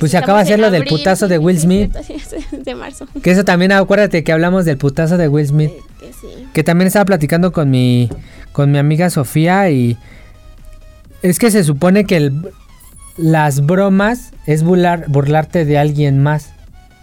Pues 0.00 0.12
se 0.12 0.18
acaba 0.18 0.38
de 0.38 0.44
hacer 0.44 0.60
lo 0.60 0.70
del 0.70 0.84
putazo 0.84 1.28
de 1.28 1.38
Will 1.38 1.58
Smith. 1.60 1.92
De 2.52 2.74
marzo. 2.74 3.06
Que 3.22 3.30
eso 3.30 3.44
también, 3.44 3.72
acuérdate 3.72 4.24
que 4.24 4.32
hablamos 4.32 4.64
del 4.64 4.78
putazo 4.78 5.16
de 5.16 5.28
Will 5.28 5.46
Smith. 5.46 5.70
Eh, 5.70 5.80
que 6.00 6.12
sí. 6.12 6.46
Que 6.52 6.62
también 6.64 6.86
estaba 6.86 7.04
platicando 7.04 7.52
con 7.52 7.70
mi, 7.70 8.08
con 8.52 8.70
mi 8.70 8.78
amiga 8.78 9.10
Sofía 9.10 9.70
y 9.70 9.98
es 11.22 11.38
que 11.38 11.50
se 11.50 11.64
supone 11.64 12.04
que 12.04 12.16
el- 12.16 12.50
las 13.16 13.64
bromas 13.64 14.32
es 14.46 14.62
burlar, 14.62 15.04
burlarte 15.08 15.64
de 15.64 15.78
alguien 15.78 16.22
más. 16.22 16.50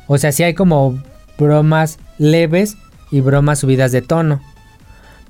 O 0.07 0.17
sea, 0.17 0.31
sí 0.31 0.43
hay 0.43 0.53
como 0.53 1.01
bromas 1.37 1.99
leves 2.17 2.75
y 3.11 3.21
bromas 3.21 3.59
subidas 3.59 3.91
de 3.91 4.01
tono. 4.01 4.41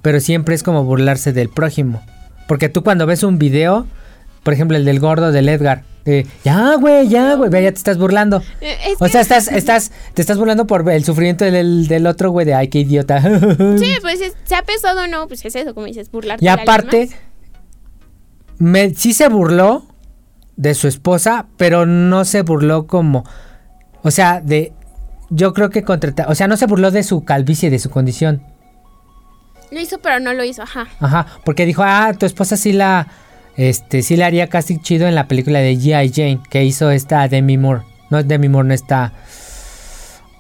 Pero 0.01 0.19
siempre 0.19 0.55
es 0.55 0.63
como 0.63 0.83
burlarse 0.83 1.33
del 1.33 1.49
prójimo. 1.49 2.01
Porque 2.47 2.69
tú 2.69 2.83
cuando 2.83 3.05
ves 3.05 3.23
un 3.23 3.37
video, 3.37 3.85
por 4.43 4.53
ejemplo 4.53 4.75
el 4.77 4.85
del 4.85 4.99
gordo 4.99 5.31
del 5.31 5.47
Edgar, 5.49 5.83
ya 6.43 6.75
güey, 6.75 7.07
ya 7.07 7.35
güey, 7.35 7.51
ya 7.51 7.71
te 7.71 7.77
estás 7.77 7.97
burlando. 7.97 8.41
Eh, 8.59 8.75
es 8.87 8.95
O 8.99 9.07
sea, 9.07 9.21
estás, 9.21 9.47
estás, 9.49 9.91
te 10.13 10.21
estás 10.21 10.37
burlando 10.37 10.65
por 10.67 10.89
el 10.89 11.03
sufrimiento 11.03 11.45
del, 11.45 11.87
del 11.87 12.07
otro 12.07 12.31
güey 12.31 12.45
de, 12.45 12.53
ay, 12.55 12.67
qué 12.69 12.79
idiota. 12.79 13.21
Sí, 13.77 13.95
pues 14.01 14.21
es- 14.21 14.35
sea 14.43 14.63
pesado 14.63 15.03
o 15.03 15.07
no, 15.07 15.27
pues 15.27 15.45
es 15.45 15.55
eso, 15.55 15.73
como 15.73 15.85
dices, 15.85 16.09
burlarte 16.11 16.43
Y 16.43 16.47
aparte, 16.47 17.09
me, 18.57 18.93
sí 18.93 19.13
se 19.13 19.27
burló 19.29 19.85
de 20.55 20.73
su 20.75 20.87
esposa, 20.87 21.47
pero 21.57 21.85
no 21.85 22.25
se 22.25 22.41
burló 22.43 22.87
como, 22.87 23.23
o 24.03 24.11
sea, 24.11 24.41
de, 24.41 24.73
yo 25.29 25.53
creo 25.53 25.69
que 25.69 25.83
contra, 25.83 26.27
o 26.27 26.35
sea, 26.35 26.47
no 26.47 26.57
se 26.57 26.65
burló 26.67 26.91
de 26.91 27.03
su 27.03 27.23
calvicie, 27.23 27.69
de 27.69 27.79
su 27.79 27.89
condición. 27.89 28.43
Lo 29.71 29.79
hizo, 29.79 29.99
pero 29.99 30.19
no 30.19 30.33
lo 30.33 30.43
hizo, 30.43 30.63
ajá. 30.63 30.87
Ajá, 30.99 31.25
porque 31.45 31.65
dijo, 31.65 31.81
ah, 31.85 32.11
tu 32.17 32.25
esposa 32.25 32.57
sí 32.57 32.73
la, 32.73 33.07
este, 33.69 34.01
sí 34.01 34.15
le 34.17 34.23
haría 34.23 34.47
casting 34.47 34.79
chido 34.79 35.07
en 35.07 35.15
la 35.15 35.27
película 35.27 35.59
de 35.59 35.73
G.I. 35.75 36.11
Jane 36.13 36.39
que 36.49 36.63
hizo 36.63 36.89
esta 36.91 37.27
Demi 37.27 37.57
Moore. 37.57 37.81
No 38.09 38.19
es 38.19 38.27
Demi 38.27 38.49
Moore, 38.49 38.67
no 38.67 38.73
está. 38.73 39.13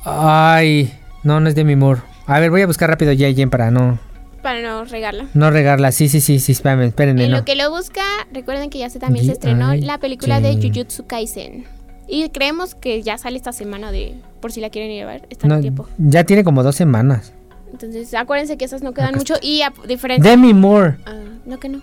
Ay, 0.03 0.93
no, 1.23 1.39
no 1.39 1.49
es 1.49 1.55
Demi 1.55 1.75
Moore. 1.75 2.01
A 2.25 2.39
ver, 2.39 2.49
voy 2.49 2.61
a 2.61 2.67
buscar 2.67 2.89
rápido 2.89 3.11
G.I. 3.13 3.33
Jane 3.35 3.47
para 3.47 3.71
no, 3.71 3.99
Para 4.41 4.61
no 4.61 4.85
regarla. 4.85 5.27
no 5.33 5.51
regarla. 5.51 5.91
Sí, 5.91 6.09
sí, 6.09 6.21
sí, 6.21 6.39
sí, 6.39 6.51
espérenme, 6.53 6.87
espérenme, 6.87 7.25
En 7.25 7.31
no. 7.31 7.37
lo 7.39 7.45
que 7.45 7.55
lo 7.55 7.69
busca, 7.69 8.01
recuerden 8.33 8.69
que 8.69 8.79
ya 8.79 8.89
se 8.89 8.99
también 8.99 9.25
se 9.25 9.33
estrenó 9.33 9.73
la 9.75 9.97
película 9.99 10.39
de. 10.41 10.55
Jujutsu 10.55 11.05
Kaisen. 11.05 11.65
Y 12.07 12.27
creemos 12.29 12.75
que 12.75 13.01
ya 13.03 13.17
sale 13.17 13.37
esta 13.37 13.53
semana 13.53 13.91
de 13.91 14.15
por 14.41 14.51
si 14.51 14.59
la 14.59 14.69
quieren 14.69 14.91
ir 14.91 15.03
a 15.03 15.07
ver, 15.07 15.27
está 15.29 15.47
No, 15.47 15.55
en 15.55 15.61
tiempo. 15.61 15.87
ya 15.97 16.23
tiene 16.25 16.43
como 16.43 16.61
dos 16.63 16.75
semanas. 16.75 17.31
Entonces, 17.71 18.13
acuérdense 18.15 18.57
que 18.57 18.65
esas 18.65 18.81
no 18.81 18.93
quedan 18.93 19.09
Acá 19.09 19.17
mucho 19.19 19.35
y 19.41 19.61
a 19.61 19.71
diferencia 19.87 20.29
Demi 20.29 20.53
Moore. 20.53 20.97
Ah, 21.05 21.13
no 21.45 21.57
que 21.57 21.69
no. 21.69 21.81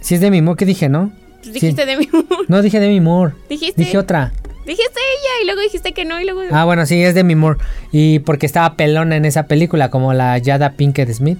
Si 0.00 0.14
es 0.14 0.20
Demi 0.20 0.42
Moore, 0.42 0.58
¿qué 0.58 0.64
dije, 0.64 0.88
no? 0.88 1.12
Pues 1.42 1.52
dijiste 1.52 1.86
de 1.86 1.96
mí. 1.96 2.08
No 2.48 2.62
dije 2.62 2.80
Demi 2.80 3.00
Moore. 3.00 3.34
dijiste. 3.48 3.82
Dije 3.82 3.98
otra. 3.98 4.32
Dijiste 4.66 5.00
ella 5.00 5.42
y 5.42 5.46
luego 5.46 5.60
dijiste 5.62 5.92
que 5.92 6.04
no 6.04 6.20
y 6.20 6.24
luego 6.24 6.42
Ah, 6.50 6.64
bueno, 6.64 6.84
sí, 6.84 7.02
es 7.02 7.14
Demi 7.14 7.34
Moore. 7.34 7.58
Y 7.90 8.18
porque 8.20 8.46
estaba 8.46 8.74
pelona 8.76 9.16
en 9.16 9.24
esa 9.24 9.44
película, 9.44 9.90
como 9.90 10.12
la 10.12 10.36
Yada 10.38 10.72
Pinkett 10.72 11.10
Smith. 11.10 11.38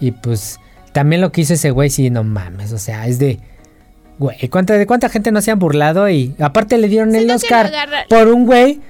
Y 0.00 0.12
pues 0.12 0.60
también 0.92 1.20
lo 1.20 1.32
que 1.32 1.40
hizo 1.40 1.54
ese 1.54 1.70
güey, 1.70 1.90
sí, 1.90 2.10
no 2.10 2.24
mames. 2.24 2.72
O 2.72 2.78
sea, 2.78 3.06
es 3.06 3.18
de. 3.18 3.38
Güey, 4.18 4.48
¿cuánta, 4.48 4.74
¿de 4.74 4.86
cuánta 4.86 5.08
gente 5.08 5.32
no 5.32 5.40
se 5.40 5.50
han 5.50 5.58
burlado? 5.58 6.08
Y 6.10 6.34
aparte 6.40 6.76
le 6.76 6.88
dieron 6.88 7.14
el 7.14 7.26
Siento 7.26 7.34
Oscar 7.36 7.70
por 8.08 8.28
un 8.28 8.46
güey 8.46 8.80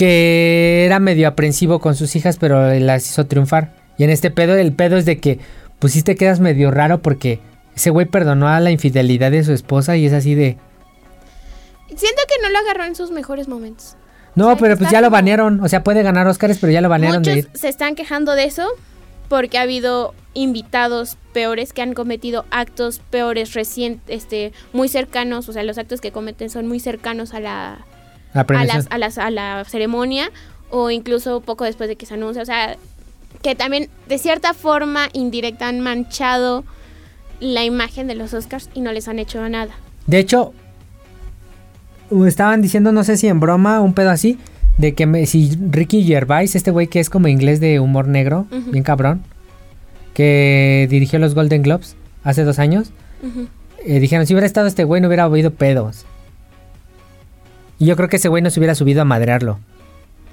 que 0.00 0.86
era 0.86 0.98
medio 0.98 1.28
aprensivo 1.28 1.78
con 1.78 1.94
sus 1.94 2.16
hijas, 2.16 2.38
pero 2.38 2.72
las 2.74 3.06
hizo 3.06 3.26
triunfar. 3.26 3.74
Y 3.98 4.04
en 4.04 4.10
este 4.10 4.30
pedo, 4.30 4.56
el 4.56 4.72
pedo 4.72 4.96
es 4.96 5.04
de 5.04 5.18
que, 5.18 5.38
pues 5.80 5.92
sí 5.94 6.02
te 6.02 6.14
quedas 6.14 6.38
medio 6.38 6.70
raro 6.70 7.02
porque 7.02 7.40
ese 7.74 7.90
güey 7.90 8.06
perdonó 8.06 8.46
a 8.48 8.60
la 8.60 8.70
infidelidad 8.70 9.32
de 9.32 9.42
su 9.42 9.52
esposa 9.52 9.96
y 9.96 10.06
es 10.06 10.12
así 10.12 10.34
de. 10.36 10.56
siento 11.88 12.22
que 12.28 12.42
no 12.42 12.50
lo 12.50 12.58
agarró 12.58 12.84
en 12.84 12.94
sus 12.94 13.10
mejores 13.10 13.48
momentos. 13.48 13.96
No, 14.36 14.44
O 14.44 14.48
sea, 14.50 14.56
que 14.56 14.62
pero 14.62 14.76
pues 14.78 14.90
ya 14.90 15.00
lo 15.00 15.10
banearon. 15.10 15.60
O 15.60 15.68
sea, 15.68 15.82
puede 15.82 16.02
ganar 16.02 16.26
Oscars, 16.28 16.58
pero 16.58 16.72
ya 16.72 16.80
lo 16.80 16.88
banearon 16.88 17.22
de 17.22 17.34
Muchos 17.36 17.50
ir. 17.52 17.58
se 17.58 17.68
están 17.68 17.94
quejando 17.96 18.32
de 18.34 18.44
eso 18.44 18.66
porque 19.28 19.58
ha 19.58 19.62
habido 19.62 20.14
invitados 20.34 21.16
peores 21.32 21.72
que 21.72 21.82
han 21.82 21.94
cometido 21.94 22.44
actos 22.50 23.00
peores 23.10 23.54
recientes, 23.54 24.02
este, 24.08 24.52
muy 24.72 24.88
cercanos, 24.88 25.48
o 25.48 25.52
sea, 25.52 25.62
los 25.64 25.78
actos 25.78 26.00
que 26.00 26.12
cometen 26.12 26.50
son 26.50 26.66
muy 26.68 26.78
cercanos 26.80 27.32
a 27.34 27.40
la 27.40 27.78
a, 28.34 28.44
las, 28.64 28.86
a, 28.90 28.98
las- 28.98 29.18
a 29.18 29.30
la 29.30 29.64
ceremonia 29.68 30.30
o 30.70 30.90
incluso 30.90 31.40
poco 31.40 31.64
después 31.64 31.88
de 31.88 31.96
que 31.96 32.06
se 32.06 32.14
anuncia. 32.14 32.42
O 32.42 32.46
sea, 32.46 32.76
que 33.42 33.54
también 33.54 33.88
de 34.08 34.18
cierta 34.18 34.54
forma 34.54 35.08
indirecta 35.12 35.68
han 35.68 35.80
manchado 35.80 36.64
la 37.40 37.64
imagen 37.64 38.06
de 38.06 38.14
los 38.14 38.34
Oscars 38.34 38.68
y 38.74 38.80
no 38.80 38.92
les 38.92 39.08
han 39.08 39.18
hecho 39.18 39.46
nada. 39.48 39.72
De 40.06 40.18
hecho, 40.18 40.52
estaban 42.26 42.60
diciendo, 42.62 42.92
no 42.92 43.04
sé 43.04 43.16
si 43.16 43.28
en 43.28 43.40
broma, 43.40 43.80
un 43.80 43.94
pedo 43.94 44.10
así, 44.10 44.38
de 44.78 44.94
que 44.94 45.06
me- 45.06 45.26
si 45.26 45.56
Ricky 45.70 46.04
Gervais, 46.04 46.54
este 46.56 46.70
güey 46.70 46.86
que 46.88 47.00
es 47.00 47.10
como 47.10 47.28
inglés 47.28 47.60
de 47.60 47.80
humor 47.80 48.08
negro, 48.08 48.46
bien 48.50 48.82
cabrón, 48.84 49.22
que 50.14 50.86
dirigió 50.90 51.18
los 51.18 51.34
Golden 51.34 51.62
Globes 51.62 51.96
hace 52.24 52.44
dos 52.44 52.58
años, 52.58 52.90
eh, 53.86 54.00
dijeron, 54.00 54.26
si 54.26 54.34
hubiera 54.34 54.46
estado 54.46 54.66
este 54.66 54.84
güey 54.84 55.00
no 55.00 55.08
hubiera 55.08 55.24
habido 55.24 55.52
pedos. 55.52 56.04
Y 57.78 57.86
yo 57.86 57.96
creo 57.96 58.08
que 58.08 58.16
ese 58.16 58.28
güey 58.28 58.42
no 58.42 58.50
se 58.50 58.60
hubiera 58.60 58.74
subido 58.74 59.00
a 59.00 59.06
madrearlo. 59.06 59.58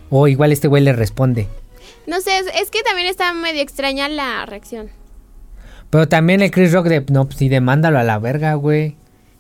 O 0.09 0.27
igual 0.27 0.51
este 0.51 0.67
güey 0.67 0.83
le 0.83 0.91
responde. 0.93 1.47
No 2.07 2.21
sé, 2.21 2.39
es, 2.39 2.45
es 2.59 2.71
que 2.71 2.81
también 2.83 3.07
está 3.07 3.31
medio 3.33 3.61
extraña 3.61 4.07
la 4.09 4.45
reacción. 4.45 4.89
Pero 5.89 6.07
también 6.07 6.41
el 6.41 6.51
Chris 6.51 6.71
Rock 6.73 6.87
de, 6.87 7.05
no, 7.09 7.25
pues 7.25 7.37
sí, 7.37 7.47
demándalo 7.49 7.99
a 7.99 8.03
la 8.03 8.17
verga, 8.19 8.55
güey. 8.55 8.95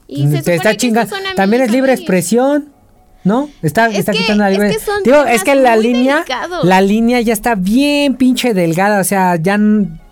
Y 0.07 0.27
se 0.27 0.41
Te 0.43 0.55
está 0.55 0.71
que 0.71 0.77
chingando. 0.77 1.15
También 1.35 1.63
es 1.63 1.71
libre 1.71 1.93
expresión. 1.93 2.69
¿No? 3.23 3.49
Está, 3.61 3.87
Es 3.87 3.99
está 3.99 4.13
que- 4.13 4.19
quitando 4.19 4.43
la 4.45 4.51
es 4.51 4.57
libre. 4.57 4.71
que 4.73 4.79
son 4.79 5.03
Digo, 5.03 5.25
es 5.25 5.43
que 5.43 5.53
la 5.55 5.75
línea, 5.75 6.17
delicados. 6.17 6.63
la 6.63 6.79
línea 6.79 7.19
ya 7.19 7.33
está 7.33 7.55
bien 7.55 8.15
pinche 8.15 8.53
delgada, 8.53 9.01
o 9.01 9.03
sea, 9.03 9.35
ya 9.35 9.55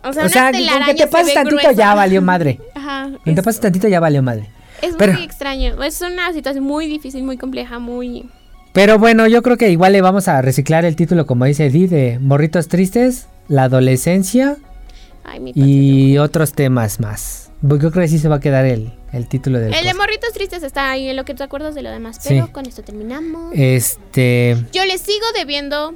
O 0.03 0.11
sea, 0.11 0.25
o 0.25 0.29
sea, 0.29 0.51
que 0.51 0.93
te 0.95 0.97
se 1.03 1.07
pases 1.07 1.33
tantito 1.33 1.71
ya 1.71 1.93
valió 1.95 2.21
madre. 2.21 2.59
Ajá. 2.75 3.11
Que 3.23 3.31
te 3.31 3.39
Es, 3.39 3.45
pases 3.45 3.61
tantito 3.61 3.87
ya 3.87 4.01
valió 4.01 4.21
madre. 4.21 4.49
es 4.81 4.95
pero- 4.97 5.13
muy 5.13 5.23
extraño. 5.23 5.81
Es 5.81 6.01
una 6.01 6.33
situación 6.33 6.65
muy 6.65 6.87
difícil, 6.87 7.23
muy 7.23 7.37
compleja, 7.37 7.79
muy... 7.79 8.25
Pero 8.75 8.99
bueno, 8.99 9.25
yo 9.25 9.41
creo 9.41 9.55
que 9.55 9.69
igual 9.69 9.93
le 9.93 10.01
vamos 10.01 10.27
a 10.27 10.41
reciclar 10.41 10.83
el 10.83 10.97
título 10.97 11.25
como 11.25 11.45
dice 11.45 11.69
Di 11.69 11.87
de 11.87 12.19
Morritos 12.19 12.67
Tristes, 12.67 13.27
la 13.47 13.63
adolescencia 13.63 14.57
Ay, 15.23 15.39
mi 15.39 15.53
patio 15.53 15.65
y 15.65 16.17
otros 16.17 16.51
temas 16.51 16.99
más. 16.99 17.49
Yo 17.61 17.77
creo 17.79 17.91
que 17.93 18.07
sí 18.09 18.19
se 18.19 18.27
va 18.27 18.35
a 18.35 18.39
quedar 18.41 18.65
el, 18.65 18.91
el 19.13 19.27
título 19.27 19.59
del 19.59 19.73
El 19.73 19.85
de. 19.85 19.93
Morritos 19.93 20.33
Tristes 20.33 20.61
está 20.61 20.91
ahí 20.91 21.07
en 21.07 21.15
lo 21.15 21.23
que 21.23 21.33
te 21.33 21.41
acuerdas 21.43 21.73
de 21.73 21.83
lo 21.83 21.89
demás, 21.89 22.17
Sí. 22.19 22.29
pero 22.29 22.51
con 22.51 22.65
esto 22.65 22.83
terminamos. 22.83 23.53
Este, 23.55 24.57
Yo 24.73 24.83
les 24.85 24.99
sigo 24.99 25.25
debiendo 25.37 25.95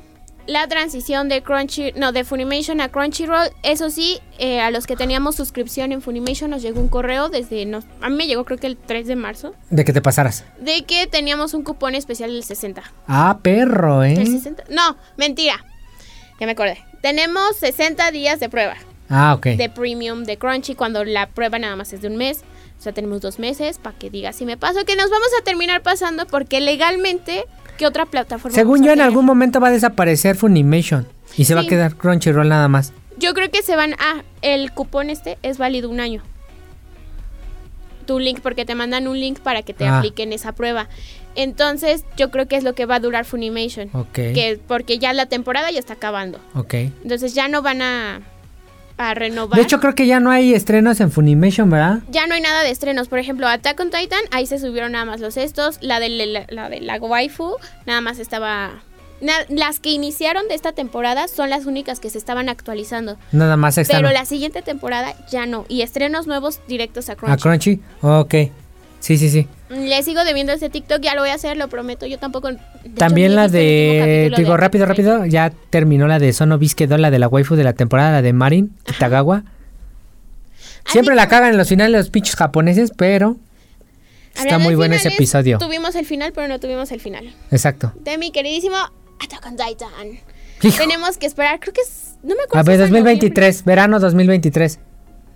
la 0.50 0.68
transición 0.68 1.30
de 1.30 1.44
Crunchy, 1.44 1.92
no, 1.96 2.12
de 2.12 2.24
Funimation 2.24 2.82
a 2.82 2.90
Crunchyroll. 2.90 3.50
Eso 3.64 3.90
sí, 3.90 4.20
eh, 4.40 4.60
a 4.62 4.72
los 4.72 4.88
que 4.88 4.96
teníamos 4.96 5.36
suscripción 5.36 5.92
en 5.92 6.02
Funimation 6.02 6.50
nos 6.50 6.62
llegó 6.62 6.80
un 6.82 6.88
correo 6.88 7.30
desde, 7.30 7.66
no, 7.66 7.84
a 8.02 8.10
mí 8.10 8.16
me 8.16 8.28
llegó 8.28 8.46
creo 8.46 8.58
que 8.58 8.68
el 8.68 8.76
3 8.78 9.06
de 9.08 9.16
marzo, 9.16 9.54
de 9.70 9.86
que 9.86 9.94
te 9.94 10.02
pasaras. 10.02 10.44
de 10.60 10.84
que 10.86 11.06
teníamos 11.08 11.54
un 11.54 11.64
cupón 11.64 11.94
especial 11.96 12.32
del 12.34 12.44
60. 12.44 12.82
Ah, 13.08 13.40
perro, 13.44 14.04
¿eh? 14.04 14.14
¿El 14.14 14.28
60? 14.28 14.64
No, 14.70 14.98
mentira. 15.18 15.64
Ya 16.40 16.46
me 16.46 16.54
acordé. 16.54 16.84
Tenemos 17.02 17.56
60 17.58 18.12
días 18.12 18.40
de 18.40 18.50
prueba 18.50 18.76
Ah, 19.10 19.34
ok. 19.36 19.46
de 19.58 19.70
premium 19.70 20.24
de 20.24 20.38
Crunchy 20.38 20.74
cuando 20.76 21.04
la 21.06 21.28
prueba 21.28 21.60
nada 21.60 21.76
más 21.76 21.94
es 21.94 22.02
de 22.02 22.08
un 22.08 22.18
mes. 22.18 22.42
O 22.78 22.82
sea, 22.82 22.94
tenemos 22.94 23.20
dos 23.22 23.40
meses 23.40 23.78
para 23.78 23.98
que 23.98 24.10
diga 24.10 24.32
si 24.32 24.46
me 24.46 24.56
paso, 24.56 24.86
que 24.86 24.96
nos 24.96 25.10
vamos 25.10 25.28
a 25.40 25.44
terminar 25.44 25.82
pasando 25.84 26.26
porque 26.26 26.62
legalmente, 26.62 27.44
¿qué 27.80 27.88
otra 27.88 28.06
plataforma? 28.06 28.54
Según 28.54 28.84
yo, 28.84 28.92
en 28.92 29.02
algún 29.02 29.26
momento 29.26 29.60
va 29.60 29.70
a 29.70 29.72
desaparecer 29.72 30.36
Funimation. 30.36 31.08
Y 31.38 31.46
se 31.46 31.56
va 31.56 31.62
a 31.62 31.66
quedar 31.66 31.96
Crunchyroll 31.96 32.48
nada 32.50 32.68
más. 32.68 32.92
Yo 33.18 33.34
creo 33.34 33.50
que 33.50 33.64
se 33.64 33.76
van 33.76 33.94
a... 33.94 34.24
El 34.42 34.72
cupón 34.72 35.10
este 35.10 35.38
es 35.42 35.58
válido 35.58 35.90
un 35.90 36.00
año. 36.00 36.22
Tu 38.06 38.20
link, 38.20 38.40
porque 38.42 38.66
te 38.66 38.76
mandan 38.76 39.08
un 39.08 39.20
link 39.20 39.40
para 39.40 39.62
que 39.62 39.74
te 39.74 39.86
Ah. 39.88 39.98
apliquen 40.00 40.34
esa 40.34 40.52
prueba. 40.54 40.90
Entonces, 41.36 42.04
yo 42.18 42.32
creo 42.32 42.48
que 42.48 42.56
es 42.58 42.64
lo 42.64 42.74
que 42.74 42.86
va 42.86 42.96
a 42.96 43.00
durar 43.00 43.24
Funimation. 43.26 43.90
Ok. 43.94 44.12
Que, 44.14 44.60
porque 44.68 44.98
ya 45.00 45.14
la 45.14 45.28
temporada 45.28 45.70
ya 45.72 45.80
está 45.80 45.94
acabando. 45.94 46.40
Ok. 46.56 46.74
Entonces 47.04 47.34
ya 47.36 47.48
no 47.48 47.62
van 47.62 47.82
a, 47.82 48.22
a 49.00 49.14
renovar. 49.16 49.58
De 49.58 49.64
hecho, 49.64 49.80
creo 49.80 49.96
que 49.96 50.06
ya 50.06 50.20
no 50.20 50.30
hay 50.30 50.54
estrenos 50.54 51.00
en 51.00 51.10
Funimation, 51.10 51.70
¿verdad? 51.70 52.00
ya 52.12 52.28
no 52.28 52.36
hay 52.36 52.42
nada 52.42 52.62
de 52.64 52.70
estrenos. 52.70 53.08
Por 53.08 53.18
ejemplo, 53.18 53.48
Attack 53.48 53.80
on 53.80 53.90
Titan, 53.90 54.20
ahí 54.32 54.46
se 54.46 54.60
subieron 54.60 54.92
nada 54.92 55.06
más 55.06 55.20
los 55.22 55.38
estos. 55.38 55.80
La 55.82 56.00
de 56.00 56.10
la, 56.10 56.46
la 56.50 56.70
de 56.70 56.82
la 56.82 56.98
waifu, 56.98 57.56
nada 57.86 58.02
más 58.02 58.20
estaba... 58.20 58.72
na- 59.22 59.46
las 59.48 59.80
que 59.80 59.90
iniciaron 59.92 60.48
de 60.50 60.56
esta 60.56 60.74
temporada 60.74 61.28
son 61.30 61.50
las 61.50 61.66
únicas 61.66 62.00
que 62.02 62.10
se 62.10 62.18
estaban 62.18 62.50
actualizando. 62.50 63.18
Nada 63.32 63.56
más 63.58 63.78
extra. 63.78 64.00
Pero 64.00 64.12
la 64.12 64.26
siguiente 64.26 64.62
temporada 64.62 65.14
ya 65.32 65.46
no. 65.46 65.66
Y 65.70 65.82
estrenos 65.82 66.28
nuevos 66.28 66.60
directos 66.68 67.10
a 67.10 67.16
Crunchy. 67.16 67.34
¿A 67.34 67.38
Crunchy? 67.38 67.80
Ok. 68.02 68.34
Sí, 69.00 69.18
sí, 69.18 69.30
sí. 69.30 69.48
Le 69.70 70.02
sigo 70.02 70.24
debiendo 70.24 70.52
ese 70.52 70.70
TikTok, 70.70 71.02
ya 71.02 71.14
lo 71.14 71.22
voy 71.22 71.30
a 71.30 71.36
hacer, 71.36 71.56
lo 71.56 71.68
prometo. 71.68 72.06
Yo 72.08 72.18
tampoco. 72.18 72.48
de 72.50 72.56
hecho, 72.56 72.96
También 72.96 73.30
ni 73.30 73.34
he 73.34 73.36
la 73.36 73.44
último 73.46 73.60
de. 73.60 74.34
Digo, 74.36 74.52
de 74.52 74.58
rápido, 74.58 74.86
rápido. 74.86 75.26
Ya 75.26 75.52
terminó 75.70 76.08
la 76.08 76.18
de 76.18 76.34
Sono 76.34 76.58
Bisquedo, 76.58 76.98
la 76.98 77.12
de 77.12 77.20
la 77.20 77.28
waifu 77.28 77.56
de 77.56 77.64
la 77.64 77.74
temporada, 77.74 78.12
la 78.12 78.22
de 78.22 78.34
Marin, 78.34 78.76
Kitagawa. 78.86 79.44
Siempre 80.86 81.14
la 81.14 81.28
cagan 81.28 81.52
en 81.52 81.58
los 81.58 81.70
finales 81.70 81.92
los 81.92 82.10
pinches 82.10 82.36
japoneses, 82.36 82.92
pero. 82.96 83.38
Está 84.36 84.58
muy 84.58 84.76
bueno 84.76 84.96
ese 84.96 85.10
episodio. 85.10 85.58
Tuvimos 85.58 85.96
el 85.96 86.06
final, 86.06 86.32
pero 86.34 86.48
no 86.48 86.60
tuvimos 86.60 86.92
el 86.92 87.02
final. 87.02 87.34
Exacto. 87.52 87.94
De 88.00 88.18
mi 88.18 88.32
queridísimo 88.32 88.78
Attack 89.20 89.46
on 89.46 89.58
Titan. 89.58 90.20
Hijo. 90.62 90.78
Tenemos 90.78 91.18
que 91.18 91.26
esperar, 91.26 91.60
creo 91.60 91.74
que 91.74 91.82
es. 91.82 92.16
No 92.24 92.36
me 92.36 92.44
acuerdo. 92.44 92.60
A 92.60 92.64
ver, 92.64 92.76
es 92.76 92.88
en 92.88 92.94
2023, 92.94 93.66
verano 93.66 94.00
2023. 94.00 94.78
noviembre, 94.78 94.90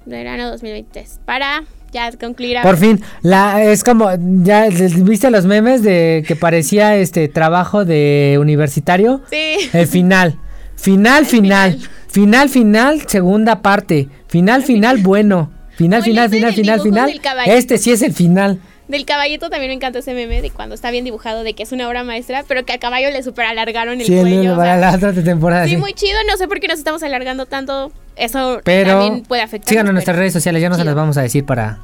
Verano 0.06 0.52
2023. 0.52 1.20
Para 1.26 1.64
ya 1.94 2.12
concluir. 2.20 2.58
a- 2.58 2.64
Por 2.64 2.78
fin, 2.78 3.02
la 3.22 3.64
es 3.64 3.84
como 3.84 4.10
ya 4.44 4.68
viste 4.70 5.30
los 5.32 5.46
memes 5.46 5.84
de 5.84 6.24
que 6.28 6.36
parecía 6.36 6.96
este 6.98 7.28
trabajo 7.28 7.86
de 7.86 8.38
universitario. 8.42 9.22
Sí. 9.30 9.70
El 9.74 9.88
final. 9.88 10.38
Final, 10.76 11.26
final. 11.26 11.80
Final, 12.10 12.50
final, 12.50 13.02
segunda 13.08 13.62
parte. 13.62 14.10
Final, 14.28 14.64
final, 14.64 14.98
bueno. 15.00 15.52
Final, 15.78 16.04
final, 16.04 16.30
final, 16.30 16.54
final, 16.54 16.82
final. 16.82 17.22
Este 17.46 17.78
sí 17.78 17.92
es 17.92 18.02
el 18.02 18.14
final. 18.14 18.60
Del 18.88 19.06
caballito 19.06 19.50
también 19.50 19.70
me 19.70 19.76
encantó 19.76 20.00
ese 20.00 20.14
meme 20.14 20.42
de 20.42 20.50
cuando 20.52 20.76
está 20.76 20.92
bien 20.92 21.06
dibujado, 21.06 21.44
de 21.44 21.54
que 21.54 21.64
es 21.64 21.72
una 21.72 21.88
obra 21.88 22.04
maestra, 22.04 22.44
pero 22.48 22.66
que 22.66 22.74
al 22.74 22.80
caballo 22.80 23.10
le 23.12 23.24
super 23.24 23.46
alargaron 23.46 24.00
el 24.02 24.06
Sí, 24.06 24.14
el- 24.14 24.22
cuello. 24.22 24.54
o 24.54 24.58
para 24.58 24.78
sea, 24.78 24.92
la 24.92 24.96
otra 24.98 25.24
temporada. 25.24 25.64
sí, 25.64 25.72
sí. 25.72 25.78
muy 25.78 25.94
chido. 25.94 26.18
No 26.30 26.36
sé 26.38 26.48
por 26.48 26.60
qué 26.60 26.68
nos 26.68 26.78
estamos 26.80 27.02
alargando 27.02 27.46
tanto. 27.46 27.92
Eso 28.16 28.60
Pero 28.64 29.00
también 29.00 29.24
puede 29.24 29.42
afectar. 29.42 29.70
síganos 29.70 29.90
en 29.90 29.94
nuestras 29.96 30.18
redes 30.18 30.34
sociales, 30.34 30.62
ya 30.62 30.70
no 30.70 30.76
se 30.76 30.84
las 30.84 30.96
vamos 30.96 31.18
a 31.18 31.22
decir 31.22 31.46
para. 31.46 31.80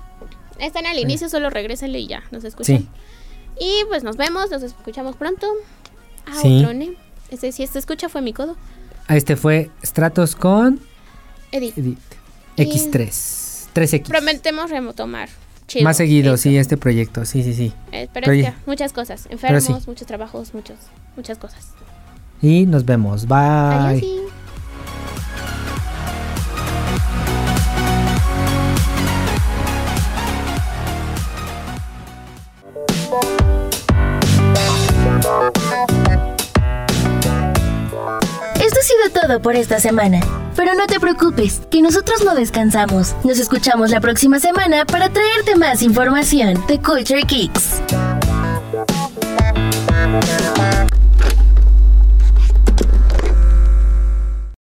Están 0.60 0.86
al 0.86 1.00
inicio, 1.00 1.30
solo 1.30 1.50
regrésenle 1.50 2.00
y 2.00 2.08
ya, 2.08 2.24
nos 2.32 2.44
escuchan. 2.44 2.78
Sí. 2.80 2.88
Y 3.60 3.84
pues 3.88 4.04
nos 4.04 4.18
vemos, 4.18 4.52
nos 4.52 4.62
escuchamos 4.64 5.16
pronto. 5.16 5.48
A 6.26 6.36
Sí. 6.42 6.66
Este, 7.32 7.52
si 7.52 7.64
este 7.64 7.80
escucha 7.80 8.10
fue 8.10 8.22
mi 8.22 8.34
codo. 8.34 8.56
Este 9.08 9.36
fue 9.36 9.70
Stratos 9.84 10.36
con 10.36 10.80
Edith. 11.52 11.78
Edith. 11.78 12.00
Y- 12.58 12.64
X3. 12.66 13.68
3X. 13.74 14.08
Prometemos 14.08 14.70
retomar. 14.70 15.30
Chido. 15.68 15.84
Más 15.84 15.98
seguido, 15.98 16.36
sí, 16.38 16.58
este 16.58 16.78
proyecto. 16.78 17.26
Sí, 17.26 17.44
sí, 17.44 17.54
sí. 17.54 17.72
Eh, 17.92 18.10
pero 18.14 18.26
Pero 18.26 18.32
es 18.34 18.44
ya- 18.44 18.52
que 18.52 18.58
muchas 18.66 18.92
cosas. 18.92 19.28
Enfermos, 19.30 19.64
sí. 19.64 19.74
muchos 19.88 20.08
trabajos, 20.08 20.54
muchos, 20.54 20.78
muchas 21.16 21.38
cosas. 21.38 21.68
Y 22.42 22.66
nos 22.66 22.86
vemos. 22.86 23.28
Bye. 23.28 23.38
Adiós. 23.38 24.04
Todo 39.14 39.41
por 39.41 39.56
esta 39.56 39.80
semana. 39.80 40.20
Pero 40.56 40.74
no 40.76 40.88
te 40.88 41.00
preocupes, 41.00 41.62
que 41.70 41.82
nosotros 41.82 42.24
no 42.24 42.36
descansamos. 42.36 43.16
Nos 43.24 43.39
escuchamos 43.39 43.91
la 43.91 44.02
próxima 44.02 44.39
semana 44.39 44.86
para 44.86 45.10
traerte 45.10 45.56
más 45.56 45.82
información 45.82 46.62
de 46.68 46.80
Culture 46.80 47.24
Kicks. 47.24 47.82